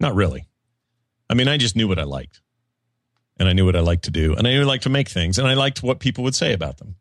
Not 0.00 0.14
really. 0.14 0.46
I 1.28 1.34
mean, 1.34 1.48
I 1.48 1.56
just 1.56 1.76
knew 1.76 1.88
what 1.88 1.98
I 1.98 2.04
liked. 2.04 2.40
And 3.38 3.48
I 3.48 3.52
knew 3.52 3.64
what 3.64 3.74
I 3.74 3.80
liked 3.80 4.04
to 4.04 4.10
do. 4.10 4.34
And 4.34 4.46
I 4.46 4.52
knew 4.52 4.60
I 4.60 4.64
liked 4.64 4.84
to 4.84 4.90
make 4.90 5.08
things. 5.08 5.38
And 5.38 5.48
I 5.48 5.54
liked 5.54 5.82
what 5.82 5.98
people 5.98 6.22
would 6.24 6.34
say 6.34 6.52
about 6.52 6.78
them. 6.78 6.96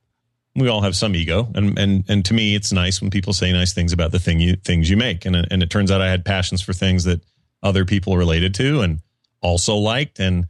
We 0.56 0.68
all 0.68 0.82
have 0.82 0.96
some 0.96 1.16
ego. 1.16 1.52
And 1.54 1.78
and 1.78 2.04
and 2.08 2.26
to 2.26 2.34
me, 2.34 2.56
it's 2.56 2.72
nice 2.72 3.02
when 3.02 3.12
people 3.12 3.34
say 3.34 3.52
nice 3.52 3.74
things 3.74 3.94
about 3.94 4.12
the 4.12 4.20
thing 4.20 4.40
you 4.40 4.56
things 4.56 4.90
you 4.90 4.98
make. 4.98 5.26
And 5.26 5.36
and 5.36 5.62
it 5.62 5.70
turns 5.70 5.92
out 5.92 6.02
I 6.02 6.10
had 6.10 6.26
passions 6.26 6.62
for 6.62 6.74
things 6.74 7.04
that 7.04 7.22
other 7.62 7.86
people 7.86 8.18
related 8.18 8.54
to 8.56 8.82
and 8.82 9.00
also 9.42 9.76
liked. 9.76 10.20
And 10.20 10.48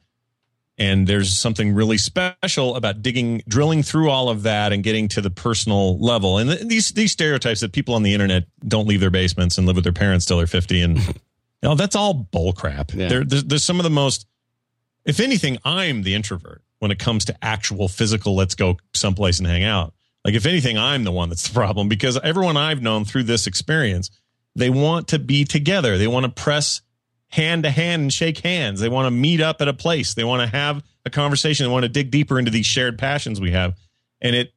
and 0.77 1.07
there's 1.07 1.37
something 1.37 1.73
really 1.73 1.97
special 1.97 2.75
about 2.75 3.01
digging, 3.01 3.43
drilling 3.47 3.83
through 3.83 4.09
all 4.09 4.29
of 4.29 4.43
that 4.43 4.73
and 4.73 4.83
getting 4.83 5.07
to 5.09 5.21
the 5.21 5.29
personal 5.29 5.99
level. 5.99 6.37
And 6.37 6.49
th- 6.49 6.67
these 6.67 6.91
these 6.91 7.11
stereotypes 7.11 7.61
that 7.61 7.73
people 7.73 7.95
on 7.95 8.03
the 8.03 8.13
internet 8.13 8.45
don't 8.67 8.87
leave 8.87 8.99
their 8.99 9.11
basements 9.11 9.57
and 9.57 9.67
live 9.67 9.75
with 9.75 9.83
their 9.83 9.93
parents 9.93 10.25
till 10.25 10.37
they're 10.37 10.47
50 10.47 10.81
and 10.81 10.97
you 11.07 11.13
know 11.61 11.75
that's 11.75 11.95
all 11.95 12.13
bull 12.13 12.53
crap. 12.53 12.93
Yeah. 12.93 13.07
There, 13.07 13.23
there's, 13.23 13.43
there's 13.43 13.63
some 13.63 13.79
of 13.79 13.83
the 13.83 13.89
most 13.89 14.25
if 15.05 15.19
anything, 15.19 15.57
I'm 15.65 16.03
the 16.03 16.15
introvert 16.15 16.61
when 16.79 16.91
it 16.91 16.99
comes 16.99 17.25
to 17.25 17.35
actual 17.43 17.87
physical, 17.87 18.35
let's 18.35 18.55
go 18.55 18.77
someplace 18.93 19.39
and 19.39 19.47
hang 19.47 19.63
out. 19.63 19.93
Like, 20.25 20.35
if 20.35 20.45
anything, 20.45 20.77
I'm 20.77 21.03
the 21.03 21.11
one 21.11 21.29
that's 21.29 21.47
the 21.47 21.53
problem 21.53 21.89
because 21.89 22.17
everyone 22.23 22.57
I've 22.57 22.81
known 22.81 23.05
through 23.05 23.23
this 23.23 23.47
experience, 23.47 24.09
they 24.55 24.69
want 24.69 25.09
to 25.09 25.19
be 25.19 25.43
together. 25.43 25.97
They 25.97 26.07
want 26.07 26.25
to 26.25 26.31
press 26.31 26.81
hand 27.33 27.63
to 27.63 27.71
hand 27.71 28.01
and 28.03 28.13
shake 28.13 28.37
hands. 28.39 28.79
They 28.79 28.89
want 28.89 29.07
to 29.07 29.11
meet 29.11 29.41
up 29.41 29.59
at 29.61 29.67
a 29.67 29.73
place. 29.73 30.13
They 30.13 30.23
want 30.23 30.41
to 30.41 30.55
have 30.55 30.83
a 31.03 31.09
conversation. 31.09 31.65
They 31.65 31.71
want 31.71 31.83
to 31.83 31.89
dig 31.89 32.11
deeper 32.11 32.37
into 32.37 32.51
these 32.51 32.65
shared 32.67 32.99
passions 32.99 33.41
we 33.41 33.51
have. 33.51 33.75
And 34.21 34.35
it, 34.35 34.53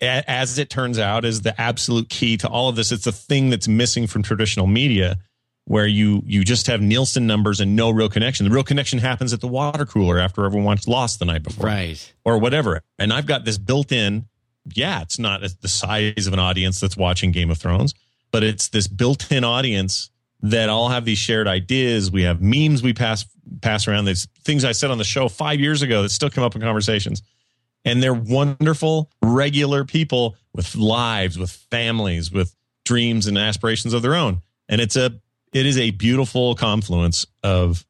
as 0.00 0.58
it 0.58 0.70
turns 0.70 0.98
out, 0.98 1.24
is 1.24 1.42
the 1.42 1.58
absolute 1.60 2.08
key 2.08 2.36
to 2.38 2.48
all 2.48 2.68
of 2.68 2.74
this. 2.76 2.90
It's 2.90 3.04
the 3.04 3.12
thing 3.12 3.50
that's 3.50 3.68
missing 3.68 4.06
from 4.08 4.22
traditional 4.22 4.66
media 4.66 5.18
where 5.66 5.86
you 5.86 6.22
you 6.26 6.42
just 6.42 6.66
have 6.66 6.80
Nielsen 6.80 7.28
numbers 7.28 7.60
and 7.60 7.76
no 7.76 7.90
real 7.90 8.08
connection. 8.08 8.44
The 8.48 8.52
real 8.52 8.64
connection 8.64 8.98
happens 8.98 9.32
at 9.32 9.40
the 9.40 9.46
water 9.46 9.86
cooler 9.86 10.18
after 10.18 10.44
everyone 10.44 10.64
watched 10.64 10.88
Lost 10.88 11.20
the 11.20 11.26
night 11.26 11.44
before, 11.44 11.66
Right. 11.66 12.12
or 12.24 12.38
whatever. 12.38 12.82
And 12.98 13.12
I've 13.12 13.26
got 13.26 13.44
this 13.44 13.56
built 13.58 13.92
in. 13.92 14.24
Yeah, 14.74 15.02
it's 15.02 15.18
not 15.18 15.42
the 15.60 15.68
size 15.68 16.26
of 16.26 16.32
an 16.32 16.38
audience 16.40 16.80
that's 16.80 16.96
watching 16.96 17.30
Game 17.30 17.50
of 17.50 17.58
Thrones, 17.58 17.94
but 18.32 18.42
it's 18.42 18.68
this 18.68 18.88
built 18.88 19.30
in 19.30 19.44
audience 19.44 20.10
that 20.42 20.68
all 20.68 20.88
have 20.88 21.04
these 21.04 21.18
shared 21.18 21.46
ideas. 21.46 22.10
We 22.10 22.22
have 22.22 22.40
memes 22.40 22.82
we 22.82 22.92
pass 22.92 23.24
pass 23.60 23.86
around. 23.86 24.04
There's 24.04 24.26
things 24.44 24.64
I 24.64 24.72
said 24.72 24.90
on 24.90 24.98
the 24.98 25.04
show 25.04 25.28
five 25.28 25.60
years 25.60 25.82
ago 25.82 26.02
that 26.02 26.10
still 26.10 26.30
come 26.30 26.44
up 26.44 26.54
in 26.54 26.62
conversations. 26.62 27.22
And 27.84 28.02
they're 28.02 28.14
wonderful, 28.14 29.10
regular 29.22 29.84
people 29.84 30.36
with 30.54 30.74
lives, 30.76 31.38
with 31.38 31.50
families, 31.50 32.30
with 32.30 32.54
dreams 32.84 33.26
and 33.26 33.38
aspirations 33.38 33.94
of 33.94 34.02
their 34.02 34.14
own. 34.14 34.42
And 34.68 34.80
it's 34.80 34.96
a 34.96 35.20
it 35.52 35.66
is 35.66 35.78
a 35.78 35.90
beautiful 35.90 36.54
confluence 36.54 37.26
of 37.42 37.84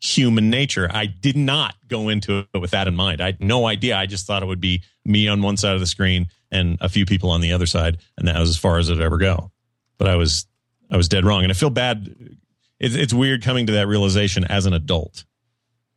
human 0.00 0.50
nature. 0.50 0.88
I 0.92 1.06
did 1.06 1.36
not 1.36 1.74
go 1.86 2.08
into 2.08 2.46
it 2.52 2.60
with 2.60 2.72
that 2.72 2.88
in 2.88 2.96
mind. 2.96 3.20
I 3.20 3.26
had 3.26 3.40
no 3.40 3.66
idea. 3.66 3.96
I 3.96 4.06
just 4.06 4.26
thought 4.26 4.42
it 4.42 4.46
would 4.46 4.60
be 4.60 4.82
me 5.04 5.28
on 5.28 5.42
one 5.42 5.56
side 5.56 5.74
of 5.74 5.80
the 5.80 5.86
screen 5.86 6.28
and 6.50 6.76
a 6.80 6.88
few 6.88 7.06
people 7.06 7.30
on 7.30 7.40
the 7.40 7.52
other 7.52 7.66
side, 7.66 7.98
and 8.18 8.28
that 8.28 8.38
was 8.38 8.50
as 8.50 8.56
far 8.56 8.78
as 8.78 8.88
it 8.88 8.94
would 8.94 9.02
ever 9.02 9.18
go. 9.18 9.50
But 9.98 10.08
I 10.08 10.16
was 10.16 10.46
I 10.92 10.96
was 10.96 11.08
dead 11.08 11.24
wrong, 11.24 11.42
and 11.42 11.50
I 11.50 11.54
feel 11.54 11.70
bad. 11.70 12.14
It's, 12.78 12.94
it's 12.94 13.14
weird 13.14 13.42
coming 13.42 13.66
to 13.66 13.72
that 13.72 13.88
realization 13.88 14.44
as 14.44 14.66
an 14.66 14.74
adult. 14.74 15.24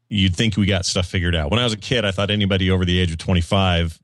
You'd 0.10 0.36
think 0.36 0.56
we 0.56 0.66
got 0.66 0.86
stuff 0.86 1.06
figured 1.06 1.36
out. 1.36 1.52
When 1.52 1.60
I 1.60 1.64
was 1.66 1.74
a 1.74 1.78
kid, 1.78 2.06
I 2.06 2.12
thought 2.12 2.32
anybody 2.32 2.72
over 2.72 2.86
the 2.86 2.98
age 2.98 3.12
of 3.12 3.18
twenty 3.18 3.42
five 3.42 4.00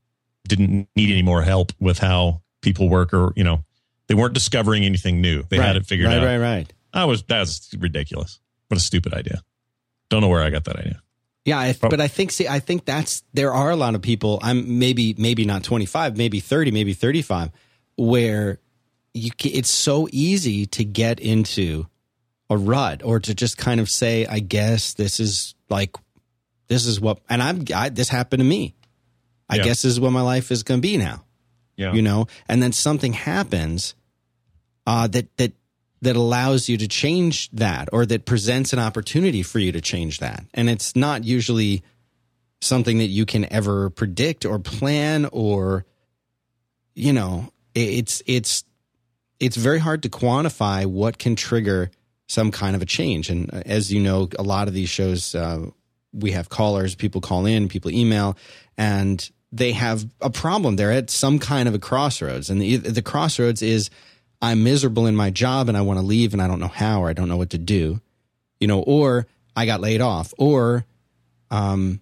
didn't 0.48 0.90
need 0.96 1.12
any 1.12 1.22
more 1.22 1.42
help 1.42 1.72
with 1.80 2.00
how 2.00 2.42
people 2.62 2.90
work, 2.90 3.14
or 3.14 3.32
you 3.36 3.44
know, 3.44 3.64
they 4.08 4.16
weren't 4.16 4.34
discovering 4.34 4.84
anything 4.84 5.22
new. 5.22 5.44
They 5.44 5.58
right. 5.58 5.68
had 5.68 5.76
it 5.78 5.86
figured 5.86 6.10
right, 6.10 6.18
out. 6.18 6.26
Right, 6.26 6.38
right, 6.38 6.56
right. 6.58 6.74
I 6.94 7.06
was 7.06 7.24
that 7.24 7.40
was 7.40 7.70
ridiculous. 7.80 8.40
What 8.68 8.78
a 8.78 8.84
stupid 8.84 9.14
idea. 9.14 9.42
Don't 10.10 10.22
know 10.22 10.28
where 10.28 10.44
I 10.44 10.50
got 10.50 10.66
that 10.66 10.76
idea. 10.76 11.02
Yeah, 11.46 11.58
I, 11.58 11.76
but 11.82 12.00
I 12.00 12.08
think 12.08 12.32
see, 12.32 12.48
I 12.48 12.60
think 12.60 12.86
that's 12.86 13.24
there 13.34 13.54
are 13.54 13.72
a 13.72 13.76
lot 13.76 13.96
of 13.96 14.02
people. 14.02 14.40
I'm 14.44 14.78
maybe 14.78 15.16
maybe 15.18 15.46
not 15.46 15.64
25, 15.64 16.16
maybe 16.16 16.40
30, 16.40 16.72
maybe 16.72 16.94
35, 16.94 17.52
where 17.98 18.60
you 19.14 19.32
it's 19.44 19.70
so 19.70 20.08
easy 20.12 20.66
to 20.68 20.84
get 20.84 21.20
into 21.20 21.88
a 22.50 22.58
rut 22.58 23.02
or 23.04 23.20
to 23.20 23.34
just 23.34 23.58
kind 23.58 23.80
of 23.80 23.90
say, 23.90 24.26
I 24.26 24.40
guess 24.40 24.94
this 24.94 25.20
is 25.20 25.56
like 25.70 25.96
this 26.68 26.86
is 26.86 27.00
what, 27.02 27.20
and 27.30 27.42
I'm 27.44 27.66
I, 27.76 27.90
this 27.90 28.10
happened 28.10 28.40
to 28.42 28.46
me. 28.46 28.76
I 29.50 29.58
Yeah. 29.58 29.64
guess 29.64 29.82
this 29.82 29.92
is 29.94 30.00
what 30.00 30.12
my 30.12 30.22
life 30.22 30.52
is 30.52 30.64
going 30.64 30.82
to 30.82 30.88
be 30.88 30.98
now. 30.98 31.26
Yeah. 31.76 31.94
You 31.94 32.02
know, 32.02 32.28
and 32.48 32.62
then 32.62 32.72
something 32.72 33.14
happens 33.14 33.96
uh, 34.86 35.08
that 35.08 35.36
that 35.38 35.54
that 36.02 36.16
allows 36.16 36.68
you 36.68 36.78
to 36.78 36.88
change 36.88 37.50
that, 37.52 37.90
or 37.94 38.06
that 38.08 38.26
presents 38.26 38.74
an 38.74 38.80
opportunity 38.80 39.44
for 39.44 39.60
you 39.60 39.72
to 39.72 39.82
change 39.82 40.20
that, 40.20 40.44
and 40.54 40.70
it's 40.70 40.96
not 40.96 41.24
usually 41.24 41.84
something 42.60 42.98
that 43.00 43.08
you 43.08 43.26
can 43.26 43.52
ever 43.54 43.90
predict 43.90 44.46
or 44.46 44.58
plan, 44.60 45.26
or 45.32 45.86
you 46.96 47.14
know, 47.14 47.52
it's 47.76 48.22
it's 48.26 48.64
it's 49.42 49.58
very 49.58 49.80
hard 49.80 50.04
to 50.04 50.10
quantify 50.10 50.86
what 50.86 51.18
can 51.18 51.36
trigger 51.36 51.90
some 52.28 52.52
kind 52.52 52.76
of 52.76 52.82
a 52.82 52.86
change. 52.86 53.30
And 53.30 53.54
uh, 53.54 53.64
as 53.66 53.92
you 53.92 54.00
know, 54.00 54.30
a 54.40 54.44
lot 54.44 54.68
of 54.70 54.74
these 54.74 54.88
shows, 54.88 55.36
uh, 55.36 55.66
we 56.14 56.32
have 56.32 56.48
callers, 56.48 56.96
people 56.96 57.20
call 57.20 57.46
in, 57.46 57.68
people 57.68 57.92
email, 57.92 58.38
and 58.78 59.30
they 59.52 59.72
have 59.74 60.06
a 60.22 60.30
problem. 60.30 60.76
They're 60.76 60.92
at 60.92 61.10
some 61.10 61.40
kind 61.40 61.68
of 61.68 61.74
a 61.74 61.80
crossroads. 61.80 62.50
And 62.50 62.62
the, 62.62 62.78
the 62.78 63.02
crossroads 63.02 63.62
is 63.62 63.90
I'm 64.42 64.64
miserable 64.64 65.08
in 65.08 65.16
my 65.16 65.30
job 65.32 65.68
and 65.68 65.78
I 65.78 65.82
want 65.82 66.00
to 66.00 66.06
leave 66.06 66.34
and 66.34 66.42
I 66.42 66.48
don't 66.48 66.60
know 66.60 66.68
how 66.68 67.04
or 67.04 67.10
I 67.10 67.14
don't 67.14 67.28
know 67.28 67.38
what 67.38 67.50
to 67.50 67.58
do, 67.58 68.00
you 68.60 68.68
know, 68.68 68.82
or 68.82 69.26
I 69.56 69.66
got 69.66 69.82
laid 69.82 70.02
off, 70.02 70.34
or, 70.38 70.86
um, 71.50 72.00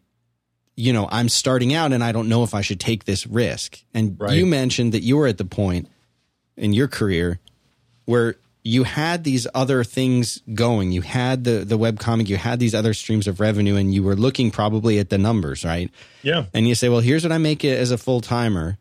you 0.76 0.94
know, 0.94 1.08
I'm 1.12 1.30
starting 1.30 1.74
out 1.74 1.92
and 1.94 2.04
I 2.04 2.12
don't 2.12 2.30
know 2.30 2.44
if 2.44 2.54
I 2.54 2.62
should 2.62 2.80
take 2.80 3.06
this 3.06 3.26
risk. 3.26 3.80
And 3.94 4.16
Right. 4.20 4.38
you 4.38 4.46
mentioned 4.46 4.94
that 4.94 5.04
you 5.04 5.18
were 5.18 5.28
at 5.28 5.38
the 5.38 5.46
point 5.46 5.88
in 6.60 6.74
your 6.74 6.88
career 6.88 7.40
where 8.06 8.36
you 8.64 8.84
had 8.84 9.24
these 9.24 9.48
other 9.56 9.84
things 9.84 10.42
going. 10.54 10.92
You 10.92 11.02
had 11.02 11.44
the 11.44 11.64
the 11.64 11.78
webcomic, 11.78 12.28
you 12.28 12.38
had 12.38 12.60
these 12.60 12.76
other 12.76 12.94
streams 12.94 13.28
of 13.28 13.40
revenue, 13.40 13.76
and 13.76 13.94
you 13.94 14.04
were 14.04 14.16
looking 14.16 14.52
probably 14.52 15.00
at 15.00 15.10
the 15.10 15.18
numbers, 15.18 15.64
right? 15.64 15.90
Yeah. 16.22 16.46
And 16.54 16.68
you 16.68 16.76
say, 16.76 16.90
well, 16.90 17.00
here's 17.00 17.24
what 17.24 17.32
I 17.32 17.38
make 17.38 17.64
it 17.64 17.78
as 17.78 17.92
a 17.92 17.98
full 17.98 18.22
timer, 18.22 18.78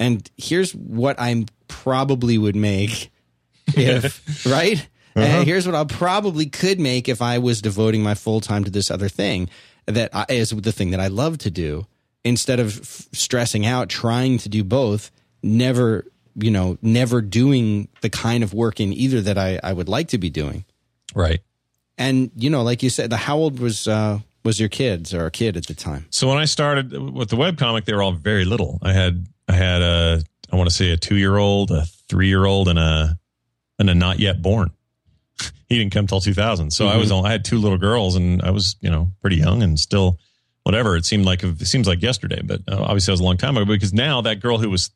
and 0.00 0.28
here's 0.36 0.74
what 0.74 1.20
I 1.20 1.44
probably 1.68 2.38
would 2.38 2.56
make 2.56 3.10
if 3.68 4.46
right. 4.46 4.86
Uh-huh. 5.16 5.24
And 5.24 5.46
here's 5.46 5.64
what 5.64 5.76
I 5.76 5.84
probably 5.84 6.46
could 6.46 6.80
make 6.80 7.08
if 7.08 7.22
I 7.22 7.38
was 7.38 7.62
devoting 7.62 8.02
my 8.02 8.14
full 8.14 8.40
time 8.40 8.64
to 8.64 8.70
this 8.70 8.90
other 8.90 9.08
thing 9.08 9.48
that 9.86 10.10
I, 10.12 10.26
is 10.28 10.50
the 10.50 10.72
thing 10.72 10.90
that 10.90 10.98
I 10.98 11.06
love 11.06 11.38
to 11.38 11.52
do 11.52 11.86
instead 12.24 12.58
of 12.58 12.80
f- 12.80 13.08
stressing 13.12 13.64
out 13.64 13.88
trying 13.88 14.38
to 14.38 14.48
do 14.48 14.64
both. 14.64 15.12
Never, 15.40 16.06
you 16.36 16.50
know, 16.50 16.78
never 16.82 17.20
doing 17.20 17.88
the 18.00 18.10
kind 18.10 18.42
of 18.42 18.52
work 18.54 18.80
in 18.80 18.92
either 18.92 19.20
that 19.22 19.38
I, 19.38 19.60
I 19.62 19.72
would 19.72 19.88
like 19.88 20.08
to 20.08 20.18
be 20.18 20.30
doing. 20.30 20.64
Right. 21.14 21.40
And 21.96 22.30
you 22.36 22.50
know, 22.50 22.62
like 22.62 22.82
you 22.82 22.90
said, 22.90 23.10
the 23.10 23.16
how 23.16 23.36
old 23.36 23.60
was 23.60 23.86
uh, 23.86 24.18
was 24.44 24.58
your 24.58 24.68
kids 24.68 25.14
or 25.14 25.26
a 25.26 25.30
kid 25.30 25.56
at 25.56 25.66
the 25.66 25.74
time? 25.74 26.06
So 26.10 26.28
when 26.28 26.38
I 26.38 26.44
started 26.44 26.92
with 26.92 27.30
the 27.30 27.36
webcomic, 27.36 27.84
they 27.84 27.94
were 27.94 28.02
all 28.02 28.12
very 28.12 28.44
little. 28.44 28.78
I 28.82 28.92
had 28.92 29.26
I 29.48 29.52
had 29.52 29.82
a 29.82 30.22
I 30.52 30.56
want 30.56 30.68
to 30.68 30.74
say 30.74 30.90
a 30.90 30.96
two 30.96 31.16
year 31.16 31.36
old, 31.36 31.70
a 31.70 31.84
three 32.08 32.28
year 32.28 32.44
old, 32.44 32.68
and 32.68 32.78
a 32.78 33.18
and 33.78 33.88
a 33.88 33.94
not 33.94 34.18
yet 34.18 34.42
born. 34.42 34.70
he 35.68 35.78
didn't 35.78 35.92
come 35.92 36.06
till 36.06 36.20
2000. 36.20 36.72
So 36.72 36.86
I 36.86 36.96
was 36.96 37.10
only, 37.10 37.28
I 37.28 37.32
had 37.32 37.44
two 37.44 37.58
little 37.58 37.78
girls, 37.78 38.16
and 38.16 38.42
I 38.42 38.50
was 38.50 38.76
you 38.80 38.90
know 38.90 39.12
pretty 39.20 39.36
young 39.36 39.62
and 39.62 39.78
still 39.78 40.18
whatever. 40.64 40.96
It 40.96 41.04
seemed 41.04 41.24
like 41.24 41.44
it 41.44 41.66
seems 41.66 41.86
like 41.86 42.02
yesterday, 42.02 42.40
but 42.42 42.60
uh, 42.68 42.82
obviously 42.82 43.12
that 43.12 43.14
was 43.14 43.20
a 43.20 43.24
long 43.24 43.36
time 43.36 43.56
ago. 43.56 43.66
Because 43.66 43.92
now 43.92 44.20
that 44.22 44.40
girl 44.40 44.58
who 44.58 44.70
was 44.70 44.90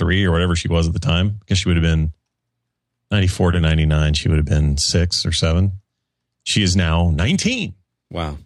three 0.00 0.24
or 0.24 0.32
whatever 0.32 0.56
she 0.56 0.66
was 0.66 0.88
at 0.88 0.92
the 0.94 0.98
time, 0.98 1.38
I 1.40 1.44
guess 1.46 1.58
she 1.58 1.68
would 1.68 1.76
have 1.76 1.84
been 1.84 2.12
94 3.12 3.52
to 3.52 3.60
99. 3.60 4.14
She 4.14 4.28
would 4.28 4.38
have 4.38 4.46
been 4.46 4.76
six 4.78 5.24
or 5.24 5.30
seven. 5.32 5.72
She 6.42 6.62
is 6.62 6.74
now 6.74 7.10
19. 7.10 7.74
Wow. 8.10 8.38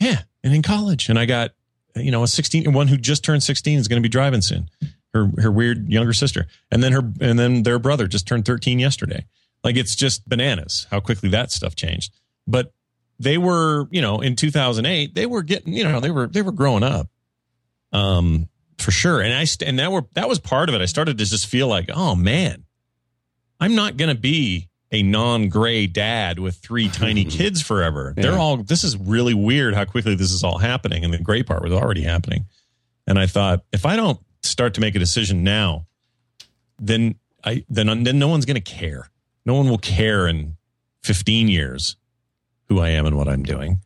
Yeah, 0.00 0.22
and 0.42 0.52
in 0.52 0.62
college, 0.62 1.08
and 1.08 1.18
I 1.18 1.26
got 1.26 1.52
you 1.94 2.10
know 2.10 2.24
a 2.24 2.26
16, 2.26 2.72
one 2.72 2.88
who 2.88 2.96
just 2.96 3.22
turned 3.22 3.42
sixteen 3.44 3.78
is 3.78 3.86
going 3.86 4.02
to 4.02 4.06
be 4.06 4.10
driving 4.10 4.40
soon. 4.40 4.68
Her 5.14 5.30
her 5.38 5.52
weird 5.52 5.88
younger 5.88 6.12
sister, 6.12 6.46
and 6.72 6.82
then 6.82 6.90
her 6.92 7.02
and 7.20 7.38
then 7.38 7.62
their 7.62 7.78
brother 7.78 8.08
just 8.08 8.26
turned 8.26 8.44
thirteen 8.44 8.80
yesterday. 8.80 9.26
Like 9.62 9.76
it's 9.76 9.94
just 9.94 10.28
bananas 10.28 10.88
how 10.90 10.98
quickly 10.98 11.28
that 11.28 11.52
stuff 11.52 11.76
changed. 11.76 12.12
But 12.48 12.72
they 13.20 13.38
were 13.38 13.86
you 13.92 14.00
know 14.02 14.20
in 14.20 14.34
two 14.34 14.50
thousand 14.50 14.86
eight 14.86 15.14
they 15.14 15.26
were 15.26 15.42
getting 15.42 15.72
you 15.72 15.84
know 15.84 16.00
they 16.00 16.10
were 16.10 16.26
they 16.26 16.42
were 16.42 16.50
growing 16.50 16.82
up, 16.82 17.08
um 17.92 18.48
for 18.78 18.90
sure. 18.90 19.20
And 19.20 19.32
I 19.34 19.46
and 19.64 19.78
that 19.78 19.92
were 19.92 20.04
that 20.14 20.28
was 20.28 20.38
part 20.38 20.68
of 20.68 20.74
it. 20.74 20.80
I 20.80 20.86
started 20.86 21.18
to 21.18 21.24
just 21.24 21.46
feel 21.46 21.68
like 21.68 21.90
oh 21.92 22.14
man, 22.14 22.64
I'm 23.60 23.74
not 23.74 23.96
going 23.96 24.14
to 24.14 24.20
be 24.20 24.68
a 24.90 25.02
non-gray 25.02 25.86
dad 25.86 26.38
with 26.38 26.56
three 26.56 26.88
tiny 26.92 27.24
kids 27.24 27.62
forever. 27.62 28.12
They're 28.16 28.38
all 28.38 28.58
this 28.58 28.84
is 28.84 28.96
really 28.96 29.34
weird 29.34 29.74
how 29.74 29.84
quickly 29.84 30.14
this 30.14 30.32
is 30.32 30.44
all 30.44 30.58
happening 30.58 31.04
and 31.04 31.12
the 31.12 31.18
gray 31.18 31.42
part 31.42 31.62
was 31.62 31.72
already 31.72 32.02
happening. 32.02 32.46
And 33.06 33.18
I 33.18 33.26
thought 33.26 33.64
if 33.72 33.86
I 33.86 33.96
don't 33.96 34.20
start 34.42 34.74
to 34.74 34.80
make 34.80 34.94
a 34.94 34.98
decision 34.98 35.44
now, 35.44 35.86
then 36.78 37.16
I 37.44 37.64
then 37.68 38.04
then 38.04 38.18
no 38.18 38.28
one's 38.28 38.44
going 38.44 38.60
to 38.60 38.60
care. 38.60 39.08
No 39.44 39.54
one 39.54 39.68
will 39.68 39.78
care 39.78 40.28
in 40.28 40.56
15 41.02 41.48
years 41.48 41.96
who 42.68 42.80
I 42.80 42.90
am 42.90 43.06
and 43.06 43.16
what 43.16 43.28
I'm 43.28 43.42
doing. 43.42 43.80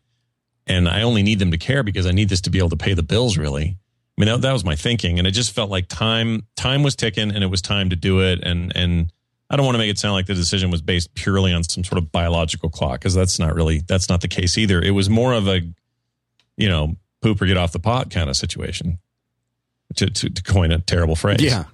And 0.66 0.88
I 0.88 1.02
only 1.02 1.22
need 1.22 1.38
them 1.38 1.50
to 1.52 1.58
care 1.58 1.82
because 1.82 2.06
I 2.06 2.10
need 2.10 2.28
this 2.28 2.40
to 2.42 2.50
be 2.50 2.58
able 2.58 2.70
to 2.70 2.76
pay 2.76 2.92
the 2.92 3.02
bills 3.02 3.38
really. 3.38 3.78
I 4.16 4.20
mean 4.20 4.28
that, 4.28 4.40
that 4.42 4.52
was 4.52 4.64
my 4.64 4.76
thinking 4.76 5.18
and 5.18 5.26
it 5.26 5.32
just 5.32 5.52
felt 5.52 5.70
like 5.70 5.88
time 5.88 6.46
time 6.56 6.82
was 6.82 6.96
ticking 6.96 7.30
and 7.30 7.44
it 7.44 7.48
was 7.48 7.60
time 7.60 7.90
to 7.90 7.96
do 7.96 8.20
it 8.20 8.40
and 8.42 8.74
and 8.74 9.12
I 9.48 9.56
don't 9.56 9.64
want 9.64 9.74
to 9.74 9.78
make 9.78 9.90
it 9.90 9.98
sound 9.98 10.14
like 10.14 10.26
the 10.26 10.34
decision 10.34 10.70
was 10.70 10.82
based 10.82 11.14
purely 11.14 11.52
on 11.52 11.62
some 11.62 11.84
sort 11.84 11.98
of 11.98 12.10
biological 12.10 12.68
clock 12.68 13.00
because 13.00 13.14
that's 13.14 13.38
not 13.38 13.54
really 13.54 13.82
that's 13.86 14.08
not 14.08 14.20
the 14.20 14.28
case 14.28 14.58
either. 14.58 14.80
It 14.80 14.90
was 14.90 15.08
more 15.08 15.32
of 15.32 15.46
a 15.46 15.60
you 16.56 16.68
know 16.68 16.96
poop 17.22 17.40
or 17.40 17.46
get 17.46 17.56
off 17.56 17.72
the 17.72 17.78
pot 17.78 18.10
kind 18.10 18.28
of 18.28 18.36
situation 18.36 18.98
to 19.96 20.06
to, 20.10 20.30
to 20.30 20.42
coin 20.42 20.72
a 20.72 20.78
terrible 20.78 21.16
phrase. 21.16 21.40
Yeah. 21.40 21.64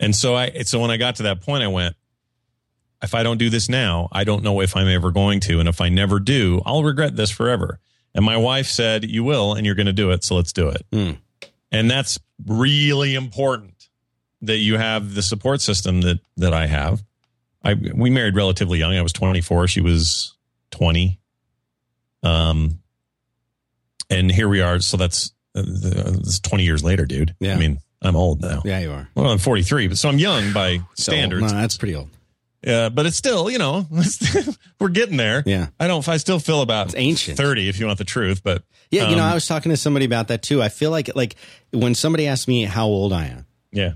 And 0.00 0.14
so 0.14 0.36
I 0.36 0.50
so 0.62 0.80
when 0.80 0.90
I 0.90 0.96
got 0.96 1.16
to 1.16 1.24
that 1.24 1.40
point, 1.40 1.64
I 1.64 1.68
went, 1.68 1.96
if 3.02 3.14
I 3.14 3.22
don't 3.22 3.38
do 3.38 3.50
this 3.50 3.68
now, 3.68 4.08
I 4.12 4.24
don't 4.24 4.42
know 4.42 4.60
if 4.60 4.76
I'm 4.76 4.88
ever 4.88 5.10
going 5.10 5.40
to, 5.40 5.60
and 5.60 5.68
if 5.68 5.80
I 5.80 5.88
never 5.88 6.20
do, 6.20 6.62
I'll 6.64 6.84
regret 6.84 7.16
this 7.16 7.30
forever. 7.30 7.80
And 8.14 8.24
my 8.24 8.36
wife 8.36 8.66
said, 8.66 9.04
"You 9.04 9.24
will, 9.24 9.54
and 9.54 9.66
you're 9.66 9.74
going 9.74 9.86
to 9.86 9.92
do 9.92 10.10
it. 10.10 10.24
So 10.24 10.36
let's 10.36 10.52
do 10.52 10.68
it." 10.68 10.86
Hmm. 10.92 11.10
And 11.70 11.90
that's 11.90 12.18
really 12.46 13.14
important 13.14 13.88
that 14.42 14.58
you 14.58 14.78
have 14.78 15.14
the 15.14 15.22
support 15.22 15.60
system 15.60 16.00
that 16.02 16.20
that 16.36 16.54
I 16.54 16.66
have. 16.66 17.02
I 17.64 17.74
we 17.74 18.08
married 18.10 18.36
relatively 18.36 18.78
young. 18.78 18.94
I 18.96 19.02
was 19.02 19.12
24. 19.12 19.68
She 19.68 19.80
was 19.80 20.34
20. 20.70 21.18
Um, 22.22 22.78
and 24.10 24.30
here 24.30 24.48
we 24.48 24.60
are. 24.60 24.80
So 24.80 24.96
that's 24.96 25.32
uh, 25.54 25.62
that's 25.64 26.40
20 26.40 26.64
years 26.64 26.82
later, 26.84 27.04
dude. 27.04 27.34
Yeah. 27.40 27.54
I 27.54 27.58
mean, 27.58 27.78
I'm 28.00 28.16
old 28.16 28.40
now. 28.40 28.62
Yeah, 28.64 28.78
you 28.78 28.92
are. 28.92 29.08
Well, 29.14 29.26
I'm 29.30 29.38
43, 29.38 29.88
but 29.88 29.98
so 29.98 30.08
I'm 30.08 30.18
young 30.18 30.52
by 30.52 30.78
So, 30.94 31.12
standards. 31.12 31.52
no, 31.52 31.58
that's 31.60 31.76
pretty 31.76 31.96
old. 31.96 32.10
Uh, 32.66 32.90
but 32.90 33.06
it's 33.06 33.16
still, 33.16 33.48
you 33.48 33.58
know, 33.58 33.86
we're 34.80 34.88
getting 34.88 35.16
there. 35.16 35.42
Yeah. 35.46 35.68
I 35.78 35.86
don't. 35.86 36.06
I 36.08 36.16
still 36.16 36.40
feel 36.40 36.60
about 36.60 36.86
It's 36.86 36.96
ancient. 36.96 37.36
30, 37.36 37.68
if 37.68 37.78
you 37.78 37.86
want 37.86 37.98
the 37.98 38.04
truth. 38.04 38.42
But 38.42 38.64
Yeah, 38.90 39.08
you 39.10 39.16
know, 39.16 39.22
Um, 39.22 39.30
I 39.30 39.34
was 39.34 39.46
talking 39.46 39.70
to 39.70 39.76
somebody 39.76 40.04
about 40.06 40.28
that 40.28 40.42
too. 40.42 40.62
I 40.62 40.68
feel 40.68 40.90
like 40.90 41.14
like 41.14 41.36
when 41.72 41.94
somebody 41.94 42.26
asks 42.26 42.48
me 42.48 42.64
how 42.64 42.86
old 42.86 43.12
I 43.12 43.26
am, 43.26 43.46
yeah, 43.70 43.92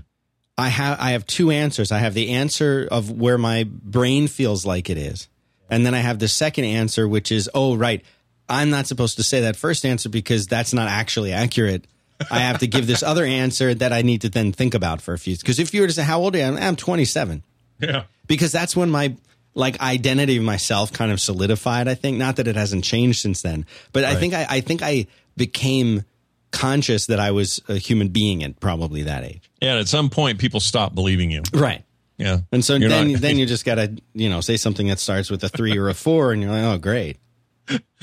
I 0.57 0.69
have 0.69 0.99
I 0.99 1.11
have 1.11 1.25
two 1.25 1.51
answers. 1.51 1.91
I 1.91 1.97
have 1.99 2.13
the 2.13 2.29
answer 2.31 2.87
of 2.89 3.11
where 3.11 3.37
my 3.37 3.65
brain 3.69 4.27
feels 4.27 4.65
like 4.65 4.89
it 4.89 4.97
is, 4.97 5.27
and 5.69 5.85
then 5.85 5.93
I 5.93 5.99
have 5.99 6.19
the 6.19 6.27
second 6.29 6.63
answer, 6.65 7.07
which 7.07 7.31
is, 7.31 7.49
oh 7.53 7.75
right, 7.75 8.01
I'm 8.47 8.69
not 8.69 8.87
supposed 8.87 9.17
to 9.17 9.23
say 9.23 9.41
that 9.41 9.55
first 9.57 9.83
answer 9.85 10.07
because 10.09 10.47
that's 10.47 10.73
not 10.73 10.87
actually 10.87 11.33
accurate. 11.33 11.85
I 12.31 12.39
have 12.39 12.59
to 12.59 12.67
give 12.67 12.87
this 12.87 13.03
other 13.03 13.25
answer 13.25 13.73
that 13.73 13.91
I 13.91 14.03
need 14.03 14.21
to 14.21 14.29
then 14.29 14.53
think 14.53 14.73
about 14.73 15.01
for 15.01 15.13
a 15.13 15.19
few. 15.19 15.35
Because 15.35 15.59
if 15.59 15.73
you 15.73 15.81
were 15.81 15.87
to 15.87 15.93
say 15.93 16.03
how 16.03 16.21
old 16.21 16.35
are 16.35 16.37
you, 16.37 16.45
I'm, 16.45 16.57
I'm 16.57 16.75
27 16.77 17.43
yeah, 17.83 18.03
because 18.27 18.51
that's 18.51 18.75
when 18.75 18.89
my 18.89 19.15
like 19.55 19.79
identity 19.81 20.37
of 20.37 20.43
myself 20.43 20.91
kind 20.91 21.11
of 21.11 21.19
solidified 21.21 21.87
i 21.87 21.93
think 21.93 22.17
not 22.17 22.37
that 22.37 22.47
it 22.47 22.55
hasn't 22.55 22.83
changed 22.83 23.19
since 23.19 23.43
then 23.43 23.65
but 23.91 24.03
i 24.03 24.15
think 24.15 24.33
I, 24.33 24.47
I 24.49 24.61
think 24.61 24.81
i 24.81 25.05
became 25.37 26.03
conscious 26.51 27.05
that 27.07 27.19
i 27.19 27.29
was 27.31 27.61
a 27.67 27.75
human 27.75 28.07
being 28.09 28.43
at 28.43 28.59
probably 28.59 29.03
that 29.03 29.23
age 29.23 29.49
yeah. 29.61 29.71
And 29.71 29.79
at 29.79 29.87
some 29.87 30.09
point, 30.09 30.39
people 30.39 30.59
stop 30.59 30.93
believing 30.93 31.31
you. 31.31 31.41
right 31.53 31.83
Yeah, 32.17 32.39
and 32.51 32.65
so 32.65 32.75
You're 32.75 32.89
then 32.89 33.11
not- 33.13 33.21
then 33.21 33.37
you 33.39 33.45
just 33.45 33.63
gotta 33.65 33.95
you 34.13 34.29
know 34.29 34.41
say 34.41 34.57
something 34.57 34.87
that 34.87 34.99
starts 34.99 35.29
with 35.29 35.43
a 35.43 35.49
three 35.49 35.77
or 35.77 35.87
a 35.89 35.93
four 35.93 36.31
and 36.31 36.41
you're 36.41 36.51
like 36.51 36.63
oh 36.63 36.77
great 36.79 37.17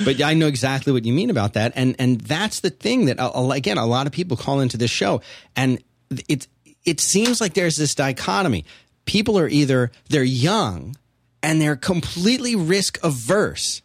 but 0.05 0.23
I 0.23 0.35
know 0.35 0.47
exactly 0.47 0.93
what 0.93 1.05
you 1.05 1.13
mean 1.13 1.29
about 1.29 1.53
that, 1.53 1.73
and 1.75 1.95
and 1.99 2.21
that's 2.21 2.61
the 2.61 2.71
thing 2.71 3.05
that 3.07 3.21
uh, 3.21 3.51
again 3.51 3.77
a 3.77 3.85
lot 3.87 4.07
of 4.07 4.13
people 4.13 4.37
call 4.37 4.61
into 4.61 4.79
this 4.79 4.91
show, 4.91 5.21
and 5.55 5.83
it 6.29 6.49
it 6.87 7.01
seems 7.01 7.41
like 7.41 7.53
there's 7.55 7.77
this 7.77 7.95
dichotomy. 7.95 8.65
People 9.11 9.41
are 9.41 9.49
either 9.49 9.91
they're 10.09 10.23
young 10.23 10.95
and 11.43 11.61
they're 11.61 11.75
completely 11.75 12.55
risk 12.55 12.97
averse, 13.03 13.83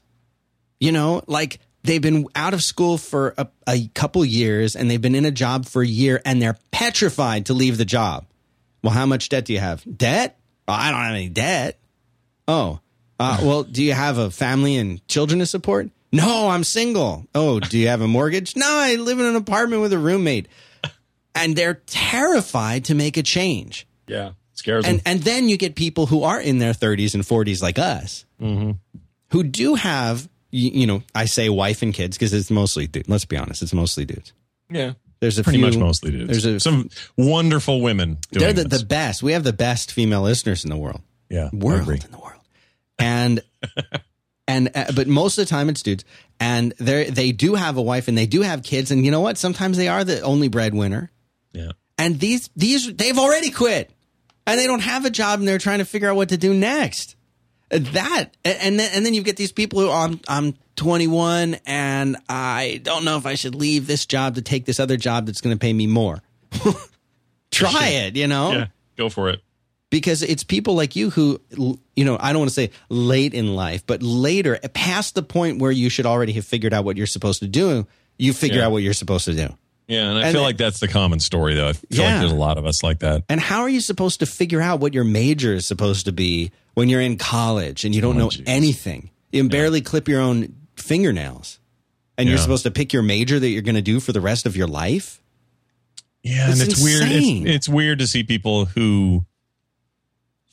you 0.80 0.92
know, 0.92 1.24
like 1.26 1.58
they've 1.82 2.00
been 2.00 2.28
out 2.36 2.54
of 2.54 2.62
school 2.62 3.00
for 3.00 3.34
a, 3.36 3.48
a 3.68 3.88
couple 3.96 4.24
years 4.24 4.76
and 4.76 4.88
they've 4.88 5.02
been 5.02 5.16
in 5.16 5.26
a 5.26 5.32
job 5.32 5.66
for 5.66 5.82
a 5.82 5.88
year 5.88 6.22
and 6.26 6.40
they're 6.40 6.60
petrified 6.70 7.48
to 7.48 7.56
leave 7.56 7.80
the 7.80 7.86
job. 7.86 8.28
Well, 8.84 8.94
how 8.94 9.08
much 9.08 9.30
debt 9.30 9.46
do 9.46 9.54
you 9.54 9.60
have? 9.60 9.84
Debt? 9.98 10.38
Oh, 10.68 10.74
I 10.74 10.92
don't 10.92 11.00
have 11.02 11.16
any 11.16 11.30
debt. 11.30 11.80
Oh, 12.48 12.80
uh, 13.20 13.40
well, 13.44 13.64
do 13.64 13.84
you 13.84 13.94
have 13.94 14.20
a 14.20 14.30
family 14.30 14.76
and 14.78 15.08
children 15.08 15.40
to 15.40 15.48
support? 15.48 15.90
No, 16.12 16.50
I'm 16.50 16.64
single. 16.64 17.26
Oh, 17.34 17.60
do 17.60 17.80
you 17.80 17.88
have 17.88 18.02
a 18.02 18.08
mortgage? 18.08 18.56
No, 18.56 18.68
I 18.70 18.94
live 18.94 19.20
in 19.20 19.26
an 19.26 19.36
apartment 19.36 19.82
with 19.82 19.92
a 19.92 19.98
roommate. 19.98 20.48
and 21.34 21.56
they're 21.56 21.82
terrified 21.88 22.86
to 22.86 22.94
make 22.94 23.18
a 23.18 23.24
change. 23.24 23.88
Yeah. 24.08 24.34
Scares 24.56 24.86
And 24.86 24.98
them. 25.00 25.04
and 25.06 25.22
then 25.22 25.48
you 25.50 25.58
get 25.58 25.76
people 25.76 26.06
who 26.08 26.24
are 26.24 26.42
in 26.42 26.58
their 26.58 26.74
30s 26.74 27.14
and 27.14 27.24
40s 27.24 27.62
like 27.62 27.78
us, 27.80 28.26
who 28.40 29.44
do 29.44 29.76
have 29.76 30.28
you, 30.52 30.72
you 30.72 30.88
know 30.88 31.04
I 31.14 31.26
say 31.26 31.50
wife 31.50 31.82
and 31.82 31.94
kids 31.94 32.18
because 32.18 32.34
it's 32.34 32.50
mostly 32.50 32.88
dude. 32.88 33.08
Let's 33.08 33.26
be 33.26 33.38
honest, 33.38 33.62
it's 33.62 33.74
mostly 33.74 34.06
dudes. 34.06 34.34
Yeah. 34.70 34.94
There's 35.22 35.38
a 35.40 35.44
Pretty 35.44 35.60
few, 35.60 35.66
much 35.68 35.78
mostly 35.78 36.12
dudes. 36.12 36.28
There's 36.44 36.46
a, 36.46 36.60
Some 36.60 36.90
wonderful 37.18 37.82
women 37.82 38.18
doing 38.32 38.54
they're 38.56 38.64
the, 38.64 38.78
the 38.80 38.86
best. 38.86 39.24
We 39.24 39.32
have 39.32 39.44
the 39.44 39.54
best 39.54 39.92
female 39.92 40.22
listeners 40.22 40.64
in 40.66 40.70
the 40.70 40.78
world. 40.78 41.02
yeah. 41.30 41.50
World 41.54 41.88
in 41.90 42.12
the 42.12 42.18
world. 42.20 42.42
And 43.00 43.42
and 44.48 44.72
uh, 44.76 44.92
but 44.96 45.08
most 45.08 45.38
of 45.38 45.46
the 45.46 45.50
time 45.50 45.70
it's 45.70 45.82
dudes, 45.82 46.06
and 46.40 46.74
they 46.80 47.10
they 47.10 47.32
do 47.32 47.56
have 47.56 47.78
a 47.78 47.82
wife 47.82 48.08
and 48.08 48.18
they 48.18 48.26
do 48.28 48.42
have 48.42 48.64
kids, 48.64 48.92
and 48.92 49.04
you 49.06 49.12
know 49.12 49.22
what? 49.22 49.38
Sometimes 49.38 49.78
they 49.78 49.88
are 49.88 50.04
the 50.04 50.22
only 50.22 50.48
breadwinner. 50.48 51.12
Yeah. 51.54 51.72
And 51.98 52.20
these 52.20 52.50
these 52.56 52.94
they've 52.94 53.18
already 53.18 53.50
quit, 53.52 53.92
and 54.48 54.60
they 54.60 54.68
don't 54.68 54.82
have 54.82 55.06
a 55.06 55.10
job, 55.10 55.40
and 55.40 55.48
they're 55.48 55.58
trying 55.60 55.80
to 55.80 55.86
figure 55.86 56.10
out 56.10 56.16
what 56.16 56.30
to 56.30 56.38
do 56.38 56.54
next. 56.54 57.16
Uh, 57.72 57.80
That 57.94 58.26
and 58.46 58.80
then 58.80 58.92
and 58.94 59.06
then 59.06 59.14
you 59.14 59.24
get 59.24 59.38
these 59.38 59.52
people 59.52 59.80
who 59.80 59.90
I'm 59.90 60.20
I'm 60.28 60.54
21 60.76 61.58
and 61.66 62.18
I 62.30 62.80
don't 62.84 63.06
know 63.06 63.18
if 63.18 63.26
I 63.26 63.36
should 63.36 63.56
leave 63.56 63.88
this 63.88 64.06
job 64.06 64.36
to 64.36 64.42
take 64.42 64.66
this 64.66 64.80
other 64.80 64.98
job 64.98 65.26
that's 65.26 65.42
going 65.42 65.56
to 65.56 65.60
pay 65.60 65.72
me 65.74 65.88
more. 65.88 66.22
Try 67.52 67.88
it, 67.90 68.16
you 68.16 68.28
know 68.28 68.52
Yeah. 68.52 68.66
Go 68.98 69.10
for 69.10 69.30
it. 69.30 69.42
because 69.90 70.22
it's 70.24 70.44
people 70.44 70.76
like 70.76 70.96
you 70.96 71.10
who 71.10 71.40
you 71.96 72.04
know 72.06 72.18
i 72.20 72.32
don't 72.34 72.40
want 72.42 72.50
to 72.50 72.54
say 72.54 72.72
late 72.90 73.34
in 73.34 73.56
life 73.56 73.86
but 73.88 74.02
later 74.04 74.58
past 74.74 75.16
the 75.16 75.24
point 75.24 75.60
where 75.60 75.72
you 75.72 75.90
should 75.90 76.06
already 76.06 76.34
have 76.34 76.46
figured 76.46 76.74
out 76.74 76.84
what 76.84 76.98
you're 76.98 77.08
supposed 77.08 77.40
to 77.40 77.48
do 77.48 77.88
you 78.18 78.34
figure 78.34 78.60
Yeah. 78.60 78.66
out 78.66 78.72
what 78.72 78.84
you're 78.84 78.94
supposed 78.94 79.26
to 79.26 79.34
do 79.34 79.56
Yeah. 79.88 80.10
And 80.10 80.18
I 80.18 80.24
And 80.24 80.32
feel 80.34 80.42
it- 80.42 80.46
like 80.46 80.58
that's 80.58 80.80
the 80.80 80.88
common 80.88 81.20
story, 81.20 81.54
though. 81.56 81.70
I 81.70 81.74
feel 81.74 81.86
Yeah. 81.92 82.12
like 82.12 82.20
there's 82.22 82.32
a 82.32 82.36
lot 82.36 82.58
of 82.58 82.66
us 82.66 82.82
like 82.84 83.00
that. 83.00 83.24
and 83.30 83.40
how 83.40 83.62
are 83.62 83.70
you 83.70 83.82
supposed 83.82 84.20
to 84.22 84.26
figure 84.26 84.62
out 84.62 84.80
what 84.80 84.94
your 84.94 85.04
major 85.04 85.54
is 85.54 85.66
supposed 85.66 86.06
to 86.06 86.12
be 86.12 86.52
when 86.74 86.90
you're 86.90 87.02
in 87.02 87.18
college 87.18 87.86
and 87.86 87.94
you 87.94 88.02
don't 88.02 88.16
Oh, 88.16 88.20
know 88.26 88.30
geez. 88.30 88.44
anything 88.48 89.10
you 89.32 89.42
can 89.42 89.50
barely 89.50 89.82
clip 89.82 90.08
your 90.08 90.22
own 90.22 90.54
fingernails 90.76 91.60
and 92.18 92.28
you're 92.30 92.38
supposed 92.38 92.64
to 92.64 92.72
pick 92.72 92.94
your 92.94 93.04
major 93.04 93.40
that 93.40 93.50
you're 93.50 93.62
going 93.62 93.76
to 93.76 93.82
do 93.82 94.00
for 94.00 94.12
the 94.14 94.22
rest 94.22 94.46
of 94.46 94.56
your 94.58 94.68
life 94.68 95.22
Yeah, 96.24 96.50
It's 96.50 96.60
and 96.62 96.72
it's 96.72 96.82
weird. 96.84 97.04
It's, 97.12 97.50
it's 97.56 97.70
weird 97.70 98.00
to 98.00 98.08
see 98.08 98.24
people 98.24 98.66
who 98.66 99.26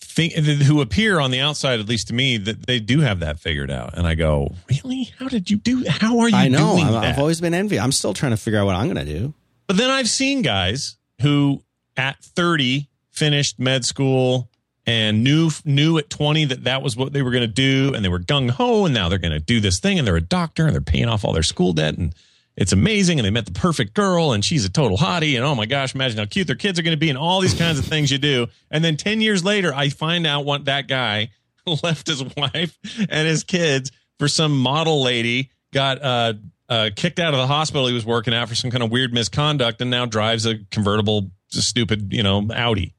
think 0.05 0.35
who 0.35 0.81
appear 0.81 1.19
on 1.21 1.31
the 1.31 1.41
outside, 1.41 1.81
at 1.81 1.89
least 1.89 2.09
to 2.09 2.15
me, 2.15 2.37
that 2.37 2.67
they 2.67 2.81
do 2.81 3.01
have 3.01 3.21
that 3.21 3.39
figured 3.41 3.71
out. 3.71 3.97
And 3.97 4.07
I 4.07 4.15
go, 4.15 4.53
really? 4.69 5.11
How 5.19 5.29
did 5.29 5.51
you 5.51 5.57
do? 5.57 5.85
How 5.89 6.19
are 6.19 6.29
you 6.29 6.37
i 6.37 6.49
know 6.49 6.73
doing 6.75 6.87
I'm, 6.87 6.93
that? 6.93 7.05
i've 7.05 7.19
always 7.19 7.41
been 7.41 7.55
envious 7.55 7.83
i'm 7.83 7.93
still 7.93 8.13
trying 8.15 8.33
to 8.33 8.37
figure 8.37 8.61
out 8.61 8.67
what 8.67 8.75
i'm 8.75 8.93
going 8.93 9.05
to 9.07 9.13
do 9.13 9.33
But 9.67 9.77
then 9.77 9.91
I've 9.91 10.09
seen 10.09 10.43
guys 10.43 10.97
who 11.21 11.63
at 11.97 12.19
30 12.23 12.89
finished 13.11 13.59
med 13.59 13.85
school 13.85 14.49
and 14.87 15.23
knew 15.23 15.51
knew 15.65 15.99
at 15.99 16.11
20 16.11 16.47
that 16.47 16.65
that 16.65 16.83
was 16.83 16.97
what 16.97 17.13
they 17.13 17.23
were 17.23 17.31
going 17.31 17.43
to 17.43 17.47
do 17.47 17.93
and 17.95 18.05
they 18.05 18.09
were 18.09 18.19
gung 18.19 18.51
ho 18.51 18.85
and 18.87 18.95
now 18.95 19.09
they're 19.09 19.19
going 19.19 19.33
to 19.33 19.39
do 19.41 19.61
this 19.61 19.79
thing 19.79 19.99
and 19.99 20.07
they're 20.07 20.17
a 20.17 20.21
doctor 20.21 20.65
and 20.67 20.75
they're 20.75 20.81
paying 20.81 21.09
off 21.09 21.25
all 21.25 21.33
their 21.33 21.43
school 21.43 21.73
debt 21.73 21.97
and 21.97 22.15
it's 22.57 22.73
amazing 22.73 23.19
and 23.19 23.27
they 23.27 23.31
met 23.31 23.47
the 23.47 23.53
perfect 23.53 23.95
girl 23.95 24.33
and 24.33 24.45
she's 24.45 24.65
a 24.65 24.71
total 24.71 24.99
hottie 24.99 25.37
and 25.37 25.45
oh 25.45 25.55
my 25.55 25.67
gosh 25.67 25.95
imagine 25.95 26.19
how 26.19 26.27
cute 26.27 26.47
their 26.47 26.57
kids 26.57 26.79
are 26.79 26.83
going 26.83 26.97
to 26.97 27.01
be 27.01 27.09
and 27.09 27.19
all 27.19 27.41
these 27.41 27.55
kinds 27.55 27.79
of 27.79 27.85
things 27.85 28.11
you 28.11 28.19
do. 28.19 28.47
And 28.71 28.85
then 28.85 28.97
10 28.97 29.21
years 29.21 29.45
later 29.45 29.75
I 29.75 29.89
find 29.89 30.27
out 30.27 30.45
what 30.45 30.67
that 30.67 30.87
guy 30.89 31.31
left 31.83 32.07
his 32.07 32.23
wife 32.37 32.79
and 33.09 33.27
his 33.27 33.45
kids 33.45 33.91
for 34.19 34.29
some 34.29 34.57
model 34.57 35.03
lady 35.03 35.51
got 35.73 36.03
uh 36.03 36.35
uh, 36.69 36.89
kicked 36.97 37.19
out 37.19 37.35
of 37.35 37.39
the 37.39 37.47
hospital 37.47 37.87
he 37.87 37.93
was 37.93 38.07
working 38.07 38.33
at 38.33 38.49
for 38.49 38.55
some 38.55 38.71
kind 38.71 38.83
of 38.83 38.91
weird 38.91 39.13
misconduct 39.13 39.83
and 39.83 39.91
now 39.91 40.07
drives 40.07 40.47
a 40.47 40.55
convertible 40.71 41.31
stupid 41.49 42.15
you 42.15 42.23
know 42.23 42.49
audi. 42.55 42.95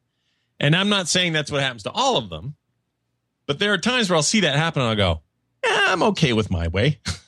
And 0.60 0.76
i'm 0.76 0.89
not 0.89 1.08
saying 1.08 1.34
that's 1.34 1.51
what 1.51 1.62
happens 1.62 1.84
to 1.84 1.91
all 1.91 2.18
of 2.18 2.30
them 2.30 2.56
but 3.47 3.58
there 3.58 3.74
are 3.74 3.80
times 3.80 4.10
where 4.10 4.18
i'll 4.18 4.22
see 4.22 4.41
that 4.41 4.56
happen 4.56 4.84
and 4.84 4.89
i'll 4.89 4.95
go 4.95 5.22
i'm 5.64 6.04
okay 6.04 6.34
with 6.34 6.51
my 6.51 6.68
way 6.68 6.99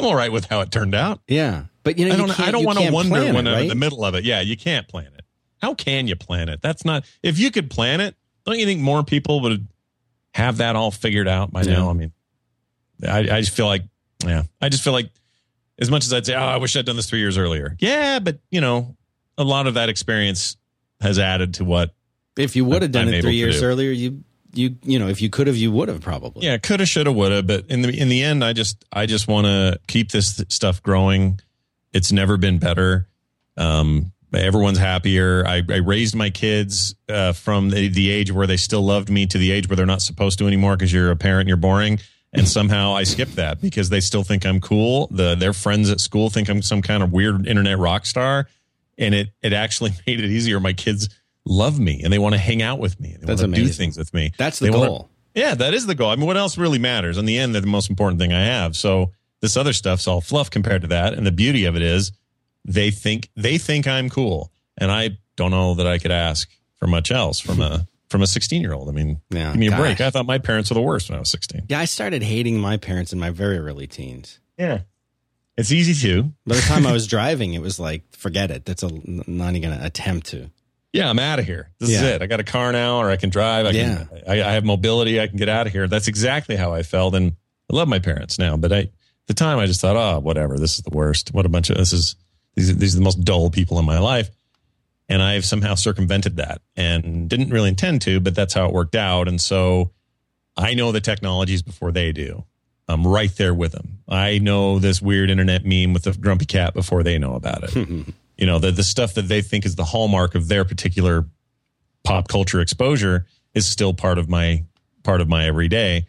i'm 0.00 0.06
all 0.06 0.14
right 0.16 0.32
with 0.32 0.46
how 0.46 0.60
it 0.60 0.70
turned 0.70 0.94
out 0.94 1.20
yeah 1.28 1.64
but 1.82 1.98
you 1.98 2.08
know 2.08 2.14
i 2.14 2.16
don't 2.16 2.40
i 2.40 2.50
don't 2.50 2.64
want 2.64 2.78
to 2.78 2.90
wonder 2.92 3.32
when 3.32 3.46
it, 3.46 3.50
i'm 3.52 3.62
in 3.62 3.68
the 3.68 3.74
middle 3.74 4.04
of 4.04 4.14
it 4.14 4.24
yeah 4.24 4.40
you 4.40 4.56
can't 4.56 4.88
plan 4.88 5.06
it 5.16 5.24
how 5.62 5.74
can 5.74 6.06
you 6.06 6.16
plan 6.16 6.48
it 6.48 6.60
that's 6.62 6.84
not 6.84 7.04
if 7.22 7.38
you 7.38 7.50
could 7.50 7.70
plan 7.70 8.00
it 8.00 8.14
don't 8.44 8.58
you 8.58 8.64
think 8.66 8.80
more 8.80 9.02
people 9.04 9.40
would 9.40 9.66
have 10.34 10.56
that 10.58 10.76
all 10.76 10.90
figured 10.90 11.28
out 11.28 11.52
by 11.52 11.62
Yeah. 11.62 11.74
now 11.74 11.90
i 11.90 11.92
mean 11.92 12.12
I, 13.06 13.18
I 13.18 13.40
just 13.40 13.54
feel 13.56 13.66
like 13.66 13.84
yeah 14.24 14.42
i 14.60 14.68
just 14.68 14.82
feel 14.84 14.92
like 14.92 15.10
as 15.80 15.90
much 15.90 16.04
as 16.04 16.12
I'd 16.12 16.26
say, 16.26 16.34
oh, 16.34 16.38
I 16.40 16.58
wish 16.58 16.76
I'd 16.76 16.84
done 16.84 16.96
this 16.96 17.08
three 17.08 17.20
years 17.20 17.38
earlier. 17.38 17.74
Yeah, 17.78 18.18
but 18.18 18.38
you 18.50 18.60
know, 18.60 18.98
a 19.38 19.44
lot 19.44 19.66
of 19.66 19.72
that 19.74 19.88
experience 19.88 20.58
has 21.00 21.18
added 21.18 21.54
to 21.54 21.64
what. 21.64 21.94
If 22.36 22.54
you 22.54 22.66
would 22.66 22.82
have 22.82 22.92
done 22.92 23.08
I'm 23.08 23.14
it 23.14 23.22
three 23.22 23.36
years 23.36 23.60
do. 23.60 23.66
earlier, 23.66 23.90
you 23.90 24.22
you 24.52 24.76
you 24.82 24.98
know, 24.98 25.08
if 25.08 25.22
you 25.22 25.30
could 25.30 25.46
have, 25.46 25.56
you 25.56 25.72
would 25.72 25.88
have 25.88 26.00
probably. 26.00 26.46
Yeah, 26.46 26.58
coulda, 26.58 26.86
shoulda, 26.86 27.12
woulda. 27.12 27.42
But 27.42 27.66
in 27.68 27.82
the 27.82 27.96
in 27.96 28.08
the 28.08 28.22
end, 28.22 28.44
I 28.44 28.52
just 28.52 28.84
I 28.92 29.06
just 29.06 29.28
want 29.28 29.46
to 29.46 29.78
keep 29.86 30.10
this 30.10 30.42
stuff 30.48 30.82
growing. 30.82 31.40
It's 31.92 32.12
never 32.12 32.36
been 32.36 32.58
better. 32.58 33.08
Um, 33.56 34.12
everyone's 34.32 34.78
happier. 34.78 35.44
I, 35.46 35.62
I 35.68 35.76
raised 35.76 36.14
my 36.14 36.30
kids 36.30 36.94
uh, 37.08 37.32
from 37.32 37.70
the, 37.70 37.88
the 37.88 38.10
age 38.10 38.30
where 38.30 38.46
they 38.46 38.56
still 38.56 38.82
loved 38.82 39.10
me 39.10 39.26
to 39.26 39.38
the 39.38 39.50
age 39.50 39.68
where 39.68 39.76
they're 39.76 39.86
not 39.86 40.02
supposed 40.02 40.38
to 40.38 40.46
anymore 40.46 40.76
because 40.76 40.92
you're 40.92 41.10
a 41.10 41.16
parent, 41.16 41.48
you're 41.48 41.56
boring. 41.56 41.98
And 42.32 42.48
somehow 42.48 42.94
I 42.94 43.02
skipped 43.02 43.36
that 43.36 43.60
because 43.60 43.88
they 43.88 43.98
still 43.98 44.22
think 44.22 44.46
I'm 44.46 44.60
cool. 44.60 45.08
The 45.10 45.34
their 45.34 45.52
friends 45.52 45.90
at 45.90 45.98
school 45.98 46.30
think 46.30 46.48
I'm 46.48 46.62
some 46.62 46.80
kind 46.80 47.02
of 47.02 47.10
weird 47.10 47.46
internet 47.46 47.78
rock 47.78 48.06
star, 48.06 48.46
and 48.96 49.14
it 49.14 49.30
it 49.42 49.52
actually 49.52 49.90
made 50.06 50.20
it 50.20 50.30
easier. 50.30 50.60
My 50.60 50.72
kids 50.72 51.08
love 51.46 51.78
me 51.80 52.02
and 52.02 52.12
they 52.12 52.18
want 52.18 52.34
to 52.34 52.38
hang 52.38 52.62
out 52.62 52.78
with 52.78 52.98
me. 53.00 53.16
They 53.18 53.26
That's 53.26 53.42
want 53.42 53.54
to 53.54 53.60
do 53.62 53.68
things 53.68 53.96
with 53.98 54.12
me. 54.14 54.32
That's 54.38 54.58
the 54.58 54.66
They 54.66 54.72
goal. 54.72 55.08
yeah, 55.34 55.54
that 55.54 55.74
is 55.74 55.86
the 55.86 55.94
goal. 55.94 56.10
I 56.10 56.16
mean, 56.16 56.26
what 56.26 56.36
else 56.36 56.58
really 56.58 56.78
matters? 56.78 57.18
In 57.18 57.24
the 57.24 57.38
end, 57.38 57.54
they're 57.54 57.60
the 57.62 57.66
most 57.66 57.90
important 57.90 58.20
thing 58.20 58.32
I 58.32 58.44
have. 58.44 58.76
So 58.76 59.12
this 59.40 59.56
other 59.56 59.72
stuff's 59.72 60.06
all 60.06 60.20
fluff 60.20 60.50
compared 60.50 60.82
to 60.82 60.88
that. 60.88 61.14
And 61.14 61.26
the 61.26 61.32
beauty 61.32 61.64
of 61.64 61.76
it 61.76 61.82
is 61.82 62.12
they 62.64 62.90
think 62.90 63.30
they 63.36 63.58
think 63.58 63.86
I'm 63.86 64.10
cool. 64.10 64.52
And 64.78 64.90
I 64.90 65.18
don't 65.36 65.50
know 65.50 65.74
that 65.74 65.86
I 65.86 65.98
could 65.98 66.10
ask 66.12 66.48
for 66.76 66.86
much 66.86 67.10
else 67.10 67.40
from 67.40 67.60
a 67.60 67.86
from 68.10 68.22
a 68.22 68.26
16 68.26 68.60
year 68.60 68.72
old. 68.72 68.88
I 68.88 68.92
mean, 68.92 69.20
Yeah, 69.30 69.50
give 69.52 69.60
me 69.60 69.66
a 69.68 69.76
break. 69.76 70.00
I 70.00 70.10
thought 70.10 70.26
my 70.26 70.38
parents 70.38 70.68
were 70.70 70.74
the 70.74 70.82
worst 70.82 71.08
when 71.08 71.16
I 71.16 71.20
was 71.20 71.30
16. 71.30 71.66
Yeah, 71.68 71.78
I 71.78 71.84
started 71.84 72.22
hating 72.22 72.58
my 72.58 72.76
parents 72.76 73.12
in 73.12 73.18
my 73.20 73.30
very 73.30 73.58
early 73.58 73.86
teens. 73.86 74.40
Yeah. 74.58 74.80
It's 75.56 75.72
easy 75.72 75.94
to. 76.08 76.32
By 76.46 76.56
the 76.56 76.62
time 76.62 76.86
I 76.86 76.92
was 76.98 77.06
driving, 77.06 77.54
it 77.54 77.60
was 77.62 77.78
like, 77.78 78.02
forget 78.16 78.50
it. 78.50 78.64
That's 78.64 78.82
a 78.82 78.88
not 79.30 79.54
even 79.54 79.62
going 79.70 79.78
to 79.78 79.84
attempt 79.86 80.26
to. 80.28 80.50
Yeah, 80.92 81.08
I'm 81.08 81.18
out 81.18 81.38
of 81.38 81.44
here. 81.46 81.70
This 81.78 81.90
is 81.90 82.02
it. 82.02 82.22
I 82.22 82.26
got 82.26 82.40
a 82.40 82.44
car 82.44 82.72
now, 82.72 82.98
or 82.98 83.10
I 83.10 83.16
can 83.16 83.30
drive. 83.30 83.66
I 83.66 83.70
Yeah. 83.70 84.04
can, 84.04 84.22
I, 84.28 84.32
I 84.42 84.52
have 84.52 84.64
mobility. 84.64 85.20
I 85.20 85.28
can 85.28 85.36
get 85.36 85.48
out 85.48 85.66
of 85.66 85.72
here. 85.72 85.86
That's 85.86 86.08
exactly 86.08 86.56
how 86.56 86.72
I 86.72 86.82
felt, 86.82 87.14
and 87.14 87.32
I 87.72 87.76
love 87.76 87.86
my 87.88 88.00
parents 88.00 88.38
now. 88.38 88.56
But 88.56 88.72
I, 88.72 88.78
at 88.78 88.90
the 89.26 89.34
time, 89.34 89.58
I 89.58 89.66
just 89.66 89.80
thought, 89.80 89.96
oh, 89.96 90.18
whatever. 90.18 90.58
This 90.58 90.76
is 90.78 90.82
the 90.84 90.90
worst. 90.96 91.32
What 91.32 91.46
a 91.46 91.48
bunch 91.48 91.70
of 91.70 91.76
this 91.76 91.92
is. 91.92 92.16
These 92.56 92.70
are, 92.70 92.74
these 92.74 92.94
are 92.94 92.98
the 92.98 93.04
most 93.04 93.24
dull 93.24 93.50
people 93.50 93.78
in 93.78 93.84
my 93.84 93.98
life, 94.00 94.30
and 95.08 95.22
I've 95.22 95.44
somehow 95.44 95.76
circumvented 95.76 96.36
that, 96.38 96.60
and 96.76 97.28
didn't 97.30 97.50
really 97.50 97.68
intend 97.68 98.02
to, 98.02 98.18
but 98.18 98.34
that's 98.34 98.54
how 98.54 98.66
it 98.66 98.72
worked 98.72 98.96
out. 98.96 99.28
And 99.28 99.40
so, 99.40 99.92
I 100.56 100.74
know 100.74 100.90
the 100.90 101.00
technologies 101.00 101.62
before 101.62 101.92
they 101.92 102.10
do. 102.10 102.44
I'm 102.88 103.06
right 103.06 103.30
there 103.36 103.54
with 103.54 103.70
them. 103.70 104.00
I 104.08 104.38
know 104.38 104.80
this 104.80 105.00
weird 105.00 105.30
internet 105.30 105.64
meme 105.64 105.92
with 105.92 106.02
the 106.02 106.12
grumpy 106.12 106.44
cat 106.46 106.74
before 106.74 107.04
they 107.04 107.18
know 107.18 107.34
about 107.36 107.62
it 107.62 107.88
you 108.40 108.46
know 108.46 108.58
the 108.58 108.72
the 108.72 108.82
stuff 108.82 109.14
that 109.14 109.28
they 109.28 109.42
think 109.42 109.66
is 109.66 109.76
the 109.76 109.84
hallmark 109.84 110.34
of 110.34 110.48
their 110.48 110.64
particular 110.64 111.26
pop 112.02 112.28
culture 112.28 112.60
exposure 112.60 113.26
is 113.54 113.66
still 113.66 113.94
part 113.94 114.18
of 114.18 114.28
my 114.28 114.64
part 115.02 115.20
of 115.20 115.28
my 115.28 115.46
everyday. 115.46 116.06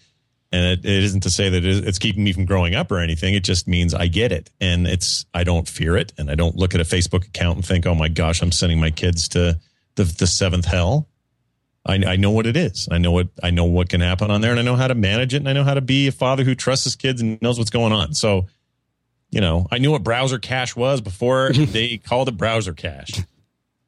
And 0.53 0.65
it, 0.65 0.86
it 0.86 1.03
isn't 1.03 1.21
to 1.21 1.29
say 1.29 1.47
that 1.47 1.63
it 1.63 1.88
is- 1.88 1.99
keeping 1.99 2.25
me 2.25 2.34
from 2.34 2.43
growing 2.43 2.75
up 2.75 2.91
or 2.91 2.99
anything. 2.99 3.36
It 3.36 3.43
just 3.45 3.69
means 3.69 3.93
i 3.93 4.07
get 4.07 4.32
it. 4.32 4.49
And 4.59 4.88
it's 4.88 5.25
i 5.34 5.43
don't 5.43 5.67
fear 5.67 5.97
it. 5.97 6.13
And 6.17 6.32
i 6.32 6.36
don't 6.36 6.55
look 6.55 6.73
at 6.73 6.82
a 6.82 6.86
facebook 6.86 7.27
account 7.27 7.57
and 7.57 7.65
think 7.65 7.86
oh 7.86 7.95
my 7.95 8.07
gosh 8.07 8.41
i'm 8.41 8.51
sending 8.51 8.79
my 8.79 8.91
kids 8.91 9.27
to 9.29 9.59
the, 9.95 10.03
the 10.03 10.27
seventh 10.27 10.65
hell. 10.65 11.07
I, 11.86 11.95
I 11.95 12.15
know 12.15 12.32
what 12.32 12.45
it 12.45 12.55
is. 12.55 12.88
I 12.91 12.99
know 12.99 13.11
what 13.11 13.29
I 13.41 13.49
know 13.49 13.65
what 13.65 13.89
can 13.89 14.01
happen 14.01 14.29
on 14.29 14.41
there, 14.41 14.51
and 14.51 14.59
I 14.59 14.63
know 14.63 14.75
how 14.75 14.88
to 14.88 14.93
manage 14.95 15.34
it, 15.34 15.38
and 15.38 15.49
I 15.49 15.53
know 15.53 15.63
how 15.63 15.73
to 15.73 15.82
be 15.82 16.07
a 16.07 16.11
father 16.11 16.43
who 16.43 16.53
trusts 16.53 16.84
his 16.84 16.95
kids 16.95 17.21
and 17.21 17.41
knows 17.41 17.57
what's 17.57 17.71
going 17.71 17.91
on. 17.91 18.13
So, 18.13 18.45
you 19.32 19.41
know, 19.41 19.65
I 19.71 19.77
knew 19.79 19.91
what 19.91 20.03
browser 20.03 20.38
cache 20.39 20.75
was 20.75 21.01
before 21.01 21.51
they 21.53 21.97
called 21.97 22.27
it 22.27 22.38
browser 22.38 22.73
cache. 22.73 23.21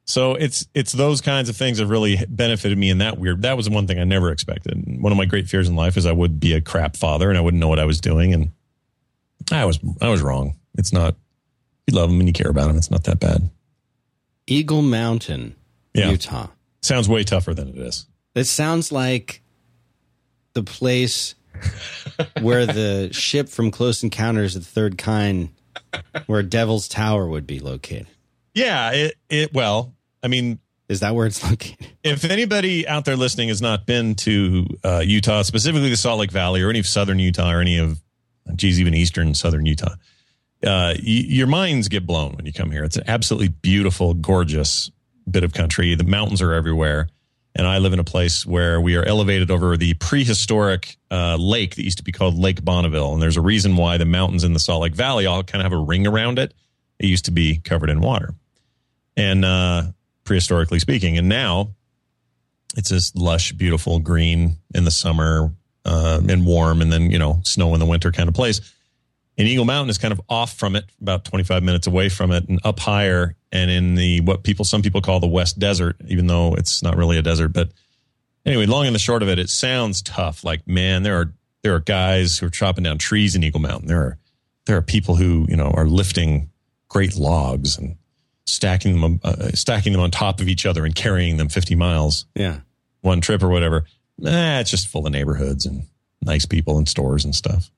So 0.06 0.34
it's 0.34 0.66
it's 0.74 0.92
those 0.92 1.20
kinds 1.22 1.48
of 1.48 1.56
things 1.56 1.78
have 1.78 1.88
really 1.88 2.18
benefited 2.28 2.76
me 2.76 2.90
in 2.90 2.98
that 2.98 3.18
weird. 3.18 3.42
That 3.42 3.56
was 3.56 3.66
the 3.66 3.72
one 3.72 3.86
thing 3.86 3.98
I 3.98 4.04
never 4.04 4.30
expected. 4.30 5.00
One 5.00 5.12
of 5.12 5.16
my 5.18 5.24
great 5.24 5.48
fears 5.48 5.68
in 5.68 5.76
life 5.76 5.96
is 5.96 6.04
I 6.04 6.12
would 6.12 6.38
be 6.40 6.52
a 6.52 6.60
crap 6.60 6.96
father 6.96 7.28
and 7.30 7.38
I 7.38 7.40
wouldn't 7.40 7.60
know 7.60 7.68
what 7.68 7.78
I 7.78 7.86
was 7.86 8.00
doing, 8.02 8.34
and 8.34 8.50
I 9.50 9.64
was 9.64 9.78
I 10.02 10.08
was 10.10 10.20
wrong. 10.20 10.56
It's 10.76 10.92
not. 10.92 11.14
You 11.86 11.96
love 11.96 12.10
them 12.10 12.18
and 12.18 12.28
you 12.28 12.32
care 12.34 12.50
about 12.50 12.68
them. 12.68 12.76
It's 12.76 12.90
not 12.90 13.04
that 13.04 13.18
bad. 13.20 13.48
Eagle 14.46 14.82
Mountain, 14.82 15.54
Yeah, 15.94 16.10
Utah. 16.10 16.48
sounds 16.82 17.08
way 17.08 17.24
tougher 17.24 17.54
than 17.54 17.68
it 17.68 17.78
is. 17.78 18.06
It 18.34 18.44
sounds 18.44 18.92
like 18.92 19.42
the 20.52 20.62
place 20.62 21.34
where 22.40 22.66
the 22.66 23.10
ship 23.12 23.48
from 23.48 23.70
Close 23.70 24.02
Encounters 24.02 24.56
of 24.56 24.64
the 24.64 24.70
Third 24.70 24.98
Kind, 24.98 25.50
where 26.26 26.42
Devil's 26.42 26.88
Tower 26.88 27.26
would 27.26 27.46
be 27.46 27.60
located. 27.60 28.06
Yeah, 28.54 28.92
it 28.92 29.14
it 29.28 29.52
well, 29.52 29.94
I 30.22 30.28
mean, 30.28 30.58
Is 30.88 31.00
that 31.00 31.14
where 31.14 31.26
it's 31.26 31.42
located? 31.50 31.86
if 32.04 32.24
anybody 32.24 32.86
out 32.86 33.04
there 33.04 33.16
listening 33.16 33.48
has 33.48 33.60
not 33.62 33.86
been 33.86 34.14
to 34.16 34.66
uh, 34.84 35.02
Utah, 35.04 35.42
specifically 35.42 35.90
the 35.90 35.96
Salt 35.96 36.20
Lake 36.20 36.30
Valley 36.30 36.62
or 36.62 36.70
any 36.70 36.78
of 36.78 36.86
southern 36.86 37.18
Utah 37.18 37.50
or 37.52 37.60
any 37.60 37.78
of, 37.78 38.00
geez, 38.54 38.78
even 38.80 38.94
eastern 38.94 39.34
southern 39.34 39.66
Utah, 39.66 39.92
uh, 40.62 40.94
y- 40.94 40.98
your 41.04 41.46
minds 41.46 41.88
get 41.88 42.06
blown 42.06 42.36
when 42.36 42.46
you 42.46 42.52
come 42.52 42.70
here. 42.70 42.84
It's 42.84 42.96
an 42.96 43.04
absolutely 43.08 43.48
beautiful, 43.48 44.14
gorgeous 44.14 44.90
bit 45.28 45.42
of 45.42 45.52
country. 45.52 45.94
The 45.94 46.04
mountains 46.04 46.40
are 46.42 46.52
everywhere. 46.52 47.08
And 47.56 47.66
I 47.66 47.78
live 47.78 47.92
in 47.92 48.00
a 48.00 48.04
place 48.04 48.44
where 48.44 48.80
we 48.80 48.96
are 48.96 49.04
elevated 49.04 49.50
over 49.50 49.76
the 49.76 49.94
prehistoric 49.94 50.96
uh, 51.10 51.36
lake 51.36 51.76
that 51.76 51.84
used 51.84 51.98
to 51.98 52.04
be 52.04 52.10
called 52.10 52.36
Lake 52.36 52.64
Bonneville. 52.64 53.12
And 53.12 53.22
there's 53.22 53.36
a 53.36 53.40
reason 53.42 53.76
why 53.76 53.96
the 53.96 54.04
mountains 54.04 54.42
in 54.42 54.54
the 54.54 54.58
Salt 54.58 54.82
Lake 54.82 54.94
Valley 54.94 55.26
all 55.26 55.44
kind 55.44 55.64
of 55.64 55.70
have 55.70 55.78
a 55.78 55.82
ring 55.82 56.06
around 56.06 56.40
it. 56.40 56.52
It 56.98 57.06
used 57.06 57.26
to 57.26 57.30
be 57.30 57.58
covered 57.58 57.90
in 57.90 58.00
water. 58.00 58.34
And 59.16 59.44
uh, 59.44 59.84
prehistorically 60.24 60.80
speaking, 60.80 61.16
and 61.16 61.28
now 61.28 61.68
it's 62.76 62.90
this 62.90 63.14
lush, 63.14 63.52
beautiful 63.52 64.00
green 64.00 64.56
in 64.74 64.84
the 64.84 64.90
summer 64.90 65.52
uh, 65.84 66.20
and 66.28 66.44
warm, 66.44 66.82
and 66.82 66.92
then 66.92 67.10
you 67.10 67.18
know 67.18 67.40
snow 67.44 67.74
in 67.74 67.80
the 67.80 67.86
winter 67.86 68.10
kind 68.10 68.28
of 68.28 68.34
place. 68.34 68.60
And 69.36 69.48
Eagle 69.48 69.64
Mountain 69.64 69.90
is 69.90 69.98
kind 69.98 70.12
of 70.12 70.20
off 70.28 70.54
from 70.54 70.76
it, 70.76 70.84
about 71.00 71.24
25 71.24 71.62
minutes 71.62 71.86
away 71.88 72.08
from 72.08 72.30
it, 72.30 72.48
and 72.48 72.60
up 72.64 72.78
higher, 72.78 73.34
and 73.50 73.70
in 73.70 73.94
the 73.96 74.20
what 74.20 74.42
people 74.44 74.64
some 74.64 74.80
people 74.82 75.00
call 75.00 75.18
the 75.20 75.26
West 75.26 75.58
Desert, 75.58 75.96
even 76.06 76.26
though 76.28 76.54
it's 76.54 76.82
not 76.82 76.96
really 76.96 77.18
a 77.18 77.22
desert. 77.22 77.48
But 77.48 77.70
anyway, 78.46 78.66
long 78.66 78.86
and 78.86 78.94
the 78.94 78.98
short 79.00 79.22
of 79.22 79.28
it, 79.28 79.38
it 79.40 79.50
sounds 79.50 80.02
tough. 80.02 80.44
Like 80.44 80.66
man, 80.68 81.02
there 81.02 81.16
are 81.20 81.32
there 81.62 81.74
are 81.74 81.80
guys 81.80 82.38
who 82.38 82.46
are 82.46 82.50
chopping 82.50 82.84
down 82.84 82.98
trees 82.98 83.34
in 83.34 83.42
Eagle 83.42 83.60
Mountain. 83.60 83.88
There 83.88 84.00
are 84.00 84.18
there 84.66 84.76
are 84.76 84.82
people 84.82 85.16
who 85.16 85.46
you 85.48 85.56
know 85.56 85.70
are 85.74 85.86
lifting 85.86 86.50
great 86.88 87.16
logs 87.16 87.76
and 87.76 87.96
stacking 88.46 89.00
them 89.00 89.18
uh, 89.24 89.48
stacking 89.54 89.92
them 89.92 90.00
on 90.02 90.10
top 90.12 90.40
of 90.40 90.48
each 90.48 90.64
other 90.64 90.84
and 90.84 90.94
carrying 90.94 91.38
them 91.38 91.48
50 91.48 91.74
miles 91.74 92.26
Yeah. 92.36 92.60
one 93.00 93.20
trip 93.20 93.42
or 93.42 93.48
whatever. 93.48 93.84
Eh, 94.24 94.60
it's 94.60 94.70
just 94.70 94.86
full 94.86 95.06
of 95.06 95.12
neighborhoods 95.12 95.66
and 95.66 95.84
nice 96.22 96.46
people 96.46 96.78
and 96.78 96.88
stores 96.88 97.24
and 97.24 97.34
stuff. 97.34 97.70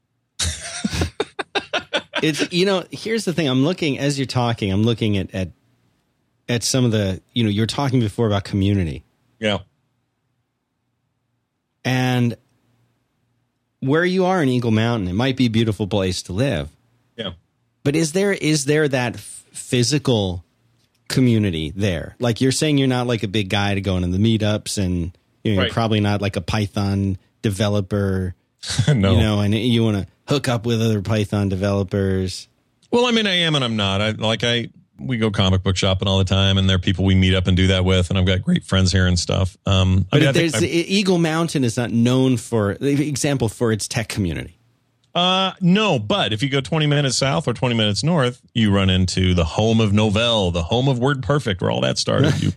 It's 2.27 2.53
you 2.53 2.67
know, 2.67 2.85
here's 2.91 3.25
the 3.25 3.33
thing. 3.33 3.49
I'm 3.49 3.65
looking 3.65 3.99
as 3.99 4.19
you're 4.19 4.27
talking, 4.27 4.73
I'm 4.73 4.83
looking 4.83 5.17
at 5.17 5.35
at 5.35 5.51
at 6.49 6.63
some 6.63 6.85
of 6.85 6.93
the 6.93 7.21
you 7.33 7.45
know, 7.45 7.51
you're 7.51 7.67
talking 7.67 8.01
before 8.01 8.27
about 8.27 8.45
community. 8.45 9.05
Yeah. 9.39 9.59
And 11.85 12.37
where 13.81 14.05
you 14.05 14.25
are 14.25 14.43
in 14.43 14.49
Eagle 14.49 14.71
Mountain, 14.71 15.09
it 15.09 15.13
might 15.15 15.37
be 15.37 15.47
a 15.47 15.51
beautiful 15.51 15.87
place 15.87 16.23
to 16.23 16.33
live. 16.33 16.69
Yeah. 17.17 17.33
But 17.85 17.95
is 17.97 18.13
there 18.13 18.33
is 18.33 18.65
there 18.65 18.89
that 18.89 19.15
f- 19.17 19.45
physical 19.53 20.45
community 21.09 21.73
there? 21.77 22.17
Like 22.19 22.41
you're 22.41 22.53
saying, 22.53 22.79
you're 22.79 22.89
not 22.89 23.07
like 23.07 23.23
a 23.23 23.29
big 23.29 23.49
guy 23.49 23.75
to 23.75 23.81
go 23.81 23.97
into 23.97 24.09
the 24.09 24.19
meetups, 24.19 24.79
and 24.83 25.17
you 25.45 25.53
know, 25.53 25.59
Right. 25.59 25.67
you're 25.67 25.73
probably 25.75 26.01
not 26.01 26.21
like 26.21 26.37
a 26.37 26.41
Python 26.41 27.19
developer, 27.43 28.35
no. 28.89 29.13
you 29.13 29.19
know, 29.19 29.41
and 29.41 29.55
you 29.55 29.83
want 29.85 29.97
to 29.99 30.07
hook 30.29 30.49
up 30.49 30.67
with 30.67 30.81
other 30.83 31.03
Python 31.03 31.49
developers. 31.49 32.49
well, 32.91 33.07
I 33.07 33.11
mean, 33.13 33.27
I 33.27 33.37
am 33.39 33.55
and 33.55 33.65
I'm 33.65 33.77
not. 33.77 34.01
I 34.01 34.11
like 34.11 34.43
I 34.45 34.69
we 34.99 35.19
go 35.19 35.31
comic 35.31 35.63
book 35.63 35.77
shopping 35.77 36.09
all 36.09 36.19
the 36.19 36.25
time, 36.25 36.57
and 36.59 36.69
there 36.69 36.77
are 36.77 36.81
people 36.81 37.05
we 37.05 37.15
meet 37.15 37.35
up 37.35 37.47
and 37.47 37.57
do 37.57 37.67
that 37.69 37.85
with, 37.85 38.09
and 38.11 38.19
I've 38.19 38.25
got 38.27 38.43
great 38.43 38.65
friends 38.65 38.91
here 38.93 39.07
and 39.07 39.19
stuff. 39.19 39.57
Um, 39.67 40.07
I 40.11 40.17
But 40.17 40.21
mean, 40.21 40.29
I 40.29 40.33
there's 40.33 40.53
think 40.59 40.65
I- 40.65 40.67
Eagle 40.89 41.19
Mountain 41.19 41.65
is 41.65 41.77
not 41.77 41.91
known 41.91 42.37
for 42.39 42.73
example 42.81 43.49
for 43.49 43.73
its 43.73 43.87
tech 43.89 44.09
community. 44.09 44.59
Uh, 45.15 45.53
no, 45.63 45.99
but 45.99 46.35
if 46.35 46.43
you 46.43 46.49
go 46.51 46.61
20 46.61 46.87
minutes 46.87 47.17
south 47.17 47.49
or 47.49 47.55
20 47.55 47.75
minutes 47.75 48.03
north, 48.03 48.43
you 48.53 48.71
run 48.71 48.91
into 48.91 49.33
the 49.33 49.45
home 49.47 49.81
of 49.81 49.93
Novell, 49.93 50.53
the 50.53 50.63
home 50.63 50.89
of 50.89 50.99
Word 50.99 51.23
Perfect, 51.23 51.63
where 51.63 51.71
all 51.71 51.81
that 51.83 51.97
started. 51.99 52.39
you 52.43 52.53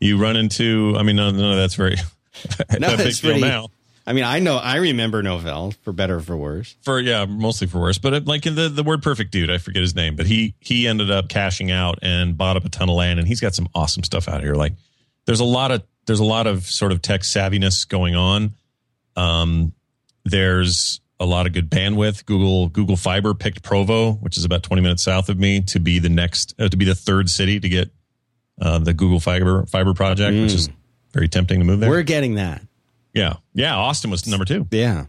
you 0.00 0.18
run 0.18 0.36
into, 0.36 0.94
I 0.98 1.02
mean, 1.02 1.16
none, 1.16 1.36
none 1.36 1.52
of 1.52 1.56
that's 1.56 1.76
very 1.76 1.96
No, 2.78 2.94
big 2.96 3.14
deal 3.16 3.38
now. 3.38 3.68
I 4.06 4.12
mean, 4.12 4.24
I 4.24 4.38
know 4.38 4.56
I 4.56 4.76
remember 4.76 5.22
Novell 5.22 5.74
for 5.82 5.92
better 5.92 6.16
or 6.16 6.20
for 6.20 6.36
worse. 6.36 6.76
For 6.82 7.00
yeah, 7.00 7.24
mostly 7.24 7.66
for 7.66 7.80
worse. 7.80 7.98
But 7.98 8.12
it, 8.12 8.26
like 8.26 8.42
the 8.42 8.68
the 8.68 8.82
Word 8.82 9.02
Perfect 9.02 9.30
dude, 9.30 9.50
I 9.50 9.58
forget 9.58 9.80
his 9.80 9.94
name, 9.94 10.14
but 10.14 10.26
he 10.26 10.54
he 10.60 10.86
ended 10.86 11.10
up 11.10 11.28
cashing 11.28 11.70
out 11.70 12.00
and 12.02 12.36
bought 12.36 12.56
up 12.56 12.64
a 12.64 12.68
ton 12.68 12.90
of 12.90 12.96
land, 12.96 13.18
and 13.18 13.26
he's 13.26 13.40
got 13.40 13.54
some 13.54 13.68
awesome 13.74 14.02
stuff 14.02 14.28
out 14.28 14.42
here. 14.42 14.54
Like 14.54 14.74
there's 15.24 15.40
a 15.40 15.44
lot 15.44 15.70
of 15.70 15.82
there's 16.06 16.20
a 16.20 16.24
lot 16.24 16.46
of 16.46 16.66
sort 16.66 16.92
of 16.92 17.00
tech 17.00 17.22
savviness 17.22 17.88
going 17.88 18.14
on. 18.14 18.52
Um, 19.16 19.72
there's 20.24 21.00
a 21.18 21.24
lot 21.24 21.46
of 21.46 21.52
good 21.52 21.70
bandwidth. 21.70 22.26
Google 22.26 22.68
Google 22.68 22.96
Fiber 22.96 23.32
picked 23.32 23.62
Provo, 23.62 24.12
which 24.12 24.36
is 24.36 24.44
about 24.44 24.62
20 24.62 24.82
minutes 24.82 25.02
south 25.02 25.30
of 25.30 25.38
me, 25.38 25.62
to 25.62 25.80
be 25.80 25.98
the 25.98 26.10
next 26.10 26.54
uh, 26.58 26.68
to 26.68 26.76
be 26.76 26.84
the 26.84 26.94
third 26.94 27.30
city 27.30 27.58
to 27.58 27.68
get 27.68 27.90
uh, 28.60 28.78
the 28.78 28.92
Google 28.92 29.20
Fiber 29.20 29.64
Fiber 29.66 29.94
project, 29.94 30.36
which 30.36 30.52
is 30.52 30.68
very 31.12 31.28
tempting 31.28 31.60
to 31.60 31.64
move 31.64 31.80
there. 31.80 31.88
We're 31.88 32.02
getting 32.02 32.34
that. 32.34 32.60
Yeah, 33.14 33.34
yeah. 33.54 33.74
Austin 33.76 34.10
was 34.10 34.26
number 34.26 34.44
two. 34.44 34.66
Yeah. 34.70 35.06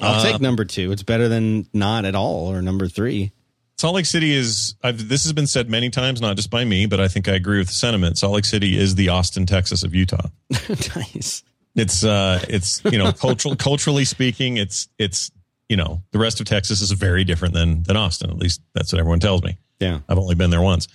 I'll 0.00 0.20
Uh, 0.20 0.22
take 0.22 0.40
number 0.40 0.64
two. 0.64 0.90
It's 0.92 1.02
better 1.02 1.28
than 1.28 1.66
not 1.72 2.04
at 2.04 2.14
all 2.14 2.50
or 2.50 2.60
number 2.62 2.88
three. 2.88 3.32
Salt 3.78 3.94
Lake 3.94 4.06
City 4.06 4.32
is. 4.32 4.74
I've, 4.82 5.08
this 5.08 5.24
has 5.24 5.32
been 5.32 5.46
said 5.46 5.68
many 5.70 5.90
times, 5.90 6.20
not 6.20 6.36
just 6.36 6.50
by 6.50 6.64
me, 6.64 6.86
but 6.86 7.00
I 7.00 7.08
think 7.08 7.28
I 7.28 7.32
agree 7.32 7.58
with 7.58 7.68
the 7.68 7.74
sentiment. 7.74 8.18
Salt 8.18 8.34
Lake 8.34 8.44
City 8.44 8.76
is 8.78 8.94
the 8.94 9.08
Austin, 9.08 9.44
Texas 9.46 9.82
of 9.82 9.94
Utah. 9.94 10.28
nice. 10.96 11.42
It's 11.74 12.04
uh, 12.04 12.44
it's 12.48 12.82
you 12.84 12.98
know, 12.98 13.12
cultural 13.12 13.56
culturally 13.56 14.04
speaking, 14.04 14.56
it's 14.58 14.88
it's 14.98 15.30
you 15.68 15.76
know, 15.76 16.02
the 16.12 16.18
rest 16.18 16.38
of 16.40 16.46
Texas 16.46 16.80
is 16.82 16.90
very 16.92 17.24
different 17.24 17.54
than 17.54 17.82
than 17.84 17.96
Austin. 17.96 18.30
At 18.30 18.36
least 18.38 18.60
that's 18.74 18.92
what 18.92 18.98
everyone 19.00 19.20
tells 19.20 19.42
me. 19.42 19.56
Yeah. 19.80 20.00
I've 20.08 20.18
only 20.18 20.34
been 20.34 20.50
there 20.50 20.60
once. 20.62 20.86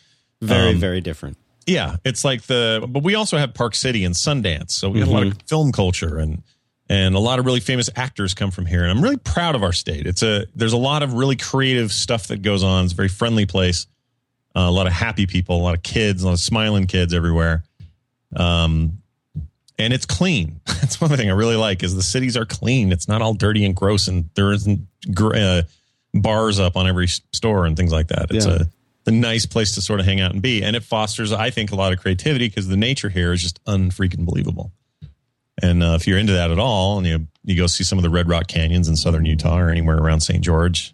Very, 0.41 0.73
Um, 0.73 0.77
very 0.79 1.01
different. 1.01 1.37
Yeah, 1.67 1.97
it's 2.05 2.23
like 2.23 2.43
the, 2.43 2.83
but 2.87 3.03
we 3.03 3.15
also 3.15 3.37
have 3.37 3.53
Park 3.53 3.75
City 3.75 4.05
and 4.05 4.15
Sundance, 4.15 4.71
so 4.71 4.89
we 4.89 4.99
have 4.99 5.09
a 5.09 5.11
lot 5.11 5.27
of 5.27 5.37
film 5.47 5.71
culture 5.71 6.17
and 6.17 6.41
and 6.89 7.15
a 7.15 7.19
lot 7.19 7.37
of 7.37 7.45
really 7.45 7.59
famous 7.59 7.89
actors 7.97 8.33
come 8.33 8.49
from 8.49 8.65
here. 8.65 8.83
And 8.83 8.89
I'm 8.91 9.03
really 9.03 9.17
proud 9.17 9.55
of 9.55 9.63
our 9.63 9.73
state. 9.73 10.07
It's 10.07 10.23
a 10.23 10.45
there's 10.55 10.71
a 10.71 10.77
lot 10.77 11.03
of 11.03 11.13
really 11.13 11.35
creative 11.35 11.91
stuff 11.91 12.27
that 12.27 12.41
goes 12.41 12.63
on. 12.63 12.85
It's 12.85 12.93
a 12.93 12.95
very 12.95 13.09
friendly 13.09 13.45
place. 13.45 13.85
Uh, 14.55 14.61
a 14.61 14.71
lot 14.71 14.87
of 14.87 14.93
happy 14.93 15.27
people, 15.27 15.57
a 15.57 15.61
lot 15.61 15.75
of 15.75 15.83
kids, 15.83 16.23
a 16.23 16.27
lot 16.27 16.33
of 16.33 16.39
smiling 16.39 16.87
kids 16.87 17.13
everywhere. 17.13 17.63
Um, 18.35 18.99
and 19.77 19.93
it's 19.93 20.05
clean. 20.05 20.61
That's 20.65 20.99
one 20.99 21.09
thing 21.11 21.29
I 21.29 21.33
really 21.33 21.57
like 21.57 21.83
is 21.83 21.93
the 21.95 22.01
cities 22.01 22.35
are 22.37 22.45
clean. 22.45 22.91
It's 22.93 23.07
not 23.09 23.21
all 23.21 23.33
dirty 23.33 23.65
and 23.65 23.75
gross, 23.75 24.07
and 24.07 24.29
there 24.35 24.51
isn't 24.53 24.87
gr- 25.13 25.35
uh, 25.35 25.61
bars 26.13 26.59
up 26.59 26.75
on 26.77 26.87
every 26.87 27.07
store 27.07 27.65
and 27.65 27.75
things 27.77 27.91
like 27.91 28.07
that. 28.07 28.31
It's 28.31 28.45
Yeah. 28.45 28.53
a 28.61 28.65
a 29.07 29.11
nice 29.11 29.45
place 29.45 29.73
to 29.75 29.81
sort 29.81 29.99
of 29.99 30.05
hang 30.05 30.19
out 30.21 30.31
and 30.33 30.41
be, 30.41 30.63
and 30.63 30.75
it 30.75 30.83
fosters, 30.83 31.31
I 31.31 31.49
think, 31.49 31.71
a 31.71 31.75
lot 31.75 31.93
of 31.93 31.99
creativity 31.99 32.47
because 32.47 32.67
the 32.67 32.77
nature 32.77 33.09
here 33.09 33.33
is 33.33 33.41
just 33.41 33.63
unfreaking 33.65 34.25
believable. 34.25 34.71
And 35.61 35.81
uh, 35.81 35.93
if 35.99 36.05
you're 36.07 36.17
into 36.19 36.33
that 36.33 36.51
at 36.51 36.59
all, 36.59 36.97
and 36.99 37.07
you 37.07 37.27
you 37.43 37.55
go 37.57 37.65
see 37.67 37.83
some 37.83 37.97
of 37.97 38.03
the 38.03 38.09
Red 38.09 38.27
Rock 38.29 38.47
canyons 38.47 38.87
in 38.87 38.95
southern 38.95 39.25
Utah 39.25 39.57
or 39.57 39.69
anywhere 39.69 39.97
around 39.97 40.19
St. 40.21 40.43
George, 40.43 40.93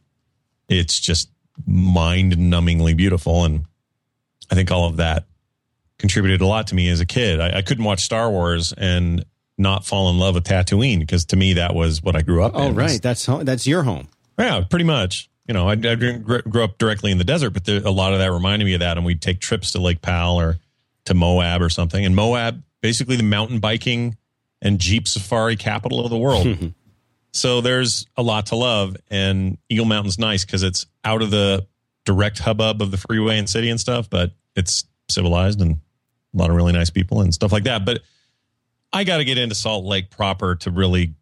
it's 0.69 0.99
just 0.99 1.29
mind-numbingly 1.65 2.95
beautiful. 2.95 3.43
And 3.45 3.65
I 4.51 4.55
think 4.55 4.71
all 4.71 4.85
of 4.87 4.97
that 4.97 5.25
contributed 5.97 6.41
a 6.41 6.45
lot 6.47 6.67
to 6.67 6.75
me 6.75 6.89
as 6.89 6.99
a 6.99 7.05
kid. 7.05 7.39
I, 7.39 7.57
I 7.57 7.61
couldn't 7.61 7.83
watch 7.83 8.01
Star 8.01 8.29
Wars 8.29 8.73
and 8.77 9.25
not 9.57 9.85
fall 9.85 10.09
in 10.09 10.17
love 10.19 10.35
with 10.35 10.43
Tatooine 10.45 10.99
because 10.99 11.25
to 11.25 11.35
me 11.35 11.53
that 11.53 11.75
was 11.75 12.01
what 12.01 12.15
I 12.15 12.21
grew 12.21 12.43
up 12.43 12.53
Oh, 12.55 12.67
in. 12.69 12.75
right. 12.75 13.01
That's 13.01 13.25
home. 13.25 13.45
That's 13.45 13.67
your 13.67 13.83
home. 13.83 14.07
Yeah, 14.37 14.63
pretty 14.69 14.85
much. 14.85 15.29
You 15.47 15.53
know, 15.53 15.67
I, 15.67 15.73
I 15.73 15.75
didn't 15.75 16.23
grow 16.23 16.63
up 16.63 16.77
directly 16.77 17.11
in 17.11 17.17
the 17.17 17.23
desert, 17.23 17.49
but 17.51 17.65
there, 17.65 17.81
a 17.83 17.91
lot 17.91 18.13
of 18.13 18.19
that 18.19 18.31
reminded 18.31 18.65
me 18.65 18.75
of 18.75 18.79
that. 18.79 18.97
And 18.97 19.05
we'd 19.05 19.21
take 19.21 19.39
trips 19.39 19.73
to 19.73 19.79
Lake 19.79 20.01
Powell 20.01 20.39
or 20.39 20.57
to 21.05 21.13
Moab 21.13 21.61
or 21.61 21.69
something. 21.69 22.05
And 22.05 22.15
Moab, 22.15 22.63
basically 22.81 23.17
the 23.17 23.23
mountain 23.23 23.59
biking 23.59 24.17
and 24.61 24.79
Jeep 24.79 25.07
safari 25.07 25.57
capital 25.57 26.03
of 26.03 26.09
the 26.09 26.17
world. 26.17 26.73
so 27.33 27.59
there's 27.59 28.07
a 28.15 28.23
lot 28.23 28.47
to 28.47 28.55
love. 28.55 28.95
And 29.09 29.57
Eagle 29.67 29.85
Mountain's 29.85 30.17
nice 30.17 30.45
because 30.45 30.63
it's 30.63 30.85
out 31.03 31.21
of 31.21 31.29
the 31.29 31.67
direct 32.05 32.39
hubbub 32.39 32.81
of 32.81 32.91
the 32.91 32.97
freeway 32.97 33.37
and 33.37 33.49
city 33.49 33.69
and 33.69 33.79
stuff, 33.79 34.09
but 34.09 34.31
it's 34.55 34.85
civilized 35.09 35.61
and 35.61 35.79
a 36.33 36.37
lot 36.37 36.49
of 36.49 36.55
really 36.55 36.73
nice 36.73 36.89
people 36.89 37.21
and 37.21 37.33
stuff 37.33 37.51
like 37.51 37.63
that. 37.63 37.85
But 37.85 38.01
I 38.91 39.03
got 39.03 39.17
to 39.17 39.25
get 39.25 39.37
into 39.37 39.55
Salt 39.55 39.85
Lake 39.85 40.09
proper 40.09 40.55
to 40.55 40.71
really, 40.71 41.13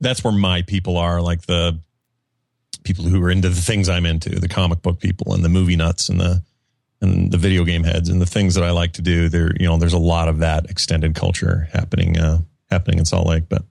that's 0.00 0.24
where 0.24 0.32
my 0.32 0.62
people 0.62 0.96
are, 0.96 1.20
like 1.20 1.42
the 1.42 1.80
people 2.88 3.04
who 3.04 3.22
are 3.22 3.30
into 3.30 3.48
the 3.48 3.60
things 3.60 3.88
I'm 3.88 4.04
into, 4.06 4.30
the 4.40 4.48
comic 4.48 4.82
book 4.82 4.98
people 4.98 5.32
and 5.34 5.44
the 5.44 5.48
movie 5.48 5.76
nuts 5.76 6.08
and 6.08 6.18
the 6.20 6.42
and 7.00 7.30
the 7.30 7.38
video 7.38 7.62
game 7.64 7.84
heads 7.84 8.08
and 8.08 8.20
the 8.20 8.26
things 8.26 8.56
that 8.56 8.64
I 8.64 8.72
like 8.72 8.94
to 8.94 9.02
do. 9.02 9.28
There, 9.28 9.52
you 9.60 9.66
know, 9.68 9.76
there's 9.76 9.92
a 9.92 9.98
lot 9.98 10.28
of 10.28 10.38
that 10.40 10.68
extended 10.68 11.14
culture 11.14 11.68
happening 11.72 12.18
uh, 12.18 12.38
happening 12.70 12.98
in 12.98 13.04
Salt 13.04 13.26
Lake. 13.28 13.44
But 13.48 13.62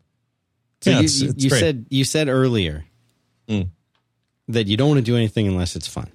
So 0.82 0.92
yeah, 0.92 1.00
you, 1.00 1.04
it's, 1.06 1.22
it's 1.22 1.44
you 1.44 1.50
said 1.50 1.86
you 1.90 2.04
said 2.06 2.30
earlier 2.30 2.86
Mm. 3.50 3.70
that 4.50 4.68
you 4.68 4.76
don't 4.78 4.90
want 4.90 4.98
to 5.00 5.04
do 5.04 5.16
anything 5.16 5.48
unless 5.48 5.76
it's 5.78 5.88
fun. 5.88 6.10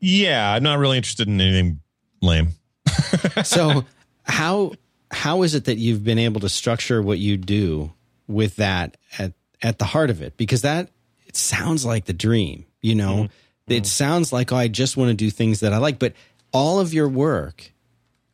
yeah, 0.00 0.52
I'm 0.52 0.62
not 0.62 0.78
really 0.78 0.96
interested 0.96 1.26
in 1.28 1.40
anything 1.40 1.80
lame. 2.20 2.48
So 3.44 3.84
how 4.24 4.72
how 5.10 5.42
is 5.42 5.54
it 5.54 5.64
that 5.66 5.76
you've 5.78 6.02
been 6.04 6.18
able 6.18 6.40
to 6.40 6.48
structure 6.48 7.02
what 7.02 7.18
you 7.18 7.36
do 7.36 7.92
with 8.28 8.56
that 8.56 8.96
at 9.18 9.32
at 9.62 9.78
the 9.78 9.84
heart 9.84 10.10
of 10.10 10.22
it? 10.22 10.36
Because 10.36 10.62
that 10.62 10.90
it 11.32 11.36
sounds 11.36 11.84
like 11.86 12.04
the 12.04 12.12
dream, 12.12 12.66
you 12.82 12.94
know. 12.94 13.14
Mm-hmm. 13.24 13.72
It 13.72 13.86
sounds 13.86 14.34
like 14.34 14.52
oh, 14.52 14.56
I 14.56 14.68
just 14.68 14.98
want 14.98 15.08
to 15.08 15.14
do 15.14 15.30
things 15.30 15.60
that 15.60 15.72
I 15.72 15.78
like, 15.78 15.98
but 15.98 16.12
all 16.52 16.78
of 16.78 16.92
your 16.92 17.08
work 17.08 17.72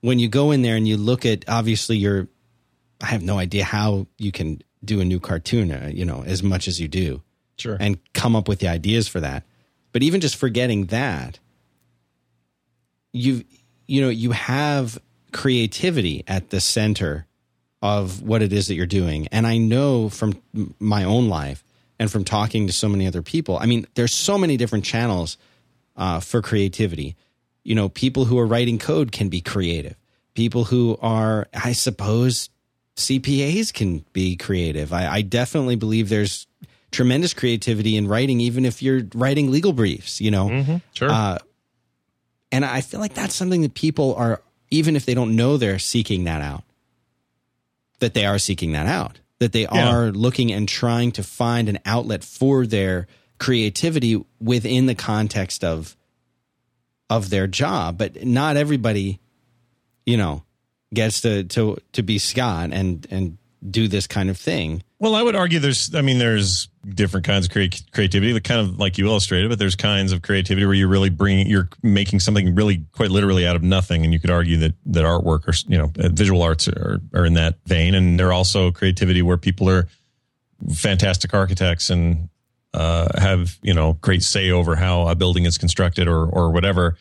when 0.00 0.18
you 0.18 0.28
go 0.28 0.50
in 0.50 0.62
there 0.62 0.74
and 0.74 0.86
you 0.86 0.96
look 0.96 1.24
at 1.24 1.44
obviously 1.48 1.96
you're 1.96 2.26
I 3.00 3.06
have 3.06 3.22
no 3.22 3.38
idea 3.38 3.62
how 3.62 4.08
you 4.16 4.32
can 4.32 4.60
do 4.84 5.00
a 5.00 5.04
new 5.04 5.20
cartoon, 5.20 5.70
uh, 5.70 5.90
you 5.92 6.04
know, 6.04 6.24
as 6.26 6.42
much 6.42 6.66
as 6.66 6.80
you 6.80 6.88
do 6.88 7.22
Sure. 7.56 7.76
and 7.78 7.98
come 8.14 8.34
up 8.34 8.48
with 8.48 8.58
the 8.58 8.66
ideas 8.66 9.06
for 9.06 9.20
that. 9.20 9.44
But 9.92 10.02
even 10.02 10.20
just 10.20 10.34
forgetting 10.34 10.86
that, 10.86 11.38
you've, 13.12 13.44
you 13.86 14.00
know 14.00 14.08
you 14.08 14.32
have 14.32 14.98
creativity 15.30 16.24
at 16.26 16.50
the 16.50 16.60
center 16.60 17.26
of 17.80 18.22
what 18.22 18.42
it 18.42 18.52
is 18.52 18.66
that 18.66 18.74
you're 18.74 18.86
doing. 18.86 19.28
And 19.28 19.46
I 19.46 19.58
know 19.58 20.08
from 20.08 20.42
my 20.80 21.04
own 21.04 21.28
life 21.28 21.62
and 21.98 22.10
from 22.10 22.24
talking 22.24 22.66
to 22.66 22.72
so 22.72 22.88
many 22.88 23.06
other 23.06 23.22
people. 23.22 23.58
I 23.58 23.66
mean, 23.66 23.86
there's 23.94 24.14
so 24.14 24.38
many 24.38 24.56
different 24.56 24.84
channels 24.84 25.36
uh, 25.96 26.20
for 26.20 26.40
creativity. 26.42 27.16
You 27.64 27.74
know, 27.74 27.88
people 27.88 28.24
who 28.26 28.38
are 28.38 28.46
writing 28.46 28.78
code 28.78 29.12
can 29.12 29.28
be 29.28 29.40
creative. 29.40 29.96
People 30.34 30.64
who 30.64 30.96
are, 31.02 31.48
I 31.52 31.72
suppose, 31.72 32.50
CPAs 32.96 33.72
can 33.72 34.04
be 34.12 34.36
creative. 34.36 34.92
I, 34.92 35.08
I 35.08 35.22
definitely 35.22 35.76
believe 35.76 36.08
there's 36.08 36.46
tremendous 36.92 37.34
creativity 37.34 37.96
in 37.96 38.06
writing, 38.08 38.40
even 38.40 38.64
if 38.64 38.80
you're 38.82 39.02
writing 39.14 39.50
legal 39.50 39.72
briefs. 39.72 40.20
You 40.20 40.30
know, 40.30 40.80
Sure. 40.94 41.10
uh, 41.10 41.38
and 42.52 42.64
I 42.64 42.80
feel 42.80 43.00
like 43.00 43.14
that's 43.14 43.34
something 43.34 43.62
that 43.62 43.74
people 43.74 44.14
are, 44.14 44.40
even 44.70 44.96
if 44.96 45.04
they 45.04 45.14
don't 45.14 45.34
know 45.36 45.56
they're 45.56 45.78
seeking 45.78 46.24
that 46.24 46.40
out, 46.40 46.62
that 47.98 48.14
they 48.14 48.24
are 48.24 48.38
seeking 48.38 48.72
that 48.72 48.86
out, 48.86 49.18
that 49.40 49.52
they 49.52 49.62
Yeah. 49.62 49.88
are 49.88 50.10
looking 50.10 50.52
and 50.52 50.68
trying 50.68 51.12
to 51.12 51.22
find 51.22 51.68
an 51.68 51.78
outlet 51.84 52.24
for 52.24 52.66
their 52.66 53.06
creativity 53.38 54.22
within 54.40 54.86
the 54.86 54.94
context 54.94 55.62
of 55.64 55.96
of 57.10 57.30
their 57.30 57.46
job. 57.46 57.96
But 57.98 58.24
not 58.26 58.56
everybody, 58.56 59.20
you 60.04 60.16
know, 60.16 60.42
gets 60.92 61.20
to 61.22 61.44
to 61.44 61.78
to 61.92 62.02
be 62.02 62.18
Scott 62.18 62.70
and 62.72 63.06
and 63.10 63.38
do 63.68 63.88
this 63.88 64.06
kind 64.06 64.28
of 64.30 64.36
thing. 64.38 64.82
Well, 65.00 65.14
I 65.14 65.22
would 65.22 65.36
argue 65.36 65.60
there's, 65.60 65.94
I 65.94 66.02
mean, 66.02 66.18
there's 66.18 66.68
different 66.88 67.24
kinds 67.24 67.46
of 67.46 67.52
crea- 67.52 67.70
creativity, 67.92 68.32
the 68.32 68.40
kind 68.40 68.60
of 68.60 68.80
like 68.80 68.98
you 68.98 69.06
illustrated, 69.06 69.48
but 69.48 69.58
there's 69.58 69.76
kinds 69.76 70.10
of 70.10 70.22
creativity 70.22 70.66
where 70.66 70.74
you're 70.74 70.88
really 70.88 71.10
bringing, 71.10 71.46
you're 71.46 71.68
making 71.84 72.18
something 72.18 72.56
really 72.56 72.84
quite 72.92 73.10
literally 73.10 73.46
out 73.46 73.54
of 73.54 73.62
nothing. 73.62 74.02
And 74.02 74.12
you 74.12 74.18
could 74.18 74.30
argue 74.30 74.56
that, 74.56 74.74
that 74.86 75.04
artwork 75.04 75.46
or, 75.46 75.54
you 75.68 75.78
know, 75.78 75.92
uh, 76.02 76.08
visual 76.08 76.42
arts 76.42 76.66
are, 76.66 77.00
are 77.14 77.24
in 77.24 77.34
that 77.34 77.58
vein. 77.64 77.94
And 77.94 78.18
there 78.18 78.28
are 78.28 78.32
also 78.32 78.72
creativity 78.72 79.22
where 79.22 79.36
people 79.36 79.70
are 79.70 79.86
fantastic 80.74 81.32
architects 81.32 81.90
and, 81.90 82.28
uh, 82.74 83.08
have, 83.20 83.56
you 83.62 83.74
know, 83.74 83.92
great 83.92 84.24
say 84.24 84.50
over 84.50 84.74
how 84.74 85.06
a 85.06 85.14
building 85.14 85.44
is 85.44 85.58
constructed 85.58 86.08
or, 86.08 86.26
or 86.26 86.50
whatever. 86.50 86.96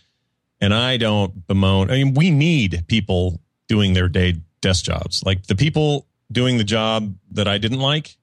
And 0.61 0.71
I 0.71 0.97
don't 0.97 1.47
bemoan, 1.47 1.89
I 1.89 1.95
mean, 1.95 2.13
we 2.13 2.29
need 2.29 2.85
people 2.87 3.41
doing 3.67 3.93
their 3.93 4.07
day 4.07 4.35
desk 4.61 4.85
jobs. 4.85 5.23
Like 5.25 5.47
the 5.47 5.55
people 5.55 6.05
doing 6.31 6.57
the 6.57 6.63
job 6.63 7.15
that 7.31 7.47
I 7.47 7.57
didn't 7.57 7.79
like, 7.79 8.17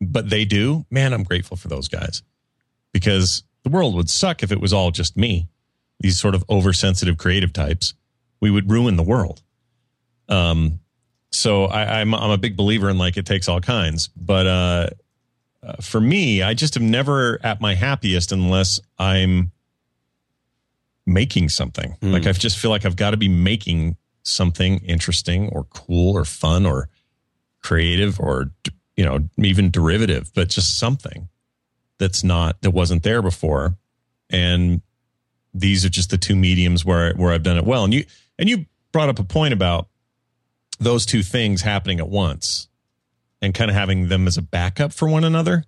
but 0.00 0.28
they 0.28 0.44
do, 0.44 0.84
man, 0.90 1.12
I'm 1.12 1.22
grateful 1.22 1.56
for 1.56 1.68
those 1.68 1.88
guys 1.88 2.22
because 2.92 3.42
the 3.62 3.70
world 3.70 3.94
would 3.94 4.10
suck 4.10 4.42
if 4.42 4.52
it 4.52 4.60
was 4.60 4.72
all 4.72 4.90
just 4.90 5.16
me. 5.16 5.48
These 6.00 6.20
sort 6.20 6.34
of 6.34 6.44
oversensitive 6.50 7.16
creative 7.16 7.52
types, 7.52 7.94
we 8.40 8.50
would 8.50 8.70
ruin 8.70 8.96
the 8.96 9.02
world. 9.02 9.42
Um, 10.28 10.80
so 11.30 11.64
I, 11.64 12.00
I'm 12.00 12.14
I'm 12.14 12.30
a 12.30 12.38
big 12.38 12.56
believer 12.56 12.90
in 12.90 12.98
like 12.98 13.16
it 13.16 13.26
takes 13.26 13.48
all 13.48 13.60
kinds, 13.60 14.08
but 14.08 14.46
uh, 14.46 14.90
uh, 15.62 15.74
for 15.80 16.00
me, 16.00 16.42
I 16.42 16.54
just 16.54 16.76
am 16.76 16.90
never 16.90 17.40
at 17.42 17.60
my 17.60 17.74
happiest 17.74 18.32
unless 18.32 18.78
I'm 18.98 19.52
making 21.06 21.48
something. 21.48 21.96
Hmm. 22.00 22.12
Like 22.12 22.26
I 22.26 22.32
just 22.32 22.58
feel 22.58 22.70
like 22.70 22.84
I've 22.84 22.96
got 22.96 23.10
to 23.10 23.16
be 23.16 23.28
making 23.28 23.96
something 24.22 24.78
interesting 24.78 25.48
or 25.50 25.64
cool 25.64 26.16
or 26.16 26.24
fun 26.24 26.66
or 26.66 26.88
creative 27.66 28.20
or 28.20 28.50
you 28.96 29.04
know 29.04 29.18
even 29.38 29.70
derivative 29.70 30.30
but 30.34 30.48
just 30.48 30.78
something 30.78 31.28
that's 31.98 32.22
not 32.22 32.60
that 32.62 32.70
wasn't 32.70 33.02
there 33.02 33.22
before. 33.22 33.74
And 34.30 34.82
these 35.54 35.84
are 35.84 35.88
just 35.88 36.10
the 36.10 36.18
two 36.18 36.36
mediums 36.36 36.84
where 36.84 37.14
where 37.14 37.32
I've 37.32 37.42
done 37.42 37.56
it 37.56 37.64
well. 37.64 37.84
And 37.84 37.92
you 37.94 38.04
and 38.38 38.48
you 38.48 38.66
brought 38.92 39.08
up 39.08 39.18
a 39.18 39.24
point 39.24 39.54
about 39.54 39.88
those 40.78 41.06
two 41.06 41.22
things 41.22 41.62
happening 41.62 41.98
at 42.00 42.08
once 42.08 42.68
and 43.42 43.54
kind 43.54 43.70
of 43.70 43.74
having 43.76 44.08
them 44.08 44.26
as 44.26 44.36
a 44.36 44.42
backup 44.42 44.92
for 44.92 45.08
one 45.08 45.24
another. 45.24 45.64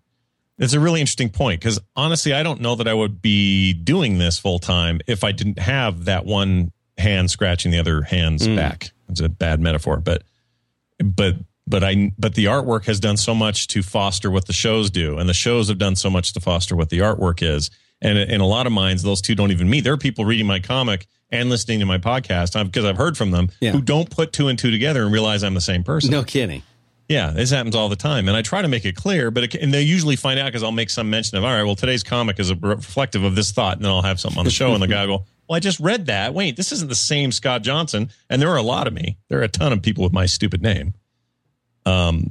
It's 0.59 0.75
a 0.75 0.81
really 0.81 1.01
interesting 1.01 1.31
point 1.31 1.61
because 1.61 1.79
honestly 1.97 2.33
I 2.35 2.43
don't 2.43 2.61
know 2.61 2.75
that 2.77 2.87
I 2.89 2.95
would 2.95 3.23
be 3.23 3.73
doing 3.73 4.19
this 4.19 4.39
full 4.39 4.59
time 4.59 5.01
if 5.07 5.25
I 5.25 5.33
didn't 5.33 5.59
have 5.59 6.05
that 6.07 6.27
one 6.27 6.73
hand 6.99 7.31
scratching 7.31 7.71
the 7.73 7.79
other 7.79 8.03
hand's 8.03 8.47
Mm. 8.47 8.57
back. 8.57 8.91
It's 9.09 9.21
a 9.21 9.29
bad 9.29 9.61
metaphor 9.61 9.97
but 9.99 10.23
but 11.03 11.37
but 11.69 11.85
I 11.85 12.13
but 12.19 12.35
the 12.35 12.47
artwork 12.47 12.85
has 12.87 13.01
done 13.01 13.17
so 13.17 13.35
much 13.35 13.67
to 13.69 13.83
foster 13.83 14.31
what 14.31 14.47
the 14.47 14.53
shows 14.53 14.91
do, 14.91 15.19
and 15.19 15.29
the 15.29 15.35
shows 15.35 15.69
have 15.69 15.79
done 15.79 15.97
so 15.97 16.11
much 16.11 16.33
to 16.35 16.41
foster 16.41 16.75
what 16.77 16.91
the 16.91 16.99
artwork 16.99 17.43
is. 17.43 17.71
And 18.01 18.17
in 18.17 18.41
a 18.41 18.47
lot 18.47 18.67
of 18.67 18.73
minds, 18.73 19.03
those 19.03 19.21
two 19.21 19.35
don't 19.35 19.51
even 19.51 19.69
meet. 19.69 19.81
There 19.83 19.93
are 19.93 19.97
people 19.99 20.25
reading 20.25 20.47
my 20.47 20.61
comic 20.61 21.07
and 21.31 21.51
listening 21.51 21.81
to 21.81 21.87
my 21.87 21.99
podcast 21.99 22.53
because 22.65 22.85
I've 22.85 22.97
heard 22.97 23.17
from 23.17 23.33
them 23.33 23.51
Yeah. 23.61 23.73
who 23.73 23.83
don't 23.83 24.09
put 24.09 24.33
two 24.33 24.47
and 24.49 24.59
two 24.59 24.71
together 24.71 25.03
and 25.03 25.13
realize 25.13 25.43
I'm 25.43 25.55
the 25.55 25.61
same 25.61 25.83
person. 25.83 26.11
No 26.11 26.23
kidding. 26.23 26.63
Yeah, 27.09 27.31
this 27.31 27.51
happens 27.51 27.75
all 27.75 27.89
the 27.89 27.97
time, 27.97 28.29
and 28.29 28.37
I 28.37 28.43
try 28.43 28.61
to 28.61 28.69
make 28.69 28.85
it 28.85 28.95
clear, 28.95 29.31
but 29.31 29.45
it, 29.45 29.55
and 29.55 29.73
they 29.73 29.81
usually 29.81 30.15
find 30.15 30.39
out 30.39 30.45
because 30.47 30.63
I'll 30.63 30.73
make 30.73 30.91
some 30.91 31.09
mention 31.09 31.39
of, 31.39 31.45
all 31.45 31.51
right, 31.51 31.63
well, 31.63 31.75
today's 31.75 32.03
comic 32.03 32.39
is 32.39 32.51
a 32.51 32.55
reflective 32.55 33.25
of 33.25 33.35
this 33.35 33.51
thought, 33.51 33.77
and 33.79 33.85
then 33.85 33.91
I'll 33.91 34.03
have 34.03 34.21
something 34.21 34.39
on 34.39 34.45
the 34.45 34.51
show, 34.51 34.75
and 34.75 34.83
the 34.83 34.87
guy 34.89 35.07
will 35.07 35.19
go, 35.21 35.25
well, 35.49 35.57
I 35.57 35.61
just 35.61 35.81
read 35.81 36.05
that. 36.07 36.35
Wait, 36.35 36.57
this 36.57 36.71
isn't 36.71 36.89
the 36.91 36.95
same 36.95 37.33
Scott 37.33 37.63
Johnson, 37.63 38.11
and 38.29 38.43
there 38.43 38.51
are 38.51 38.59
a 38.59 38.63
lot 38.63 38.87
of 38.87 38.93
me. 38.93 39.17
There 39.31 39.39
are 39.41 39.45
a 39.45 39.49
ton 39.49 39.73
of 39.73 39.81
people 39.81 40.05
with 40.05 40.13
my 40.13 40.27
stupid 40.27 40.61
name. 40.61 40.93
Um, 41.89 42.29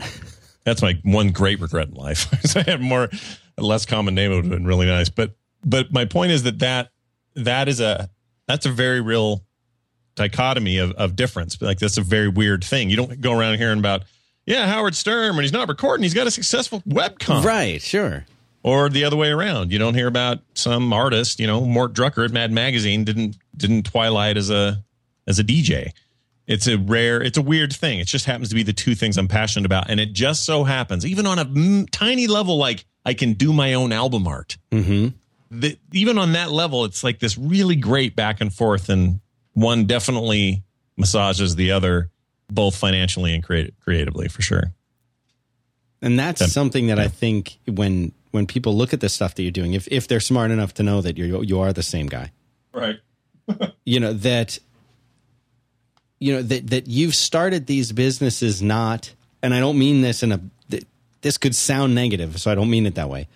that's 0.63 0.81
my 0.81 0.99
one 1.03 1.31
great 1.31 1.59
regret 1.59 1.87
in 1.87 1.95
life. 1.95 2.31
if 2.43 2.57
I 2.67 2.69
had 2.69 2.81
more, 2.81 3.09
a 3.57 3.63
less 3.63 3.85
common 3.85 4.15
name, 4.15 4.31
it 4.31 4.35
would 4.35 4.45
have 4.45 4.53
been 4.53 4.67
really 4.67 4.85
nice. 4.85 5.09
But 5.09 5.35
but 5.63 5.91
my 5.91 6.05
point 6.05 6.31
is 6.31 6.43
that 6.43 6.59
that 6.59 6.89
that 7.35 7.67
is 7.67 7.79
a 7.79 8.09
that's 8.47 8.65
a 8.65 8.71
very 8.71 9.01
real 9.01 9.43
dichotomy 10.15 10.77
of, 10.79 10.91
of 10.93 11.15
difference. 11.15 11.61
Like 11.61 11.79
that's 11.79 11.97
a 11.97 12.01
very 12.01 12.27
weird 12.27 12.63
thing. 12.63 12.89
You 12.89 12.97
don't 12.97 13.21
go 13.21 13.37
around 13.37 13.57
hearing 13.57 13.79
about, 13.79 14.03
yeah, 14.45 14.67
Howard 14.67 14.95
Stern 14.95 15.35
when 15.35 15.43
he's 15.43 15.53
not 15.53 15.69
recording, 15.69 16.03
he's 16.03 16.13
got 16.13 16.27
a 16.27 16.31
successful 16.31 16.81
webcom. 16.81 17.43
Right, 17.43 17.81
sure. 17.81 18.25
Or 18.63 18.89
the 18.89 19.05
other 19.05 19.15
way 19.15 19.29
around. 19.29 19.71
You 19.71 19.79
don't 19.79 19.93
hear 19.93 20.07
about 20.07 20.39
some 20.55 20.91
artist, 20.91 21.39
you 21.39 21.47
know, 21.47 21.61
Mort 21.61 21.93
Drucker 21.93 22.25
at 22.25 22.31
Mad 22.31 22.51
Magazine 22.51 23.05
didn't 23.05 23.37
didn't 23.55 23.83
twilight 23.83 24.35
as 24.35 24.49
a 24.49 24.83
as 25.27 25.39
a 25.39 25.43
DJ. 25.43 25.91
It's 26.47 26.65
a 26.67 26.77
rare, 26.77 27.21
it's 27.21 27.37
a 27.37 27.41
weird 27.41 27.73
thing. 27.73 27.99
It 27.99 28.07
just 28.07 28.25
happens 28.25 28.49
to 28.49 28.55
be 28.55 28.63
the 28.63 28.71
two 28.73 28.95
things 28.95 29.17
I'm 29.17 29.27
passionate 29.27 29.65
about. 29.65 29.89
And 29.89 29.99
it 29.99 30.13
just 30.13 30.45
so 30.45 30.63
happens, 30.63 31.05
even 31.05 31.25
on 31.27 31.39
a 31.39 31.45
mm, 31.45 31.89
tiny 31.91 32.27
level, 32.27 32.57
like 32.57 32.85
I 33.05 33.13
can 33.13 33.33
do 33.33 33.51
my 33.51 33.73
own 33.73 33.91
album 33.91 34.25
art. 34.27 34.57
Mm-hmm. 34.71 35.09
The, 35.51 35.77
even 35.91 36.17
on 36.17 36.31
that 36.33 36.51
level, 36.51 36.85
it's 36.85 37.03
like 37.03 37.19
this 37.19 37.37
really 37.37 37.75
great 37.75 38.15
back 38.15 38.39
and 38.41 38.53
forth. 38.53 38.87
And 38.89 39.19
one 39.53 39.85
definitely 39.85 40.63
massages 40.95 41.55
the 41.55 41.71
other, 41.73 42.09
both 42.49 42.75
financially 42.77 43.33
and 43.33 43.43
creat- 43.43 43.73
creatively, 43.81 44.29
for 44.29 44.41
sure. 44.41 44.73
And 46.01 46.17
that's 46.17 46.39
That- 46.39 46.49
something 46.49 46.87
that 46.87 46.99
I 46.99 47.07
think 47.07 47.59
when 47.67 48.13
when 48.31 48.45
people 48.45 48.75
look 48.75 48.93
at 48.93 48.99
the 48.99 49.09
stuff 49.09 49.35
that 49.35 49.41
you're 49.43 49.51
doing, 49.51 49.73
if 49.73 49.87
if 49.89 50.07
they're 50.07 50.19
smart 50.19 50.51
enough 50.51 50.73
to 50.75 50.83
know 50.83 51.01
that 51.01 51.17
you 51.17 51.41
you 51.43 51.59
are 51.59 51.73
the 51.73 51.83
same 51.83 52.07
guy, 52.07 52.31
Right. 52.71 52.99
you 53.85 53.99
know 53.99 54.13
that 54.13 54.59
you 56.19 56.33
know 56.33 56.41
that 56.41 56.67
that 56.67 56.87
you've 56.87 57.15
started 57.15 57.67
these 57.67 57.91
businesses 57.91 58.61
not, 58.61 59.13
and 59.41 59.53
I 59.53 59.59
don't 59.59 59.77
mean 59.77 60.01
this 60.01 60.23
in 60.23 60.31
a 60.31 60.41
this 61.21 61.37
could 61.37 61.55
sound 61.55 61.95
negative, 61.95 62.39
so 62.39 62.51
I 62.51 62.55
don't 62.55 62.69
mean 62.69 62.85
it 62.85 62.95
that 62.95 63.09
way. 63.09 63.27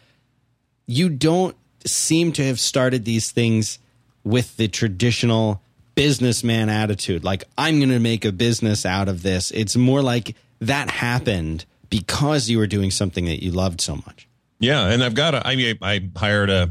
You 0.86 1.10
don't 1.10 1.56
seem 1.86 2.32
to 2.34 2.46
have 2.46 2.60
started 2.60 3.06
these 3.06 3.32
things 3.32 3.80
with 4.24 4.56
the 4.58 4.68
traditional 4.68 5.62
businessman 5.96 6.70
attitude, 6.70 7.24
like 7.24 7.44
I'm 7.58 7.80
going 7.80 7.90
to 7.90 8.00
make 8.00 8.26
a 8.26 8.32
business 8.32 8.86
out 8.86 9.10
of 9.10 9.24
this. 9.24 9.52
It's 9.52 9.76
more 9.76 10.02
like 10.02 10.36
that 10.60 10.90
happened 10.90 11.66
because 11.90 12.50
you 12.50 12.58
were 12.58 12.68
doing 12.68 12.92
something 12.92 13.26
that 13.26 13.44
you 13.44 13.52
loved 13.52 13.82
so 13.82 13.98
much. 13.98 14.28
Yeah, 14.60 14.88
and 14.88 15.04
I've 15.04 15.16
got 15.16 15.34
a. 15.34 15.46
I 15.46 15.56
mean, 15.56 15.78
I 15.82 16.10
hired 16.16 16.50
a. 16.50 16.70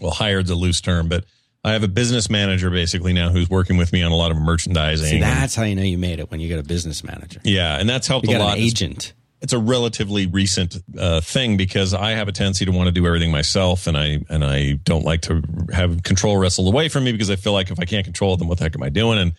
Well, 0.00 0.12
hired's 0.12 0.50
a 0.50 0.54
loose 0.54 0.80
term, 0.80 1.08
but 1.08 1.24
I 1.62 1.72
have 1.72 1.82
a 1.82 1.88
business 1.88 2.30
manager 2.30 2.70
basically 2.70 3.12
now 3.12 3.30
who's 3.30 3.50
working 3.50 3.76
with 3.76 3.92
me 3.92 4.02
on 4.02 4.12
a 4.12 4.16
lot 4.16 4.30
of 4.30 4.38
merchandising. 4.38 5.06
See, 5.06 5.14
and- 5.16 5.22
that's 5.22 5.54
how 5.54 5.64
you 5.64 5.74
know 5.74 5.82
you 5.82 5.98
made 5.98 6.18
it 6.18 6.30
when 6.30 6.40
you 6.40 6.48
get 6.48 6.58
a 6.58 6.62
business 6.62 7.04
manager. 7.04 7.40
yeah, 7.44 7.78
and 7.78 7.88
that's 7.88 8.06
helped 8.06 8.28
You 8.28 8.36
a 8.36 8.38
lot. 8.38 8.52
an 8.52 8.58
It's- 8.58 8.66
agent. 8.72 9.12
It's 9.42 9.54
a 9.54 9.58
relatively 9.58 10.26
recent 10.26 10.76
uh, 10.98 11.22
thing 11.22 11.56
because 11.56 11.94
I 11.94 12.10
have 12.10 12.28
a 12.28 12.32
tendency 12.32 12.66
to 12.66 12.72
want 12.72 12.88
to 12.88 12.92
do 12.92 13.06
everything 13.06 13.30
myself, 13.30 13.86
and 13.86 13.96
I 13.96 14.20
and 14.28 14.44
I 14.44 14.72
don't 14.84 15.02
like 15.04 15.22
to 15.22 15.42
have 15.72 16.02
control 16.02 16.36
wrestled 16.36 16.68
away 16.68 16.90
from 16.90 17.04
me 17.04 17.12
because 17.12 17.30
I 17.30 17.36
feel 17.36 17.54
like 17.54 17.70
if 17.70 17.80
I 17.80 17.86
can't 17.86 18.04
control 18.04 18.34
it, 18.34 18.36
then 18.40 18.48
what 18.48 18.58
the 18.58 18.64
heck 18.64 18.76
am 18.76 18.82
I 18.82 18.90
doing? 18.90 19.18
And 19.18 19.32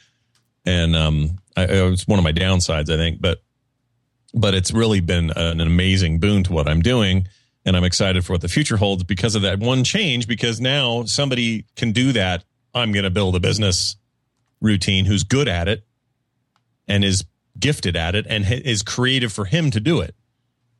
and 0.65 0.95
um, 0.95 1.37
I, 1.55 1.65
it's 1.65 2.07
one 2.07 2.17
of 2.17 2.23
my 2.23 2.33
downsides, 2.33 2.91
I 2.91 2.97
think, 2.97 3.21
but 3.21 3.43
but 4.33 4.55
it's 4.55 4.71
really 4.71 5.01
been 5.01 5.29
an 5.35 5.61
amazing 5.61 6.17
boon 6.19 6.43
to 6.45 6.53
what 6.53 6.67
I'm 6.67 6.81
doing. 6.81 7.27
And 7.65 7.77
I'm 7.77 7.83
excited 7.83 8.25
for 8.25 8.33
what 8.33 8.41
the 8.41 8.47
future 8.47 8.77
holds 8.77 9.03
because 9.03 9.35
of 9.35 9.43
that 9.43 9.59
one 9.59 9.83
change. 9.83 10.27
Because 10.27 10.59
now 10.59 11.03
somebody 11.05 11.65
can 11.75 11.91
do 11.91 12.11
that. 12.13 12.43
I'm 12.73 12.91
going 12.91 13.03
to 13.03 13.09
build 13.11 13.35
a 13.35 13.39
business 13.39 13.97
routine 14.61 15.05
who's 15.05 15.23
good 15.23 15.47
at 15.47 15.67
it 15.67 15.83
and 16.87 17.03
is 17.03 17.23
gifted 17.59 17.95
at 17.95 18.15
it 18.15 18.25
and 18.29 18.49
is 18.49 18.81
creative 18.81 19.31
for 19.31 19.45
him 19.45 19.69
to 19.71 19.79
do 19.79 19.99
it. 19.99 20.15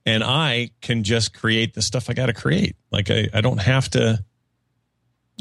And 0.06 0.24
I 0.24 0.72
can 0.82 1.04
just 1.04 1.38
create 1.38 1.74
the 1.76 1.82
stuff 1.84 2.10
I 2.10 2.14
got 2.14 2.28
to 2.28 2.34
create. 2.34 2.76
Like 2.92 3.12
I, 3.12 3.28
I 3.34 3.42
don't 3.42 3.60
have 3.62 3.90
to. 3.92 4.24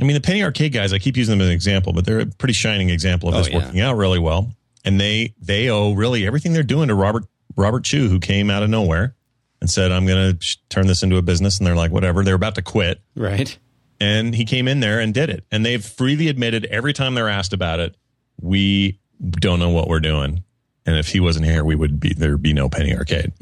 I 0.01 0.05
mean, 0.05 0.14
the 0.14 0.20
Penny 0.20 0.43
Arcade 0.43 0.72
guys, 0.72 0.93
I 0.93 0.99
keep 0.99 1.16
using 1.16 1.32
them 1.32 1.41
as 1.43 1.49
an 1.49 1.55
example, 1.55 1.93
but 1.93 2.05
they're 2.05 2.20
a 2.20 2.26
pretty 2.26 2.53
shining 2.55 2.91
example 2.91 3.28
of 3.30 3.34
Oh, 3.34 3.38
this 3.38 3.49
yeah. 3.49 3.59
working 3.59 3.80
out 3.80 3.97
really 3.97 4.18
well. 4.18 4.53
And 4.84 5.01
they 5.01 5.34
they 5.41 5.68
owe 5.70 5.93
really 5.93 6.26
everything 6.26 6.53
they're 6.53 6.62
doing 6.62 6.88
to 6.88 6.95
Robert 6.95 7.24
Robert 7.57 7.84
Khoo, 7.84 8.09
who 8.09 8.18
came 8.20 8.51
out 8.51 8.62
of 8.62 8.70
nowhere 8.70 9.14
and 9.61 9.68
said, 9.70 9.92
"I'm 9.92 10.06
going 10.06 10.36
to 10.38 10.58
turn 10.68 10.86
this 10.86 11.02
into 11.02 11.16
a 11.16 11.22
business." 11.22 11.58
And 11.58 11.66
they're 11.66 11.76
like, 11.76 11.90
"Whatever." 11.90 12.24
They're 12.24 12.34
about 12.34 12.54
to 12.56 12.62
quit, 12.62 13.00
Right. 13.14 13.58
and 14.00 14.34
he 14.34 14.44
came 14.44 14.66
in 14.68 14.80
there 14.80 15.00
and 15.00 15.12
did 15.14 15.30
it. 15.30 15.44
And 15.50 15.64
they've 15.64 15.84
freely 15.84 16.28
admitted 16.28 16.64
every 16.66 16.92
time 16.92 17.14
they're 17.14 17.28
asked 17.28 17.52
about 17.52 17.80
it, 17.80 17.96
we 18.40 18.98
don't 19.30 19.58
know 19.58 19.70
what 19.70 19.88
we're 19.88 20.00
doing. 20.00 20.44
And 20.86 20.96
if 20.96 21.08
he 21.08 21.20
wasn't 21.20 21.44
here, 21.44 21.62
we 21.64 21.74
would 21.74 22.00
be 22.00 22.14
there'd 22.14 22.40
be 22.42 22.52
no 22.54 22.68
Penny 22.68 22.96
Arcade. 22.96 23.32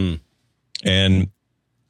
And 0.84 1.30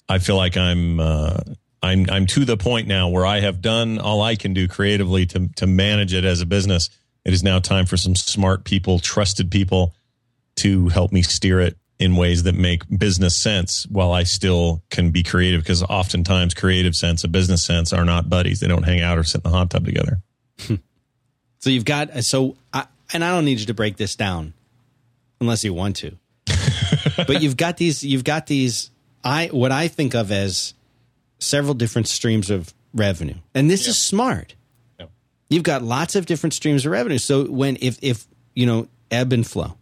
I 0.08 0.18
feel 0.18 0.36
like 0.36 0.56
I'm 0.56 1.00
uh, 1.00 1.38
I'm 1.82 2.08
I'm 2.10 2.26
to 2.26 2.44
the 2.44 2.56
point 2.56 2.88
now 2.88 3.08
where 3.08 3.26
I 3.26 3.40
have 3.40 3.60
done 3.60 3.98
all 3.98 4.22
I 4.22 4.36
can 4.36 4.52
do 4.54 4.68
creatively 4.68 5.26
to 5.26 5.48
to 5.56 5.66
manage 5.66 6.12
it 6.14 6.24
as 6.24 6.40
a 6.40 6.46
business. 6.46 6.90
It 7.24 7.32
is 7.34 7.42
now 7.42 7.58
time 7.60 7.86
for 7.86 7.96
some 7.96 8.14
smart 8.14 8.64
people, 8.64 8.98
trusted 8.98 9.50
people, 9.50 9.94
to 10.56 10.88
help 10.88 11.12
me 11.12 11.22
steer 11.22 11.60
it 11.60 11.76
in 11.98 12.14
ways 12.16 12.44
that 12.44 12.54
make 12.54 12.82
business 12.96 13.36
sense 13.36 13.86
while 13.88 14.12
I 14.12 14.22
still 14.22 14.82
can 14.90 15.10
be 15.10 15.22
creative 15.22 15.62
because 15.62 15.82
oftentimes 15.82 16.54
creative 16.54 16.94
sense 16.94 17.24
and 17.24 17.32
business 17.32 17.64
sense 17.64 17.92
are 17.92 18.04
not 18.04 18.28
buddies. 18.30 18.60
They 18.60 18.68
don't 18.68 18.84
hang 18.84 19.00
out 19.00 19.18
or 19.18 19.24
sit 19.24 19.44
in 19.44 19.50
the 19.50 19.56
hot 19.56 19.70
tub 19.70 19.84
together. 19.84 20.20
So 21.60 21.70
you've 21.70 21.84
got 21.84 22.22
so 22.24 22.56
I, 22.72 22.86
and 23.12 23.24
I 23.24 23.30
don't 23.30 23.44
need 23.44 23.58
you 23.60 23.66
to 23.66 23.74
break 23.74 23.96
this 23.96 24.14
down 24.14 24.54
unless 25.40 25.64
you 25.64 25.74
want 25.74 25.96
to. 25.96 26.16
but 27.26 27.42
you've 27.42 27.56
got 27.56 27.76
these 27.76 28.04
you've 28.04 28.24
got 28.24 28.46
these 28.46 28.90
I 29.24 29.46
what 29.48 29.72
I 29.72 29.88
think 29.88 30.14
of 30.14 30.30
as 30.30 30.74
several 31.38 31.74
different 31.74 32.08
streams 32.08 32.50
of 32.50 32.72
revenue. 32.94 33.34
And 33.54 33.68
this 33.68 33.86
is 33.86 34.00
smart. 34.00 34.54
You've 35.50 35.62
got 35.62 35.82
lots 35.82 36.14
of 36.14 36.26
different 36.26 36.52
streams 36.52 36.84
of 36.84 36.92
revenue. 36.92 37.18
So 37.18 37.50
when 37.50 37.78
if 37.80 37.98
if 38.02 38.26
you 38.54 38.66
know 38.66 38.88
ebb 39.10 39.32
and 39.32 39.46
flow. 39.46 39.77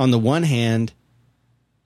On 0.00 0.10
the 0.10 0.18
one 0.18 0.42
hand, 0.42 0.94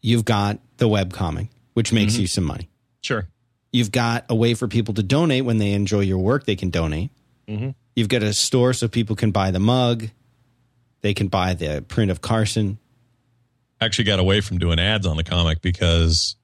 you've 0.01 0.25
got 0.25 0.61
the 0.77 0.89
webcomic, 0.89 1.49
which 1.75 1.93
makes 1.93 2.17
you 2.17 2.29
some 2.29 2.45
money. 2.45 2.71
Sure. 3.03 3.27
You've 3.73 3.91
got 3.91 4.25
a 4.29 4.37
way 4.37 4.55
for 4.55 4.69
people 4.69 4.95
to 4.95 5.03
donate 5.03 5.45
when 5.45 5.59
they 5.59 5.73
enjoy 5.73 6.01
your 6.01 6.19
work, 6.19 6.47
they 6.47 6.55
can 6.55 6.71
donate. 6.71 7.11
You've 7.97 8.09
got 8.09 8.23
a 8.23 8.33
store 8.33 8.73
so 8.73 8.87
people 8.87 9.17
can 9.17 9.33
buy 9.33 9.51
the 9.51 9.59
mug, 9.59 10.09
they 11.01 11.13
can 11.13 11.27
buy 11.27 11.55
the 11.55 11.85
print 11.87 12.13
of 12.13 12.21
Carson. 12.21 12.79
actually 13.81 14.05
got 14.05 14.21
away 14.21 14.41
from 14.41 14.59
doing 14.59 14.79
ads 14.79 15.07
on 15.07 15.17
the 15.17 15.25
comic 15.25 15.61
because 15.61 16.37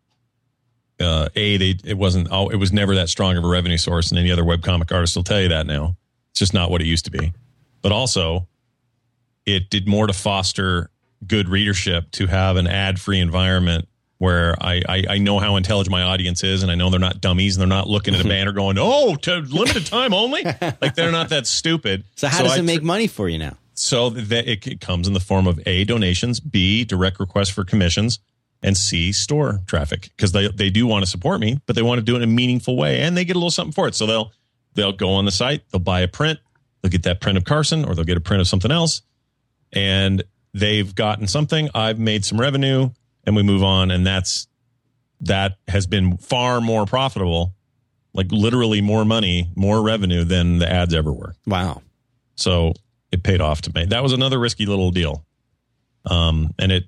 uh, 1.00 1.28
a 1.36 1.56
they 1.56 1.76
it 1.84 1.96
wasn't 1.96 2.28
it 2.52 2.56
was 2.56 2.72
never 2.72 2.96
that 2.96 3.08
strong 3.08 3.36
of 3.36 3.44
a 3.44 3.48
revenue 3.48 3.78
source, 3.78 4.10
and 4.10 4.18
any 4.18 4.32
other 4.32 4.42
webcomic 4.42 4.92
artist 4.92 5.14
will 5.14 5.24
tell 5.24 5.40
you 5.40 5.48
that 5.48 5.66
now. 5.66 5.96
It's 6.32 6.40
just 6.40 6.52
not 6.52 6.70
what 6.70 6.82
it 6.82 6.86
used 6.86 7.04
to 7.04 7.10
be. 7.10 7.32
But 7.80 7.92
also, 7.92 8.48
it 9.46 9.70
did 9.70 9.88
more 9.88 10.08
to 10.08 10.12
foster 10.12 10.90
good 11.26 11.48
readership 11.48 12.10
to 12.12 12.26
have 12.26 12.56
an 12.56 12.66
ad 12.66 13.00
free 13.00 13.20
environment 13.20 13.88
where 14.18 14.54
I, 14.60 14.82
I 14.86 15.04
I 15.10 15.18
know 15.18 15.38
how 15.38 15.56
intelligent 15.56 15.90
my 15.90 16.02
audience 16.02 16.44
is, 16.44 16.62
and 16.62 16.70
I 16.70 16.74
know 16.74 16.90
they're 16.90 17.00
not 17.00 17.20
dummies, 17.20 17.56
and 17.56 17.60
they're 17.60 17.78
not 17.78 17.88
looking 17.88 18.14
at 18.14 18.24
a 18.24 18.28
banner 18.28 18.52
going, 18.52 18.76
"Oh, 18.78 19.16
to 19.16 19.40
limited 19.40 19.86
time 19.86 20.12
only." 20.12 20.44
like 20.80 20.94
they're 20.94 21.12
not 21.12 21.30
that 21.30 21.46
stupid. 21.46 22.04
So 22.16 22.28
how 22.28 22.42
does 22.42 22.52
I 22.52 22.58
it 22.58 22.62
make 22.62 22.82
money 22.82 23.06
for 23.06 23.28
you 23.28 23.38
now? 23.38 23.56
so 23.80 24.10
that 24.10 24.46
it, 24.46 24.66
it 24.66 24.80
comes 24.80 25.08
in 25.08 25.14
the 25.14 25.20
form 25.20 25.46
of 25.46 25.58
a 25.66 25.84
donations, 25.84 26.38
b 26.38 26.84
direct 26.84 27.18
requests 27.18 27.48
for 27.48 27.64
commissions, 27.64 28.18
and 28.62 28.76
c 28.76 29.10
store 29.10 29.60
traffic 29.66 30.10
because 30.16 30.32
they 30.32 30.48
they 30.48 30.68
do 30.68 30.86
want 30.86 31.02
to 31.02 31.10
support 31.10 31.40
me, 31.40 31.58
but 31.66 31.74
they 31.76 31.82
want 31.82 31.98
to 31.98 32.04
do 32.04 32.14
it 32.14 32.18
in 32.18 32.24
a 32.24 32.32
meaningful 32.32 32.76
way, 32.76 33.00
and 33.00 33.16
they 33.16 33.24
get 33.24 33.36
a 33.36 33.38
little 33.38 33.50
something 33.50 33.72
for 33.72 33.88
it. 33.88 33.94
So 33.94 34.06
they'll 34.06 34.32
they'll 34.74 34.92
go 34.92 35.10
on 35.10 35.24
the 35.24 35.30
site, 35.30 35.62
they'll 35.70 35.80
buy 35.80 36.00
a 36.00 36.08
print, 36.08 36.38
they'll 36.82 36.90
get 36.90 37.04
that 37.04 37.20
print 37.20 37.38
of 37.38 37.44
Carson, 37.44 37.86
or 37.86 37.94
they'll 37.94 38.04
get 38.04 38.18
a 38.18 38.20
print 38.20 38.42
of 38.42 38.48
something 38.48 38.70
else, 38.70 39.00
and 39.72 40.22
they've 40.52 40.94
gotten 40.94 41.26
something. 41.26 41.68
I've 41.74 41.98
made 41.98 42.24
some 42.24 42.40
revenue, 42.40 42.90
and 43.24 43.36
we 43.36 43.42
move 43.42 43.62
on, 43.62 43.90
and 43.90 44.06
that's 44.06 44.46
that 45.22 45.58
has 45.68 45.86
been 45.86 46.16
far 46.16 46.60
more 46.60 46.86
profitable, 46.86 47.54
like 48.14 48.30
literally 48.32 48.80
more 48.80 49.04
money, 49.04 49.50
more 49.54 49.82
revenue 49.82 50.24
than 50.24 50.58
the 50.58 50.70
ads 50.70 50.94
ever 50.94 51.12
were. 51.12 51.34
Wow. 51.46 51.82
So 52.36 52.72
it 53.12 53.22
paid 53.22 53.40
off 53.40 53.60
to 53.62 53.72
me. 53.74 53.84
That 53.84 54.02
was 54.02 54.12
another 54.12 54.38
risky 54.38 54.64
little 54.64 54.90
deal. 54.90 55.24
Um, 56.06 56.54
and 56.58 56.72
it, 56.72 56.84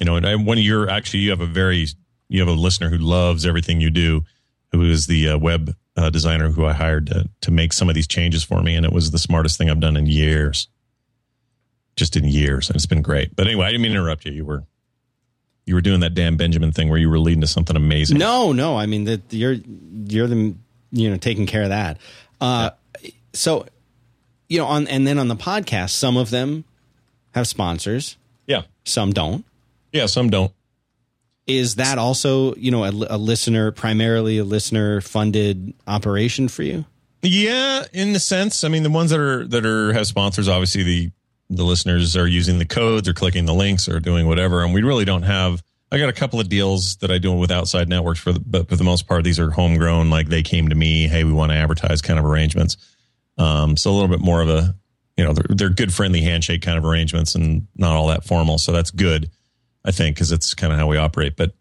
you 0.00 0.06
know, 0.06 0.16
and 0.16 0.26
I- 0.26 0.34
one 0.34 0.58
of 0.58 0.64
your 0.64 0.90
actually, 0.90 1.20
you 1.20 1.30
have 1.30 1.40
a 1.40 1.46
very, 1.46 1.86
you 2.28 2.40
have 2.40 2.48
a 2.48 2.52
listener 2.60 2.88
who 2.90 2.98
loves 2.98 3.46
everything 3.46 3.80
you 3.80 3.90
do, 3.90 4.24
who 4.72 4.82
is 4.82 5.06
the 5.06 5.30
uh, 5.30 5.38
web 5.38 5.74
uh, 5.96 6.10
designer 6.10 6.50
who 6.50 6.64
I 6.64 6.72
hired 6.72 7.06
to 7.06 7.28
to 7.42 7.50
make 7.50 7.72
some 7.72 7.88
of 7.88 7.94
these 7.94 8.06
changes 8.08 8.42
for 8.42 8.62
me, 8.62 8.74
and 8.74 8.84
it 8.86 8.92
was 8.92 9.10
the 9.10 9.18
smartest 9.18 9.58
thing 9.58 9.70
I've 9.70 9.80
done 9.80 9.96
in 9.96 10.06
years. 10.06 10.68
Just 12.00 12.16
in 12.16 12.24
years, 12.24 12.68
and 12.70 12.76
it's 12.76 12.86
been 12.86 13.02
great. 13.02 13.36
But 13.36 13.46
anyway, 13.46 13.66
I 13.66 13.70
didn't 13.72 13.82
mean 13.82 13.92
to 13.92 13.98
interrupt 13.98 14.24
you. 14.24 14.32
You 14.32 14.46
were, 14.46 14.64
you 15.66 15.74
were 15.74 15.82
doing 15.82 16.00
that 16.00 16.14
damn 16.14 16.38
Benjamin 16.38 16.72
thing 16.72 16.88
where 16.88 16.98
you 16.98 17.10
were 17.10 17.18
leading 17.18 17.42
to 17.42 17.46
something 17.46 17.76
amazing. 17.76 18.16
No, 18.16 18.52
no. 18.52 18.78
I 18.78 18.86
mean 18.86 19.04
that 19.04 19.20
you're 19.30 19.56
you're 20.06 20.26
the 20.26 20.54
you 20.92 21.10
know 21.10 21.18
taking 21.18 21.44
care 21.46 21.62
of 21.64 21.68
that. 21.68 21.98
Uh, 22.40 22.70
So 23.34 23.66
you 24.48 24.56
know 24.58 24.64
on 24.64 24.88
and 24.88 25.06
then 25.06 25.18
on 25.18 25.28
the 25.28 25.36
podcast, 25.36 25.90
some 25.90 26.16
of 26.16 26.30
them 26.30 26.64
have 27.34 27.46
sponsors, 27.46 28.16
Yeah, 28.46 28.62
some 28.84 29.12
don't. 29.12 29.44
yeah. 29.92 30.06
Some 30.06 30.30
don't. 30.30 30.52
Is 31.46 31.74
that 31.74 31.98
also 31.98 32.54
you 32.54 32.70
know 32.70 32.84
a, 32.84 32.90
a 33.10 33.18
listener 33.18 33.72
primarily 33.72 34.38
a 34.38 34.44
listener 34.44 35.02
funded 35.02 35.74
operation 35.86 36.48
for 36.48 36.62
you? 36.62 36.86
Yeah, 37.22 37.84
in 37.92 38.14
the 38.14 38.20
sense, 38.20 38.64
I 38.64 38.68
mean, 38.68 38.82
the 38.84 38.90
ones 38.90 39.10
that 39.10 39.20
are 39.20 39.46
that 39.48 39.66
are 39.66 39.92
have 39.92 40.06
sponsors, 40.06 40.48
obviously 40.48 40.82
the 40.82 41.10
the 41.50 41.64
listeners 41.64 42.16
are 42.16 42.26
using 42.26 42.58
the 42.58 42.64
codes 42.64 43.08
or 43.08 43.12
clicking 43.12 43.44
the 43.44 43.54
links 43.54 43.88
or 43.88 44.00
doing 44.00 44.26
whatever, 44.26 44.62
and 44.62 44.72
we 44.72 44.82
really 44.82 45.04
don't 45.04 45.24
have. 45.24 45.62
I 45.92 45.98
got 45.98 46.08
a 46.08 46.12
couple 46.12 46.38
of 46.38 46.48
deals 46.48 46.96
that 46.98 47.10
I 47.10 47.18
do 47.18 47.32
with 47.32 47.50
outside 47.50 47.88
networks 47.88 48.20
for, 48.20 48.32
the, 48.32 48.38
but 48.38 48.68
for 48.68 48.76
the 48.76 48.84
most 48.84 49.08
part, 49.08 49.24
these 49.24 49.40
are 49.40 49.50
homegrown. 49.50 50.08
Like 50.08 50.28
they 50.28 50.44
came 50.44 50.68
to 50.68 50.74
me, 50.76 51.08
hey, 51.08 51.24
we 51.24 51.32
want 51.32 51.50
to 51.50 51.56
advertise, 51.56 52.00
kind 52.00 52.18
of 52.18 52.24
arrangements. 52.24 52.76
Um, 53.36 53.76
so 53.76 53.90
a 53.90 53.92
little 53.92 54.08
bit 54.08 54.20
more 54.20 54.40
of 54.40 54.48
a, 54.48 54.76
you 55.16 55.24
know, 55.24 55.32
they're, 55.32 55.56
they're 55.56 55.68
good, 55.70 55.92
friendly 55.92 56.20
handshake 56.20 56.62
kind 56.62 56.78
of 56.78 56.84
arrangements, 56.84 57.34
and 57.34 57.66
not 57.74 57.96
all 57.96 58.06
that 58.06 58.24
formal. 58.24 58.58
So 58.58 58.70
that's 58.70 58.92
good, 58.92 59.30
I 59.84 59.90
think, 59.90 60.14
because 60.14 60.30
it's 60.30 60.54
kind 60.54 60.72
of 60.72 60.78
how 60.78 60.86
we 60.86 60.96
operate. 60.96 61.36
But 61.36 61.54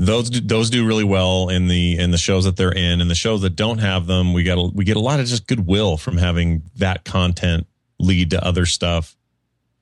those 0.00 0.30
do- 0.30 0.40
those 0.40 0.70
do 0.70 0.86
really 0.86 1.04
well 1.04 1.50
in 1.50 1.68
the 1.68 1.98
in 1.98 2.10
the 2.10 2.18
shows 2.18 2.44
that 2.44 2.56
they're 2.56 2.72
in 2.72 3.00
and 3.02 3.10
the 3.10 3.14
shows 3.14 3.42
that 3.42 3.54
don't 3.54 3.78
have 3.78 4.06
them 4.06 4.32
we 4.32 4.42
got 4.42 4.56
a, 4.56 4.62
we 4.74 4.82
get 4.82 4.96
a 4.96 5.00
lot 5.00 5.20
of 5.20 5.26
just 5.26 5.46
goodwill 5.46 5.98
from 5.98 6.16
having 6.16 6.62
that 6.76 7.04
content 7.04 7.66
lead 7.98 8.30
to 8.30 8.42
other 8.42 8.64
stuff 8.64 9.14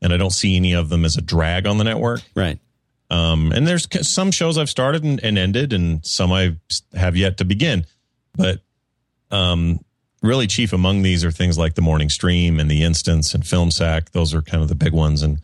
and 0.02 0.12
i 0.12 0.16
don't 0.16 0.32
see 0.32 0.56
any 0.56 0.74
of 0.74 0.88
them 0.88 1.04
as 1.04 1.16
a 1.16 1.22
drag 1.22 1.66
on 1.66 1.78
the 1.78 1.84
network. 1.84 2.20
Right. 2.34 2.58
um, 3.10 3.52
and 3.52 3.66
there's 3.66 3.88
some 4.06 4.30
shows 4.30 4.58
i've 4.58 4.70
started 4.70 5.04
and, 5.04 5.22
and 5.22 5.38
ended 5.38 5.72
and 5.72 6.04
some 6.04 6.32
i 6.32 6.56
have 6.94 7.16
yet 7.16 7.38
to 7.38 7.44
begin 7.44 7.84
but 8.34 8.60
um, 9.30 9.80
really 10.22 10.46
chief 10.46 10.72
among 10.72 11.02
these 11.02 11.24
are 11.24 11.30
things 11.30 11.58
like 11.58 11.74
the 11.74 11.82
morning 11.82 12.08
stream 12.08 12.58
and 12.58 12.70
the 12.70 12.82
instance 12.82 13.34
and 13.34 13.46
film 13.46 13.70
sack. 13.70 14.10
Those 14.10 14.34
are 14.34 14.42
kind 14.42 14.62
of 14.62 14.68
the 14.68 14.74
big 14.74 14.92
ones 14.92 15.22
and 15.22 15.38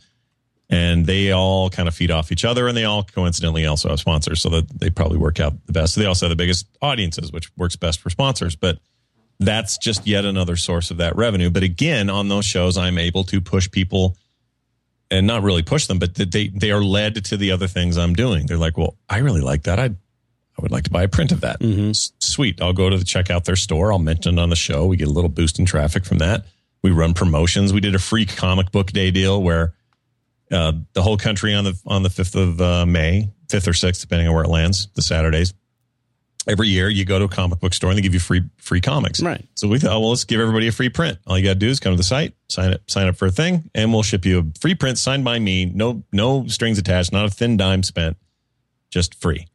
and 0.67 1.05
they 1.05 1.31
all 1.31 1.69
kind 1.69 1.87
of 1.87 1.93
feed 1.93 2.09
off 2.09 2.31
each 2.31 2.43
other 2.43 2.67
and 2.67 2.75
they 2.75 2.85
all 2.85 3.03
coincidentally 3.03 3.67
also 3.67 3.89
have 3.89 3.99
sponsors 3.99 4.41
so 4.41 4.49
that 4.49 4.67
they 4.79 4.89
probably 4.89 5.19
work 5.19 5.39
out 5.39 5.53
the 5.67 5.71
best. 5.71 5.93
So 5.93 6.01
they 6.01 6.07
also 6.07 6.25
have 6.25 6.31
the 6.31 6.35
biggest 6.35 6.67
audiences 6.81 7.31
which 7.31 7.55
works 7.55 7.75
best 7.75 7.99
for 7.99 8.09
sponsors 8.09 8.55
but 8.55 8.79
that's 9.39 9.77
just 9.77 10.07
yet 10.07 10.25
another 10.25 10.55
source 10.55 10.91
of 10.91 10.97
that 10.97 11.15
revenue. 11.15 11.49
But 11.49 11.63
again 11.63 12.09
on 12.09 12.29
those 12.29 12.45
shows 12.45 12.77
i'm 12.77 12.97
able 12.97 13.23
to 13.25 13.39
push 13.41 13.69
people 13.69 14.17
and 15.11 15.27
not 15.27 15.43
really 15.43 15.61
push 15.63 15.85
them 15.87 15.99
but 15.99 16.15
they 16.15 16.47
they 16.49 16.71
are 16.71 16.81
led 16.83 17.23
to 17.25 17.37
the 17.37 17.51
other 17.51 17.67
things 17.67 17.97
i'm 17.97 18.13
doing. 18.13 18.45
They're 18.47 18.57
like 18.57 18.77
well 18.77 18.97
i 19.09 19.19
really 19.19 19.41
like 19.41 19.63
that. 19.63 19.79
I 19.79 19.85
i 19.85 20.61
would 20.61 20.71
like 20.71 20.85
to 20.85 20.89
buy 20.89 21.03
a 21.03 21.07
print 21.07 21.31
of 21.31 21.41
that. 21.41 21.57
S- 21.89 22.11
sweet. 22.19 22.61
I'll 22.61 22.73
go 22.73 22.89
to 22.89 22.97
the 22.97 23.03
check 23.05 23.29
out 23.29 23.45
their 23.45 23.55
store. 23.57 23.91
I'll 23.91 23.99
mention 23.99 24.37
it 24.37 24.41
on 24.41 24.49
the 24.49 24.55
show. 24.55 24.85
We 24.85 24.97
get 24.97 25.07
a 25.07 25.11
little 25.11 25.29
boost 25.29 25.59
in 25.59 25.65
traffic 25.65 26.05
from 26.05 26.19
that. 26.19 26.45
We 26.81 26.91
run 26.91 27.13
promotions. 27.13 27.73
We 27.73 27.81
did 27.81 27.95
a 27.95 27.99
free 27.99 28.25
comic 28.25 28.71
book 28.71 28.91
day 28.91 29.11
deal 29.11 29.41
where 29.43 29.73
uh, 30.51 30.73
the 30.93 31.01
whole 31.01 31.17
country 31.17 31.53
on 31.53 31.63
the 31.65 31.79
on 31.85 32.03
the 32.03 32.09
fifth 32.09 32.35
of 32.35 32.61
uh, 32.61 32.85
May, 32.85 33.31
fifth 33.49 33.67
or 33.67 33.73
sixth, 33.73 34.01
depending 34.01 34.27
on 34.27 34.33
where 34.35 34.43
it 34.43 34.49
lands, 34.49 34.87
the 34.95 35.01
Saturdays. 35.01 35.53
Every 36.47 36.67
year, 36.67 36.89
you 36.89 37.05
go 37.05 37.17
to 37.17 37.25
a 37.25 37.29
comic 37.29 37.59
book 37.59 37.73
store 37.73 37.89
and 37.89 37.97
they 37.97 38.03
give 38.03 38.13
you 38.13 38.19
free 38.19 38.43
free 38.57 38.81
comics. 38.81 39.21
Right. 39.21 39.47
So 39.55 39.67
we 39.67 39.79
thought, 39.79 39.99
well, 39.99 40.09
let's 40.09 40.25
give 40.25 40.39
everybody 40.39 40.67
a 40.67 40.71
free 40.71 40.89
print. 40.89 41.17
All 41.25 41.37
you 41.37 41.43
got 41.43 41.53
to 41.53 41.59
do 41.59 41.69
is 41.69 41.79
come 41.79 41.93
to 41.93 41.97
the 41.97 42.03
site, 42.03 42.35
sign 42.49 42.73
up, 42.73 42.81
sign 42.89 43.07
up 43.07 43.15
for 43.15 43.25
a 43.25 43.31
thing, 43.31 43.69
and 43.73 43.91
we'll 43.91 44.03
ship 44.03 44.25
you 44.25 44.39
a 44.39 44.59
free 44.59 44.75
print 44.75 44.97
signed 44.99 45.25
by 45.25 45.39
me. 45.39 45.65
No 45.65 46.03
no 46.11 46.45
strings 46.47 46.77
attached, 46.77 47.11
not 47.11 47.25
a 47.25 47.29
thin 47.29 47.57
dime 47.57 47.81
spent, 47.83 48.17
just 48.91 49.15
free. 49.15 49.47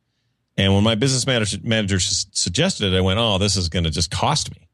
And 0.57 0.75
when 0.75 0.83
my 0.83 0.97
business 0.97 1.27
manager, 1.27 1.59
manager 1.63 2.01
suggested 2.01 2.93
it, 2.93 2.97
I 2.97 3.01
went, 3.01 3.19
oh, 3.19 3.39
this 3.39 3.57
is 3.57 3.69
going 3.69 3.85
to 3.85 3.91
just 3.91 4.11
cost 4.11 4.51
me 4.51 4.69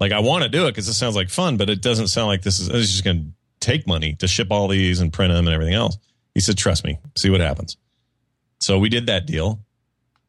Like 0.00 0.12
I 0.12 0.20
want 0.20 0.44
to 0.44 0.48
do 0.48 0.66
it 0.66 0.70
because 0.70 0.88
it 0.88 0.94
sounds 0.94 1.16
like 1.16 1.28
fun, 1.28 1.56
but 1.56 1.68
it 1.68 1.82
doesn't 1.82 2.08
sound 2.08 2.28
like 2.28 2.42
this 2.42 2.60
is. 2.60 2.68
It's 2.68 2.92
just 2.92 3.04
going 3.04 3.18
to 3.18 3.26
take 3.60 3.86
money 3.86 4.14
to 4.20 4.28
ship 4.28 4.48
all 4.50 4.68
these 4.68 5.00
and 5.00 5.12
print 5.12 5.32
them 5.32 5.46
and 5.46 5.54
everything 5.54 5.74
else. 5.74 5.98
He 6.34 6.40
said, 6.40 6.56
"Trust 6.56 6.84
me, 6.84 6.98
see 7.16 7.30
what 7.30 7.40
happens." 7.40 7.76
So 8.60 8.78
we 8.78 8.88
did 8.88 9.06
that 9.06 9.26
deal, 9.26 9.60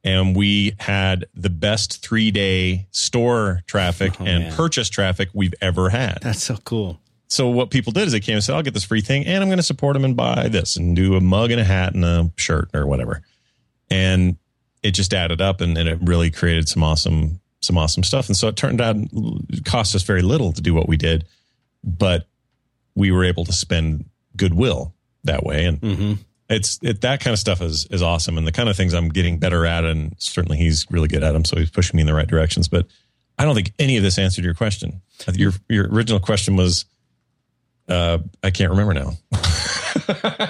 and 0.03 0.35
we 0.35 0.75
had 0.79 1.25
the 1.35 1.49
best 1.49 2.01
three 2.01 2.31
day 2.31 2.87
store 2.91 3.61
traffic 3.67 4.13
Oh, 4.19 4.25
and 4.25 4.43
man. 4.45 4.53
purchase 4.53 4.89
traffic 4.89 5.29
we've 5.33 5.53
ever 5.61 5.89
had. 5.89 6.19
That's 6.21 6.43
so 6.43 6.57
cool. 6.63 6.99
So 7.27 7.49
what 7.49 7.69
people 7.69 7.91
did 7.91 8.07
is 8.07 8.11
they 8.13 8.19
came 8.19 8.35
and 8.35 8.43
said, 8.43 8.55
"I'll 8.55 8.63
get 8.63 8.73
this 8.73 8.83
free 8.85 9.01
thing, 9.01 9.25
and 9.25 9.43
I'm 9.43 9.49
going 9.49 9.57
to 9.59 9.63
support 9.63 9.93
them 9.93 10.03
and 10.05 10.15
buy 10.17 10.47
this 10.47 10.75
and 10.77 10.95
do 10.95 11.15
a 11.15 11.21
mug 11.21 11.51
and 11.51 11.59
a 11.61 11.63
hat 11.63 11.93
and 11.93 12.03
a 12.03 12.31
shirt 12.37 12.69
or 12.73 12.87
whatever." 12.87 13.21
And 13.91 14.37
it 14.81 14.91
just 14.91 15.13
added 15.13 15.41
up, 15.41 15.61
and, 15.61 15.77
and 15.77 15.87
it 15.89 15.99
really 16.01 16.31
created 16.31 16.67
some 16.69 16.83
awesome, 16.83 17.39
some 17.59 17.77
awesome 17.77 18.03
stuff. 18.03 18.27
And 18.27 18.37
so 18.37 18.47
it 18.47 18.55
turned 18.55 18.81
out 18.81 18.95
it 19.49 19.65
cost 19.65 19.93
us 19.95 20.03
very 20.03 20.21
little 20.21 20.53
to 20.53 20.61
do 20.61 20.73
what 20.73 20.87
we 20.87 20.95
did, 20.97 21.25
but 21.83 22.27
we 22.95 23.11
were 23.11 23.23
able 23.25 23.45
to 23.45 23.53
spend 23.53 24.05
goodwill 24.35 24.93
that 25.25 25.43
way. 25.43 25.65
And 25.65 25.81
Mm-hmm. 25.81 26.13
It's 26.49 26.79
it, 26.81 27.01
that 27.01 27.19
kind 27.19 27.33
of 27.33 27.39
stuff 27.39 27.61
is 27.61 27.85
is 27.91 28.01
awesome, 28.01 28.37
and 28.37 28.47
the 28.47 28.51
kind 28.51 28.69
of 28.69 28.75
things 28.75 28.93
I'm 28.93 29.09
getting 29.09 29.37
better 29.37 29.65
at, 29.65 29.85
and 29.85 30.15
certainly 30.17 30.57
he's 30.57 30.85
really 30.89 31.07
good 31.07 31.23
at 31.23 31.31
them, 31.31 31.45
so 31.45 31.57
he's 31.57 31.69
pushing 31.69 31.97
me 31.97 32.01
in 32.01 32.07
the 32.07 32.13
right 32.13 32.27
directions. 32.27 32.67
But 32.67 32.87
I 33.37 33.45
don't 33.45 33.55
think 33.55 33.73
any 33.79 33.97
of 33.97 34.03
this 34.03 34.17
answered 34.17 34.43
your 34.43 34.55
question. 34.55 35.01
Your 35.33 35.53
your 35.67 35.87
original 35.87 36.19
question 36.19 36.55
was, 36.55 36.85
uh, 37.87 38.19
I 38.43 38.51
can't 38.51 38.71
remember 38.71 38.93
now. 38.93 39.11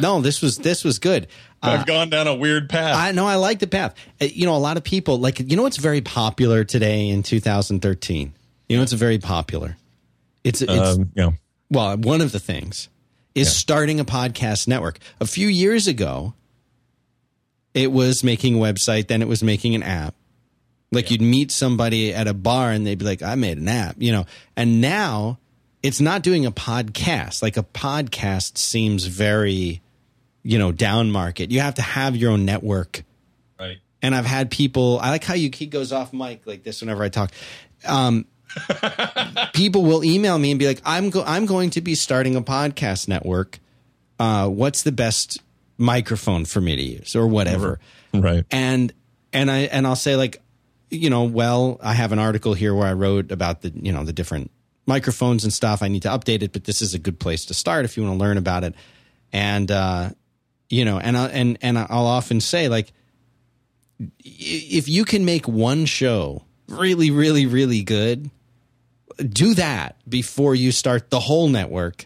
No, 0.01 0.21
this 0.21 0.41
was 0.41 0.57
this 0.57 0.83
was 0.83 0.99
good. 0.99 1.27
Uh, 1.61 1.69
I've 1.79 1.85
gone 1.85 2.09
down 2.09 2.27
a 2.27 2.35
weird 2.35 2.69
path. 2.69 2.95
I 2.95 3.11
know 3.11 3.25
I 3.25 3.35
like 3.35 3.59
the 3.59 3.67
path. 3.67 3.95
Uh, 4.21 4.25
You 4.25 4.45
know, 4.45 4.55
a 4.55 4.59
lot 4.59 4.77
of 4.77 4.83
people 4.83 5.17
like 5.17 5.39
you 5.39 5.55
know 5.55 5.63
what's 5.63 5.77
very 5.77 6.01
popular 6.01 6.63
today 6.63 7.09
in 7.09 7.23
2013. 7.23 8.33
You 8.67 8.77
know, 8.77 8.83
it's 8.83 8.93
very 8.93 9.17
popular. 9.17 9.77
It's 10.43 10.61
it's 10.61 10.71
um, 10.71 11.11
yeah, 11.15 11.31
well, 11.69 11.97
one 11.97 12.21
of 12.21 12.31
the 12.31 12.39
things 12.39 12.89
is 13.35 13.47
Yeah. 13.47 13.51
starting 13.53 13.99
a 13.99 14.05
podcast 14.05 14.67
network. 14.67 14.99
A 15.19 15.25
few 15.25 15.47
years 15.47 15.87
ago, 15.87 16.33
it 17.73 17.91
was 17.91 18.23
making 18.23 18.55
a 18.55 18.57
website, 18.57 19.07
then 19.07 19.21
it 19.21 19.27
was 19.27 19.43
making 19.43 19.75
an 19.75 19.83
app. 19.83 20.15
Like 20.91 21.11
you'd 21.11 21.21
meet 21.21 21.51
somebody 21.51 22.13
at 22.13 22.27
a 22.27 22.33
bar 22.33 22.71
and 22.71 22.85
they'd 22.85 22.97
be 22.97 23.05
like, 23.05 23.21
I 23.21 23.35
made 23.35 23.57
an 23.59 23.67
app, 23.67 23.95
you 23.99 24.11
know. 24.11 24.25
And 24.55 24.81
now 24.81 25.37
it's 25.83 26.01
not 26.01 26.23
doing 26.23 26.45
a 26.47 26.51
podcast. 26.51 27.43
Like 27.43 27.57
a 27.57 27.63
podcast 27.63 28.57
seems 28.57 29.05
very, 29.05 29.81
you 30.41 30.57
know, 30.57 30.71
down 30.71 31.11
market. 31.11 31.51
You 31.51 31.59
have 31.61 31.75
to 31.75 31.83
have 31.83 32.15
your 32.15 32.31
own 32.31 32.43
network 32.43 33.03
right. 33.59 33.77
and 34.01 34.15
I've 34.15 34.25
had 34.25 34.49
people. 34.49 34.97
I 34.99 35.11
like 35.11 35.23
how 35.23 35.35
you 35.35 35.51
he 35.53 35.67
goes 35.67 35.91
off 35.93 36.11
mic 36.11 36.41
like 36.47 36.63
this 36.63 36.81
whenever 36.81 37.03
I 37.03 37.09
talk. 37.09 37.31
Um, 37.87 38.25
people 39.53 39.83
will 39.83 40.03
email 40.03 40.37
me 40.37 40.51
and 40.51 40.59
be 40.59 40.67
like, 40.67 40.81
"I'm 40.85 41.09
go- 41.09 41.23
I'm 41.25 41.45
going 41.45 41.69
to 41.71 41.81
be 41.81 41.95
starting 41.95 42.35
a 42.35 42.41
podcast 42.41 43.07
network. 43.07 43.59
Uh, 44.19 44.47
what's 44.49 44.83
the 44.83 44.91
best 44.91 45.41
microphone 45.77 46.45
for 46.45 46.61
me 46.61 46.75
to 46.75 46.81
use 46.81 47.15
or 47.15 47.27
whatever?" 47.27 47.79
Right. 48.13 48.45
And 48.51 48.93
and 49.33 49.51
I 49.51 49.59
and 49.59 49.85
I'll 49.85 49.95
say 49.95 50.15
like, 50.15 50.41
you 50.89 51.09
know, 51.09 51.23
well, 51.23 51.79
I 51.81 51.93
have 51.93 52.11
an 52.11 52.19
article 52.19 52.53
here 52.53 52.73
where 52.73 52.87
I 52.87 52.93
wrote 52.93 53.31
about 53.31 53.61
the 53.61 53.71
you 53.75 53.91
know 53.91 54.03
the 54.03 54.13
different 54.13 54.51
microphones 54.85 55.43
and 55.43 55.53
stuff. 55.53 55.81
I 55.81 55.87
need 55.87 56.01
to 56.03 56.09
update 56.09 56.41
it, 56.41 56.51
but 56.51 56.63
this 56.63 56.81
is 56.81 56.93
a 56.93 56.99
good 56.99 57.19
place 57.19 57.45
to 57.45 57.53
start 57.53 57.85
if 57.85 57.95
you 57.95 58.03
want 58.03 58.15
to 58.15 58.19
learn 58.19 58.37
about 58.37 58.63
it. 58.63 58.75
And 59.31 59.69
uh, 59.69 60.09
you 60.69 60.85
know, 60.85 60.99
and 60.99 61.17
I, 61.17 61.27
and 61.27 61.57
and 61.61 61.77
I'll 61.77 62.07
often 62.07 62.41
say 62.41 62.67
like 62.67 62.91
if 64.19 64.87
you 64.87 65.05
can 65.05 65.25
make 65.25 65.47
one 65.47 65.85
show 65.85 66.43
really, 66.67 67.11
really, 67.11 67.45
really 67.45 67.83
good, 67.83 68.29
do 69.27 69.53
that 69.55 69.95
before 70.07 70.55
you 70.55 70.71
start 70.71 71.09
the 71.09 71.19
whole 71.19 71.47
network. 71.49 72.05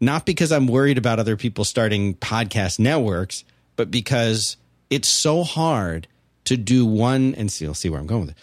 Not 0.00 0.26
because 0.26 0.52
I'm 0.52 0.66
worried 0.68 0.98
about 0.98 1.18
other 1.18 1.36
people 1.36 1.64
starting 1.64 2.14
podcast 2.14 2.78
networks, 2.78 3.44
but 3.76 3.90
because 3.90 4.56
it's 4.90 5.08
so 5.08 5.42
hard 5.44 6.06
to 6.44 6.56
do 6.56 6.86
one 6.86 7.34
and 7.34 7.50
see, 7.50 7.64
you'll 7.64 7.74
see 7.74 7.88
where 7.90 8.00
I'm 8.00 8.06
going 8.06 8.22
with 8.22 8.30
it. 8.30 8.36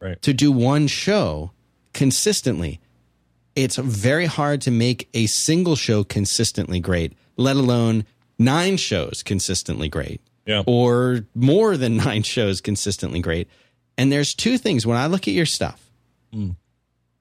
Right. 0.00 0.22
To 0.22 0.32
do 0.32 0.50
one 0.52 0.86
show 0.86 1.50
consistently. 1.92 2.80
It's 3.56 3.76
very 3.76 4.26
hard 4.26 4.60
to 4.62 4.70
make 4.70 5.08
a 5.12 5.26
single 5.26 5.76
show 5.76 6.04
consistently 6.04 6.78
great, 6.80 7.12
let 7.36 7.56
alone 7.56 8.04
nine 8.38 8.76
shows 8.76 9.22
consistently 9.24 9.88
great 9.88 10.20
Yeah. 10.46 10.62
or 10.66 11.26
more 11.34 11.76
than 11.76 11.96
nine 12.08 12.22
shows 12.22 12.60
consistently 12.60 13.20
great. 13.20 13.48
And 13.98 14.10
there's 14.10 14.32
two 14.34 14.56
things 14.56 14.86
when 14.86 14.96
I 14.96 15.06
look 15.08 15.28
at 15.28 15.34
your 15.34 15.44
stuff. 15.46 15.90
Hmm. 16.32 16.50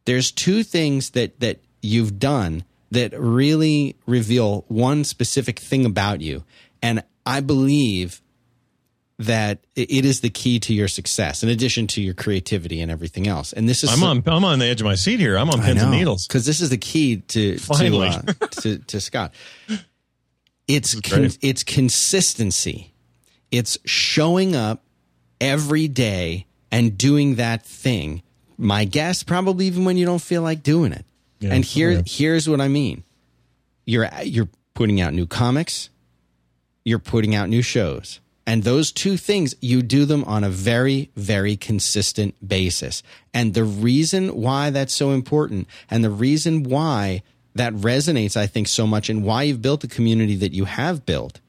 There's 0.10 0.32
two 0.32 0.64
things 0.64 1.12
that 1.12 1.40
that 1.40 1.60
you've 1.84 2.18
done 2.18 2.64
that 2.90 3.14
really 3.16 3.96
reveal 4.08 4.66
one 4.68 5.04
specific 5.04 5.60
thing 5.60 5.86
about 5.86 6.20
you, 6.20 6.44
and 6.82 7.04
I 7.28 7.42
believe 7.42 8.20
that 9.20 9.60
it 9.76 10.06
is 10.06 10.22
the 10.22 10.32
key 10.32 10.60
to 10.62 10.74
your 10.74 10.88
success, 10.88 11.44
in 11.44 11.50
addition 11.50 11.86
to 11.86 12.02
your 12.02 12.16
creativity 12.16 12.82
and 12.82 12.90
everything 12.90 13.28
else. 13.28 13.54
And 13.54 13.70
this 13.70 13.84
is 13.84 13.92
I'm 13.92 14.04
on 14.04 14.24
I'm 14.26 14.44
on 14.44 14.58
the 14.58 14.66
edge 14.66 14.82
of 14.82 14.86
my 14.86 14.96
seat 14.96 15.20
here. 15.20 15.38
I'm 15.38 15.48
on 15.52 15.62
pins 15.62 15.80
and 15.80 15.92
needles. 15.92 16.26
because 16.26 16.44
this 16.44 16.60
is 16.60 16.72
the 16.72 16.80
key 16.80 17.18
to 17.18 17.60
to, 17.60 18.00
uh, 18.00 18.22
to 18.62 18.80
to 18.80 19.00
Scott. 19.00 19.32
It's 20.68 21.00
con- 21.02 21.30
it's 21.40 21.62
consistency. 21.62 22.96
It's 23.52 23.78
showing 23.86 24.56
up 24.56 24.84
every 25.40 25.88
day 25.88 26.48
and 26.72 26.98
doing 26.98 27.36
that 27.36 27.64
thing. 27.64 28.24
My 28.60 28.84
guess, 28.84 29.24
probably 29.24 29.66
even 29.68 29.86
when 29.86 29.98
you 29.98 30.06
don't 30.06 30.22
feel 30.22 30.42
like 30.42 30.62
doing 30.62 30.92
it. 30.92 31.06
Yeah, 31.40 31.54
and 31.54 31.64
here 31.64 31.92
yeah. 31.92 32.02
here's 32.06 32.50
what 32.50 32.60
I 32.60 32.68
mean. 32.68 33.04
You're 33.86 34.10
you're 34.24 34.50
putting 34.74 35.00
out 35.00 35.14
new 35.14 35.26
comics. 35.26 35.90
You're 36.84 37.00
putting 37.00 37.34
out 37.34 37.50
new 37.50 37.62
shows. 37.62 38.20
And 38.46 38.64
those 38.64 38.92
two 38.92 39.16
things, 39.16 39.54
you 39.62 39.84
do 39.84 40.06
them 40.06 40.24
on 40.24 40.44
a 40.44 40.50
very, 40.50 41.12
very 41.16 41.56
consistent 41.56 42.34
basis. 42.46 43.04
And 43.32 43.54
the 43.54 43.64
reason 43.64 44.30
why 44.30 44.72
that's 44.72 44.94
so 44.94 45.12
important 45.12 45.68
and 45.88 46.04
the 46.04 46.10
reason 46.10 46.64
why 46.64 47.22
that 47.54 47.74
resonates, 47.74 48.36
I 48.36 48.48
think, 48.48 48.68
so 48.68 48.88
much 48.88 49.08
and 49.08 49.24
why 49.24 49.44
you've 49.44 49.62
built 49.62 49.82
the 49.82 49.88
community 49.88 50.36
that 50.38 50.52
you 50.52 50.66
have 50.66 51.06
built 51.06 51.40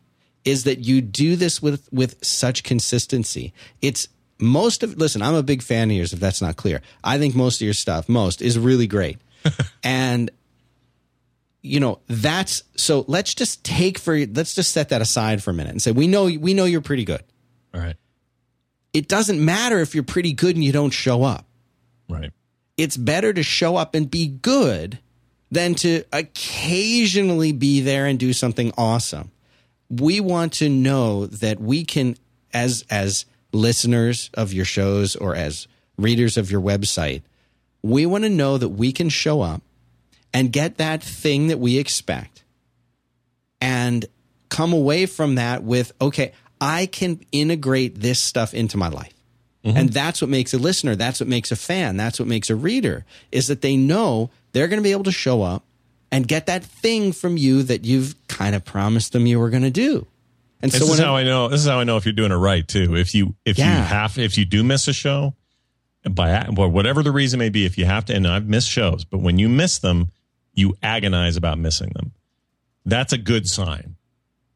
is 0.45 0.65
that 0.65 0.81
you 0.81 1.01
do 1.01 1.37
this 1.37 1.63
with, 1.63 1.89
with 1.91 2.23
such 2.23 2.65
consistency. 2.65 3.55
It's 3.81 4.09
most 4.41 4.83
of, 4.83 4.97
listen, 4.97 5.23
I'm 5.23 5.35
a 5.35 5.43
big 5.43 5.63
fan 5.63 5.91
of 5.91 5.97
yours, 5.97 6.13
if 6.13 6.21
that's 6.21 6.41
not 6.43 6.57
clear. 6.57 6.81
I 7.05 7.19
think 7.19 7.35
most 7.35 7.61
of 7.61 7.65
your 7.65 7.75
stuff, 7.75 8.09
most, 8.09 8.43
is 8.43 8.59
really 8.59 8.87
great. 8.87 9.19
and 9.83 10.31
you 11.63 11.79
know 11.79 11.99
that's 12.09 12.63
so 12.75 13.05
let's 13.07 13.35
just 13.35 13.63
take 13.65 13.99
for 13.99 14.17
let's 14.27 14.55
just 14.55 14.73
set 14.73 14.89
that 14.91 15.03
aside 15.03 15.43
for 15.43 15.51
a 15.51 15.55
minute 15.55 15.71
and 15.71 15.83
say 15.83 15.93
we 15.93 16.07
know 16.07 16.25
we 16.25 16.55
know 16.55 16.65
you're 16.65 16.81
pretty 16.81 17.05
good 17.05 17.23
All 17.75 17.81
right. 17.81 17.97
it 18.95 19.09
doesn't 19.09 19.43
matter 19.45 19.79
if 19.81 19.95
you're 19.95 20.05
pretty 20.05 20.33
good 20.33 20.57
and 20.57 20.65
you 20.65 20.73
don't 20.73 20.91
show 20.91 21.23
up 21.23 21.45
Right. 22.09 22.33
it's 22.79 22.97
better 22.97 23.33
to 23.35 23.43
show 23.43 23.77
up 23.77 23.95
and 23.95 24.11
be 24.11 24.27
good 24.27 24.99
than 25.51 25.75
to 25.77 26.03
occasionally 26.13 27.53
be 27.53 27.81
there 27.83 28.07
and 28.07 28.19
do 28.19 28.33
something 28.33 28.73
awesome 28.79 29.31
we 29.91 30.19
want 30.21 30.55
to 30.55 30.69
know 30.71 31.27
that 31.27 31.61
we 31.61 31.85
can 31.85 32.17
as 32.55 32.85
as 32.91 33.27
listeners 33.53 34.31
of 34.35 34.53
your 34.53 34.65
shows 34.65 35.17
or 35.17 35.35
as 35.35 35.67
readers 35.97 36.37
of 36.37 36.51
your 36.51 36.61
website 36.61 37.23
we 37.83 38.07
want 38.07 38.25
to 38.25 38.31
know 38.31 38.59
that 38.59 38.69
we 38.69 38.93
can 38.93 39.09
show 39.09 39.41
up 39.41 39.63
and 40.33 40.53
get 40.53 40.79
that 40.79 41.03
thing 41.03 41.49
that 41.49 41.59
we 41.59 41.79
expect 41.79 42.45
and 43.61 44.07
come 44.49 44.73
away 44.73 45.07
from 45.07 45.35
that 45.35 45.63
with 45.63 45.93
okay 46.01 46.33
i 46.61 46.87
can 46.87 47.21
integrate 47.33 48.01
this 48.01 48.23
stuff 48.23 48.55
into 48.55 48.77
my 48.77 48.89
life. 48.89 49.15
Mm-hmm. 49.65 49.77
And 49.77 49.89
that's 49.91 50.23
what 50.23 50.31
makes 50.31 50.55
a 50.55 50.59
listener. 50.59 50.97
That's 50.97 51.21
what 51.21 51.29
makes 51.29 51.53
a 51.53 51.57
fan. 51.57 51.97
That's 51.97 52.19
what 52.19 52.29
makes 52.29 52.49
a 52.49 52.57
reader 52.57 53.05
is 53.31 53.49
that 53.49 53.61
they 53.61 53.77
know 53.77 54.31
they're 54.53 54.69
going 54.69 54.79
to 54.79 54.85
be 54.85 54.93
able 54.93 55.05
to 55.05 55.13
show 55.13 55.43
up 55.43 55.65
and 56.11 56.27
get 56.27 56.47
that 56.47 56.65
thing 56.65 57.13
from 57.13 57.37
you 57.37 57.63
that 57.65 57.85
you've 57.85 58.15
kind 58.27 58.55
of 58.55 58.65
promised 58.65 59.13
them 59.13 59.27
you 59.27 59.39
were 59.39 59.51
going 59.51 59.63
to 59.63 59.71
do 59.71 60.07
and 60.63 60.71
This 60.71 60.81
so 60.81 60.93
is 60.93 60.99
when 60.99 61.07
how 61.07 61.17
I 61.17 61.23
know. 61.23 61.49
This 61.49 61.61
is 61.61 61.67
how 61.67 61.81
I 61.81 61.85
know 61.85 61.97
if 61.97 62.05
you're 62.05 62.13
doing 62.13 62.33
it 62.33 62.37
right 62.37 62.67
too. 62.67 62.97
If 62.97 63.15
you 63.15 63.35
if 63.45 63.59
you 63.59 63.65
have 63.65 64.19
if 64.19 64.37
you 64.37 64.45
do 64.45 64.63
miss 64.63 64.89
a 64.89 64.93
show, 64.93 65.35
by 66.09 66.47
whatever 66.49 67.03
the 67.03 67.13
reason 67.13 67.39
may 67.39 67.49
be, 67.49 67.67
if 67.67 67.77
you 67.79 67.85
have 67.85 68.05
to, 68.07 68.15
and 68.15 68.27
I've 68.27 68.47
missed 68.47 68.69
shows, 68.69 69.05
but 69.05 69.19
when 69.19 69.39
you 69.39 69.49
miss 69.49 69.79
them, 69.79 70.11
you 70.55 70.77
agonize 70.83 71.37
about 71.37 71.59
missing 71.59 71.91
them. 71.95 72.13
That's 72.85 73.13
a 73.13 73.19
good 73.19 73.49
sign. 73.49 73.97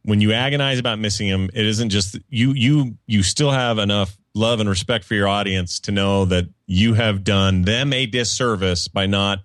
When 0.02 0.20
you 0.20 0.32
agonize 0.32 0.78
about 0.78 0.98
missing 0.98 1.30
them, 1.30 1.50
it 1.54 1.64
isn't 1.64 1.90
just 1.90 2.18
you. 2.28 2.52
You 2.52 2.98
you 3.06 3.22
still 3.22 3.50
have 3.50 3.78
enough 3.78 4.16
love 4.34 4.60
and 4.60 4.68
respect 4.68 5.04
for 5.04 5.14
your 5.14 5.28
audience 5.28 5.80
to 5.80 5.92
know 5.92 6.24
that 6.26 6.46
you 6.66 6.94
have 6.94 7.24
done 7.24 7.62
them 7.62 7.92
a 7.92 8.04
disservice 8.06 8.88
by 8.88 9.06
not 9.06 9.40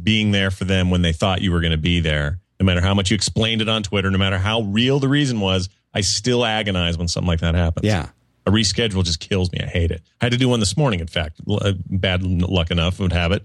being 0.00 0.30
there 0.30 0.50
for 0.50 0.64
them 0.64 0.90
when 0.90 1.02
they 1.02 1.12
thought 1.12 1.42
you 1.42 1.52
were 1.52 1.60
going 1.60 1.72
to 1.72 1.76
be 1.76 2.00
there. 2.00 2.40
No 2.60 2.66
matter 2.66 2.80
how 2.80 2.94
much 2.94 3.10
you 3.10 3.14
explained 3.14 3.62
it 3.62 3.68
on 3.68 3.82
Twitter, 3.82 4.10
no 4.10 4.18
matter 4.18 4.38
how 4.38 4.62
real 4.62 4.98
the 4.98 5.08
reason 5.08 5.40
was, 5.40 5.68
I 5.94 6.00
still 6.00 6.44
agonize 6.44 6.98
when 6.98 7.08
something 7.08 7.28
like 7.28 7.40
that 7.40 7.54
happens. 7.54 7.86
yeah 7.86 8.08
A 8.46 8.50
reschedule 8.50 9.04
just 9.04 9.20
kills 9.20 9.52
me. 9.52 9.60
I 9.62 9.66
hate 9.66 9.90
it. 9.90 10.02
I 10.20 10.24
had 10.24 10.32
to 10.32 10.38
do 10.38 10.48
one 10.48 10.60
this 10.60 10.76
morning, 10.76 11.00
in 11.00 11.06
fact. 11.06 11.40
Uh, 11.48 11.72
Bad 11.88 12.22
luck 12.22 12.70
enough 12.70 12.98
would 13.00 13.12
have 13.12 13.32
it. 13.32 13.44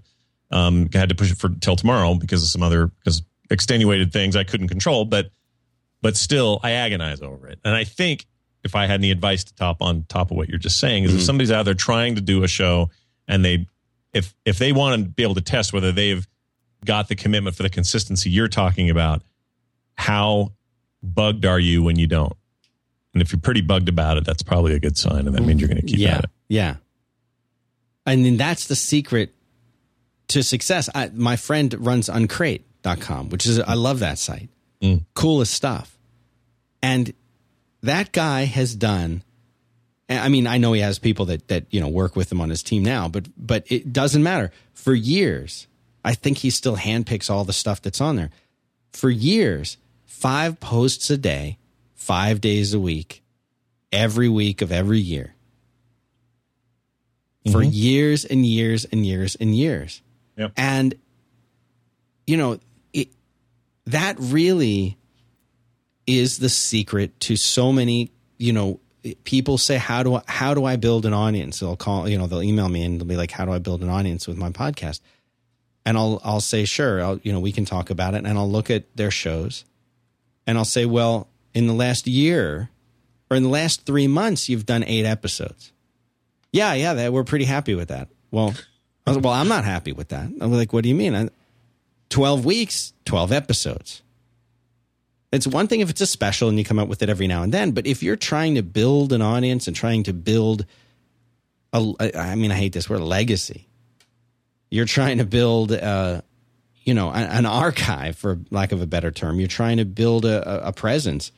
Um, 0.50 0.88
I 0.94 0.98
had 0.98 1.08
to 1.08 1.14
push 1.14 1.30
it 1.32 1.38
for 1.38 1.48
till 1.48 1.76
tomorrow 1.76 2.14
because 2.14 2.42
of 2.42 2.48
some 2.48 2.62
other 2.62 2.88
because 2.88 3.22
extenuated 3.50 4.12
things 4.12 4.36
I 4.36 4.44
couldn't 4.44 4.68
control, 4.68 5.04
but 5.04 5.30
but 6.02 6.16
still 6.16 6.60
I 6.62 6.72
agonize 6.72 7.22
over 7.22 7.48
it. 7.48 7.58
And 7.64 7.74
I 7.74 7.84
think 7.84 8.26
if 8.62 8.74
I 8.74 8.86
had 8.86 9.00
any 9.00 9.10
advice 9.10 9.44
to 9.44 9.54
top 9.54 9.80
on 9.80 10.04
top 10.08 10.30
of 10.30 10.36
what 10.36 10.48
you're 10.48 10.58
just 10.58 10.78
saying 10.80 11.04
is 11.04 11.14
if 11.14 11.22
somebody's 11.22 11.50
out 11.52 11.64
there 11.64 11.74
trying 11.74 12.14
to 12.16 12.20
do 12.20 12.42
a 12.44 12.48
show 12.48 12.90
and 13.28 13.44
they 13.44 13.66
if 14.12 14.34
if 14.44 14.58
they 14.58 14.72
want 14.72 15.02
to 15.02 15.08
be 15.08 15.22
able 15.22 15.34
to 15.34 15.40
test 15.40 15.72
whether 15.72 15.92
they've 15.92 16.26
got 16.84 17.08
the 17.08 17.16
commitment 17.16 17.56
for 17.56 17.62
the 17.62 17.70
consistency 17.70 18.30
you're 18.30 18.48
talking 18.48 18.90
about, 18.90 19.22
how 19.96 20.52
bugged 21.02 21.44
are 21.44 21.60
you 21.60 21.82
when 21.82 21.96
you 21.96 22.06
don't? 22.06 22.34
And 23.12 23.22
if 23.22 23.32
you're 23.32 23.40
pretty 23.40 23.60
bugged 23.60 23.88
about 23.88 24.16
it, 24.16 24.24
that's 24.24 24.42
probably 24.42 24.74
a 24.74 24.80
good 24.80 24.96
sign, 24.98 25.26
and 25.26 25.34
that 25.34 25.42
means 25.42 25.60
you're 25.60 25.68
going 25.68 25.80
to 25.80 25.86
keep 25.86 25.98
yeah, 25.98 26.18
at 26.18 26.24
it. 26.24 26.30
yeah. 26.48 26.76
And 28.06 28.24
then 28.24 28.36
that's 28.36 28.66
the 28.66 28.76
secret 28.76 29.32
to 30.28 30.42
success. 30.42 30.90
I, 30.94 31.10
my 31.14 31.36
friend 31.36 31.74
runs 31.78 32.08
uncrate.com, 32.08 33.30
which 33.30 33.46
is, 33.46 33.60
I 33.60 33.74
love 33.74 34.00
that 34.00 34.18
site. 34.18 34.50
Mm. 34.82 35.04
Coolest 35.14 35.54
stuff. 35.54 35.96
And 36.82 37.14
that 37.82 38.12
guy 38.12 38.44
has 38.44 38.74
done, 38.74 39.22
I 40.08 40.28
mean, 40.28 40.46
I 40.46 40.58
know 40.58 40.72
he 40.72 40.80
has 40.80 40.98
people 40.98 41.26
that, 41.26 41.48
that, 41.48 41.64
you 41.70 41.80
know, 41.80 41.88
work 41.88 42.16
with 42.16 42.30
him 42.30 42.40
on 42.40 42.50
his 42.50 42.62
team 42.62 42.82
now, 42.82 43.08
but, 43.08 43.26
but 43.38 43.64
it 43.70 43.92
doesn't 43.92 44.22
matter. 44.22 44.50
For 44.74 44.92
years, 44.92 45.66
I 46.04 46.14
think 46.14 46.38
he 46.38 46.50
still 46.50 46.76
handpicks 46.76 47.30
all 47.30 47.44
the 47.44 47.52
stuff 47.52 47.80
that's 47.80 48.00
on 48.00 48.16
there. 48.16 48.30
For 48.92 49.10
years, 49.10 49.78
five 50.04 50.60
posts 50.60 51.08
a 51.10 51.16
day, 51.16 51.58
five 51.94 52.40
days 52.40 52.74
a 52.74 52.80
week, 52.80 53.22
every 53.90 54.28
week 54.28 54.60
of 54.62 54.70
every 54.70 55.00
year 55.00 55.34
for 57.50 57.60
Mhm. 57.62 57.70
years 57.72 58.24
and 58.24 58.46
years 58.46 58.84
and 58.86 59.04
years 59.06 59.34
and 59.36 59.54
years. 59.54 60.02
Yep. 60.38 60.52
And 60.56 60.94
you 62.26 62.36
know, 62.38 62.58
it, 62.94 63.08
that 63.86 64.16
really 64.18 64.96
is 66.06 66.38
the 66.38 66.48
secret 66.48 67.18
to 67.20 67.36
so 67.36 67.70
many, 67.70 68.10
you 68.38 68.52
know, 68.52 68.80
people 69.24 69.58
say 69.58 69.76
how 69.76 70.02
do 70.02 70.14
I 70.16 70.22
how 70.26 70.54
do 70.54 70.64
I 70.64 70.76
build 70.76 71.04
an 71.04 71.12
audience? 71.12 71.60
They'll 71.60 71.76
call, 71.76 72.08
you 72.08 72.16
know, 72.16 72.26
they'll 72.26 72.42
email 72.42 72.68
me 72.70 72.82
and 72.82 72.98
they'll 72.98 73.06
be 73.06 73.16
like 73.16 73.30
how 73.30 73.44
do 73.44 73.52
I 73.52 73.58
build 73.58 73.82
an 73.82 73.90
audience 73.90 74.26
with 74.26 74.38
my 74.38 74.50
podcast? 74.50 75.00
And 75.86 75.98
I'll 75.98 76.20
I'll 76.24 76.40
say 76.40 76.64
sure, 76.64 77.02
I'll 77.02 77.18
you 77.22 77.32
know, 77.32 77.40
we 77.40 77.52
can 77.52 77.64
talk 77.64 77.90
about 77.90 78.14
it 78.14 78.24
and 78.24 78.38
I'll 78.38 78.50
look 78.50 78.70
at 78.70 78.84
their 78.96 79.10
shows 79.10 79.64
and 80.46 80.56
I'll 80.56 80.64
say, 80.64 80.86
well, 80.86 81.28
in 81.52 81.66
the 81.66 81.74
last 81.74 82.06
year 82.06 82.70
or 83.30 83.36
in 83.36 83.42
the 83.42 83.48
last 83.48 83.84
3 83.84 84.06
months 84.06 84.48
you've 84.48 84.66
done 84.66 84.82
8 84.82 85.04
episodes. 85.04 85.72
Yeah, 86.52 86.72
yeah, 86.74 86.94
that, 86.94 87.12
we're 87.12 87.24
pretty 87.24 87.44
happy 87.44 87.74
with 87.74 87.88
that. 87.88 88.08
Well, 88.30 88.54
was, 89.06 89.18
well, 89.18 89.32
I'm 89.34 89.48
not 89.48 89.64
happy 89.64 89.92
with 89.92 90.08
that. 90.08 90.24
I'm 90.40 90.52
like, 90.52 90.72
what 90.72 90.82
do 90.84 90.88
you 90.88 90.94
mean? 90.94 91.14
I, 91.14 91.28
12 92.08 92.44
weeks, 92.44 92.92
12 93.04 93.32
episodes. 93.32 94.02
It's 95.32 95.46
one 95.46 95.66
thing 95.66 95.80
if 95.80 95.90
it's 95.90 96.00
a 96.00 96.06
special 96.06 96.48
and 96.48 96.56
you 96.56 96.64
come 96.64 96.78
up 96.78 96.88
with 96.88 97.02
it 97.02 97.10
every 97.10 97.26
now 97.26 97.42
and 97.42 97.52
then, 97.52 97.72
but 97.72 97.86
if 97.86 98.02
you're 98.02 98.16
trying 98.16 98.54
to 98.54 98.62
build 98.62 99.12
an 99.12 99.20
audience 99.20 99.66
and 99.66 99.76
trying 99.76 100.04
to 100.04 100.12
build 100.12 100.64
a, 101.72 102.12
I 102.16 102.36
mean, 102.36 102.52
I 102.52 102.54
hate 102.54 102.72
this 102.72 102.88
word, 102.88 103.00
legacy. 103.00 103.66
You're 104.74 104.86
trying 104.86 105.18
to 105.18 105.24
build, 105.24 105.70
uh, 105.70 106.22
you 106.82 106.94
know, 106.94 107.10
an, 107.10 107.30
an 107.30 107.46
archive, 107.46 108.16
for 108.16 108.40
lack 108.50 108.72
of 108.72 108.82
a 108.82 108.86
better 108.86 109.12
term. 109.12 109.38
You're 109.38 109.46
trying 109.46 109.76
to 109.76 109.84
build 109.84 110.24
a, 110.24 110.66
a 110.66 110.72
presence. 110.72 111.30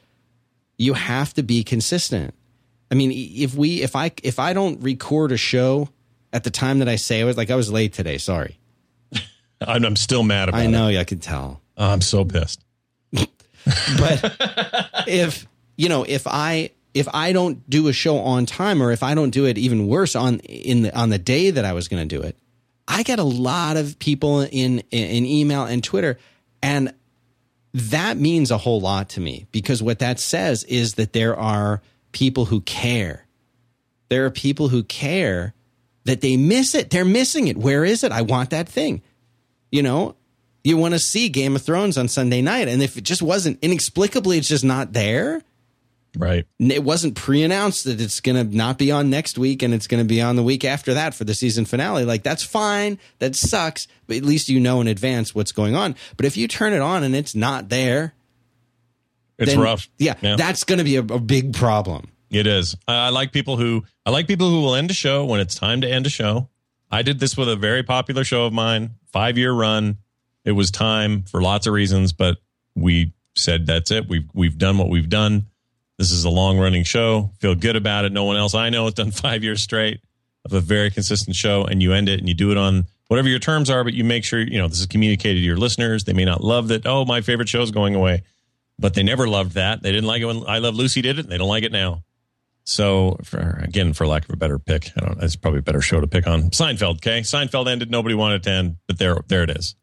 You 0.78 0.94
have 0.94 1.34
to 1.34 1.42
be 1.42 1.62
consistent. 1.62 2.32
I 2.90 2.94
mean, 2.94 3.12
if 3.14 3.54
we, 3.54 3.82
if 3.82 3.94
I, 3.94 4.12
if 4.22 4.38
I 4.38 4.54
don't 4.54 4.82
record 4.82 5.32
a 5.32 5.36
show 5.36 5.90
at 6.32 6.44
the 6.44 6.50
time 6.50 6.78
that 6.78 6.88
I 6.88 6.96
say 6.96 7.20
I 7.20 7.24
was, 7.24 7.36
like 7.36 7.50
I 7.50 7.56
was 7.56 7.70
late 7.70 7.92
today. 7.92 8.16
Sorry. 8.16 8.58
I'm, 9.60 9.84
I'm 9.84 9.96
still 9.96 10.22
mad 10.22 10.48
about 10.48 10.58
it. 10.58 10.62
I 10.62 10.64
it. 10.64 10.68
know. 10.68 10.86
I 10.88 11.04
can 11.04 11.18
tell. 11.18 11.60
I'm 11.76 12.00
so 12.00 12.24
pissed. 12.24 12.64
but 13.12 15.04
if 15.06 15.46
you 15.76 15.88
know 15.88 16.04
if 16.04 16.26
i 16.26 16.70
if 16.94 17.08
i 17.12 17.32
don't 17.32 17.68
do 17.68 17.88
a 17.88 17.92
show 17.92 18.18
on 18.18 18.46
time 18.46 18.80
or 18.80 18.92
if 18.92 19.02
i 19.02 19.14
don't 19.14 19.30
do 19.30 19.44
it 19.44 19.58
even 19.58 19.88
worse 19.88 20.14
on 20.14 20.38
in 20.38 20.82
the 20.82 20.96
on 20.96 21.10
the 21.10 21.18
day 21.18 21.50
that 21.50 21.64
i 21.64 21.72
was 21.72 21.88
going 21.88 22.08
to 22.08 22.16
do 22.16 22.22
it 22.22 22.36
i 22.88 23.02
get 23.02 23.18
a 23.18 23.24
lot 23.24 23.76
of 23.76 23.98
people 23.98 24.40
in 24.40 24.80
in 24.90 25.24
email 25.24 25.64
and 25.64 25.82
twitter 25.82 26.18
and 26.62 26.92
that 27.72 28.16
means 28.16 28.50
a 28.50 28.58
whole 28.58 28.80
lot 28.80 29.08
to 29.10 29.20
me 29.20 29.46
because 29.52 29.82
what 29.82 29.98
that 29.98 30.18
says 30.18 30.64
is 30.64 30.94
that 30.94 31.12
there 31.12 31.36
are 31.36 31.82
people 32.12 32.46
who 32.46 32.60
care 32.62 33.26
there 34.08 34.24
are 34.24 34.30
people 34.30 34.68
who 34.68 34.82
care 34.82 35.54
that 36.04 36.20
they 36.20 36.36
miss 36.36 36.74
it 36.74 36.90
they're 36.90 37.04
missing 37.04 37.48
it 37.48 37.56
where 37.56 37.84
is 37.84 38.02
it 38.02 38.12
i 38.12 38.22
want 38.22 38.50
that 38.50 38.68
thing 38.68 39.02
you 39.70 39.82
know 39.82 40.14
you 40.66 40.76
want 40.76 40.94
to 40.94 40.98
see 40.98 41.28
Game 41.28 41.54
of 41.54 41.62
Thrones 41.62 41.96
on 41.96 42.08
Sunday 42.08 42.42
night. 42.42 42.66
And 42.66 42.82
if 42.82 42.96
it 42.96 43.04
just 43.04 43.22
wasn't 43.22 43.60
inexplicably, 43.62 44.36
it's 44.36 44.48
just 44.48 44.64
not 44.64 44.92
there. 44.92 45.42
Right. 46.16 46.46
It 46.58 46.82
wasn't 46.82 47.14
pre 47.14 47.42
announced 47.42 47.84
that 47.84 48.00
it's 48.00 48.20
going 48.20 48.36
to 48.48 48.56
not 48.56 48.78
be 48.78 48.90
on 48.90 49.10
next 49.10 49.36
week 49.38 49.62
and 49.62 49.74
it's 49.74 49.86
going 49.86 50.02
to 50.02 50.08
be 50.08 50.22
on 50.22 50.36
the 50.36 50.42
week 50.42 50.64
after 50.64 50.94
that 50.94 51.14
for 51.14 51.24
the 51.24 51.34
season 51.34 51.64
finale. 51.66 52.04
Like, 52.04 52.22
that's 52.22 52.42
fine. 52.42 52.98
That 53.18 53.36
sucks. 53.36 53.86
But 54.06 54.16
at 54.16 54.22
least 54.24 54.48
you 54.48 54.58
know 54.60 54.80
in 54.80 54.86
advance 54.88 55.34
what's 55.34 55.52
going 55.52 55.74
on. 55.76 55.94
But 56.16 56.24
if 56.26 56.36
you 56.36 56.48
turn 56.48 56.72
it 56.72 56.80
on 56.80 57.04
and 57.04 57.14
it's 57.14 57.34
not 57.34 57.68
there, 57.68 58.14
It's 59.38 59.52
then- 59.52 59.60
rough. 59.60 59.88
Yeah, 59.98 60.14
Yeah. 60.22 60.36
that's 60.36 60.64
going 60.64 60.78
to 60.78 60.84
be 60.84 60.96
a, 60.96 61.00
a 61.00 61.18
big 61.20 61.52
problem. 61.54 62.08
It 62.30 62.46
is. 62.46 62.76
I, 62.88 63.06
I 63.06 63.08
like 63.10 63.32
people 63.32 63.56
who 63.56 63.84
I 64.04 64.10
like 64.10 64.26
people 64.26 64.48
who 64.50 64.62
will 64.62 64.74
end 64.74 64.90
a 64.90 64.94
show 64.94 65.24
when 65.26 65.40
it's 65.40 65.54
time 65.54 65.82
to 65.82 65.88
end 65.90 66.06
a 66.06 66.10
show. 66.10 66.48
I 66.90 67.02
did 67.02 67.18
this 67.20 67.36
with 67.36 67.48
a 67.48 67.56
very 67.56 67.82
popular 67.82 68.24
show 68.24 68.46
of 68.46 68.52
mine, 68.52 68.92
five 69.12 69.36
year 69.38 69.52
run. 69.52 69.98
It 70.44 70.52
was 70.52 70.70
time 70.70 71.22
for 71.24 71.42
lots 71.42 71.66
of 71.66 71.72
reasons, 71.72 72.12
but 72.12 72.38
we 72.74 73.12
said 73.36 73.66
that's 73.66 73.90
it. 73.90 74.08
We've 74.08 74.28
we've 74.34 74.56
done 74.58 74.78
what 74.78 74.88
we've 74.88 75.08
done. 75.08 75.46
This 75.98 76.12
is 76.12 76.24
a 76.24 76.30
long 76.30 76.58
running 76.58 76.84
show. 76.84 77.30
Feel 77.38 77.54
good 77.54 77.76
about 77.76 78.04
it. 78.04 78.12
No 78.12 78.24
one 78.24 78.36
else 78.36 78.54
I 78.54 78.68
know 78.70 78.84
has 78.84 78.94
done 78.94 79.10
five 79.12 79.42
years 79.42 79.62
straight 79.62 80.00
of 80.44 80.52
a 80.52 80.60
very 80.60 80.90
consistent 80.90 81.36
show, 81.36 81.64
and 81.64 81.82
you 81.82 81.92
end 81.92 82.08
it 82.08 82.20
and 82.20 82.28
you 82.28 82.34
do 82.34 82.50
it 82.50 82.56
on 82.56 82.86
whatever 83.08 83.28
your 83.28 83.38
terms 83.38 83.70
are, 83.70 83.84
but 83.84 83.94
you 83.94 84.04
make 84.04 84.24
sure 84.24 84.40
you 84.40 84.58
know 84.58 84.68
this 84.68 84.80
is 84.80 84.86
communicated 84.86 85.40
to 85.40 85.44
your 85.44 85.56
listeners. 85.56 86.04
They 86.04 86.12
may 86.12 86.24
not 86.24 86.42
love 86.42 86.68
that. 86.68 86.86
Oh, 86.86 87.04
my 87.04 87.20
favorite 87.20 87.48
show 87.48 87.62
is 87.62 87.70
going 87.70 87.94
away, 87.94 88.22
but 88.78 88.94
they 88.94 89.02
never 89.02 89.28
loved 89.28 89.52
that. 89.52 89.82
They 89.82 89.92
didn't 89.92 90.06
like 90.06 90.22
it 90.22 90.26
when 90.26 90.44
I 90.46 90.58
Love 90.58 90.74
Lucy 90.74 91.02
did 91.02 91.18
it. 91.18 91.24
And 91.24 91.32
they 91.32 91.38
don't 91.38 91.48
like 91.48 91.64
it 91.64 91.72
now. 91.72 92.02
So, 92.64 93.16
for, 93.22 93.60
again, 93.62 93.92
for 93.92 94.08
lack 94.08 94.24
of 94.24 94.30
a 94.30 94.36
better 94.36 94.58
pick, 94.58 94.90
I 94.96 95.06
don't. 95.06 95.22
It's 95.22 95.36
probably 95.36 95.60
a 95.60 95.62
better 95.62 95.80
show 95.80 96.00
to 96.00 96.08
pick 96.08 96.26
on. 96.26 96.50
Seinfeld. 96.50 96.96
Okay, 96.96 97.20
Seinfeld 97.20 97.68
ended. 97.68 97.90
Nobody 97.90 98.14
wanted 98.16 98.42
to 98.44 98.50
end, 98.50 98.76
but 98.88 98.98
there, 98.98 99.18
there 99.28 99.44
it 99.44 99.50
is. 99.50 99.76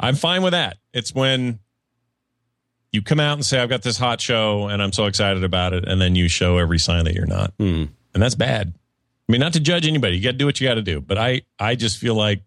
I'm 0.00 0.16
fine 0.16 0.42
with 0.42 0.52
that. 0.52 0.78
It's 0.94 1.14
when 1.14 1.60
you 2.94 3.02
come 3.02 3.18
out 3.20 3.34
and 3.34 3.44
say, 3.44 3.58
"I've 3.60 3.68
got 3.68 3.82
this 3.82 3.98
hot 3.98 4.20
show 4.20 4.68
and 4.68 4.80
I'm 4.82 4.92
so 4.92 5.06
excited 5.06 5.42
about 5.44 5.72
it," 5.72 5.86
and 5.88 6.00
then 6.00 6.14
you 6.14 6.28
show 6.28 6.58
every 6.58 6.78
sign 6.78 7.04
that 7.06 7.14
you're 7.14 7.26
not, 7.26 7.52
Hmm. 7.58 7.84
and 8.14 8.22
that's 8.22 8.34
bad. 8.36 8.72
I 9.28 9.32
mean, 9.32 9.40
not 9.40 9.52
to 9.54 9.60
judge 9.60 9.86
anybody. 9.86 10.16
You 10.16 10.22
got 10.22 10.32
to 10.32 10.36
do 10.38 10.46
what 10.46 10.60
you 10.60 10.68
got 10.68 10.74
to 10.74 10.82
do, 10.82 11.00
but 11.00 11.18
I, 11.18 11.42
I 11.58 11.74
just 11.74 11.98
feel 11.98 12.14
like 12.14 12.42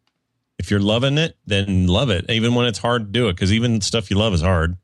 if 0.59 0.71
you're 0.71 0.79
loving 0.79 1.17
it, 1.17 1.35
then 1.45 1.87
love 1.87 2.09
it, 2.09 2.29
even 2.29 2.55
when 2.55 2.65
it's 2.67 2.79
hard 2.79 3.05
to 3.07 3.11
do 3.11 3.27
it, 3.29 3.33
because 3.33 3.51
even 3.51 3.81
stuff 3.81 4.09
you 4.09 4.17
love 4.17 4.33
is 4.33 4.41
hard. 4.41 4.77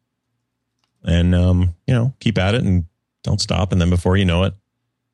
And 1.04 1.34
um, 1.36 1.76
you 1.88 1.94
know, 1.94 2.14
keep 2.20 2.38
at 2.38 2.56
it 2.56 2.64
and 2.64 2.86
don't 3.24 3.40
stop. 3.42 3.72
And 3.72 3.80
then 3.80 3.90
before 3.90 4.18
you 4.18 4.26
know 4.26 4.44
it, 4.44 4.54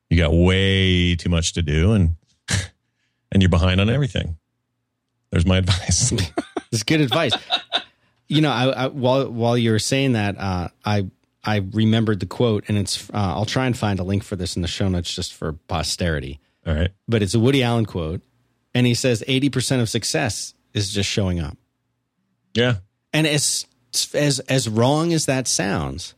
you 0.08 0.16
got 0.18 0.32
way 0.32 1.14
too 1.16 1.28
much 1.28 1.52
to 1.54 1.62
do, 1.62 1.92
and 1.92 2.16
and 3.30 3.42
you're 3.42 3.48
behind 3.50 3.80
on 3.80 3.88
everything. 3.88 4.36
There's 5.30 5.46
my 5.46 5.58
advice. 5.64 6.12
It's 6.72 6.82
good 6.82 7.00
advice. 7.00 7.32
You 8.30 8.40
know, 8.40 8.50
I, 8.50 8.84
I, 8.84 8.86
while 8.86 9.28
while 9.28 9.58
you 9.58 9.72
were 9.72 9.80
saying 9.80 10.12
that, 10.12 10.38
uh, 10.38 10.68
I 10.84 11.10
I 11.42 11.56
remembered 11.56 12.20
the 12.20 12.26
quote, 12.26 12.64
and 12.68 12.78
it's. 12.78 13.10
Uh, 13.10 13.34
I'll 13.34 13.44
try 13.44 13.66
and 13.66 13.76
find 13.76 13.98
a 13.98 14.04
link 14.04 14.22
for 14.22 14.36
this 14.36 14.54
in 14.54 14.62
the 14.62 14.68
show 14.68 14.88
notes 14.88 15.12
just 15.12 15.34
for 15.34 15.54
posterity. 15.66 16.38
All 16.64 16.74
right. 16.74 16.90
But 17.08 17.22
it's 17.22 17.34
a 17.34 17.40
Woody 17.40 17.64
Allen 17.64 17.86
quote, 17.86 18.22
and 18.72 18.86
he 18.86 18.94
says 18.94 19.24
eighty 19.26 19.50
percent 19.50 19.82
of 19.82 19.88
success 19.88 20.54
is 20.72 20.92
just 20.92 21.10
showing 21.10 21.40
up. 21.40 21.58
Yeah. 22.54 22.76
And 23.12 23.26
as 23.26 23.66
as 24.14 24.38
as 24.38 24.68
wrong 24.68 25.12
as 25.12 25.26
that 25.26 25.48
sounds, 25.48 26.14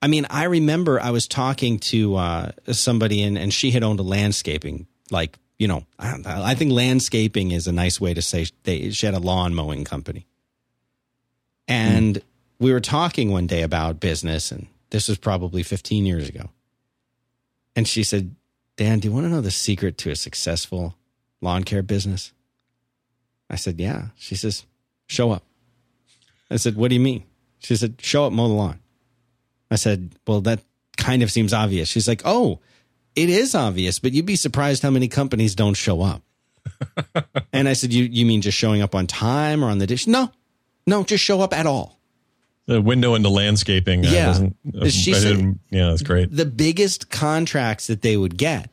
I 0.00 0.06
mean, 0.06 0.28
I 0.30 0.44
remember 0.44 1.00
I 1.00 1.10
was 1.10 1.26
talking 1.26 1.80
to 1.90 2.14
uh, 2.14 2.52
somebody, 2.70 3.24
and 3.24 3.36
and 3.36 3.52
she 3.52 3.72
had 3.72 3.82
owned 3.82 3.98
a 3.98 4.04
landscaping 4.04 4.86
like 5.10 5.40
you 5.58 5.66
know, 5.66 5.84
I, 5.98 6.22
I 6.24 6.54
think 6.54 6.70
landscaping 6.70 7.50
is 7.50 7.66
a 7.66 7.72
nice 7.72 8.00
way 8.00 8.14
to 8.14 8.22
say 8.22 8.46
they, 8.62 8.90
she 8.90 9.06
had 9.06 9.14
a 9.14 9.18
lawn 9.18 9.54
mowing 9.54 9.84
company. 9.84 10.26
And 11.70 12.20
we 12.58 12.72
were 12.72 12.80
talking 12.80 13.30
one 13.30 13.46
day 13.46 13.62
about 13.62 14.00
business, 14.00 14.50
and 14.50 14.66
this 14.90 15.08
was 15.08 15.18
probably 15.18 15.62
15 15.62 16.04
years 16.04 16.28
ago. 16.28 16.50
And 17.76 17.86
she 17.86 18.02
said, 18.02 18.34
Dan, 18.76 18.98
do 18.98 19.08
you 19.08 19.14
want 19.14 19.26
to 19.26 19.30
know 19.30 19.40
the 19.40 19.52
secret 19.52 19.96
to 19.98 20.10
a 20.10 20.16
successful 20.16 20.96
lawn 21.40 21.62
care 21.62 21.82
business? 21.82 22.32
I 23.48 23.56
said, 23.56 23.80
Yeah. 23.80 24.06
She 24.16 24.34
says, 24.34 24.64
Show 25.06 25.30
up. 25.30 25.44
I 26.50 26.56
said, 26.56 26.74
What 26.76 26.88
do 26.88 26.94
you 26.94 27.00
mean? 27.00 27.24
She 27.60 27.76
said, 27.76 27.94
Show 28.00 28.26
up, 28.26 28.32
mow 28.32 28.48
the 28.48 28.54
lawn. 28.54 28.80
I 29.70 29.76
said, 29.76 30.16
Well, 30.26 30.40
that 30.42 30.60
kind 30.96 31.22
of 31.22 31.30
seems 31.30 31.52
obvious. 31.52 31.88
She's 31.88 32.08
like, 32.08 32.22
Oh, 32.24 32.58
it 33.14 33.30
is 33.30 33.54
obvious, 33.54 33.98
but 33.98 34.12
you'd 34.12 34.26
be 34.26 34.36
surprised 34.36 34.82
how 34.82 34.90
many 34.90 35.08
companies 35.08 35.54
don't 35.54 35.74
show 35.74 36.02
up. 36.02 36.22
and 37.52 37.68
I 37.68 37.72
said, 37.72 37.92
"You 37.92 38.04
you 38.04 38.24
mean 38.26 38.42
just 38.42 38.56
showing 38.56 38.82
up 38.82 38.94
on 38.94 39.06
time 39.06 39.64
or 39.64 39.68
on 39.68 39.78
the 39.78 39.86
dish?" 39.86 40.06
No, 40.06 40.30
no, 40.90 41.04
just 41.04 41.24
show 41.24 41.40
up 41.40 41.54
at 41.56 41.64
all. 41.66 41.98
The 42.66 42.82
window 42.82 43.14
into 43.14 43.30
landscaping. 43.30 44.04
uh, 44.06 44.10
Yeah. 44.10 44.48
uh, 44.82 44.88
She 44.90 45.14
said- 45.14 45.58
yeah, 45.70 45.88
that's 45.88 46.02
great. 46.02 46.34
the 46.36 46.44
biggest 46.44 47.08
contracts 47.10 47.86
that 47.86 48.02
they 48.02 48.16
would 48.16 48.36
get. 48.36 48.68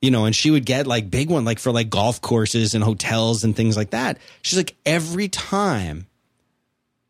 You 0.00 0.12
know, 0.12 0.26
and 0.26 0.34
she 0.36 0.52
would 0.52 0.64
get 0.64 0.86
like 0.86 1.10
big 1.10 1.28
one, 1.28 1.44
like 1.44 1.58
for 1.58 1.72
like 1.72 1.90
golf 1.90 2.20
courses 2.20 2.74
and 2.76 2.84
hotels 2.84 3.42
and 3.42 3.56
things 3.56 3.76
like 3.76 3.90
that. 3.90 4.16
She's 4.42 4.56
like, 4.56 4.76
every 4.86 5.26
time 5.28 6.06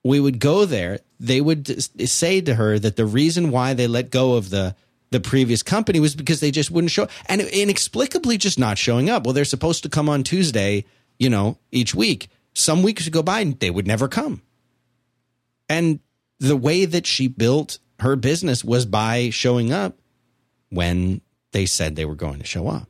we 0.03 0.19
would 0.19 0.39
go 0.41 0.65
there, 0.65 1.01
they 1.21 1.41
would 1.43 1.69
say 2.09 2.41
to 2.41 2.55
her 2.55 2.79
that 2.79 2.97
the 2.97 3.05
reason 3.05 3.51
why 3.51 3.75
they 3.75 3.87
let 3.87 4.11
go 4.11 4.35
of 4.35 4.49
the 4.51 4.75
the 5.11 5.21
previous 5.21 5.63
company 5.63 6.01
was 6.01 6.15
because 6.15 6.41
they 6.41 6.51
just 6.51 6.71
wouldn't 6.71 6.91
show 6.91 7.09
and 7.27 7.41
inexplicably 7.41 8.37
just 8.39 8.59
not 8.59 8.77
showing 8.79 9.09
up. 9.11 9.25
Well, 9.25 9.33
they're 9.35 9.45
supposed 9.47 9.83
to 9.85 9.89
come 9.89 10.09
on 10.09 10.23
Tuesday, 10.23 10.85
you 11.19 11.31
know, 11.31 11.57
each 11.73 11.95
week. 11.95 12.29
Some 12.55 12.83
weeks 12.83 13.05
would 13.05 13.13
go 13.13 13.23
by 13.23 13.41
and 13.41 13.59
they 13.59 13.71
would 13.71 13.87
never 13.87 14.09
come. 14.09 14.43
And 15.69 16.01
the 16.41 16.57
way 16.57 16.85
that 16.85 17.07
she 17.07 17.29
built 17.29 17.79
her 18.01 18.17
business 18.17 18.65
was 18.65 18.87
by 18.87 19.31
showing 19.31 19.73
up 19.73 19.99
when 20.71 21.21
they 21.53 21.67
said 21.67 21.97
they 21.97 22.05
were 22.05 22.15
going 22.15 22.39
to 22.39 22.47
show 22.47 22.69
up. 22.69 22.89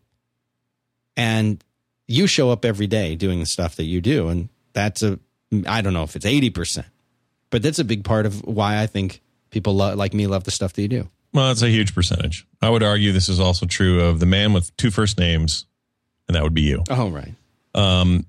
And 1.17 1.63
you 2.07 2.27
show 2.27 2.51
up 2.51 2.65
every 2.65 2.87
day 2.87 3.15
doing 3.17 3.41
the 3.41 3.47
stuff 3.47 3.77
that 3.77 3.85
you 3.85 4.01
do. 4.01 4.29
And 4.29 4.49
that's 4.73 5.03
a, 5.03 5.19
I 5.67 5.81
don't 5.81 5.93
know 5.93 6.03
if 6.03 6.17
it's 6.17 6.27
80%, 6.27 6.85
but 7.51 7.63
that's 7.63 7.79
a 7.79 7.85
big 7.85 8.05
part 8.05 8.27
of 8.27 8.45
why 8.45 8.81
I 8.81 8.87
think 8.87 9.21
people 9.51 9.75
lo- 9.75 9.95
like 9.95 10.15
me 10.15 10.27
love 10.27 10.45
the 10.45 10.51
stuff 10.51 10.73
that 10.75 10.83
you 10.83 10.89
do. 10.89 11.09
Well, 11.33 11.51
it's 11.51 11.63
a 11.63 11.69
huge 11.69 11.95
percentage. 11.95 12.47
I 12.63 12.71
would 12.71 12.83
argue 12.83 13.13
this 13.13 13.29
is 13.29 13.41
also 13.41 13.67
true 13.67 14.01
of 14.01 14.19
the 14.19 14.27
man 14.27 14.53
with 14.53 14.75
two 14.77 14.91
first 14.91 15.19
names, 15.19 15.67
and 16.27 16.35
that 16.35 16.43
would 16.43 16.55
be 16.55 16.63
you. 16.63 16.83
Oh, 16.89 17.11
right. 17.11 17.35
Um, 17.75 18.27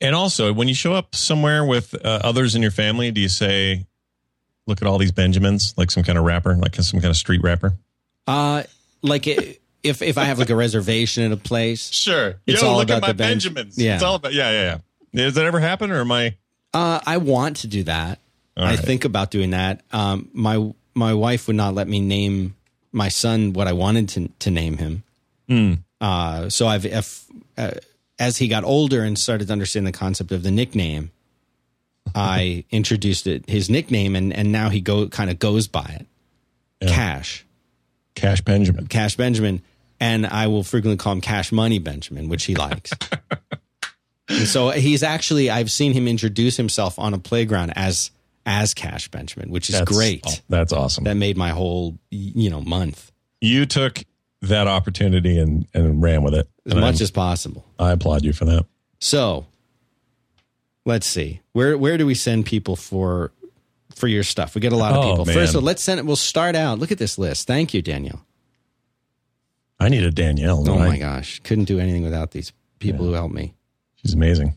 and 0.00 0.14
also, 0.14 0.52
when 0.52 0.68
you 0.68 0.74
show 0.74 0.92
up 0.92 1.14
somewhere 1.14 1.64
with 1.64 1.94
uh, 1.94 2.20
others 2.22 2.54
in 2.54 2.62
your 2.62 2.70
family, 2.70 3.10
do 3.10 3.20
you 3.20 3.28
say, 3.28 3.86
"Look 4.66 4.80
at 4.82 4.88
all 4.88 4.98
these 4.98 5.12
Benjamins," 5.12 5.74
like 5.76 5.90
some 5.90 6.02
kind 6.02 6.18
of 6.18 6.24
rapper, 6.24 6.56
like 6.56 6.74
some 6.76 7.00
kind 7.00 7.10
of 7.10 7.16
street 7.16 7.42
rapper? 7.42 7.74
Uh, 8.26 8.62
like 9.02 9.26
it, 9.26 9.60
if, 9.82 10.02
if 10.02 10.18
I 10.18 10.24
have 10.24 10.38
like 10.38 10.50
a 10.50 10.56
reservation 10.56 11.24
at 11.24 11.32
a 11.32 11.36
place, 11.36 11.90
Sure. 11.90 12.34
It's 12.46 12.62
Yo, 12.62 12.68
all 12.68 12.76
look 12.76 12.84
about 12.84 12.96
at 12.96 13.02
my 13.02 13.08
the 13.08 13.14
Benj- 13.14 13.44
Benjamins. 13.44 13.78
Yeah. 13.78 13.94
It's 13.94 14.02
all 14.02 14.16
about 14.16 14.32
yeah, 14.32 14.50
yeah, 14.50 14.78
yeah. 15.14 15.24
Does 15.24 15.34
that 15.34 15.46
ever 15.46 15.58
happen, 15.60 15.90
or 15.90 16.00
am 16.00 16.12
I? 16.12 16.36
Uh, 16.72 17.00
I 17.04 17.16
want 17.16 17.58
to 17.58 17.66
do 17.66 17.82
that. 17.84 18.20
All 18.56 18.64
I 18.64 18.70
right. 18.70 18.78
think 18.78 19.04
about 19.04 19.30
doing 19.30 19.50
that. 19.50 19.82
Um, 19.92 20.28
my 20.32 20.72
my 20.94 21.14
wife 21.14 21.46
would 21.46 21.56
not 21.56 21.74
let 21.74 21.88
me 21.88 22.00
name 22.00 22.54
my 22.92 23.08
son 23.08 23.52
what 23.52 23.66
I 23.66 23.72
wanted 23.72 24.08
to 24.10 24.28
to 24.40 24.50
name 24.50 24.76
him. 24.76 25.02
Hmm. 25.48 25.74
Uh, 26.00 26.48
so 26.48 26.66
I've 26.68 26.86
if, 26.86 27.26
uh, 27.58 27.72
as 28.20 28.36
he 28.36 28.46
got 28.46 28.62
older 28.62 29.02
and 29.02 29.18
started 29.18 29.48
to 29.48 29.52
understand 29.52 29.86
the 29.86 29.92
concept 29.92 30.30
of 30.30 30.44
the 30.44 30.50
nickname, 30.52 31.10
I 32.14 32.64
introduced 32.70 33.26
it 33.26 33.48
his 33.48 33.68
nickname, 33.68 34.14
and 34.14 34.32
and 34.32 34.52
now 34.52 34.68
he 34.68 34.80
go 34.80 35.08
kind 35.08 35.30
of 35.30 35.38
goes 35.38 35.66
by 35.68 35.96
it, 36.00 36.06
Yeah. 36.80 36.94
Cash 36.94 37.46
Cash 38.14 38.40
Benjamin. 38.42 38.86
Cash 38.88 39.16
Benjamin, 39.16 39.62
and 39.98 40.26
I 40.26 40.46
will 40.48 40.62
frequently 40.62 40.96
call 40.96 41.12
him 41.14 41.20
Cash 41.20 41.50
Money 41.52 41.78
Benjamin, 41.78 42.28
which 42.28 42.44
he 42.44 42.54
likes. 42.54 42.92
and 44.28 44.46
so 44.46 44.70
he's 44.70 45.02
actually 45.02 45.50
I've 45.50 45.70
seen 45.70 45.92
him 45.92 46.06
introduce 46.08 46.56
himself 46.56 46.98
on 46.98 47.14
a 47.14 47.18
playground 47.18 47.72
as 47.76 48.10
as 48.46 48.74
Cash 48.74 49.08
Benjamin, 49.08 49.50
which 49.50 49.68
is 49.68 49.74
That's- 49.78 49.96
great. 49.96 50.24
oh, 50.26 50.32
that's 50.48 50.72
awesome. 50.72 51.04
That 51.04 51.16
made 51.16 51.36
my 51.36 51.50
whole 51.50 51.98
you 52.10 52.50
know 52.50 52.60
month 52.60 53.12
you 53.40 53.66
took 53.66 54.02
that 54.42 54.66
opportunity 54.66 55.38
and 55.38 55.66
and 55.74 56.02
ran 56.02 56.22
with 56.22 56.34
it. 56.34 56.48
as 56.66 56.72
And 56.72 56.80
much 56.80 56.94
I'm- 56.96 57.02
as 57.02 57.10
possible. 57.10 57.64
I 57.78 57.92
applaud 57.92 58.24
you 58.24 58.32
for 58.32 58.44
that. 58.46 58.66
So 59.00 59.46
let's 60.84 61.06
see 61.06 61.40
where 61.52 61.76
where 61.76 61.98
do 61.98 62.06
we 62.06 62.14
send 62.14 62.46
people 62.46 62.76
for 62.76 63.32
for 63.94 64.06
your 64.08 64.22
stuff? 64.22 64.54
We 64.54 64.60
get 64.60 64.72
a 64.72 64.76
lot 64.76 64.92
of 64.92 65.04
Oh, 65.04 65.10
people. 65.10 65.24
man. 65.26 65.34
First 65.34 65.50
of 65.50 65.56
all, 65.56 65.62
let's 65.62 65.82
send 65.82 66.00
it. 66.00 66.06
We'll 66.06 66.16
start 66.16 66.54
out. 66.56 66.78
Look 66.78 66.90
at 66.92 66.98
this 66.98 67.18
list. 67.18 67.46
Thank 67.46 67.74
you, 67.74 67.82
Danielle. 67.82 68.24
I 69.78 69.88
need 69.88 70.04
a 70.04 70.10
Danielle. 70.10 70.68
Oh 70.68 70.78
my 70.78 70.90
I? 70.94 70.98
gosh, 70.98 71.40
couldn't 71.42 71.64
do 71.64 71.78
anything 71.78 72.02
without 72.02 72.30
these 72.32 72.52
people 72.78 73.04
who 73.06 73.12
helped 73.12 73.34
me. 73.34 73.54
She's 73.96 74.14
amazing. 74.14 74.54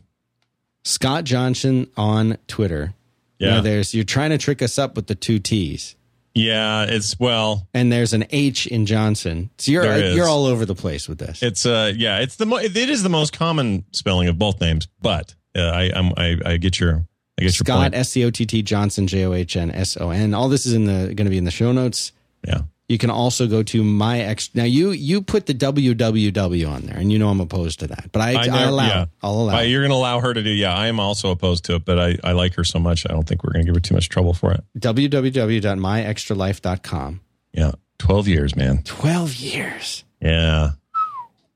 Scott 0.82 1.24
Johnson 1.24 1.88
on 1.96 2.36
Twitter. 2.46 2.94
Yeah. 3.38 3.60
there's 3.60 3.94
you're 3.94 4.04
trying 4.04 4.30
to 4.30 4.38
trick 4.38 4.62
us 4.62 4.78
up 4.78 4.96
with 4.96 5.06
the 5.06 5.14
two 5.14 5.38
T's, 5.38 5.96
Yeah, 6.34 6.86
it's 6.88 7.18
well, 7.20 7.68
and 7.72 7.92
there's 7.92 8.12
an 8.12 8.24
H 8.30 8.66
in 8.66 8.86
Johnson. 8.86 9.50
So 9.58 9.70
you're 9.70 9.98
you're 10.14 10.26
all 10.26 10.46
over 10.46 10.66
the 10.66 10.74
place 10.74 11.08
with 11.08 11.18
this. 11.18 11.42
it's 11.42 11.64
uh, 11.64 11.92
yeah, 11.94 12.18
it's 12.18 12.36
the 12.36 12.46
mo- 12.46 12.56
it 12.56 12.76
is 12.76 13.04
the 13.04 13.08
most 13.08 13.32
common 13.32 13.84
spelling 13.92 14.26
of 14.26 14.36
both 14.36 14.60
names, 14.60 14.88
but 15.00 15.34
uh, 15.56 15.60
I 15.60 15.92
I'm, 15.94 16.12
I 16.16 16.36
I 16.44 16.56
get 16.56 16.80
your 16.80 17.06
I 17.38 17.42
get 17.42 17.44
your 17.44 17.50
Scott. 17.52 17.94
S 17.94 18.10
C 18.10 18.24
O 18.24 18.30
T 18.30 18.46
T 18.46 18.62
Johnson 18.62 19.06
J 19.06 19.24
O 19.26 19.32
H 19.32 19.56
N 19.56 19.70
S 19.70 19.96
O 19.96 20.10
N. 20.10 20.34
All 20.34 20.48
this 20.48 20.66
is 20.66 20.72
in 20.72 20.86
the 20.86 21.14
going 21.14 21.24
to 21.26 21.30
be 21.30 21.38
in 21.38 21.44
the 21.44 21.52
show 21.52 21.70
notes. 21.70 22.10
Yeah, 22.44 22.62
You 22.86 22.98
can 22.98 23.08
also 23.08 23.46
go 23.46 23.62
to 23.62 23.82
my 23.82 24.20
ex. 24.20 24.50
Now 24.54 24.64
you 24.64 24.90
you 24.90 25.22
put 25.22 25.46
the 25.46 25.54
www 25.54 26.70
on 26.70 26.82
there, 26.82 26.98
and 26.98 27.10
you 27.10 27.18
know 27.18 27.30
I'm 27.30 27.40
opposed 27.40 27.80
to 27.80 27.86
that, 27.86 28.10
but 28.12 28.20
I, 28.20 28.42
I, 28.42 28.46
never- 28.46 28.68
allow. 28.70 28.86
yeah. 28.86 29.06
I'll 29.22 29.32
allow. 29.32 29.60
You're 29.60 29.80
going 29.80 29.90
to 29.90 29.96
allow 29.96 30.20
her 30.20 30.34
to 30.34 30.42
do. 30.42 30.50
Yeah, 30.50 30.74
I 30.76 30.88
am 30.88 31.00
also 31.00 31.30
opposed 31.30 31.64
to 31.66 31.76
it, 31.76 31.86
but 31.86 31.98
I 31.98 32.18
I 32.22 32.32
like 32.32 32.52
her 32.56 32.64
so 32.64 32.78
much. 32.78 33.06
I 33.08 33.12
don't 33.14 33.26
think 33.26 33.42
we're 33.42 33.54
going 33.54 33.64
to 33.64 33.66
give 33.66 33.74
her 33.76 33.80
too 33.80 33.94
much 33.94 34.10
trouble 34.10 34.34
for 34.34 34.52
it. 34.52 34.62
www.myextralife.com. 34.78 37.20
Yeah, 37.52 37.72
twelve 37.98 38.28
years, 38.28 38.56
man. 38.56 38.82
Twelve 38.82 39.34
years. 39.34 40.04
Yeah, 40.20 40.70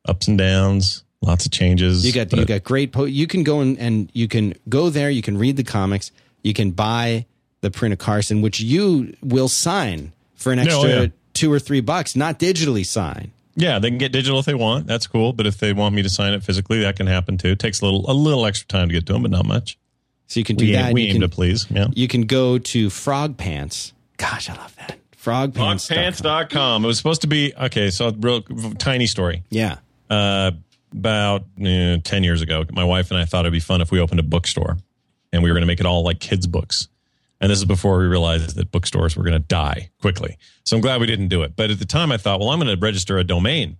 ups 0.07 0.29
and 0.29 0.39
downs, 0.39 1.05
lots 1.21 1.47
of 1.47 1.53
changes. 1.53 2.07
You 2.07 2.13
got 2.13 2.33
you 2.33 2.45
got 2.45 2.65
great. 2.65 2.93
Po- 2.93 3.05
you 3.05 3.27
can 3.27 3.43
go 3.43 3.61
and, 3.61 3.79
and 3.79 4.11
you 4.15 4.29
can 4.29 4.55
go 4.69 4.91
there. 4.91 5.11
You 5.11 5.23
can 5.23 5.39
read 5.39 5.57
the 5.57 5.65
comics. 5.65 6.13
You 6.43 6.55
can 6.55 6.71
buy 6.71 7.27
the 7.61 7.71
print 7.71 7.93
of 7.93 7.99
Carson, 7.99 8.41
which 8.43 8.61
you 8.61 9.15
will 9.23 9.49
sign 9.49 10.13
for 10.39 10.52
an 10.52 10.56
No, 10.65 10.65
extra 10.82 10.89
yeah. 11.02 11.06
two 11.35 11.52
or 11.52 11.59
three 11.59 11.81
bucks, 11.82 12.16
not 12.16 12.39
digitally 12.39 12.86
sign. 12.86 13.32
Yeah, 13.56 13.78
they 13.81 13.89
can 13.90 13.98
get 13.98 14.12
digital 14.12 14.39
if 14.39 14.47
they 14.47 14.55
want. 14.55 14.86
That's 14.86 15.06
cool. 15.06 15.32
But 15.32 15.47
if 15.47 15.59
they 15.59 15.73
want 15.74 15.94
me 15.94 16.02
to 16.02 16.09
sign 16.09 16.32
it 16.32 16.43
physically, 16.44 16.81
that 16.81 16.97
can 16.97 17.06
happen 17.06 17.36
too. 17.39 17.48
It 17.48 17.59
takes 17.59 17.81
a 17.82 17.85
little 17.85 18.10
a 18.10 18.15
little 18.15 18.47
extra 18.47 18.66
time 18.69 18.89
to 18.89 18.94
get 18.94 19.05
to 19.06 19.12
them, 19.12 19.23
but 19.23 19.31
not 19.31 19.44
much. 19.44 19.77
So 20.28 20.39
you 20.40 20.44
can 20.44 20.56
do 20.56 20.65
We, 20.66 20.73
that. 20.73 20.93
we 20.94 21.02
you 21.02 21.09
aim 21.09 21.12
can, 21.15 21.20
to 21.23 21.28
please. 21.28 21.66
Yeah. 21.70 21.89
you 21.94 22.06
can 22.09 22.23
go 22.23 22.59
to 22.59 22.89
Frog 22.90 23.36
Pants. 23.36 23.93
Gosh, 24.16 24.48
I 24.48 24.55
love 24.55 24.74
that. 24.77 24.98
Frogpants. 25.16 25.89
Frogpants.com. 25.90 26.85
It 26.85 26.86
was 26.86 26.97
supposed 26.98 27.23
to 27.23 27.27
be 27.27 27.52
okay. 27.55 27.90
So, 27.90 28.10
real 28.19 28.43
tiny 28.78 29.06
story. 29.06 29.43
Yeah. 29.51 29.78
Uh, 30.09 30.52
about 30.93 31.44
eh, 31.62 31.98
10 32.02 32.24
years 32.24 32.40
ago, 32.43 32.65
my 32.73 32.85
wife 32.85 33.10
and 33.10 33.19
I 33.19 33.24
thought 33.24 33.40
it'd 33.40 33.52
be 33.52 33.60
fun 33.60 33.81
if 33.81 33.90
we 33.90 34.01
opened 34.01 34.20
a 34.20 34.23
bookstore 34.23 34.78
and 35.32 35.43
we 35.43 35.51
were 35.51 35.55
going 35.55 35.62
to 35.62 35.66
make 35.66 35.81
it 35.81 35.86
all 35.86 36.02
like 36.02 36.19
kids' 36.20 36.47
books. 36.47 36.89
And 37.40 37.51
this 37.51 37.59
is 37.59 37.65
before 37.65 37.98
we 37.98 38.06
realized 38.06 38.56
that 38.56 38.73
bookstores 38.73 39.16
were 39.16 39.23
going 39.23 39.40
to 39.40 39.47
die 39.47 39.90
quickly. 40.01 40.36
So 40.65 40.77
I'm 40.77 40.81
glad 40.81 41.01
we 41.01 41.06
didn't 41.06 41.28
do 41.28 41.43
it. 41.43 41.55
But 41.55 41.70
at 41.70 41.78
the 41.78 41.85
time, 41.85 42.10
I 42.10 42.16
thought, 42.16 42.40
well, 42.40 42.51
I'm 42.51 42.59
going 42.59 42.74
to 42.74 42.81
register 42.85 43.19
a 43.19 43.24
domain. 43.24 43.77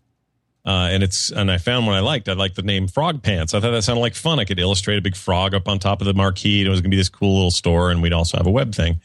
Uh, 0.64 0.89
and 0.90 1.02
it's 1.02 1.30
and 1.30 1.51
I 1.51 1.56
found 1.56 1.86
one 1.86 1.97
I 1.97 2.01
liked. 2.01 2.28
I 2.28 2.35
liked 2.35 2.56
the 2.56 2.62
name 2.62 2.89
Frog 2.89 3.22
Pants. 3.22 3.55
I 3.55 3.60
thought 3.60 3.70
that 3.70 3.82
sounded 3.85 4.02
like 4.02 4.14
fun. 4.14 4.39
I 4.39 4.44
could 4.44 4.59
illustrate 4.59 4.98
a 4.98 5.01
big 5.01 5.16
frog 5.16 5.55
up 5.55 5.66
on 5.66 5.78
top 5.78 6.01
of 6.02 6.06
the 6.06 6.12
marquee. 6.12 6.60
And 6.60 6.66
it 6.66 6.70
was 6.70 6.80
going 6.80 6.90
to 6.90 6.94
be 6.94 7.01
this 7.01 7.09
cool 7.09 7.35
little 7.35 7.51
store, 7.51 7.90
and 7.90 8.02
we'd 8.02 8.12
also 8.12 8.36
have 8.36 8.47
a 8.47 8.51
web 8.51 8.74
thing. 8.74 9.01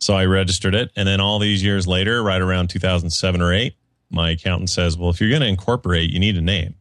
So 0.00 0.14
I 0.14 0.24
registered 0.24 0.74
it, 0.74 0.90
and 0.96 1.06
then 1.06 1.20
all 1.20 1.38
these 1.38 1.62
years 1.62 1.86
later, 1.86 2.22
right 2.22 2.40
around 2.40 2.68
2007 2.68 3.40
or 3.40 3.52
eight, 3.52 3.76
my 4.10 4.30
accountant 4.30 4.70
says, 4.70 4.98
"Well, 4.98 5.08
if 5.10 5.20
you're 5.20 5.30
going 5.30 5.42
to 5.42 5.46
incorporate, 5.46 6.10
you 6.10 6.18
need 6.18 6.36
a 6.36 6.42
name." 6.42 6.74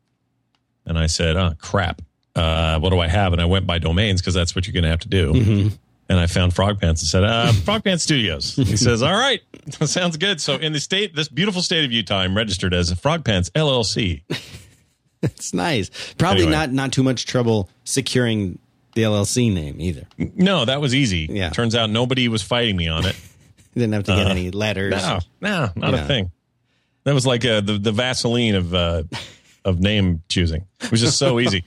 And 0.86 0.98
I 0.98 1.06
said, 1.08 1.36
"Oh 1.38 1.54
crap, 1.60 2.02
uh, 2.36 2.80
what 2.80 2.90
do 2.90 3.00
I 3.00 3.08
have?" 3.08 3.34
And 3.34 3.42
I 3.42 3.46
went 3.46 3.68
by 3.68 3.78
domains 3.78 4.20
because 4.20 4.34
that's 4.34 4.56
what 4.56 4.66
you're 4.66 4.74
going 4.74 4.84
to 4.84 4.90
have 4.90 5.02
to 5.02 5.10
do. 5.10 5.70
And 6.10 6.20
I 6.20 6.28
found 6.28 6.54
Frog 6.54 6.80
Pants 6.82 7.02
and 7.02 7.10
said, 7.10 7.24
uh, 7.24 7.52
Frog 7.54 7.84
Pants 7.84 8.04
Studios. 8.04 8.56
He 8.56 8.76
says, 8.78 9.02
All 9.02 9.14
right, 9.14 9.42
sounds 9.86 10.18
good. 10.18 10.42
So 10.42 10.56
in 10.56 10.74
the 10.74 10.80
state, 10.80 11.16
this 11.16 11.30
beautiful 11.30 11.62
state 11.62 11.86
of 11.86 11.92
Utah, 11.92 12.20
I'm 12.20 12.36
registered 12.36 12.74
as 12.74 12.92
Frog 13.00 13.24
Pants 13.24 13.50
LLC. 13.52 14.22
It's 15.22 15.54
nice. 15.54 15.90
Probably 16.18 16.44
Anyway. 16.44 16.52
not 16.58 16.72
not 16.74 16.92
too 16.92 17.04
much 17.04 17.26
trouble 17.26 17.70
securing 17.86 18.60
the 18.96 19.04
LLC 19.04 19.52
name 19.54 19.80
either. 19.80 20.06
No, 20.18 20.66
that 20.66 20.82
was 20.82 20.94
easy. 20.94 21.28
Yeah. 21.32 21.50
Turns 21.50 21.74
out 21.76 21.90
nobody 21.90 22.28
was 22.28 22.44
fighting 22.44 22.76
me 22.76 22.88
on 22.90 23.06
it. 23.06 23.16
didn't 23.74 23.94
have 23.94 24.04
to 24.04 24.16
get 24.16 24.28
any 24.28 24.52
letters. 24.52 24.94
Uh, 24.94 25.20
No, 25.42 25.50
no, 25.50 25.72
not 25.78 25.94
Yeah. 25.94 26.04
a 26.04 26.08
thing. 26.08 26.32
That 27.06 27.14
was 27.14 27.26
like 27.26 27.44
uh, 27.46 27.62
the 27.62 27.78
the 27.78 27.92
Vaseline 27.94 28.56
of 28.56 28.74
uh, 28.74 29.04
of 29.66 29.80
name 29.80 30.22
choosing. 30.30 30.66
It 30.82 30.92
was 30.92 31.00
just 31.02 31.18
so 31.18 31.40
easy. 31.40 31.64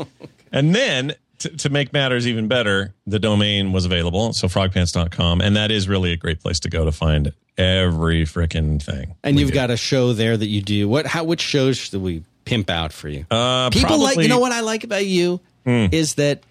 and 0.53 0.75
then 0.75 1.15
to, 1.39 1.49
to 1.51 1.71
make 1.71 1.93
matters 1.93 2.27
even 2.27 2.49
better, 2.49 2.95
the 3.07 3.19
domain 3.19 3.73
was 3.73 3.85
available, 3.85 4.33
so 4.33 4.49
frogpants.com, 4.49 5.41
and 5.41 5.57
that 5.57 5.71
is 5.71 5.89
really 5.89 6.13
a 6.13 6.17
great 6.17 6.41
place 6.41 6.61
to 6.61 6.71
go 6.71 6.85
to 6.85 6.93
find 6.93 7.33
every 7.59 8.25
freaking 8.25 8.83
thing. 8.83 9.15
And 9.23 9.39
you've 9.39 9.49
do. 9.51 9.55
got 9.55 9.71
a 9.71 9.77
show 9.77 10.13
there 10.13 10.37
that 10.37 10.47
you 10.49 10.63
do. 10.63 10.89
What? 10.89 11.07
How? 11.07 11.25
Which 11.25 11.41
shows 11.41 11.77
should 11.79 12.01
we 12.03 12.23
pimp 12.45 12.71
out 12.71 12.93
for 12.93 13.09
you? 13.09 13.27
uh, 13.31 13.71
People 13.71 13.99
like. 14.01 14.19
You 14.19 14.29
know 14.29 14.39
what 14.41 14.53
I 14.53 14.61
like 14.61 14.85
about 14.85 15.07
you 15.07 15.41
Hmm. 15.65 15.87
is 15.91 16.15
that 16.15 16.43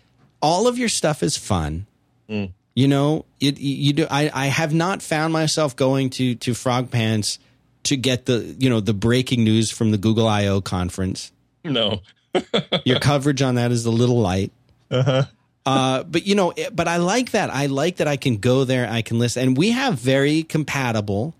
all 0.41 0.67
of 0.67 0.77
your 0.77 0.89
stuff 0.89 1.23
is 1.23 1.37
fun. 1.37 1.85
Hmm. 2.29 2.45
You 2.75 2.89
know, 2.89 3.23
it, 3.39 3.57
you 3.57 3.93
do. 3.93 4.07
I, 4.11 4.29
I 4.33 4.47
have 4.47 4.73
not 4.73 5.01
found 5.01 5.31
myself 5.31 5.75
going 5.77 6.09
to 6.11 6.35
to 6.35 6.53
Frog 6.53 6.91
Pants 6.91 7.39
to 7.83 7.95
get 7.95 8.25
the 8.25 8.55
you 8.59 8.69
know 8.69 8.81
the 8.81 8.93
breaking 8.93 9.43
news 9.45 9.71
from 9.71 9.91
the 9.91 9.97
Google 9.97 10.27
I/O 10.27 10.59
conference. 10.61 11.31
No. 11.63 12.01
Your 12.83 12.99
coverage 12.99 13.41
on 13.41 13.55
that 13.55 13.71
is 13.71 13.85
a 13.85 13.91
little 13.91 14.19
light. 14.19 14.51
Uh-huh. 14.95 15.23
Uh, 15.65 16.03
but 16.03 16.27
you 16.27 16.35
know, 16.35 16.53
it- 16.55 16.75
but 16.75 16.87
I 16.87 16.97
like 16.97 17.31
that. 17.31 17.49
I 17.49 17.65
like 17.65 17.97
that 17.97 18.07
I 18.07 18.17
can 18.17 18.37
go 18.37 18.63
there, 18.65 18.87
I 18.89 19.01
can 19.01 19.17
listen, 19.19 19.41
and 19.43 19.57
we 19.57 19.71
have 19.71 19.95
very 19.99 20.43
compatible 20.43 21.33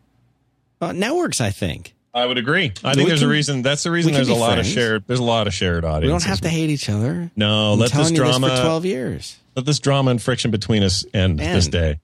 uh, 0.81 0.91
networks. 0.91 1.39
I 1.41 1.51
think 1.51 1.93
I 2.13 2.25
would 2.25 2.37
agree. 2.37 2.71
I 2.83 2.93
think 2.93 3.05
We 3.05 3.09
there's 3.09 3.21
a 3.21 3.27
reason. 3.27 3.61
That's 3.61 3.83
the 3.83 3.91
reason 3.91 4.13
there's 4.13 4.29
a 4.29 4.33
lot 4.33 4.53
friends. 4.53 4.67
of 4.69 4.73
shared. 4.73 5.03
There's 5.05 5.19
a 5.19 5.23
lot 5.23 5.47
of 5.47 5.53
shared 5.53 5.85
audience. 5.85 6.03
we 6.03 6.09
don't 6.09 6.23
have 6.23 6.41
to 6.41 6.49
hate 6.49 6.69
each 6.69 6.89
other. 6.89 7.29
No, 7.35 7.73
I'm 7.73 7.79
let 7.79 7.85
this 7.85 7.91
telling 7.91 8.13
you 8.15 8.21
drama. 8.21 8.47
this 8.49 8.59
for 8.59 8.65
twelve 8.65 8.85
years. 8.85 9.37
let 9.55 9.65
this 9.65 9.79
drama 9.79 10.11
and 10.11 10.21
friction 10.21 10.49
between 10.49 10.81
us 10.83 11.05
end, 11.13 11.39
End. 11.39 11.55
this 11.57 11.67
day. 11.67 11.99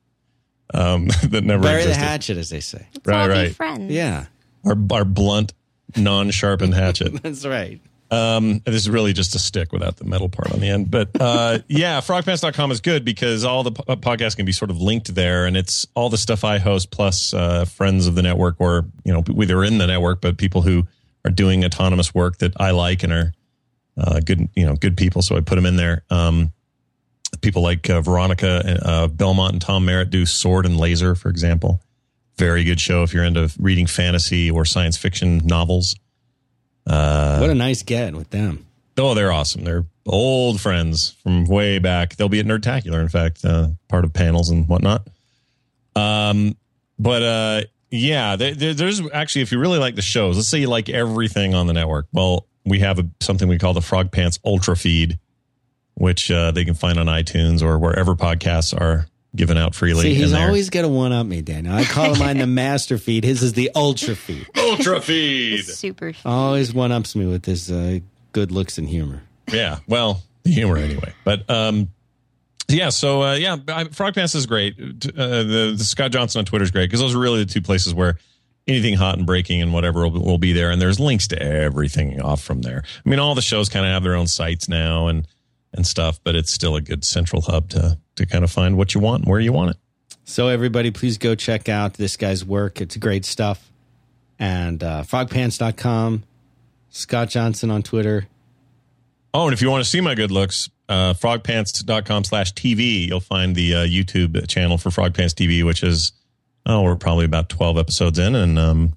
Um, 0.73 1.07
that 1.30 1.44
never 1.44 1.64
Bury 1.64 1.86
the 1.86 1.94
hatchet, 1.95 2.38
as 2.38 2.49
they 2.49 2.60
say. 2.61 2.86
Let's 2.94 3.06
Right, 3.07 3.22
all 3.22 3.28
be 3.28 3.34
right. 3.34 3.56
friends. 3.56 3.91
Yeah, 3.91 4.26
Our 4.64 4.78
our 4.91 5.06
blunt, 5.06 5.53
non-sharpened 5.98 6.73
hatchet. 6.76 7.22
that's 7.23 7.45
right. 7.45 7.82
Um, 8.11 8.59
this 8.65 8.75
is 8.75 8.89
really 8.89 9.13
just 9.13 9.35
a 9.35 9.39
stick 9.39 9.71
without 9.71 9.95
the 9.95 10.03
metal 10.03 10.27
part 10.27 10.51
on 10.51 10.59
the 10.59 10.67
end. 10.67 10.91
But 10.91 11.09
uh, 11.19 11.59
yeah, 11.67 12.01
frogpants.com 12.01 12.69
is 12.71 12.81
good 12.81 13.05
because 13.05 13.45
all 13.45 13.63
the 13.63 13.71
po- 13.71 13.95
podcasts 13.95 14.35
can 14.35 14.45
be 14.45 14.51
sort 14.51 14.69
of 14.69 14.81
linked 14.81 15.15
there. 15.15 15.45
And 15.45 15.55
it's 15.55 15.88
all 15.95 16.09
the 16.09 16.17
stuff 16.17 16.43
I 16.43 16.57
host 16.57 16.91
plus 16.91 17.33
uh, 17.33 17.63
friends 17.63 18.07
of 18.07 18.15
the 18.15 18.21
network 18.21 18.57
or, 18.59 18.85
you 19.05 19.13
know, 19.13 19.23
either 19.41 19.63
in 19.63 19.77
the 19.77 19.88
network, 19.88 20.19
but 20.19 20.38
people 20.38 20.61
who 20.61 20.85
are 21.23 21.31
doing 21.31 21.63
autonomous 21.63 22.13
work 22.13 22.39
that 22.39 22.53
I 22.59 22.71
like 22.71 23.03
and 23.03 23.13
are 23.13 23.33
uh, 23.97 24.19
good, 24.19 24.49
you 24.55 24.65
know, 24.65 24.75
good 24.75 24.97
people. 24.97 25.21
So 25.21 25.38
I 25.38 25.39
put 25.39 25.55
them 25.55 25.65
in 25.65 25.77
there. 25.77 26.03
Um, 26.09 26.51
people 27.39 27.61
like 27.61 27.89
uh, 27.89 28.01
Veronica 28.01 28.79
uh, 28.83 29.07
Belmont 29.07 29.53
and 29.53 29.61
Tom 29.61 29.85
Merritt 29.85 30.09
do 30.09 30.25
Sword 30.25 30.65
and 30.65 30.77
Laser, 30.77 31.15
for 31.15 31.29
example. 31.29 31.81
Very 32.38 32.63
good 32.63 32.79
show 32.79 33.03
if 33.03 33.13
you're 33.13 33.23
into 33.23 33.51
reading 33.59 33.88
fantasy 33.88 34.49
or 34.51 34.65
science 34.65 34.97
fiction 34.97 35.38
novels. 35.45 35.95
What 36.85 37.49
a 37.49 37.55
nice 37.55 37.83
get 37.83 38.13
with 38.15 38.29
them. 38.29 38.65
Oh, 38.97 39.13
they're 39.13 39.31
awesome. 39.31 39.63
They're 39.63 39.85
old 40.05 40.59
friends 40.59 41.15
from 41.23 41.45
way 41.45 41.79
back. 41.79 42.15
They'll 42.15 42.29
be 42.29 42.39
at 42.39 42.45
Nerdtacular, 42.45 43.01
in 43.01 43.09
fact, 43.09 43.43
uh, 43.45 43.69
part 43.87 44.03
of 44.05 44.13
panels 44.13 44.49
and 44.49 44.67
whatnot. 44.67 45.07
Um, 45.95 46.55
but 46.99 47.21
uh, 47.23 47.61
yeah, 47.89 48.35
there, 48.35 48.53
there- 48.53 48.73
there's 48.73 49.01
actually, 49.11 49.41
if 49.43 49.51
you 49.51 49.59
really 49.59 49.79
like 49.79 49.95
the 49.95 50.01
shows, 50.01 50.35
let's 50.37 50.47
say 50.49 50.59
you 50.59 50.67
like 50.67 50.89
everything 50.89 51.53
on 51.55 51.67
the 51.67 51.73
network. 51.73 52.07
Well, 52.11 52.47
we 52.65 52.79
have 52.79 52.99
a, 52.99 53.07
something 53.21 53.47
we 53.47 53.57
call 53.57 53.73
the 53.73 53.81
Frog 53.81 54.11
Pants 54.11 54.39
Ultra 54.45 54.75
Feed, 54.77 55.19
which 55.95 56.29
uh, 56.29 56.51
they 56.51 56.63
can 56.65 56.73
find 56.75 56.99
on 56.99 57.07
iTunes 57.07 57.61
or 57.63 57.79
wherever 57.79 58.15
podcasts 58.15 58.79
are 58.79 59.07
given 59.35 59.57
out 59.57 59.73
freely. 59.75 60.03
See, 60.03 60.13
he's 60.13 60.33
always 60.33 60.69
going 60.69 60.85
to 60.85 60.89
one 60.91 61.11
up 61.11 61.25
me, 61.25 61.41
Danielle. 61.41 61.75
I 61.75 61.83
call 61.85 62.15
mine 62.17 62.37
the 62.37 62.47
master 62.63 62.97
feed. 62.97 63.23
His 63.23 63.41
is 63.43 63.53
the 63.53 63.71
ultra 63.75 64.15
feed. 64.15 64.47
Ultra 64.57 64.99
Feed. 65.01 65.59
It's 65.59 65.75
super. 65.75 66.13
Always 66.25 66.73
one 66.73 66.91
ups 66.91 67.15
me 67.15 67.25
with 67.25 67.45
his 67.45 67.71
uh, 67.71 67.99
good 68.33 68.51
looks 68.51 68.77
and 68.77 68.87
humor. 68.87 69.21
yeah 69.51 69.79
well 69.87 70.21
the 70.43 70.51
humor 70.51 70.77
anyway 70.77 71.13
but 71.25 71.47
um 71.49 71.89
yeah 72.69 72.87
so 72.89 73.21
uh 73.21 73.33
yeah 73.33 73.57
I, 73.67 73.83
frog 73.85 74.15
pants 74.15 74.33
is 74.35 74.45
great 74.45 74.75
uh, 74.79 75.43
the, 75.43 75.73
the 75.77 75.83
scott 75.83 76.11
johnson 76.11 76.39
on 76.39 76.45
twitter 76.45 76.63
is 76.63 76.71
great 76.71 76.85
because 76.85 77.01
those 77.01 77.13
are 77.13 77.19
really 77.19 77.43
the 77.43 77.51
two 77.51 77.61
places 77.61 77.93
where 77.93 78.17
anything 78.67 78.93
hot 78.95 79.17
and 79.17 79.27
breaking 79.27 79.61
and 79.61 79.73
whatever 79.73 80.07
will, 80.07 80.23
will 80.23 80.37
be 80.37 80.53
there 80.53 80.71
and 80.71 80.81
there's 80.81 80.99
links 80.99 81.27
to 81.27 81.41
everything 81.41 82.21
off 82.21 82.41
from 82.41 82.61
there 82.61 82.83
i 83.05 83.09
mean 83.09 83.19
all 83.19 83.35
the 83.35 83.41
shows 83.41 83.67
kind 83.67 83.85
of 83.85 83.91
have 83.91 84.03
their 84.03 84.15
own 84.15 84.27
sites 84.27 84.69
now 84.69 85.07
and 85.07 85.27
and 85.73 85.85
stuff 85.88 86.19
but 86.23 86.35
it's 86.35 86.52
still 86.53 86.76
a 86.76 86.81
good 86.81 87.03
central 87.03 87.41
hub 87.41 87.69
to 87.69 87.98
to 88.15 88.26
kind 88.26 88.43
of 88.43 88.52
find 88.52 88.77
what 88.77 88.93
you 88.93 88.99
want 89.02 89.23
and 89.23 89.31
where 89.31 89.39
you 89.39 89.53
want 89.53 89.72
it 89.72 89.77
So 90.23 90.48
everybody, 90.48 90.91
please 90.91 91.18
go 91.18 91.35
check 91.35 91.68
out 91.68 91.95
this 91.95 92.15
guy's 92.15 92.45
work. 92.45 92.80
It's 92.80 92.95
great 92.98 93.26
stuff. 93.26 93.72
And 94.39 94.81
uh, 94.84 95.03
frogpants.com, 95.03 96.23
Scott 96.89 97.30
Johnson 97.30 97.72
on 97.72 97.81
Twitter. 97.84 98.27
Oh, 99.34 99.45
and 99.45 99.53
if 99.53 99.61
you 99.61 99.69
want 99.69 99.84
to 99.84 99.89
see 99.89 99.99
my 100.02 100.14
good 100.15 100.31
looks, 100.31 100.69
uh, 100.89 101.14
frogpants.com 101.14 102.23
slash 102.26 102.53
TV, 102.53 103.07
you'll 103.07 103.19
find 103.19 103.56
the 103.56 103.73
uh, 103.76 103.77
YouTube 103.80 104.48
channel 104.48 104.77
for 104.77 104.91
Frog 104.91 105.14
Pants 105.14 105.34
TV, 105.34 105.64
which 105.65 105.84
is, 105.84 106.11
oh, 106.65 106.84
we're 106.84 106.95
probably 106.95 107.26
about 107.26 107.49
12 107.49 107.77
episodes 107.77 108.19
in 108.19 108.35
and 108.35 108.60
um, 108.60 108.93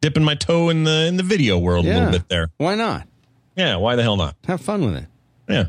dipping 0.00 0.24
my 0.24 0.34
toe 0.34 0.68
in 0.68 0.84
the 0.84 1.06
in 1.06 1.16
the 1.16 1.22
video 1.22 1.58
world 1.58 1.86
a 1.86 1.88
little 1.94 2.10
bit 2.12 2.28
there. 2.28 2.48
Why 2.58 2.74
not? 2.74 3.06
Yeah, 3.56 3.76
why 3.76 3.96
the 3.96 4.02
hell 4.02 4.16
not? 4.16 4.36
Have 4.46 4.60
fun 4.60 4.84
with 4.84 4.96
it. 4.96 5.06
Yeah, 5.48 5.66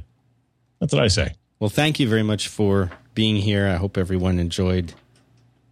that's 0.79 0.93
what 0.93 1.03
I 1.03 1.07
say. 1.07 1.33
Well, 1.59 1.69
thank 1.69 1.99
you 1.99 2.07
very 2.07 2.23
much 2.23 2.47
for 2.47 2.91
being 3.15 3.37
here. 3.37 3.67
I 3.67 3.75
hope 3.75 3.97
everyone 3.97 4.39
enjoyed 4.39 4.93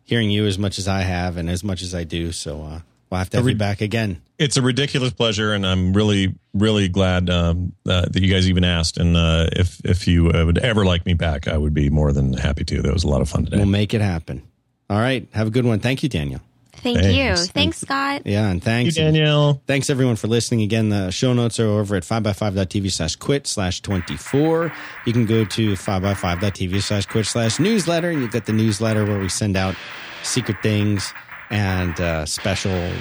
hearing 0.04 0.32
you 0.32 0.46
as 0.46 0.58
much 0.58 0.80
as 0.80 0.88
I 0.88 1.02
have 1.02 1.38
and 1.38 1.50
as 1.50 1.64
much 1.64 1.82
as 1.82 1.94
I 1.94 2.04
do. 2.04 2.32
So 2.32 2.62
uh, 2.64 2.80
we'll 3.10 3.18
have 3.20 3.30
to 3.32 3.38
have 3.38 3.44
Every- 3.44 3.54
you 3.54 3.58
back 3.58 3.82
again. 3.82 4.22
It's 4.38 4.58
a 4.58 4.62
ridiculous 4.62 5.14
pleasure, 5.14 5.54
and 5.54 5.66
I'm 5.66 5.94
really, 5.94 6.36
really 6.54 6.90
glad 6.90 7.30
um, 7.30 7.72
uh, 7.88 8.02
that 8.02 8.22
you 8.22 8.30
guys 8.30 8.50
even 8.50 8.66
asked. 8.66 8.98
And 8.98 9.16
uh, 9.16 9.48
if 9.54 9.80
if 9.86 10.08
you 10.08 10.30
uh, 10.30 10.46
would 10.46 10.58
ever 10.58 10.84
like 10.84 11.06
me 11.06 11.14
back, 11.14 11.48
I 11.48 11.58
would 11.58 11.74
be 11.74 11.90
more 11.90 12.12
than 12.12 12.34
happy 12.34 12.66
to. 12.66 12.82
That 12.82 12.92
was 12.92 13.06
a 13.06 13.08
lot 13.08 13.22
of 13.22 13.30
fun 13.30 13.46
today. 13.46 13.58
We'll 13.58 13.66
make 13.68 13.94
it 13.94 14.02
happen. 14.02 14.44
All 14.90 15.00
right. 15.00 15.26
Have 15.32 15.48
a 15.48 15.52
good 15.52 15.64
one. 15.66 15.80
Thank 15.80 16.04
you, 16.04 16.10
Daniel. 16.10 16.42
Thank 16.78 17.00
Thanks. 17.00 17.42
you. 17.42 17.46
Thanks, 17.52 17.78
Scott. 17.80 18.22
Yeah, 18.26 18.50
and 18.50 18.64
Thank 18.64 18.86
you, 18.86 18.92
thanks. 18.92 18.96
Danielle. 19.16 19.62
Thanks 19.66 19.90
everyone 19.90 20.16
for 20.16 20.28
listening. 20.28 20.62
Again, 20.62 20.90
the 20.90 21.10
show 21.12 21.34
notes 21.34 21.60
are 21.60 21.68
over 21.68 21.96
at 21.96 22.04
5by5.tv 22.04 22.92
slash 22.92 23.16
quit 23.16 23.48
slash 23.48 23.82
24. 23.82 24.72
You 25.06 25.14
can 25.14 25.26
go 25.26 25.46
to 25.46 25.74
5by5.tv 25.74 26.82
slash 26.82 27.06
quit 27.08 27.26
slash 27.26 27.60
newsletter 27.60 28.10
and 28.10 28.22
you 28.22 28.30
get 28.30 28.46
the 28.46 28.54
newsletter 28.54 29.04
where 29.06 29.20
we 29.20 29.30
send 29.30 29.58
out 29.58 29.76
secret 30.24 30.58
things 30.62 31.14
and 31.50 32.00
uh, 32.00 32.26
special, 32.26 32.92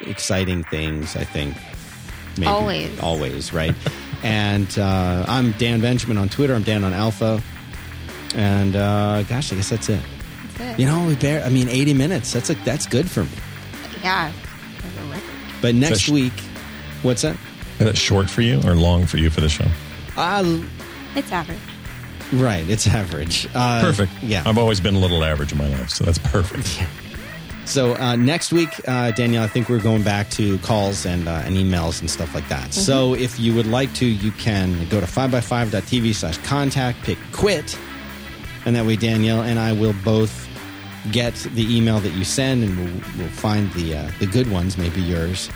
exciting 0.00 0.64
things, 0.64 1.16
I 1.16 1.24
think. 1.24 1.56
Maybe. 2.36 2.46
Always. 2.46 3.00
Always, 3.00 3.52
right? 3.52 3.74
and 4.22 4.78
uh, 4.78 5.24
I'm 5.28 5.52
Dan 5.52 5.80
Benjamin 5.80 6.18
on 6.18 6.28
Twitter. 6.28 6.54
I'm 6.54 6.62
Dan 6.62 6.84
on 6.84 6.92
Alpha. 6.92 7.42
And 8.34 8.76
uh, 8.76 9.22
gosh, 9.24 9.52
I 9.52 9.56
guess 9.56 9.70
that's 9.70 9.88
it. 9.88 10.00
That's 10.58 10.78
it. 10.78 10.80
You 10.82 10.86
know, 10.86 11.06
we 11.06 11.14
bear, 11.16 11.44
I 11.44 11.48
mean, 11.48 11.68
80 11.68 11.94
minutes. 11.94 12.32
That's 12.32 12.50
a, 12.50 12.54
that's 12.56 12.86
good 12.86 13.10
for 13.10 13.24
me. 13.24 13.30
Yeah. 14.02 14.32
As 14.78 14.96
a 15.06 15.10
record. 15.10 15.22
But 15.62 15.74
next 15.74 16.02
Fish. 16.02 16.08
week, 16.10 16.32
what's 17.02 17.22
that? 17.22 17.36
Is 17.78 17.86
that 17.86 17.96
short 17.96 18.28
for 18.28 18.42
you 18.42 18.60
or 18.64 18.74
long 18.74 19.06
for 19.06 19.16
you 19.18 19.30
for 19.30 19.40
the 19.40 19.48
show? 19.48 19.66
Uh, 20.16 20.60
It's 21.14 21.30
average. 21.32 21.58
Right, 22.32 22.68
it's 22.68 22.86
average. 22.86 23.48
Uh, 23.54 23.80
Perfect. 23.80 24.12
Yeah. 24.22 24.42
I've 24.44 24.58
always 24.58 24.80
been 24.80 24.94
a 24.94 24.98
little 24.98 25.24
average 25.24 25.52
in 25.52 25.58
my 25.58 25.68
life, 25.68 25.90
so 25.90 26.04
that's 26.04 26.18
perfect. 26.18 26.82
So 27.64 27.96
uh, 27.96 28.16
next 28.16 28.50
week, 28.50 28.70
uh, 28.88 29.10
Danielle, 29.10 29.44
I 29.44 29.46
think 29.46 29.68
we're 29.68 29.78
going 29.78 30.02
back 30.02 30.30
to 30.30 30.56
calls 30.60 31.04
and 31.04 31.28
uh, 31.28 31.42
and 31.44 31.54
emails 31.54 32.00
and 32.00 32.10
stuff 32.10 32.34
like 32.34 32.48
that. 32.48 32.72
So 32.72 33.12
if 33.12 33.38
you 33.38 33.54
would 33.54 33.66
like 33.66 33.92
to, 33.96 34.06
you 34.06 34.30
can 34.32 34.88
go 34.88 35.00
to 35.02 35.06
5by5.tv 35.06 36.14
slash 36.14 36.38
contact, 36.38 37.02
pick 37.02 37.18
quit, 37.32 37.78
and 38.64 38.74
that 38.74 38.86
way 38.86 38.96
Danielle 38.96 39.42
and 39.42 39.58
I 39.58 39.72
will 39.74 39.92
both 40.02 40.47
get 41.12 41.34
the 41.34 41.76
email 41.76 42.00
that 42.00 42.12
you 42.12 42.24
send, 42.24 42.64
and 42.64 42.76
we'll, 42.76 43.02
we'll 43.18 43.28
find 43.28 43.72
the 43.72 43.96
uh, 43.96 44.10
the 44.18 44.26
good 44.26 44.50
ones, 44.50 44.76
maybe 44.76 45.00
yours, 45.00 45.48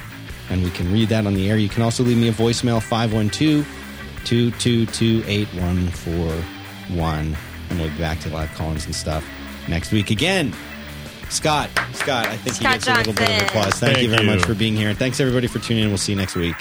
and 0.50 0.62
we 0.62 0.70
can 0.70 0.92
read 0.92 1.08
that 1.10 1.26
on 1.26 1.34
the 1.34 1.50
air. 1.50 1.56
You 1.56 1.68
can 1.68 1.82
also 1.82 2.02
leave 2.02 2.18
me 2.18 2.28
a 2.28 2.32
voicemail 2.32 2.82
512 2.82 3.66
222 4.24 5.24
8141, 5.26 7.36
and 7.70 7.78
we'll 7.78 7.90
be 7.90 7.98
back 7.98 8.20
to 8.20 8.30
live 8.30 8.52
call-ins 8.54 8.86
and 8.86 8.94
stuff 8.94 9.24
next 9.68 9.92
week 9.92 10.10
again. 10.10 10.54
Scott, 11.28 11.70
Scott, 11.94 12.26
I 12.26 12.36
think 12.36 12.56
he 12.56 12.64
Scott 12.64 12.72
gets 12.74 12.88
a 12.88 12.94
little 12.94 13.12
bit 13.14 13.42
of 13.42 13.48
applause. 13.48 13.74
Thank, 13.74 14.02
you 14.02 14.10
very 14.10 14.24
you. 14.24 14.30
much 14.30 14.44
for 14.44 14.54
being 14.54 14.76
here. 14.76 14.90
And 14.90 14.98
thanks 14.98 15.18
everybody 15.18 15.46
for 15.46 15.60
tuning 15.60 15.84
in. 15.84 15.88
We'll 15.88 15.96
see 15.96 16.12
you 16.12 16.18
next 16.18 16.36
week. 16.36 16.56